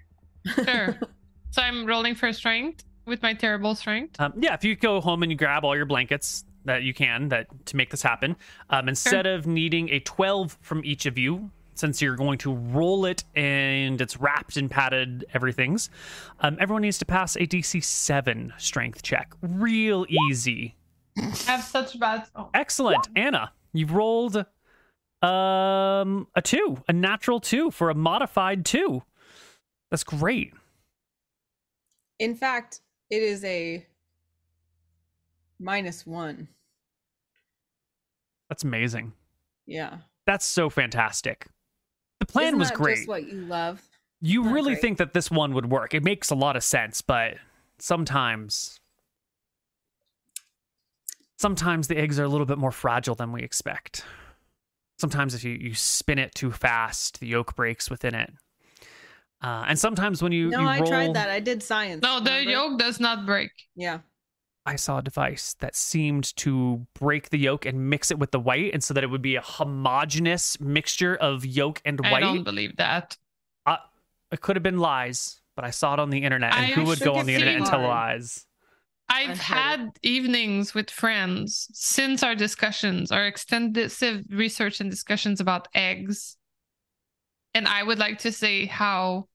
Sure. 0.65 0.99
so 1.51 1.63
I'm 1.63 1.87
rolling 1.87 2.15
for 2.15 2.33
strength 2.33 2.85
with 3.07 3.23
my 3.23 3.35
terrible 3.35 3.75
strength. 3.75 4.21
Um, 4.21 4.35
yeah, 4.39 4.55
if 4.55 4.65
you 4.65 4.77
go 4.77 5.01
home 5.01 5.23
and 5.23 5.33
you 5.33 5.39
grab 5.39 5.65
all 5.65 5.77
your 5.77 5.87
blankets 5.87 6.45
that 6.65 6.83
you 6.83 6.95
can 6.95 7.29
that 7.29 7.47
to 7.67 7.77
make 7.77 7.91
this 7.91 8.03
happen, 8.03 8.37
um, 8.71 8.89
instead 8.89 9.27
of 9.27 9.47
needing 9.47 9.89
a 9.91 10.01
12 10.01 10.59
from 10.61 10.85
each 10.85 11.07
of 11.07 11.19
you, 11.19 11.51
since 11.75 12.03
you're 12.03 12.17
going 12.17 12.39
to 12.39 12.55
roll 12.55 13.05
it 13.05 13.25
and 13.37 14.01
it's 14.01 14.19
wrapped 14.19 14.57
and 14.57 14.71
padded 14.71 15.25
everything's, 15.33 15.91
um, 16.41 16.57
everyone 16.61 16.83
needs 16.83 16.99
to 16.99 17.07
pass 17.07 17.37
a 17.37 17.47
DC 17.47 17.83
7 17.83 18.53
strength 18.59 19.03
check. 19.03 19.33
Real 19.43 20.05
easy. 20.29 20.75
I 21.17 21.23
have 21.47 21.65
such 21.65 21.99
bad. 21.99 22.27
Oh. 22.35 22.51
Excellent, 22.55 23.09
Anna. 23.17 23.53
You've 23.73 23.93
rolled 23.93 24.45
um 25.21 26.29
a 26.37 26.43
two, 26.43 26.81
a 26.87 26.93
natural 26.93 27.41
two 27.41 27.73
for 27.73 27.91
a 27.91 27.95
modified 27.95 28.65
two. 28.65 29.03
That's 29.91 30.05
great. 30.05 30.53
In 32.21 32.37
fact, 32.37 32.83
it 33.11 33.23
is 33.23 33.43
a 33.45 33.85
minus 35.59 36.07
one. 36.07 36.49
That's 38.49 38.65
amazing. 38.65 39.13
Yeah. 39.67 39.99
That's 40.27 40.47
so 40.47 40.71
fantastic. 40.71 41.47
The 42.21 42.27
plan 42.27 42.49
Isn't 42.49 42.59
was 42.59 42.69
that 42.69 42.77
great. 42.77 42.97
Just 42.97 43.09
what 43.09 43.27
you 43.29 43.41
love. 43.43 43.83
You 44.21 44.43
Not 44.45 44.53
really 44.53 44.73
great. 44.73 44.81
think 44.81 44.99
that 44.99 45.13
this 45.13 45.31
one 45.31 45.55
would 45.55 45.71
work. 45.71 45.95
It 45.95 46.03
makes 46.03 46.31
a 46.31 46.35
lot 46.35 46.57
of 46.57 46.65
sense, 46.65 47.03
but 47.03 47.35
sometimes 47.79 48.81
sometimes 51.37 51.87
the 51.89 51.97
eggs 51.97 52.19
are 52.19 52.25
a 52.25 52.29
little 52.29 52.47
bit 52.47 52.59
more 52.59 52.73
fragile 52.73 53.15
than 53.15 53.31
we 53.33 53.43
expect. 53.43 54.05
Sometimes 54.99 55.35
if 55.35 55.45
you, 55.45 55.53
you 55.53 55.75
spin 55.75 56.19
it 56.19 56.35
too 56.35 56.51
fast, 56.51 57.21
the 57.21 57.29
yolk 57.29 57.55
breaks 57.55 57.89
within 57.89 58.15
it. 58.15 58.33
Uh, 59.41 59.65
and 59.69 59.79
sometimes 59.79 60.21
when 60.21 60.33
you, 60.33 60.49
No, 60.49 60.61
you 60.63 60.67
I 60.67 60.79
roll, 60.81 60.89
tried 60.89 61.15
that. 61.15 61.31
I 61.31 61.39
did 61.39 61.63
science. 61.63 62.03
No, 62.03 62.19
the 62.19 62.43
yolk 62.45 62.77
does 62.81 62.99
not 62.99 63.25
break. 63.25 63.53
Yeah. 63.77 63.99
I 64.69 64.77
saw 64.77 64.99
a 64.99 65.03
device 65.03 65.57
that 65.61 65.75
seemed 65.75 66.37
to 66.37 66.87
break 66.93 67.31
the 67.31 67.39
yolk 67.39 67.65
and 67.65 67.89
mix 67.89 68.11
it 68.11 68.19
with 68.19 68.33
the 68.33 68.39
white, 68.39 68.75
and 68.75 68.85
so 68.85 68.93
that 68.93 69.03
it 69.03 69.07
would 69.07 69.23
be 69.23 69.35
a 69.35 69.41
homogeneous 69.41 70.61
mixture 70.61 71.17
of 71.17 71.47
yolk 71.47 71.81
and 71.87 71.99
white. 72.01 72.09
I 72.09 72.13
white. 72.13 72.21
don't 72.21 72.45
believe 72.45 72.77
that. 72.77 73.17
Uh, 73.65 73.79
it 74.31 74.43
could 74.43 74.57
have 74.57 74.63
been 74.63 74.79
lies, 74.79 75.41
but 75.57 75.65
I 75.65 75.71
saw 75.71 75.95
it 75.95 76.01
on 76.01 76.11
the 76.11 76.19
internet, 76.19 76.55
and 76.55 76.67
I 76.67 76.69
who 76.69 76.85
would 76.85 77.01
go 77.01 77.15
on 77.15 77.25
the 77.25 77.33
pretty 77.33 77.49
internet 77.49 77.57
and 77.57 77.65
tell 77.65 77.81
lies? 77.81 78.45
I've 79.09 79.31
I've 79.31 79.39
had 79.39 79.99
evenings 80.03 80.75
with 80.75 80.91
friends 80.91 81.69
since 81.73 82.23
our 82.23 82.35
discussions, 82.35 83.11
our 83.11 83.27
extensive 83.27 84.27
research 84.29 84.83
and 84.83 84.91
discussions 84.91 85.41
about 85.41 85.69
eggs. 85.75 86.37
And 87.55 87.67
I 87.67 87.83
would 87.83 87.99
like 87.99 88.19
to 88.19 88.33
say 88.33 88.67
how 88.67 89.29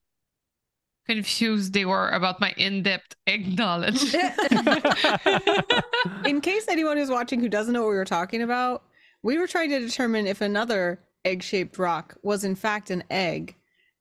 confused 1.05 1.73
they 1.73 1.85
were 1.85 2.09
about 2.09 2.39
my 2.39 2.53
in 2.57 2.83
depth 2.83 3.15
egg 3.27 3.57
knowledge. 3.57 4.13
In 6.25 6.41
case 6.41 6.67
anyone 6.67 6.97
who's 6.97 7.09
watching 7.09 7.39
who 7.39 7.49
doesn't 7.49 7.73
know 7.73 7.83
what 7.83 7.89
we 7.89 7.95
were 7.95 8.05
talking 8.05 8.41
about, 8.41 8.83
we 9.21 9.37
were 9.37 9.47
trying 9.47 9.69
to 9.69 9.79
determine 9.79 10.27
if 10.27 10.41
another 10.41 10.99
egg 11.25 11.43
shaped 11.43 11.77
rock 11.77 12.17
was 12.23 12.43
in 12.43 12.55
fact 12.55 12.89
an 12.89 13.03
egg. 13.09 13.55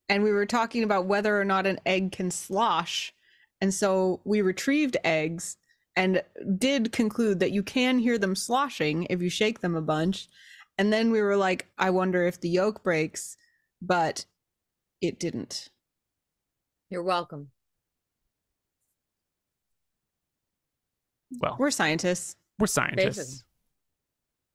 and 0.08 0.22
we 0.22 0.32
were 0.32 0.46
talking 0.46 0.82
about 0.82 1.06
whether 1.06 1.40
or 1.40 1.44
not 1.44 1.66
an 1.66 1.78
egg 1.86 2.12
can 2.12 2.30
slosh. 2.30 3.14
And 3.60 3.72
so 3.72 4.20
we 4.24 4.42
retrieved 4.42 4.96
eggs 5.04 5.56
and 5.96 6.22
did 6.58 6.92
conclude 6.92 7.40
that 7.40 7.52
you 7.52 7.62
can 7.62 7.98
hear 7.98 8.18
them 8.18 8.34
sloshing 8.34 9.06
if 9.08 9.22
you 9.22 9.30
shake 9.30 9.60
them 9.60 9.74
a 9.74 9.80
bunch. 9.80 10.28
And 10.76 10.92
then 10.92 11.10
we 11.10 11.22
were 11.22 11.36
like, 11.36 11.68
I 11.78 11.90
wonder 11.90 12.26
if 12.26 12.40
the 12.40 12.48
yolk 12.48 12.82
breaks, 12.82 13.36
but 13.80 14.26
it 15.00 15.18
didn't. 15.18 15.70
You're 16.92 17.02
welcome. 17.02 17.48
Well, 21.40 21.56
We're 21.58 21.70
scientists. 21.70 22.36
we're 22.58 22.66
scientists. 22.66 23.44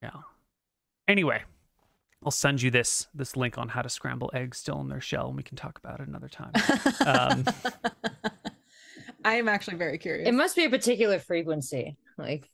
Yeah. 0.04 0.12
Anyway, 1.08 1.42
I'll 2.24 2.30
send 2.30 2.62
you 2.62 2.70
this 2.70 3.08
this 3.16 3.36
link 3.36 3.58
on 3.58 3.70
how 3.70 3.82
to 3.82 3.90
scramble 3.90 4.30
eggs 4.36 4.60
still 4.60 4.80
in 4.82 4.88
their 4.88 5.02
shell, 5.02 5.30
and 5.30 5.36
we 5.36 5.42
can 5.42 5.58
talk 5.58 5.80
about 5.80 6.00
it 6.00 6.08
another 6.08 6.30
time. 6.30 6.52
Um, 7.04 7.44
I 9.26 9.34
am 9.34 9.50
actually 9.50 9.78
very 9.78 9.98
curious. 9.98 10.28
It 10.28 10.34
must 10.34 10.56
be 10.56 10.66
a 10.66 10.70
particular 10.70 11.18
frequency. 11.18 11.98
Like 12.20 12.48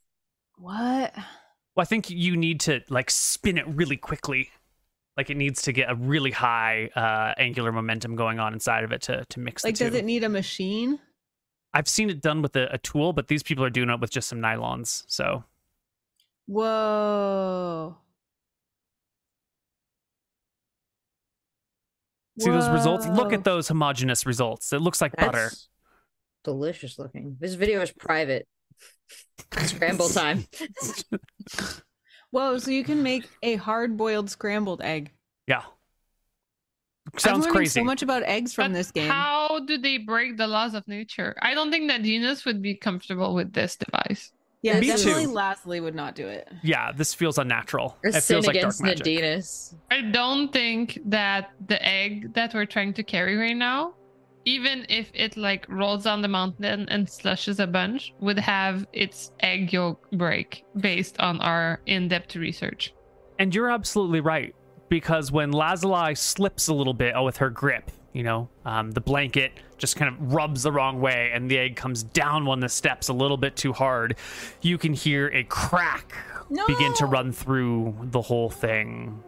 what? 0.56 1.14
Well, 1.76 1.82
I 1.82 1.86
think 1.86 2.10
you 2.10 2.38
need 2.38 2.62
to 2.62 2.80
like 2.88 3.12
spin 3.12 3.58
it 3.58 3.68
really 3.68 3.98
quickly. 3.98 4.50
Like 5.16 5.30
it 5.30 5.38
needs 5.38 5.62
to 5.64 5.72
get 5.72 5.92
a 5.92 5.96
really 5.96 6.32
high 6.32 6.90
uh, 6.96 7.34
angular 7.38 7.72
momentum 7.72 8.16
going 8.16 8.40
on 8.40 8.54
inside 8.54 8.84
of 8.84 8.92
it 8.92 9.02
to 9.04 9.26
to 9.30 9.40
mix 9.40 9.64
Like, 9.64 9.76
the 9.76 9.86
two. 9.86 9.90
does 9.92 10.00
it 10.00 10.06
need 10.06 10.24
a 10.24 10.30
machine? 10.30 11.00
I've 11.74 11.88
seen 11.88 12.10
it 12.10 12.22
done 12.22 12.42
with 12.42 12.56
a, 12.56 12.68
a 12.74 12.78
tool, 12.80 13.14
but 13.14 13.28
these 13.28 13.44
people 13.44 13.64
are 13.64 13.70
doing 13.70 13.90
it 13.90 14.00
with 14.00 14.12
just 14.12 14.28
some 14.30 14.40
nylons. 14.40 15.04
So 15.08 15.44
Whoa. 16.48 17.98
see 22.40 22.50
those 22.50 22.70
results. 22.70 23.08
Look 23.08 23.34
at 23.34 23.44
those 23.44 23.68
homogeneous 23.68 24.26
results. 24.26 24.74
It 24.74 24.82
looks 24.82 25.02
like 25.02 25.16
butter. 25.16 25.52
delicious 26.44 26.98
looking. 27.00 27.38
This 27.40 27.54
video 27.54 27.82
is 27.82 27.92
private. 27.92 28.48
Scramble 29.60 30.10
time. 30.10 30.46
Whoa, 32.34 32.58
so 32.58 32.72
you 32.72 32.84
can 32.84 33.04
make 33.04 33.30
a 33.44 33.56
hard 33.58 33.96
boiled 33.96 34.28
scrambled 34.30 34.82
egg. 34.82 35.12
Yeah. 35.48 35.62
I'm 37.14 37.20
Sounds 37.20 37.40
learning 37.46 37.54
crazy. 37.54 37.80
so 37.80 37.84
much 37.84 38.02
about 38.02 38.24
eggs 38.24 38.54
from 38.56 38.72
But 38.72 38.78
this 38.78 38.90
game. 38.92 39.08
How 39.10 39.60
do 39.68 39.78
they 39.78 40.00
break 40.00 40.38
the 40.38 40.48
laws 40.48 40.74
of 40.74 40.88
nature? 40.88 41.36
I 41.44 41.54
don't 41.54 41.70
think 41.70 41.90
that 41.90 42.02
Genus 42.02 42.44
would 42.46 42.62
be 42.62 42.74
comfortable 42.74 43.36
with 43.36 43.54
this 43.54 43.76
device. 43.76 44.32
yeah, 44.64 44.80
Me 44.80 44.88
definitely 44.88 45.26
too. 45.26 45.32
Lastly 45.34 45.80
would 45.80 45.94
not 45.94 46.16
do 46.16 46.28
it. 46.28 46.50
Yeah, 46.64 46.92
this 46.92 47.14
feels 47.14 47.38
unnatural. 47.38 47.98
Or 48.04 48.10
it 48.10 48.14
sin 48.14 48.22
feels 48.38 48.48
like 48.48 48.56
dark 48.56 48.64
against 48.64 48.82
magic. 48.82 49.06
Nadinus. 49.06 49.76
I 49.92 50.02
don't 50.02 50.52
think 50.52 50.98
that 51.06 51.52
the 51.68 51.86
egg 51.86 52.34
that 52.34 52.54
we're 52.56 52.66
trying 52.66 52.94
to 52.96 53.04
carry 53.04 53.36
right 53.36 53.56
now, 53.56 53.94
even 54.46 54.86
if 54.90 55.10
it 55.14 55.38
like 55.38 55.66
rolls 55.70 56.04
down 56.04 56.22
the 56.22 56.28
mountain 56.28 56.88
and 56.90 57.10
slushes 57.10 57.60
a 57.60 57.68
bunch, 57.68 58.14
would 58.20 58.40
have 58.40 58.86
its 58.94 59.32
egg 59.40 59.72
yolk 59.74 60.10
break 60.12 60.66
based 60.78 61.20
on 61.20 61.40
our 61.42 61.82
in-depth 61.86 62.36
research. 62.36 62.94
And 63.40 63.54
you're 63.54 63.70
absolutely 63.72 64.20
right 64.20 64.54
because 64.90 65.32
when 65.32 65.52
Lazuli 65.52 66.16
slips 66.16 66.68
a 66.68 66.74
little 66.74 66.94
bit 66.94 67.16
with 67.24 67.38
her 67.38 67.50
grip, 67.50 67.90
you 68.14 68.24
know, 68.24 68.48
um, 68.66 68.92
the 68.92 69.02
blanket 69.02 69.54
just 69.78 69.96
kind 69.96 70.14
of 70.14 70.34
rubs 70.34 70.64
the 70.64 70.72
wrong 70.72 71.02
way 71.02 71.32
and 71.34 71.50
the 71.50 71.58
egg 71.58 71.76
comes 71.76 72.04
down 72.04 72.46
one 72.46 72.60
of 72.60 72.62
the 72.62 72.70
steps 72.70 73.08
a 73.08 73.14
little 73.14 73.38
bit 73.38 73.56
too 73.56 73.74
hard. 73.74 74.16
You 74.62 74.78
can 74.78 74.94
hear 74.94 75.28
a 75.30 75.44
crack 75.46 76.14
No! 76.50 76.68
begin 76.68 76.94
to 76.96 77.06
run 77.06 77.32
through 77.32 77.96
the 78.04 78.22
whole 78.22 78.50
thing. 78.50 79.24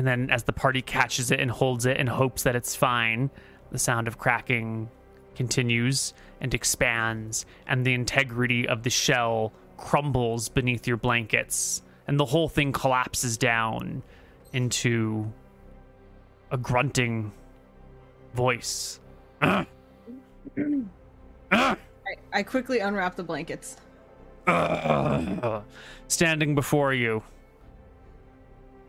And 0.00 0.06
then 0.06 0.30
as 0.30 0.44
the 0.44 0.52
party 0.54 0.80
catches 0.80 1.30
it 1.30 1.40
and 1.40 1.50
holds 1.50 1.84
it 1.84 1.98
and 1.98 2.08
hopes 2.08 2.44
that 2.44 2.56
it's 2.56 2.74
fine, 2.74 3.28
the 3.70 3.78
sound 3.78 4.08
of 4.08 4.16
cracking 4.16 4.88
continues 5.34 6.14
and 6.40 6.54
expands, 6.54 7.44
and 7.66 7.84
the 7.84 7.92
integrity 7.92 8.66
of 8.66 8.82
the 8.82 8.88
shell 8.88 9.52
crumbles 9.76 10.48
beneath 10.48 10.86
your 10.86 10.96
blankets, 10.96 11.82
and 12.06 12.18
the 12.18 12.24
whole 12.24 12.48
thing 12.48 12.72
collapses 12.72 13.36
down 13.36 14.02
into 14.54 15.30
a 16.50 16.56
grunting 16.56 17.30
voice. 18.32 19.00
I, 19.42 19.66
I 22.32 22.42
quickly 22.42 22.78
unwrap 22.78 23.16
the 23.16 23.22
blankets. 23.22 23.76
Ugh. 24.46 25.62
standing 26.08 26.54
before 26.54 26.94
you, 26.94 27.22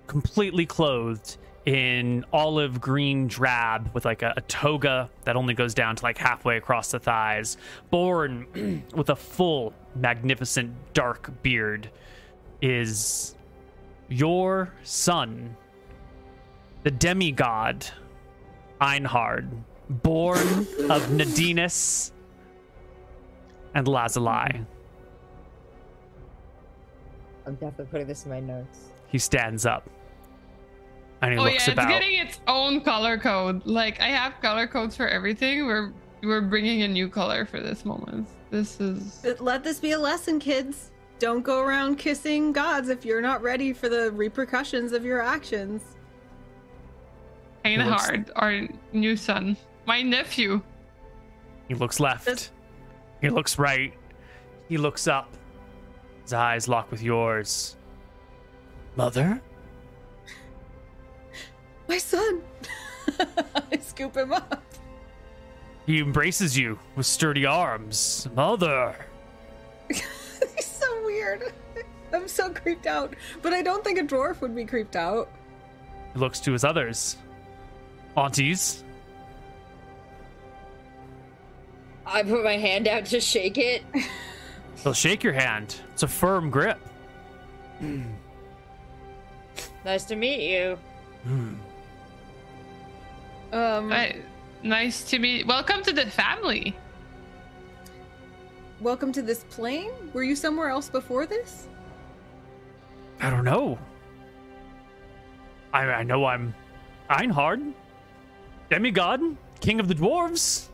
completely 0.07 0.65
clothed 0.65 1.37
in 1.65 2.25
olive 2.33 2.81
green 2.81 3.27
drab 3.27 3.89
with 3.93 4.03
like 4.05 4.23
a, 4.23 4.33
a 4.35 4.41
toga 4.41 5.09
that 5.25 5.35
only 5.35 5.53
goes 5.53 5.73
down 5.73 5.95
to 5.95 6.03
like 6.03 6.17
halfway 6.17 6.57
across 6.57 6.91
the 6.91 6.99
thighs, 6.99 7.57
born 7.89 8.83
with 8.95 9.09
a 9.09 9.15
full, 9.15 9.73
magnificent 9.95 10.73
dark 10.93 11.31
beard, 11.43 11.89
is 12.61 13.35
your 14.09 14.73
son, 14.83 15.55
the 16.83 16.91
demigod 16.91 17.85
Einhard, 18.79 19.49
born 19.89 20.39
of 20.89 21.07
Nadinus 21.09 22.11
and 23.75 23.87
Lazuli. 23.87 24.65
I'm 27.45 27.55
definitely 27.55 27.85
putting 27.85 28.07
this 28.07 28.25
in 28.25 28.31
my 28.31 28.39
notes. 28.39 28.90
He 29.11 29.17
stands 29.19 29.65
up 29.65 29.89
and 31.21 31.33
he 31.33 31.37
oh 31.39 31.43
yeah, 31.45 31.51
looks 31.51 31.67
it's 31.67 31.73
about. 31.73 31.89
getting 31.89 32.17
its 32.17 32.39
own 32.47 32.81
color 32.81 33.17
code. 33.17 33.65
Like 33.65 33.99
I 33.99 34.07
have 34.07 34.39
color 34.41 34.67
codes 34.67 34.95
for 34.95 35.07
everything. 35.07 35.65
We're 35.65 35.93
we're 36.23 36.41
bringing 36.41 36.83
a 36.83 36.87
new 36.87 37.09
color 37.09 37.45
for 37.45 37.59
this 37.59 37.83
moment. 37.85 38.27
This 38.51 38.79
is 38.79 39.25
Let 39.39 39.63
this 39.63 39.79
be 39.79 39.91
a 39.91 39.99
lesson, 39.99 40.39
kids. 40.39 40.91
Don't 41.19 41.41
go 41.43 41.61
around 41.61 41.97
kissing 41.97 42.51
gods 42.51 42.89
if 42.89 43.05
you're 43.05 43.21
not 43.21 43.41
ready 43.43 43.73
for 43.73 43.89
the 43.89 44.11
repercussions 44.11 44.91
of 44.91 45.05
your 45.05 45.21
actions. 45.21 45.83
kind 47.63 47.85
looks- 47.87 48.05
hard. 48.05 48.31
Our 48.35 48.67
new 48.93 49.15
son, 49.15 49.55
my 49.85 50.01
nephew. 50.01 50.61
He 51.67 51.75
looks 51.75 51.99
left. 51.99 52.25
Does- 52.25 52.49
He 53.21 53.29
looks 53.29 53.59
right. 53.59 53.93
He 54.67 54.77
looks 54.77 55.07
up. 55.07 55.29
His 56.23 56.33
eyes 56.33 56.67
lock 56.67 56.89
with 56.91 57.01
yours. 57.03 57.75
Mother? 58.95 59.41
My 61.87 61.97
son! 61.97 62.41
I 63.71 63.77
scoop 63.77 64.15
him 64.15 64.33
up. 64.33 64.61
He 65.85 65.99
embraces 65.99 66.57
you 66.57 66.79
with 66.95 67.05
sturdy 67.05 67.45
arms. 67.45 68.27
Mother! 68.35 68.95
He's 69.87 70.65
so 70.65 71.05
weird. 71.05 71.53
I'm 72.13 72.27
so 72.27 72.49
creeped 72.49 72.87
out. 72.87 73.13
But 73.41 73.53
I 73.53 73.61
don't 73.61 73.83
think 73.83 73.99
a 73.99 74.03
dwarf 74.03 74.41
would 74.41 74.55
be 74.55 74.65
creeped 74.65 74.95
out. 74.95 75.29
He 76.13 76.19
looks 76.19 76.39
to 76.41 76.51
his 76.51 76.63
others. 76.63 77.17
Aunties? 78.15 78.83
I 82.05 82.23
put 82.23 82.43
my 82.43 82.57
hand 82.57 82.87
out 82.87 83.05
to 83.05 83.21
shake 83.21 83.57
it. 83.57 83.83
They'll 84.83 84.93
shake 84.93 85.23
your 85.23 85.33
hand. 85.33 85.77
It's 85.93 86.03
a 86.03 86.07
firm 86.07 86.49
grip. 86.49 86.79
Nice 89.85 90.03
to 90.05 90.15
meet 90.15 90.49
you. 90.51 90.77
Um, 93.51 93.89
Hi- 93.89 94.17
nice 94.63 95.03
to 95.05 95.19
meet. 95.19 95.47
Welcome 95.47 95.83
to 95.83 95.93
the 95.93 96.05
family. 96.05 96.75
welcome 98.79 99.11
to 99.13 99.21
this 99.21 99.43
plane? 99.51 99.91
Were 100.13 100.23
you 100.23 100.35
somewhere 100.35 100.69
else 100.69 100.89
before 100.89 101.25
this? 101.27 101.67
I 103.19 103.29
don't 103.29 103.45
know. 103.45 103.77
I, 105.73 105.83
I 105.85 106.03
know 106.03 106.25
I'm 106.25 106.53
Einhard, 107.09 107.73
demigod, 108.71 109.21
king 109.59 109.79
of 109.79 109.87
the 109.87 109.93
dwarves. 109.95 110.67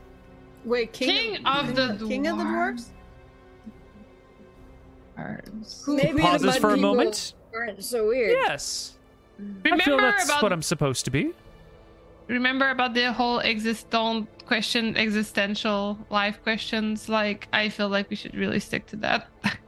Wait, 0.64 0.92
king, 0.92 1.34
King 1.36 1.46
of 1.46 1.74
the 1.76 2.02
king 2.08 2.26
of 2.26 2.38
the 2.38 2.44
dwarves? 2.44 2.86
Who- 5.84 5.96
Maybe 5.96 6.20
Pauses 6.22 6.54
the 6.54 6.60
for 6.60 6.70
a 6.70 6.74
people 6.76 6.94
moment. 6.94 7.34
Aren't 7.54 7.82
so 7.84 8.08
weird. 8.08 8.30
Yes. 8.32 8.94
I 9.64 9.78
feel 9.78 9.96
that's 9.98 10.24
about 10.24 10.42
what 10.42 10.52
I'm 10.52 10.62
supposed 10.62 11.04
to 11.04 11.10
be. 11.10 11.32
remember 12.26 12.70
about 12.70 12.94
the 12.94 13.12
whole 13.12 13.40
existent 13.40 14.28
question, 14.46 14.96
existential 14.96 15.98
life 16.10 16.42
questions. 16.42 17.08
Like 17.08 17.48
I 17.52 17.68
feel 17.68 17.88
like 17.88 18.10
we 18.10 18.16
should 18.16 18.34
really 18.34 18.60
stick 18.60 18.86
to 18.86 18.96
that. 18.96 19.28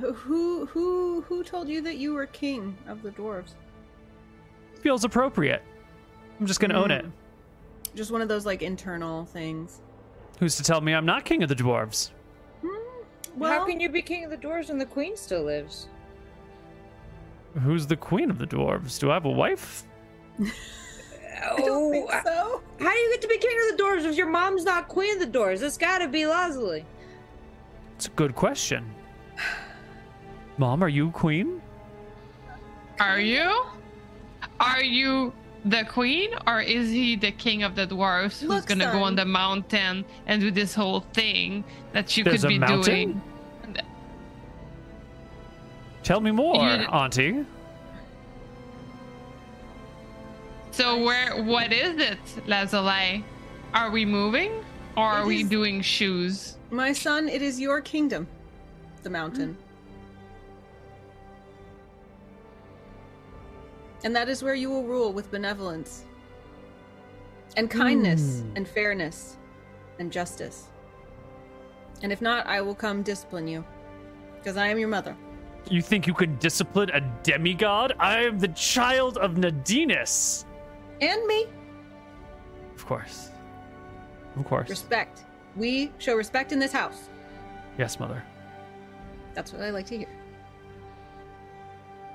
Who 0.00 0.66
who 0.66 1.20
who 1.22 1.44
told 1.44 1.68
you 1.68 1.80
that 1.82 1.98
you 1.98 2.14
were 2.14 2.26
king 2.26 2.76
of 2.88 3.02
the 3.02 3.10
dwarves? 3.10 3.54
Feels 4.80 5.04
appropriate. 5.04 5.62
I'm 6.40 6.46
just 6.46 6.58
gonna 6.58 6.74
own 6.74 6.90
it. 6.90 7.04
Hmm. 7.04 7.10
Just 7.94 8.10
one 8.10 8.20
of 8.20 8.26
those 8.28 8.44
like 8.44 8.62
internal 8.62 9.24
things. 9.26 9.80
Who's 10.40 10.56
to 10.56 10.64
tell 10.64 10.80
me 10.80 10.94
I'm 10.94 11.06
not 11.06 11.24
king 11.24 11.44
of 11.44 11.48
the 11.48 11.54
dwarves? 11.54 12.10
Hmm, 12.62 12.68
well, 13.36 13.52
How 13.52 13.64
can 13.64 13.78
you 13.78 13.88
be 13.88 14.02
king 14.02 14.24
of 14.24 14.30
the 14.32 14.36
dwarves 14.36 14.68
when 14.68 14.78
the 14.78 14.86
queen 14.86 15.16
still 15.16 15.44
lives? 15.44 15.88
Who's 17.62 17.86
the 17.86 17.96
queen 17.96 18.30
of 18.30 18.38
the 18.38 18.46
dwarves? 18.46 18.98
Do 18.98 19.10
I 19.10 19.14
have 19.14 19.24
a 19.24 19.30
wife? 19.30 19.84
I 20.40 20.44
don't 21.56 21.70
oh, 21.70 21.90
think 21.90 22.10
Oh, 22.12 22.20
so. 22.24 22.84
how 22.84 22.92
do 22.92 22.98
you 22.98 23.10
get 23.12 23.22
to 23.22 23.28
be 23.28 23.38
king 23.38 23.56
of 23.70 23.76
the 23.76 23.82
dwarves 23.82 24.04
if 24.04 24.16
your 24.16 24.28
mom's 24.28 24.64
not 24.64 24.88
queen 24.88 25.14
of 25.20 25.32
the 25.32 25.38
dwarves? 25.38 25.62
It's 25.62 25.78
gotta 25.78 26.08
be 26.08 26.26
Leslie. 26.26 26.84
It's 27.96 28.06
a 28.06 28.10
good 28.10 28.34
question. 28.34 28.90
Mom, 30.58 30.82
are 30.82 30.88
you 30.88 31.10
queen? 31.10 31.60
Are 33.00 33.20
you? 33.20 33.64
Are 34.60 34.82
you 34.82 35.32
the 35.64 35.84
queen, 35.84 36.30
or 36.46 36.60
is 36.60 36.90
he 36.90 37.16
the 37.16 37.32
king 37.32 37.62
of 37.62 37.74
the 37.74 37.86
dwarves 37.86 38.40
who's 38.40 38.48
Look, 38.48 38.66
gonna 38.66 38.92
go 38.92 39.02
on 39.02 39.16
the 39.16 39.24
mountain 39.24 40.04
and 40.26 40.40
do 40.40 40.50
this 40.50 40.74
whole 40.74 41.00
thing 41.12 41.64
that 41.92 42.16
you 42.16 42.24
There's 42.24 42.42
could 42.42 42.46
a 42.46 42.48
be 42.48 42.58
mountain? 42.58 42.84
doing? 42.84 43.22
Tell 46.04 46.20
me 46.20 46.30
more, 46.30 46.54
You- 46.56 46.86
Auntie. 46.86 47.44
So 50.70 51.02
where? 51.02 51.42
What 51.42 51.72
is 51.72 51.98
it, 51.98 52.18
Lazuli? 52.46 53.24
Are 53.72 53.90
we 53.90 54.04
moving, 54.04 54.52
or 54.96 55.04
are 55.04 55.22
It 55.22 55.26
we 55.26 55.40
is- 55.42 55.48
doing 55.48 55.80
shoes? 55.80 56.56
My 56.70 56.92
son, 56.92 57.28
it 57.28 57.40
is 57.42 57.58
your 57.58 57.80
kingdom, 57.80 58.26
the 59.02 59.10
mountain. 59.10 59.56
And 64.04 64.14
that 64.14 64.28
is 64.28 64.42
where 64.42 64.54
you 64.54 64.68
will 64.68 64.84
rule 64.84 65.12
with 65.12 65.30
benevolence 65.30 66.04
and 67.56 67.70
kindness 67.70 68.40
Hmm. 68.42 68.56
and 68.56 68.68
fairness 68.68 69.38
and 69.98 70.12
justice. 70.12 70.68
And 72.02 72.12
if 72.12 72.20
not, 72.20 72.46
I 72.46 72.60
will 72.60 72.74
come 72.74 73.02
discipline 73.02 73.48
you 73.48 73.64
because 74.36 74.58
I 74.58 74.66
am 74.66 74.78
your 74.78 74.88
mother. 74.88 75.16
You 75.70 75.80
think 75.80 76.06
you 76.06 76.14
can 76.14 76.36
discipline 76.38 76.90
a 76.90 77.00
demigod? 77.22 77.94
I 77.98 78.22
am 78.24 78.38
the 78.38 78.48
child 78.48 79.16
of 79.18 79.32
Nadinus. 79.34 80.44
And 81.00 81.26
me. 81.26 81.46
Of 82.76 82.84
course. 82.86 83.30
Of 84.36 84.44
course. 84.44 84.68
Respect. 84.68 85.24
We 85.56 85.92
show 85.98 86.14
respect 86.14 86.52
in 86.52 86.58
this 86.58 86.72
house. 86.72 87.08
Yes, 87.78 87.98
mother. 87.98 88.22
That's 89.34 89.52
what 89.52 89.62
I 89.62 89.70
like 89.70 89.86
to 89.86 89.98
hear. 89.98 90.08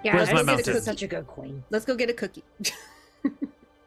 Yeah, 0.04 0.16
Where's 0.16 0.30
I 0.30 0.34
my 0.34 0.38
think 0.40 0.48
mountain? 0.48 0.76
it's 0.78 0.86
such 0.86 1.02
a 1.04 1.08
good 1.08 1.28
queen. 1.28 1.64
Let's 1.70 1.86
go 1.86 1.96
get 1.96 2.10
a 2.10 2.14
cookie. 2.14 2.44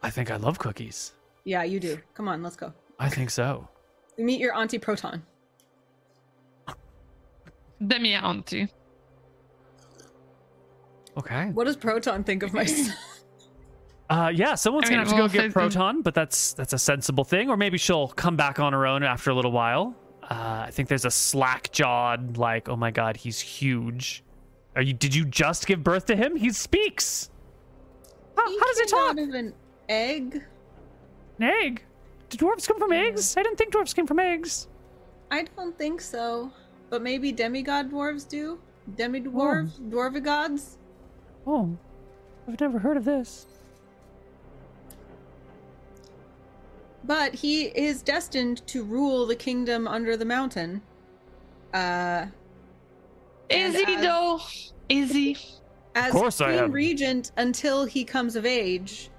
I 0.03 0.11
think 0.11 0.31
I 0.31 0.37
love 0.37 0.59
cookies. 0.59 1.13
yeah, 1.45 1.63
you 1.63 1.79
do. 1.81 1.99
Come 2.15 2.29
on, 2.29 2.43
let's 2.43 2.57
go. 2.57 2.73
I 2.99 3.09
think 3.09 3.31
so. 3.31 3.69
Meet 4.19 4.41
your 4.41 4.55
auntie 4.55 4.79
Proton. 4.79 5.23
Demi 7.87 8.15
auntie. 8.15 8.69
Okay. 11.17 11.47
What 11.51 11.65
does 11.65 11.77
Proton 11.77 12.25
think 12.25 12.43
of 12.43 12.53
my 12.53 12.65
son? 12.65 12.95
Uh, 14.11 14.29
yeah, 14.29 14.55
someone's 14.55 14.85
I 14.85 14.89
mean, 14.89 14.99
gonna 14.99 15.09
have 15.09 15.09
to 15.09 15.15
well, 15.15 15.29
go 15.29 15.33
get 15.33 15.41
since- 15.43 15.55
Proton, 15.55 16.03
but 16.03 16.13
that's 16.13 16.53
that's 16.53 16.75
a 16.75 16.79
sensible 16.79 17.25
thing. 17.25 17.49
Or 17.49 17.57
maybe 17.57 17.79
she'll 17.79 18.09
come 18.09 18.37
back 18.37 18.61
on 18.61 18.75
her 18.75 18.87
own 18.87 19.03
after 19.03 19.31
a 19.31 19.35
little 19.35 19.53
while. 19.53 19.95
Uh, 20.23 20.65
I 20.67 20.71
think 20.71 20.91
there's 20.91 21.07
a 21.07 21.11
slack 21.11 21.73
jawed, 21.73 22.37
like, 22.37 22.69
oh 22.69 22.77
my 22.77 22.91
god, 22.91 23.17
he's 23.17 23.41
huge. 23.41 24.23
Are 24.77 24.83
you? 24.83 24.93
Did 24.93 25.15
you 25.15 25.25
just 25.25 25.67
give 25.67 25.83
birth 25.83 26.05
to 26.07 26.17
him? 26.17 26.37
He 26.37 26.51
speaks. 26.51 27.31
How, 28.37 28.43
how 28.45 28.67
does 28.67 28.79
he 28.81 28.87
talk? 28.87 29.11
Out 29.13 29.19
of 29.19 29.35
an 29.35 29.55
egg. 29.89 30.43
An 31.39 31.45
egg? 31.45 31.83
Do 32.29 32.37
dwarves 32.37 32.69
come 32.69 32.79
from 32.79 32.93
eggs? 32.93 33.35
I 33.39 33.43
didn't 33.43 33.57
think 33.57 33.73
dwarves 33.73 33.95
came 33.95 34.07
from 34.07 34.19
eggs. 34.19 34.69
I 35.31 35.45
don't 35.57 35.79
think 35.79 36.03
so, 36.03 36.53
but 36.91 37.01
maybe 37.01 37.33
demigod 37.33 37.91
dwarves 37.91 38.29
do. 38.29 38.59
Demi 38.97 39.23
dwarves, 39.23 39.81
dwarvigods. 39.89 40.77
Oh, 41.47 41.77
I've 42.49 42.61
never 42.61 42.79
heard 42.79 42.97
of 42.97 43.05
this. 43.05 43.47
But 47.05 47.35
he 47.35 47.65
is 47.65 48.03
destined 48.03 48.67
to 48.69 48.85
rule 48.85 49.27
the 49.27 49.35
kingdom 49.35 49.89
under 49.89 50.17
the 50.17 50.25
mountain. 50.25 50.83
Uh, 51.75 52.27
Is 53.51 53.75
he 53.75 53.95
as- 53.97 54.03
though? 54.03 54.41
Is 54.89 55.11
he? 55.13 55.37
as 55.95 56.13
course 56.13 56.41
I 56.41 56.47
queen 56.53 56.59
am. 56.65 56.73
regent 56.73 57.33
until 57.37 57.85
he 57.85 58.03
comes 58.05 58.35
of 58.37 58.47
age, 58.47 59.11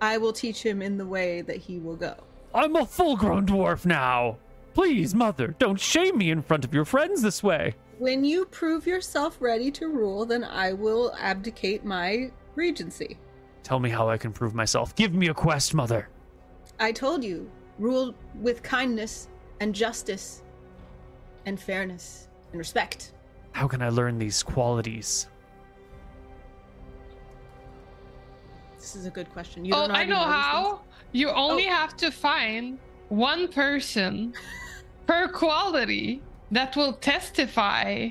I 0.00 0.18
will 0.18 0.32
teach 0.32 0.60
him 0.64 0.82
in 0.82 0.98
the 0.98 1.06
way 1.06 1.40
that 1.42 1.56
he 1.56 1.78
will 1.78 1.94
go. 1.96 2.14
I'm 2.54 2.74
a 2.74 2.84
full-grown 2.86 3.46
dwarf 3.46 3.84
now. 3.86 4.38
Please, 4.74 5.14
mother, 5.14 5.54
don't 5.58 5.78
shame 5.80 6.18
me 6.18 6.30
in 6.30 6.42
front 6.42 6.64
of 6.64 6.74
your 6.74 6.84
friends 6.84 7.22
this 7.22 7.42
way. 7.42 7.74
When 7.98 8.24
you 8.24 8.44
prove 8.46 8.86
yourself 8.86 9.38
ready 9.40 9.70
to 9.72 9.88
rule, 9.88 10.26
then 10.26 10.44
I 10.44 10.72
will 10.72 11.14
abdicate 11.18 11.84
my 11.84 12.30
regency. 12.54 13.18
Tell 13.62 13.80
me 13.80 13.88
how 13.90 14.08
I 14.08 14.18
can 14.18 14.32
prove 14.32 14.54
myself. 14.54 14.94
Give 14.94 15.14
me 15.14 15.28
a 15.28 15.34
quest, 15.34 15.72
mother. 15.74 16.08
I 16.78 16.92
told 16.92 17.24
you, 17.24 17.50
rule 17.78 18.14
with 18.40 18.62
kindness 18.62 19.28
and 19.60 19.74
justice 19.74 20.42
and 21.46 21.58
fairness 21.58 22.28
and 22.52 22.58
respect. 22.58 23.12
How 23.52 23.66
can 23.66 23.80
I 23.80 23.88
learn 23.88 24.18
these 24.18 24.42
qualities? 24.42 25.28
This 28.76 28.94
is 28.94 29.06
a 29.06 29.10
good 29.10 29.30
question. 29.32 29.64
You 29.64 29.72
Oh, 29.74 29.88
don't 29.88 29.96
I 29.96 30.04
know 30.04 30.16
how. 30.16 30.82
You 31.12 31.30
only 31.30 31.66
Oh. 31.66 31.70
have 31.72 31.96
to 31.96 32.10
find 32.10 32.78
one 33.08 33.48
person 33.48 34.34
per 35.06 35.28
quality 35.28 36.22
that 36.50 36.76
will 36.76 36.92
testify 36.94 38.08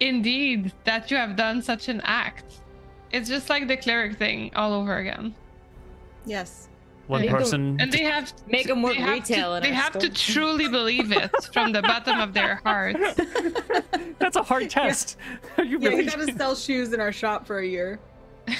indeed 0.00 0.72
that 0.84 1.10
you 1.10 1.16
have 1.16 1.36
done 1.36 1.62
such 1.62 1.88
an 1.88 2.00
act. 2.04 2.44
It's 3.12 3.28
just 3.28 3.48
like 3.48 3.68
the 3.68 3.76
cleric 3.76 4.18
thing 4.18 4.50
all 4.56 4.72
over 4.72 4.96
again. 4.96 5.34
Yes. 6.26 6.68
One 7.06 7.20
And- 7.22 7.30
person. 7.30 7.76
And 7.80 7.92
they 7.92 8.02
have 8.02 8.32
Make 8.48 8.68
'em 8.68 8.82
work 8.82 8.94
they 8.94 9.00
have 9.02 9.12
retail 9.12 9.54
To, 9.56 9.60
they 9.60 9.68
our 9.68 9.74
have 9.74 9.98
to 9.98 10.08
truly 10.08 10.68
believe 10.68 11.12
it 11.12 11.30
from 11.52 11.72
the 11.72 11.82
bottom 11.82 12.18
of 12.18 12.32
their 12.32 12.56
hearts. 12.64 13.20
That's 14.18 14.36
a 14.36 14.42
hard 14.42 14.70
test. 14.70 15.18
you 15.58 15.78
Yeah, 15.78 15.88
really 15.90 16.04
you 16.04 16.10
gotta 16.10 16.32
sell 16.36 16.54
shoes 16.56 16.92
in 16.94 17.00
our 17.00 17.12
shop 17.12 17.46
for 17.46 17.58
a 17.58 17.66
year. 17.66 17.98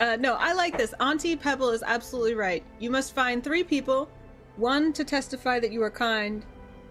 Uh, 0.00 0.16
no, 0.18 0.34
I 0.34 0.52
like 0.54 0.76
this. 0.76 0.92
Auntie 0.98 1.36
Pebble 1.36 1.70
is 1.70 1.82
absolutely 1.84 2.34
right. 2.34 2.64
You 2.80 2.90
must 2.90 3.14
find 3.14 3.42
three 3.44 3.62
people 3.62 4.08
one 4.56 4.92
to 4.92 5.04
testify 5.04 5.60
that 5.60 5.70
you 5.70 5.82
are 5.84 5.90
kind 5.90 6.44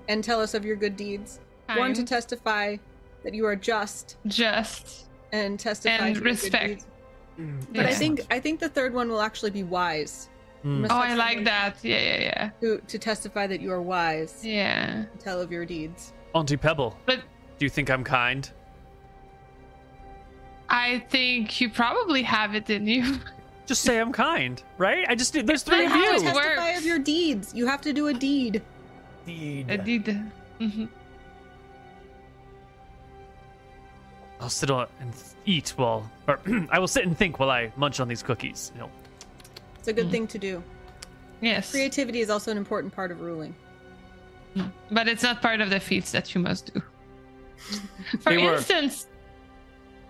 and 0.08 0.24
tell 0.24 0.40
us 0.42 0.54
of 0.54 0.66
your 0.66 0.76
good 0.76 0.96
deeds, 0.96 1.40
one 1.76 1.94
to 1.94 2.04
testify 2.04 2.78
that 3.24 3.34
you 3.34 3.46
are 3.46 3.56
just 3.56 4.18
Just 4.28 5.06
and 5.32 5.60
testify 5.60 5.96
And 5.96 6.16
to 6.16 6.22
your 6.22 6.32
good 6.32 6.42
respect. 6.42 6.86
deeds. 7.38 7.66
But 7.72 7.86
I 7.86 7.94
think 7.94 8.22
I 8.30 8.40
think 8.40 8.60
the 8.60 8.70
third 8.70 8.94
one 8.94 9.10
will 9.10 9.22
actually 9.22 9.52
be 9.52 9.64
wise. 9.64 10.30
Mm. 10.64 10.88
Oh, 10.90 10.96
I 10.96 11.14
like 11.16 11.44
that. 11.46 11.76
Yeah, 11.84 11.98
yeah, 12.00 12.20
yeah. 12.22 12.50
To, 12.62 12.78
to 12.88 12.98
testify 13.00 13.48
that 13.48 13.60
you 13.60 13.72
are 13.72 13.82
wise, 13.82 14.40
Yeah. 14.46 14.92
and 14.94 15.20
tell 15.20 15.42
of 15.42 15.52
your 15.52 15.66
deeds. 15.66 16.14
Auntie 16.36 16.56
Pebble, 16.58 16.96
But 17.06 17.20
do 17.58 17.66
you 17.66 17.70
think 17.70 17.90
I'm 17.90 18.04
kind? 18.04 18.50
I 20.70 21.00
think 21.10 21.60
you 21.62 21.70
probably 21.70 22.24
have 22.24 22.56
it 22.56 22.70
in 22.70 22.88
you. 22.88 23.20
Just 23.66 23.82
say 23.84 23.98
I'm 24.00 24.12
kind, 24.12 24.62
right? 24.78 25.06
I 25.08 25.16
just 25.16 25.34
there's 25.46 25.64
three 25.64 25.86
not 25.86 25.86
of 25.86 25.92
how 25.92 26.00
you. 26.04 26.10
it 26.18 26.24
works. 26.24 26.38
Testify 26.48 26.70
of 26.72 26.84
your 26.86 27.00
deeds. 27.00 27.54
You 27.56 27.66
have 27.66 27.80
to 27.82 27.94
do 27.94 28.08
a 28.08 28.14
deed. 28.14 28.62
I 29.28 29.78
did. 29.78 30.06
Mhm. 30.60 30.90
I'll 34.40 34.50
sit 34.50 34.70
on 34.70 34.88
and 35.00 35.14
eat 35.46 35.70
while, 35.78 36.10
or 36.28 36.40
I 36.70 36.80
will 36.80 36.88
sit 36.88 37.06
and 37.06 37.18
think 37.18 37.40
while 37.40 37.50
I 37.50 37.72
munch 37.78 38.00
on 38.00 38.08
these 38.08 38.22
cookies. 38.24 38.72
You 38.76 38.82
know, 38.82 38.90
It's 39.80 39.88
a 39.88 39.94
good 39.94 40.08
Mm. 40.08 40.12
thing 40.12 40.28
to 40.28 40.38
do. 40.38 40.64
Yes. 41.42 41.72
Creativity 41.72 42.20
is 42.22 42.30
also 42.30 42.52
an 42.52 42.58
important 42.58 42.94
part 42.94 43.12
of 43.12 43.22
ruling. 43.22 43.56
But 44.92 45.08
it's 45.08 45.24
not 45.24 45.42
part 45.42 45.62
of 45.62 45.70
the 45.72 45.80
feats 45.80 46.12
that 46.12 46.36
you 46.36 46.42
must 46.42 46.74
do. 46.74 46.82
For 48.22 48.30
They 48.32 48.38
were- 48.44 48.56
instance, 48.56 49.08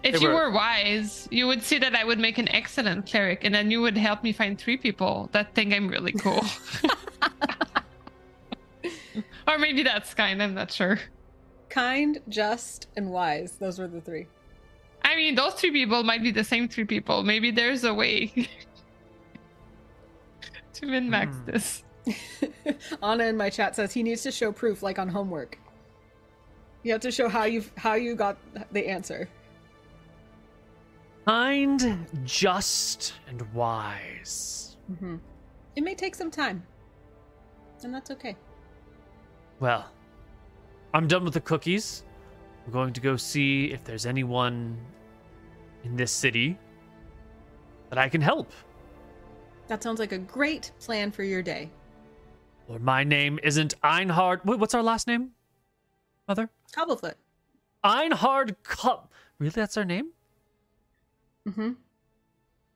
if 0.03 0.15
they 0.15 0.19
you 0.19 0.27
were- 0.29 0.49
were 0.49 0.51
wise, 0.51 1.27
you 1.31 1.47
would 1.47 1.63
see 1.63 1.77
that 1.79 1.95
I 1.95 2.03
would 2.03 2.19
make 2.19 2.37
an 2.37 2.49
excellent 2.49 3.05
cleric, 3.05 3.43
and 3.45 3.53
then 3.55 3.71
you 3.71 3.81
would 3.81 3.97
help 3.97 4.21
me 4.23 4.33
find 4.33 4.57
three 4.59 4.77
people 4.77 5.29
that 5.31 5.53
think 5.55 5.73
I'm 5.73 5.87
really 5.87 6.11
cool. 6.11 6.43
or 9.47 9.57
maybe 9.57 9.83
that's 9.83 10.13
kind, 10.13 10.41
I'm 10.41 10.53
not 10.53 10.71
sure. 10.71 10.99
Kind, 11.69 12.19
just, 12.29 12.87
and 12.95 13.09
wise. 13.11 13.53
Those 13.53 13.79
were 13.79 13.87
the 13.87 14.01
three. 14.01 14.27
I 15.03 15.15
mean, 15.15 15.35
those 15.35 15.53
three 15.55 15.71
people 15.71 16.03
might 16.03 16.21
be 16.23 16.31
the 16.31 16.43
same 16.43 16.67
three 16.69 16.85
people. 16.85 17.23
Maybe 17.23 17.51
there's 17.51 17.83
a 17.83 17.93
way 17.93 18.27
to 20.73 20.85
min 20.85 21.09
max 21.09 21.35
Hmm. 21.37 21.45
this. 21.45 21.83
Anna 23.03 23.25
in 23.25 23.37
my 23.37 23.49
chat 23.49 23.75
says 23.75 23.93
he 23.93 24.03
needs 24.03 24.23
to 24.23 24.31
show 24.31 24.51
proof, 24.51 24.83
like 24.83 24.99
on 24.99 25.07
homework. 25.07 25.57
You 26.83 26.91
have 26.91 27.01
to 27.01 27.11
show 27.11 27.29
how 27.29 27.45
you 27.45 27.63
how 27.77 27.93
you 27.95 28.15
got 28.15 28.37
the 28.71 28.87
answer. 28.87 29.29
kind, 31.25 32.05
just, 32.25 33.13
and 33.29 33.41
wise. 33.53 34.75
hmm 34.99 35.15
It 35.77 35.83
may 35.83 35.95
take 35.95 36.13
some 36.15 36.29
time, 36.29 36.61
and 37.83 37.93
that's 37.93 38.11
okay. 38.11 38.35
Well, 39.63 39.85
I'm 40.93 41.07
done 41.07 41.23
with 41.23 41.35
the 41.35 41.39
cookies. 41.39 42.03
I'm 42.65 42.73
going 42.73 42.91
to 42.91 42.99
go 42.99 43.15
see 43.15 43.71
if 43.71 43.81
there's 43.85 44.05
anyone 44.05 44.77
in 45.85 45.95
this 45.95 46.11
city 46.11 46.59
that 47.89 47.97
I 47.97 48.09
can 48.09 48.19
help. 48.19 48.51
That 49.69 49.81
sounds 49.81 50.01
like 50.01 50.11
a 50.11 50.17
great 50.17 50.73
plan 50.81 51.11
for 51.11 51.23
your 51.23 51.41
day. 51.41 51.69
Or 52.67 52.77
my 52.79 53.05
name 53.05 53.39
isn't 53.41 53.79
Einhard. 53.83 54.43
Wait, 54.43 54.59
what's 54.59 54.73
our 54.73 54.83
last 54.83 55.07
name, 55.07 55.29
Mother? 56.27 56.49
Cobblefoot. 56.73 57.15
Einhard 57.85 58.57
Co- 58.63 59.07
Really, 59.39 59.51
that's 59.51 59.77
our 59.77 59.85
name? 59.85 60.09
Mm-hmm. 61.47 61.71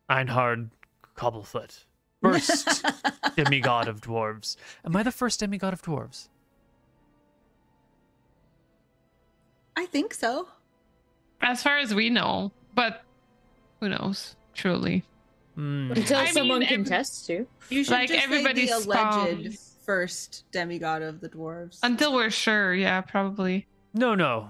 Einhard 0.09 0.69
Cobblefoot. 1.15 1.83
First 2.21 2.85
demigod 3.35 3.89
of 3.89 3.99
dwarves. 3.99 4.55
Am 4.85 4.95
I 4.95 5.03
the 5.03 5.11
first 5.11 5.41
demigod 5.41 5.73
of 5.73 5.81
dwarves? 5.81 6.29
I 9.77 9.85
think 9.85 10.13
so. 10.13 10.47
As 11.41 11.61
far 11.63 11.77
as 11.77 11.93
we 11.93 12.09
know, 12.09 12.51
but 12.73 13.03
who 13.79 13.87
knows? 13.89 14.35
Truly. 14.55 15.03
Hmm. 15.55 15.91
Until 15.91 16.17
I 16.17 16.31
someone 16.31 16.63
every- 16.63 16.75
contests 16.77 17.29
you. 17.29 17.47
You 17.69 17.83
should 17.83 17.91
Like, 17.91 18.09
just 18.09 18.23
everybody 18.23 18.65
say 18.67 18.73
the 18.79 18.85
alleged 18.87 19.53
spawns. 19.53 19.75
first 19.85 20.45
demigod 20.51 21.03
of 21.03 21.21
the 21.21 21.29
dwarves. 21.29 21.77
Until 21.83 22.13
we're 22.15 22.31
sure, 22.31 22.73
yeah, 22.73 23.01
probably. 23.01 23.67
No, 23.93 24.15
no. 24.15 24.49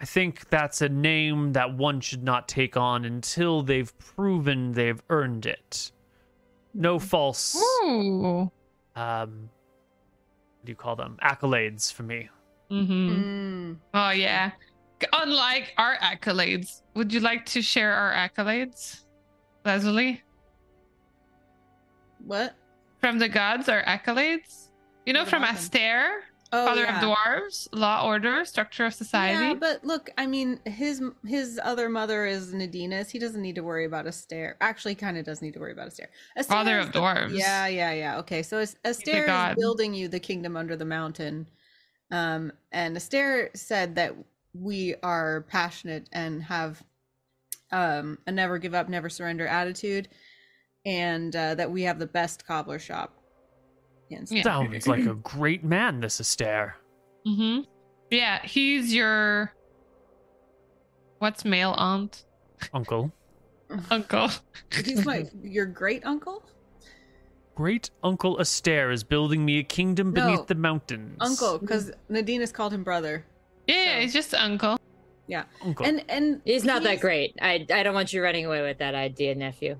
I 0.00 0.06
think 0.06 0.48
that's 0.48 0.80
a 0.80 0.88
name 0.88 1.52
that 1.52 1.76
one 1.76 2.00
should 2.00 2.24
not 2.24 2.48
take 2.48 2.76
on 2.76 3.04
until 3.04 3.62
they've 3.62 3.96
proven 3.98 4.72
they've 4.72 5.00
earned 5.08 5.46
it. 5.46 5.92
No 6.74 6.98
false, 6.98 7.56
Ooh. 7.82 8.50
um, 8.96 9.50
what 10.56 10.64
do 10.64 10.70
you 10.72 10.76
call 10.76 10.96
them? 10.96 11.16
Accolades 11.22 11.92
for 11.92 12.02
me. 12.04 12.28
Mm-hmm. 12.70 13.72
Mm. 13.72 13.76
Oh 13.94 14.10
yeah. 14.10 14.52
Unlike 15.12 15.72
our 15.78 15.96
accolades, 15.96 16.82
would 16.94 17.12
you 17.12 17.20
like 17.20 17.46
to 17.46 17.62
share 17.62 17.92
our 17.94 18.12
accolades, 18.12 19.00
Leslie? 19.64 20.22
What? 22.24 22.54
From 23.00 23.18
the 23.18 23.28
gods, 23.28 23.68
our 23.68 23.82
accolades. 23.84 24.68
You 25.06 25.14
know, 25.14 25.20
What 25.20 25.28
from? 25.30 25.42
Astair, 25.42 26.24
Oh, 26.52 26.66
Father 26.66 26.82
yeah. 26.82 26.98
of 26.98 27.04
Dwarves, 27.16 27.68
Law, 27.72 28.04
Order, 28.04 28.44
Structure 28.44 28.84
of 28.84 28.92
Society. 28.92 29.38
Yeah, 29.50 29.54
but 29.54 29.84
look, 29.84 30.10
I 30.18 30.26
mean, 30.26 30.58
his 30.64 31.00
his 31.24 31.60
other 31.62 31.88
mother 31.88 32.26
is 32.26 32.52
Nadinus. 32.52 33.08
He 33.08 33.20
doesn't 33.20 33.40
need 33.40 33.54
to 33.54 33.62
worry 33.62 33.84
about 33.84 34.06
Astair. 34.08 34.56
Actually, 34.60 34.96
kind 34.96 35.16
of 35.16 35.24
does 35.24 35.40
need 35.42 35.54
to 35.54 35.60
worry 35.60 35.70
about 35.72 35.86
Astair. 35.86 36.08
Father 36.48 36.78
of 36.80 36.90
Dwarves. 36.90 37.38
Yeah, 37.38 37.68
yeah, 37.68 37.92
yeah. 37.92 38.18
Okay, 38.18 38.42
so 38.42 38.58
As- 38.58 38.76
Astair 38.84 39.26
is 39.50 39.56
building 39.56 39.94
you 39.94 40.08
the 40.08 40.18
kingdom 40.20 40.56
under 40.56 40.74
the 40.76 40.84
mountain, 40.84 41.46
um, 42.10 42.52
and 42.72 42.96
Astair 42.96 43.50
said 43.54 43.94
that 43.96 44.14
we 44.52 44.94
are 45.02 45.42
passionate 45.48 46.08
and 46.12 46.42
have 46.42 46.82
um, 47.72 48.18
a 48.26 48.32
never 48.32 48.58
give 48.58 48.74
up, 48.74 48.88
never 48.88 49.08
surrender 49.08 49.46
attitude, 49.46 50.08
and 50.84 51.34
uh, 51.34 51.54
that 51.54 51.70
we 51.70 51.82
have 51.82 51.98
the 51.98 52.06
best 52.06 52.46
cobbler 52.46 52.78
shop. 52.78 53.14
in 54.10 54.26
Yeah. 54.28 54.42
Sounds 54.42 54.86
like 54.86 55.06
a 55.06 55.14
great 55.14 55.62
man, 55.62 56.00
this 56.00 56.20
Astair. 56.20 56.76
Mm-hmm. 57.26 57.62
Yeah, 58.10 58.44
he's 58.44 58.92
your 58.92 59.52
what's 61.18 61.44
male 61.44 61.74
aunt? 61.78 62.24
Uncle. 62.74 63.12
Uncle. 63.90 64.30
He's 64.84 65.04
my 65.04 65.26
your 65.42 65.66
great 65.66 66.04
uncle. 66.04 66.42
Great 67.60 67.90
Uncle 68.02 68.40
Astair 68.40 68.90
is 68.90 69.04
building 69.04 69.44
me 69.44 69.58
a 69.58 69.62
kingdom 69.62 70.12
beneath 70.12 70.38
No. 70.38 70.44
the 70.46 70.54
mountains. 70.54 71.18
Uncle, 71.20 71.58
because 71.58 71.92
Nadine 72.08 72.40
has 72.40 72.52
called 72.52 72.72
him 72.72 72.82
brother. 72.82 73.26
Yeah, 73.66 73.74
yeah, 73.84 73.98
So- 73.98 74.04
it's 74.04 74.12
just 74.14 74.34
uncle. 74.34 74.78
Yeah, 75.26 75.44
Uncle. 75.62 75.84
and 75.84 76.02
and 76.08 76.40
He's 76.46 76.64
not 76.64 76.82
that 76.84 77.00
great. 77.00 77.36
I 77.42 77.66
I 77.70 77.82
don't 77.82 77.92
want 77.92 78.14
you 78.14 78.22
running 78.22 78.46
away 78.46 78.62
with 78.62 78.78
that 78.78 78.94
idea, 78.94 79.34
nephew. 79.34 79.76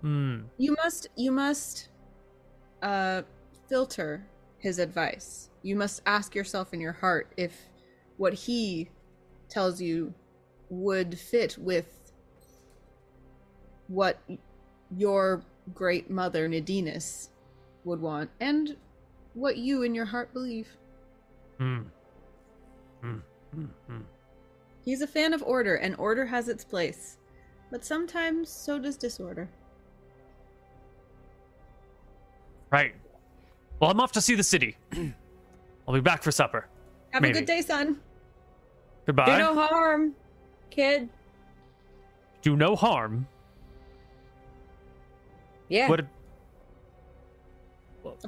Hmm. 0.00 0.44
You 0.56 0.74
must 0.82 1.08
you 1.14 1.30
must 1.30 1.90
uh 2.82 3.20
filter 3.68 4.24
his 4.56 4.78
advice. 4.78 5.50
You 5.62 5.76
must 5.76 6.00
ask 6.06 6.34
yourself 6.34 6.72
in 6.72 6.80
your 6.80 6.92
heart 6.94 7.30
if 7.36 7.68
what 8.16 8.32
he 8.32 8.88
tells 9.50 9.78
you 9.78 10.14
would 10.70 11.18
fit 11.18 11.58
with 11.58 12.12
what 13.88 14.18
your 14.96 15.42
great 15.72 16.10
mother 16.10 16.48
Nadinus 16.48 17.28
would 17.84 18.00
want 18.00 18.30
and 18.40 18.76
what 19.34 19.56
you 19.56 19.82
in 19.82 19.94
your 19.94 20.04
heart 20.04 20.32
believe. 20.32 20.68
Hmm. 21.58 21.82
Hmm. 23.00 23.18
Hmm. 23.54 23.64
Hmm. 23.88 24.00
He's 24.84 25.00
a 25.00 25.06
fan 25.06 25.32
of 25.32 25.42
order 25.42 25.76
and 25.76 25.96
order 25.96 26.26
has 26.26 26.48
its 26.48 26.64
place. 26.64 27.18
But 27.70 27.84
sometimes 27.84 28.48
so 28.48 28.78
does 28.78 28.96
disorder. 28.96 29.48
Right. 32.70 32.94
Well, 33.80 33.90
I'm 33.90 34.00
off 34.00 34.12
to 34.12 34.20
see 34.20 34.34
the 34.34 34.42
city. 34.42 34.76
I'll 35.88 35.94
be 35.94 36.00
back 36.00 36.22
for 36.22 36.30
supper. 36.30 36.66
Have 37.10 37.22
Maybe. 37.22 37.38
a 37.38 37.40
good 37.40 37.46
day, 37.46 37.60
son. 37.62 38.00
Goodbye. 39.06 39.26
Do 39.26 39.38
no 39.38 39.54
harm, 39.54 40.14
kid. 40.70 41.08
Do 42.42 42.56
no 42.56 42.74
harm. 42.74 43.26
Yeah. 45.74 45.88
What? 45.88 46.00
Of 46.00 46.06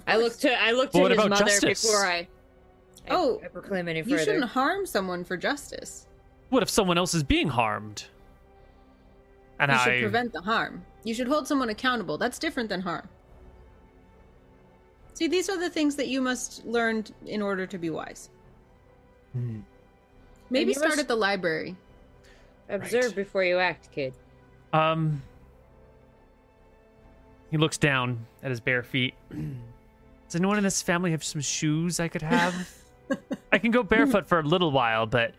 I 0.07 0.13
course. 0.15 0.23
look 0.25 0.39
to 0.41 0.61
I 0.63 0.73
look 0.73 0.91
But 0.93 0.99
to 0.99 1.03
what 1.03 1.11
his 1.13 1.19
mother 1.29 1.45
justice? 1.45 1.83
before 1.87 2.05
I, 2.07 2.17
I 2.17 2.27
Oh, 3.11 3.41
I 3.45 3.49
proclaim 3.49 3.87
any 3.89 4.01
You 4.03 4.19
shouldn't 4.19 4.45
harm 4.47 4.85
someone 4.85 5.23
for 5.23 5.37
justice. 5.37 6.07
What 6.51 6.63
if 6.63 6.71
someone 6.71 6.99
else 6.99 7.15
is 7.15 7.23
being 7.23 7.49
harmed? 7.49 8.05
And 9.61 9.71
you 9.71 9.77
I. 9.79 9.85
should 9.85 10.01
prevent 10.03 10.33
the 10.33 10.41
harm. 10.41 10.85
You 11.05 11.15
should 11.15 11.29
hold 11.29 11.47
someone 11.47 11.69
accountable. 11.69 12.19
That's 12.19 12.39
different 12.39 12.69
than 12.69 12.81
harm. 12.81 13.09
See, 15.15 15.29
these 15.29 15.49
are 15.49 15.57
the 15.59 15.71
things 15.71 15.95
that 15.97 16.09
you 16.09 16.21
must 16.21 16.67
learn 16.67 17.05
in 17.25 17.41
order 17.43 17.65
to 17.67 17.79
be 17.79 17.91
wise. 17.91 18.29
Hmm. 19.33 19.61
Maybe 20.51 20.73
start 20.75 20.89
must- 20.91 21.01
at 21.01 21.09
the 21.09 21.17
library. 21.17 21.77
Observe 22.69 23.05
Right. 23.07 23.15
before 23.15 23.45
you 23.45 23.59
act, 23.59 23.93
kid. 23.93 24.15
Um. 24.73 25.23
He 27.51 27.57
looks 27.57 27.79
down 27.79 28.27
at 28.43 28.51
his 28.51 28.61
bare 28.61 28.83
feet. 28.83 29.15
Does 29.31 30.35
anyone 30.35 30.59
in 30.59 30.65
this 30.65 30.83
family 30.83 31.13
have 31.13 31.23
some 31.23 31.41
shoes 31.41 32.01
I 32.01 32.09
could 32.09 32.23
have? 32.23 32.69
I 33.53 33.59
can 33.59 33.71
go 33.71 33.83
barefoot 33.85 34.27
for 34.27 34.41
a 34.41 34.43
little 34.43 34.73
while, 34.73 35.07
but 35.07 35.31
it 35.31 35.35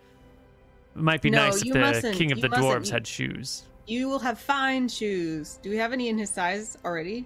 might 1.02 1.22
be 1.22 1.30
No, 1.30 1.46
nice 1.46 1.62
if 1.62 1.74
the 1.74 1.80
mustn't. 1.80 2.16
king 2.16 2.32
of 2.32 2.38
You 2.38 2.44
the 2.44 2.50
mustn't. 2.50 2.66
dwarves 2.68 2.86
You- 2.88 2.94
had 2.94 3.08
shoes. 3.08 3.64
You 3.86 4.10
will 4.10 4.20
have 4.20 4.38
fine 4.40 4.88
shoes. 4.90 5.60
Do 5.62 5.70
we 5.70 5.78
have 5.78 5.94
any 5.94 6.10
in 6.10 6.18
his 6.18 6.30
size 6.30 6.78
already? 6.84 7.26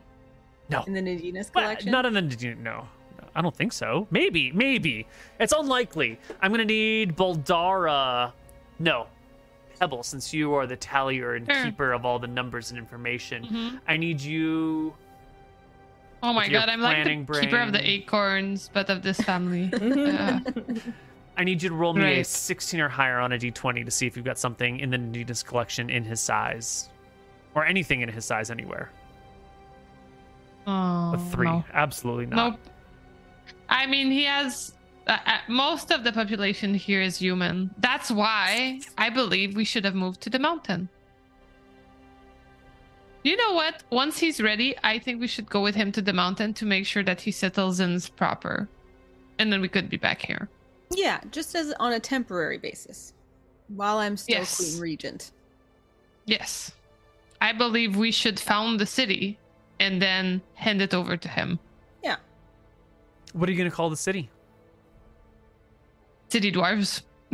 No. 0.69 0.83
In 0.85 0.93
the 0.93 1.01
Nadinus 1.01 1.51
Well, 1.55 1.63
collection? 1.65 1.91
not 1.91 2.05
in 2.05 2.13
the 2.13 2.21
no, 2.21 2.53
no, 2.61 2.87
I 3.35 3.41
don't 3.41 3.55
think 3.55 3.73
so. 3.73 4.07
Maybe, 4.11 4.51
maybe 4.51 5.07
it's 5.39 5.53
unlikely. 5.53 6.19
I'm 6.39 6.51
gonna 6.51 6.65
need 6.65 7.15
Boldara. 7.15 8.31
No, 8.79 9.07
Pebble, 9.81 10.03
since 10.03 10.31
you 10.31 10.53
are 10.53 10.67
the 10.67 10.77
tallier 10.77 11.33
and 11.35 11.51
Sure. 11.51 11.65
keeper 11.65 11.91
of 11.93 12.05
all 12.05 12.19
the 12.19 12.27
numbers 12.27 12.69
and 12.69 12.77
information. 12.77 13.43
Mhm. 13.45 13.79
I 13.87 13.97
need 13.97 14.21
you. 14.21 14.93
Oh 16.21 16.31
my 16.33 16.47
god, 16.47 16.69
I'm 16.69 16.81
like 16.81 16.97
the 16.97 17.01
planning 17.03 17.25
keeper 17.25 17.57
of 17.57 17.71
the 17.73 17.89
acorns, 17.89 18.69
but 18.71 18.91
of 18.91 19.01
this 19.01 19.19
family. 19.21 19.71
Uh, 19.81 20.39
I 21.37 21.43
need 21.45 21.63
you 21.63 21.69
to 21.69 21.75
roll 21.75 21.93
me 21.95 22.19
a 22.19 22.23
16 22.23 22.79
or 22.79 22.89
higher 22.89 23.17
on 23.19 23.31
a 23.31 23.37
d20 23.39 23.83
to 23.85 23.89
see 23.89 24.05
if 24.05 24.15
you've 24.15 24.25
got 24.25 24.37
something 24.37 24.79
in 24.79 24.91
the 24.91 24.97
Nidus 24.97 25.43
collection 25.43 25.89
in 25.89 26.03
his 26.03 26.19
size, 26.21 26.89
or 27.55 27.65
anything 27.65 28.01
in 28.01 28.09
his 28.09 28.23
size 28.25 28.51
anywhere. 28.51 28.91
oh, 30.67 31.13
A 31.15 31.17
three, 31.31 31.47
no. 31.47 31.63
absolutely 31.73 32.27
not. 32.27 32.35
Nope. 32.51 32.59
I 33.69 33.87
mean, 33.87 34.11
he 34.11 34.25
has. 34.25 34.75
Uh, 35.07 35.17
uh, 35.25 35.37
most 35.47 35.91
of 35.91 36.03
the 36.03 36.11
population 36.11 36.73
here 36.73 37.01
is 37.01 37.17
human. 37.17 37.71
That's 37.77 38.11
why 38.11 38.81
I 38.97 39.09
believe 39.09 39.55
we 39.55 39.63
should 39.63 39.83
have 39.83 39.95
moved 39.95 40.21
to 40.21 40.29
the 40.29 40.39
mountain. 40.39 40.89
You 43.23 43.37
know 43.37 43.53
what? 43.53 43.83
Once 43.91 44.17
he's 44.17 44.41
ready, 44.41 44.75
I 44.83 44.97
think 44.99 45.19
we 45.19 45.27
should 45.27 45.49
go 45.49 45.61
with 45.61 45.75
him 45.75 45.91
to 45.93 46.01
the 46.01 46.13
mountain 46.13 46.53
to 46.55 46.65
make 46.65 46.85
sure 46.85 47.03
that 47.03 47.21
he 47.21 47.31
settles 47.31 47.79
in 47.79 47.99
proper. 48.15 48.67
And 49.37 49.51
then 49.51 49.61
we 49.61 49.67
could 49.67 49.89
be 49.89 49.97
back 49.97 50.21
here. 50.21 50.49
Yeah, 50.91 51.19
just 51.31 51.55
as 51.55 51.73
on 51.79 51.93
a 51.93 51.99
temporary 51.99 52.57
basis. 52.57 53.13
While 53.67 53.97
I'm 53.99 54.17
still 54.17 54.37
Yes. 54.37 54.57
Queen 54.57 54.81
Regent. 54.81 55.31
Yes. 56.25 56.71
I 57.39 57.53
believe 57.53 57.95
we 57.95 58.11
should 58.11 58.39
found 58.39 58.79
the 58.79 58.85
city 58.85 59.37
and 59.79 60.01
then 60.01 60.41
hand 60.53 60.81
it 60.81 60.93
over 60.93 61.17
to 61.17 61.27
him. 61.27 61.59
Yeah. 62.03 62.17
What 63.33 63.49
are 63.49 63.51
you 63.51 63.57
gonna 63.57 63.71
call 63.71 63.89
the 63.89 63.97
city? 63.97 64.29
City 66.31 66.49
dwarves. 66.49 67.01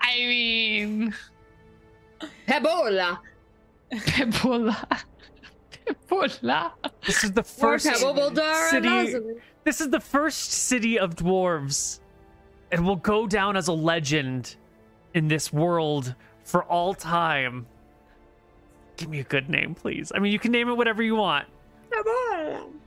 I 0.00 0.16
mean, 0.16 1.14
Pebola. 2.48 3.18
Pebola. 3.92 5.04
Pebola. 5.86 6.72
This 7.06 7.22
is 7.22 7.30
the 7.30 7.44
first 7.44 7.84
city. 7.84 9.14
This 9.62 9.80
is 9.80 9.88
the 9.90 10.00
first 10.00 10.50
city 10.50 10.98
of 10.98 11.14
dwarves 11.14 12.00
It 12.72 12.80
will 12.80 12.96
go 12.96 13.28
down 13.28 13.56
as 13.56 13.68
a 13.68 13.72
legend 13.72 14.56
in 15.14 15.28
this 15.28 15.52
world 15.52 16.16
for 16.42 16.64
all 16.64 16.92
time. 16.92 17.68
Give 18.96 19.08
me 19.08 19.20
a 19.20 19.24
good 19.24 19.48
name, 19.48 19.76
please. 19.76 20.10
I 20.12 20.18
mean, 20.18 20.32
you 20.32 20.40
can 20.40 20.50
name 20.50 20.68
it 20.68 20.74
whatever 20.74 21.04
you 21.04 21.14
want. 21.14 21.46
Come 21.92 22.06
on. 22.08 22.77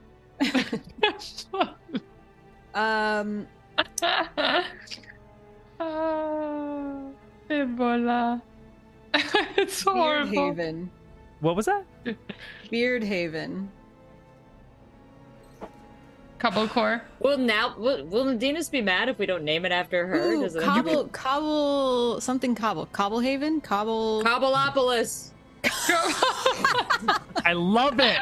Um, 2.73 3.47
Ah, 5.79 7.01
Ebola. 7.49 8.41
it's 9.57 9.83
Beard 9.83 9.95
horrible. 9.97 10.31
Haven. 10.45 10.91
What 11.39 11.55
was 11.55 11.65
that? 11.65 11.83
Beard 12.69 13.03
Haven. 13.03 13.69
Cobblecore. 16.39 17.01
Will 17.19 17.37
now 17.37 17.75
will, 17.77 18.05
will 18.05 18.25
Nadinus 18.25 18.69
be 18.71 18.81
mad 18.81 19.09
if 19.09 19.17
we 19.19 19.25
don't 19.25 19.43
name 19.43 19.65
it 19.65 19.71
after 19.71 20.07
her? 20.07 20.31
Ooh, 20.33 20.41
Does 20.41 20.55
it 20.55 20.63
Cobble, 20.63 21.05
Cobble, 21.09 22.21
something 22.21 22.55
Cobble. 22.55 22.85
Cobble 22.87 23.19
Haven? 23.19 23.59
Cobble. 23.61 24.23
Cobbleopolis. 24.23 25.31
I 27.45 27.53
love 27.53 27.99
it. 27.99 28.19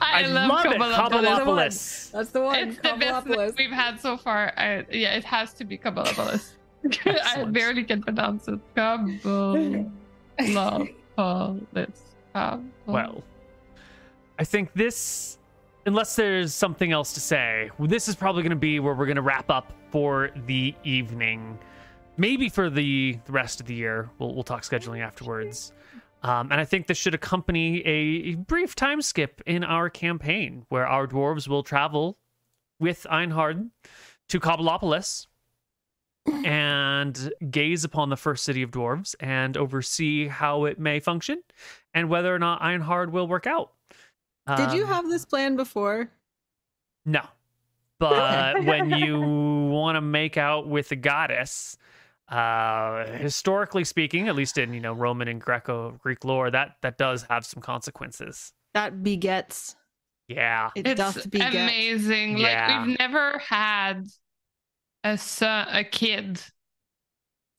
I, 0.00 0.22
I, 0.22 0.26
love, 0.26 0.48
love, 0.48 0.66
it. 0.66 0.72
Cobbleopolis. 0.80 0.94
Cobbleopolis. 0.96 2.10
That's 2.12 2.30
the 2.30 2.40
one. 2.42 2.56
It's 2.56 2.76
the 2.76 2.96
best 2.98 3.26
name 3.26 3.52
we've 3.58 3.70
had 3.70 4.00
so 4.00 4.16
far. 4.16 4.52
I, 4.56 4.86
yeah, 4.90 5.14
it 5.14 5.24
has 5.24 5.52
to 5.54 5.64
be 5.64 5.78
Cobbleopolis. 5.78 6.52
I 7.06 7.44
barely 7.44 7.84
can 7.84 8.02
pronounce 8.02 8.48
it. 8.48 8.58
Cobbleopolis. 8.74 9.90
Cobble- 12.34 12.64
Well, 12.86 13.22
I 14.38 14.44
think 14.44 14.72
this, 14.72 15.38
unless 15.86 16.16
there's 16.16 16.54
something 16.54 16.92
else 16.92 17.12
to 17.14 17.20
say, 17.20 17.70
this 17.78 18.08
is 18.08 18.14
probably 18.14 18.42
going 18.42 18.50
to 18.50 18.56
be 18.56 18.80
where 18.80 18.94
we're 18.94 19.06
going 19.06 19.16
to 19.16 19.22
wrap 19.22 19.50
up 19.50 19.72
for 19.90 20.30
the 20.46 20.74
evening. 20.84 21.58
Maybe 22.16 22.48
for 22.48 22.68
the, 22.70 23.18
the 23.24 23.32
rest 23.32 23.60
of 23.60 23.66
the 23.66 23.74
year. 23.74 24.10
We'll, 24.18 24.34
we'll 24.34 24.42
talk 24.42 24.62
scheduling 24.62 25.00
afterwards. 25.00 25.72
Um, 26.22 26.52
and 26.52 26.60
I 26.60 26.64
think 26.64 26.86
this 26.86 26.98
should 26.98 27.14
accompany 27.14 27.80
a 27.84 28.34
brief 28.36 28.74
time 28.76 29.02
skip 29.02 29.42
in 29.46 29.64
our 29.64 29.90
campaign 29.90 30.64
where 30.68 30.86
our 30.86 31.06
dwarves 31.08 31.48
will 31.48 31.62
travel 31.64 32.16
with 32.78 33.06
Einhard 33.10 33.70
to 34.28 34.38
Cobbleopolis 34.40 35.26
and 36.44 37.32
gaze 37.50 37.82
upon 37.84 38.08
the 38.08 38.16
first 38.16 38.44
city 38.44 38.62
of 38.62 38.70
dwarves 38.70 39.16
and 39.18 39.56
oversee 39.56 40.28
how 40.28 40.64
it 40.66 40.78
may 40.78 41.00
function 41.00 41.42
and 41.92 42.08
whether 42.08 42.32
or 42.32 42.38
not 42.38 42.60
Einhard 42.62 43.10
will 43.10 43.26
work 43.26 43.46
out. 43.48 43.72
Did 44.56 44.72
you 44.72 44.84
Um, 44.84 44.88
have 44.88 45.08
this 45.08 45.24
plan 45.24 45.56
before? 45.56 46.10
no? 47.04 47.22
But 47.98 48.64
when 48.64 48.90
you 48.90 49.20
want 49.20 49.94
to 49.94 50.00
make 50.00 50.36
out 50.36 50.66
with 50.66 50.88
the 50.88 50.96
goddess, 50.96 51.78
uh, 52.32 53.04
historically 53.18 53.84
speaking, 53.84 54.28
at 54.28 54.34
least 54.34 54.56
in 54.58 54.72
you 54.72 54.80
know 54.80 54.92
Roman 54.92 55.28
and 55.28 55.40
Greco 55.40 55.92
Greek 56.02 56.24
lore, 56.24 56.50
that 56.50 56.76
that 56.82 56.96
does 56.98 57.24
have 57.28 57.44
some 57.44 57.62
consequences. 57.62 58.52
That 58.74 59.02
begets. 59.02 59.76
Yeah, 60.28 60.70
It 60.74 60.86
It's 60.86 60.98
doth 60.98 61.30
beget. 61.30 61.52
amazing. 61.52 62.38
Yeah. 62.38 62.68
Like 62.78 62.86
we've 62.88 62.98
never 62.98 63.38
had 63.38 64.06
a 65.04 65.18
son, 65.18 65.66
a 65.70 65.84
kid 65.84 66.40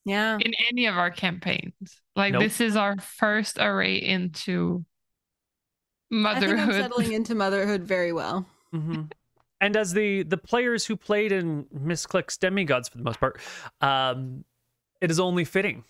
Yeah. 0.05 0.37
in 0.41 0.53
any 0.71 0.87
of 0.87 0.97
our 0.97 1.11
campaigns. 1.11 2.01
Like 2.15 2.33
Nope. 2.33 2.41
this 2.43 2.59
is 2.61 2.75
our 2.75 2.97
first 2.99 3.57
array 3.59 3.97
into 3.97 4.85
I 6.11 6.39
think 6.39 6.51
I'm 6.51 6.57
motherhood. 6.57 6.73
settling 6.81 7.13
into 7.19 7.35
motherhood 7.35 7.83
very 7.83 8.11
well. 8.13 8.47
hmm 8.71 9.03
And 9.61 9.75
as 9.77 9.93
the 9.93 10.23
the 10.23 10.37
players 10.37 10.85
who 10.85 10.95
played 10.95 11.31
in 11.31 11.67
Miss 11.71 12.05
Click's 12.07 12.37
demigods 12.37 12.89
for 12.89 12.97
the 12.97 13.03
most 13.03 13.19
part, 13.19 13.39
um, 13.81 14.45
it 15.03 15.11
is 15.11 15.19
only 15.19 15.43
fitting 15.43 15.83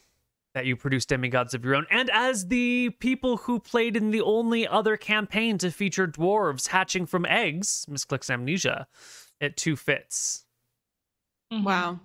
that 0.56 0.66
you 0.66 0.76
produce 0.76 1.06
demigods 1.06 1.54
of 1.54 1.64
your 1.64 1.76
own. 1.76 1.86
And 1.92 2.10
as 2.12 2.48
the 2.48 2.90
people 3.00 3.38
who 3.38 3.60
played 3.60 3.96
in 3.96 4.10
the 4.10 4.22
only 4.22 4.68
other 4.68 4.98
campaign 4.98 5.60
to 5.60 5.70
feature 5.70 6.08
dwarves 6.08 6.68
hatching 6.68 7.06
from 7.06 7.26
eggs, 7.28 7.86
Miss 7.88 8.06
Click's 8.06 8.32
Amnesia, 8.32 8.88
it 9.40 9.56
too 9.56 9.76
fits. 9.76 10.46
Mhm. 11.52 11.64
Wow. 11.64 12.00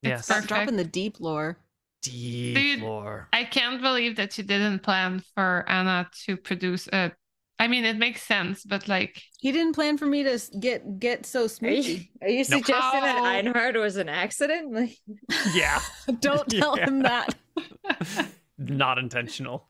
Yes, 0.00 0.26
perfect. 0.26 0.48
Dropping 0.48 0.76
the 0.76 0.84
deep 0.84 1.20
lore. 1.20 1.58
deep 2.00 2.54
Dude, 2.56 2.80
lore. 2.80 3.28
I 3.32 3.44
can't 3.44 3.80
believe 3.80 4.16
that 4.16 4.36
you 4.38 4.44
didn't 4.44 4.80
plan 4.80 5.22
for 5.34 5.64
Anna 5.68 6.08
to 6.24 6.36
produce 6.36 6.88
a. 6.88 7.12
I 7.58 7.68
mean, 7.68 7.84
it 7.84 7.96
makes 7.96 8.22
sense, 8.22 8.64
but 8.64 8.88
like, 8.88 9.22
He 9.40 9.52
didn't 9.52 9.74
plan 9.74 9.96
for 9.96 10.06
me 10.06 10.24
to 10.24 10.38
get 10.58 10.98
get 10.98 11.24
so 11.26 11.44
Are 11.62 11.68
you, 11.70 12.00
are 12.20 12.28
you 12.28 12.38
No. 12.38 12.42
suggesting 12.44 13.00
that 13.00 13.16
oh. 13.18 13.22
Einhard 13.24 13.80
was 13.80 13.96
an 13.96 14.08
accident? 14.08 14.72
Like, 14.72 14.96
Yeah, 15.54 15.80
Don't 16.20 16.48
tell 16.50 16.76
Yeah. 16.78 16.86
him 16.86 17.02
that. 17.02 17.34
not 18.58 18.98
intentional. 18.98 19.68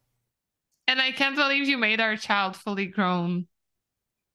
and 0.88 1.00
I 1.00 1.12
can't 1.12 1.36
believe 1.36 1.68
you 1.68 1.78
made 1.78 2.00
our 2.00 2.16
child 2.16 2.56
fully 2.56 2.86
grown. 2.86 3.46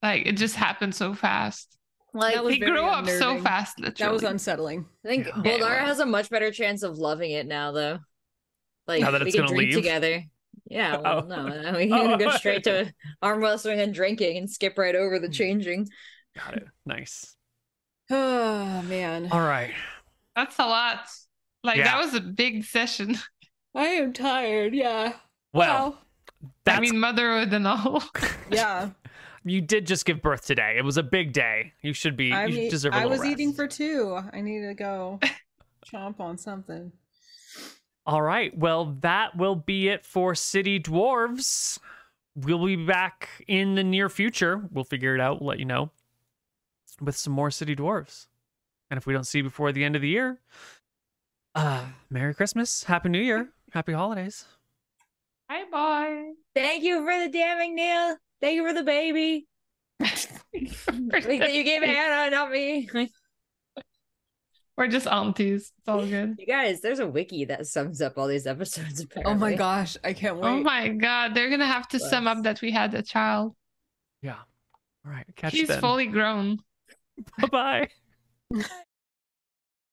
Like, 0.02 0.26
it 0.28 0.34
just 0.38 0.56
happened 0.56 0.96
so 0.96 1.14
fast. 1.14 1.78
like 2.14 2.36
That 2.36 2.46
He 2.52 2.60
grew 2.60 2.86
up 2.86 3.08
so 3.10 3.40
fast. 3.42 3.80
Literally. 3.80 3.96
That 4.00 4.14
was 4.14 4.24
unsettling. 4.24 4.86
I 5.06 5.08
think 5.10 5.28
Yeah. 5.28 5.34
Yeah, 5.44 5.52
Boldara 5.58 5.82
was. 5.82 5.90
has 5.90 6.00
a 6.00 6.06
much 6.06 6.30
better 6.30 6.52
chance 6.52 6.84
of 6.84 6.98
loving 6.98 7.32
it 7.32 7.48
now, 7.48 7.72
though. 7.72 8.00
Like 8.88 9.02
Now 9.02 9.12
that 9.12 9.22
we 9.22 9.28
it's 9.28 9.36
can 9.36 9.46
gonna 9.46 9.56
drink 9.56 9.74
leave? 9.74 9.84
together. 9.84 10.24
Yeah, 10.70 10.98
oh. 11.00 11.02
well, 11.02 11.18
Oh. 11.32 11.48
no, 11.48 11.62
no, 11.72 11.78
we 11.78 11.88
can 11.88 12.12
Oh. 12.14 12.18
go 12.18 12.32
straight 12.32 12.64
to 12.66 12.94
arm 13.22 13.42
wrestling 13.42 13.80
and 13.82 13.94
drinking 13.94 14.38
and 14.38 14.50
skip 14.50 14.78
right 14.78 14.96
over 14.96 15.20
the 15.20 15.28
hmm. 15.28 15.34
changing. 15.34 15.90
Got 16.36 16.56
it. 16.56 16.68
Nice. 16.86 17.36
Oh 18.12 18.82
man. 18.84 19.28
All 19.32 19.40
right. 19.42 19.72
That's 20.36 20.58
a 20.58 20.66
lot. 20.66 21.02
Like 21.64 21.78
Yeah. 21.78 21.84
that 21.84 22.00
was 22.00 22.16
a 22.16 22.22
big 22.22 22.64
session. 22.64 23.16
I 23.76 23.86
am 23.86 24.14
tired. 24.14 24.74
Yeah. 24.74 25.14
Well, 25.54 26.00
that's 26.66 26.78
I 26.80 26.82
mean, 26.82 27.00
motherhood 27.00 27.54
and 27.54 27.68
all. 27.68 28.04
Yeah. 28.50 28.90
you 29.46 29.62
did 29.62 29.86
just 29.86 30.06
give 30.06 30.24
birth 30.24 30.46
today. 30.46 30.76
It 30.78 30.84
was 30.84 30.98
a 30.98 31.04
big 31.04 31.34
day. 31.34 31.74
You 31.84 31.94
should 31.94 32.18
be. 32.18 32.34
I 32.34 32.46
you 32.48 32.56
mean, 32.56 32.70
deserve 32.72 32.96
a 32.96 32.98
I 32.98 33.06
little 33.06 33.20
was 33.20 33.26
eating 33.26 33.54
for 33.54 33.68
two. 33.68 34.20
I 34.34 34.42
need 34.42 34.62
to 34.66 34.74
go 34.74 35.20
chomp 35.86 36.20
on 36.20 36.38
something. 36.40 36.92
All 38.10 38.24
right. 38.24 38.58
Well, 38.58 38.98
that 39.02 39.38
will 39.38 39.54
be 39.54 39.88
it 39.88 40.04
for 40.04 40.34
City 40.34 40.80
Dwarves. 40.80 41.78
We'll 42.36 42.66
be 42.66 42.76
back 42.76 43.30
in 43.48 43.76
the 43.76 43.84
near 43.84 44.10
future. 44.10 44.68
We'll 44.72 44.84
figure 44.84 45.14
it 45.14 45.22
out. 45.22 45.40
We'll 45.40 45.50
let 45.50 45.60
you 45.60 45.66
know 45.66 45.92
with 47.00 47.16
some 47.16 47.34
more 47.34 47.52
City 47.52 47.76
Dwarves. 47.76 48.26
And 48.90 48.98
if 48.98 49.06
we 49.06 49.14
don't 49.14 49.26
see 49.26 49.38
you 49.38 49.44
before 49.44 49.72
the 49.72 49.84
end 49.84 49.96
of 49.96 50.02
the 50.02 50.08
year, 50.08 50.40
uh, 51.54 51.86
Merry 52.10 52.34
Christmas, 52.34 52.86
Happy 52.86 53.10
New 53.10 53.22
Year, 53.22 53.50
Happy 53.74 53.94
Holidays. 53.94 54.46
Bye 55.48 55.66
bye. 55.72 56.32
Thank 56.56 56.84
you 56.84 57.06
for 57.06 57.16
the 57.24 57.30
damning 57.30 57.76
Neil. 57.76 58.18
Thank 58.42 58.56
you 58.56 58.68
for 58.68 58.74
the 58.74 58.82
baby. 58.82 59.46
Like 60.00 60.30
that 60.54 61.54
you 61.54 61.64
gave 61.64 61.84
Anna, 61.84 62.32
not 62.32 62.50
me. 62.50 62.90
We're 64.80 64.88
just 64.88 65.08
aunties. 65.08 65.74
It's 65.78 65.88
all 65.90 66.06
good. 66.06 66.38
You 66.40 66.46
guys, 66.46 66.80
there's 66.80 67.00
a 67.00 67.08
wiki 67.08 67.44
that 67.44 67.68
sums 67.68 68.02
up 68.02 68.18
all 68.18 68.28
these 68.28 68.48
episodes. 68.48 69.06
Oh 69.26 69.34
my 69.34 69.54
gosh, 69.54 69.98
I 70.06 70.14
can't 70.14 70.38
oh 70.38 70.40
wait. 70.40 70.50
Oh 70.50 70.60
my 70.62 70.88
god, 70.88 71.36
they're 71.36 71.50
gonna 71.50 71.68
have 71.68 71.90
to 71.90 72.00
sum 72.00 72.28
up 72.28 72.44
that 72.44 72.62
we 72.62 72.72
had 72.72 72.94
a 72.94 73.02
child. 73.02 73.58
Yeah. 74.22 74.38
All 75.06 75.12
right. 75.12 75.26
Catch 75.36 75.52
He's 75.52 75.68
then. 75.68 75.82
fully 75.82 76.08
grown. 76.08 76.60
Bye 77.52 77.88
bye. 78.52 78.64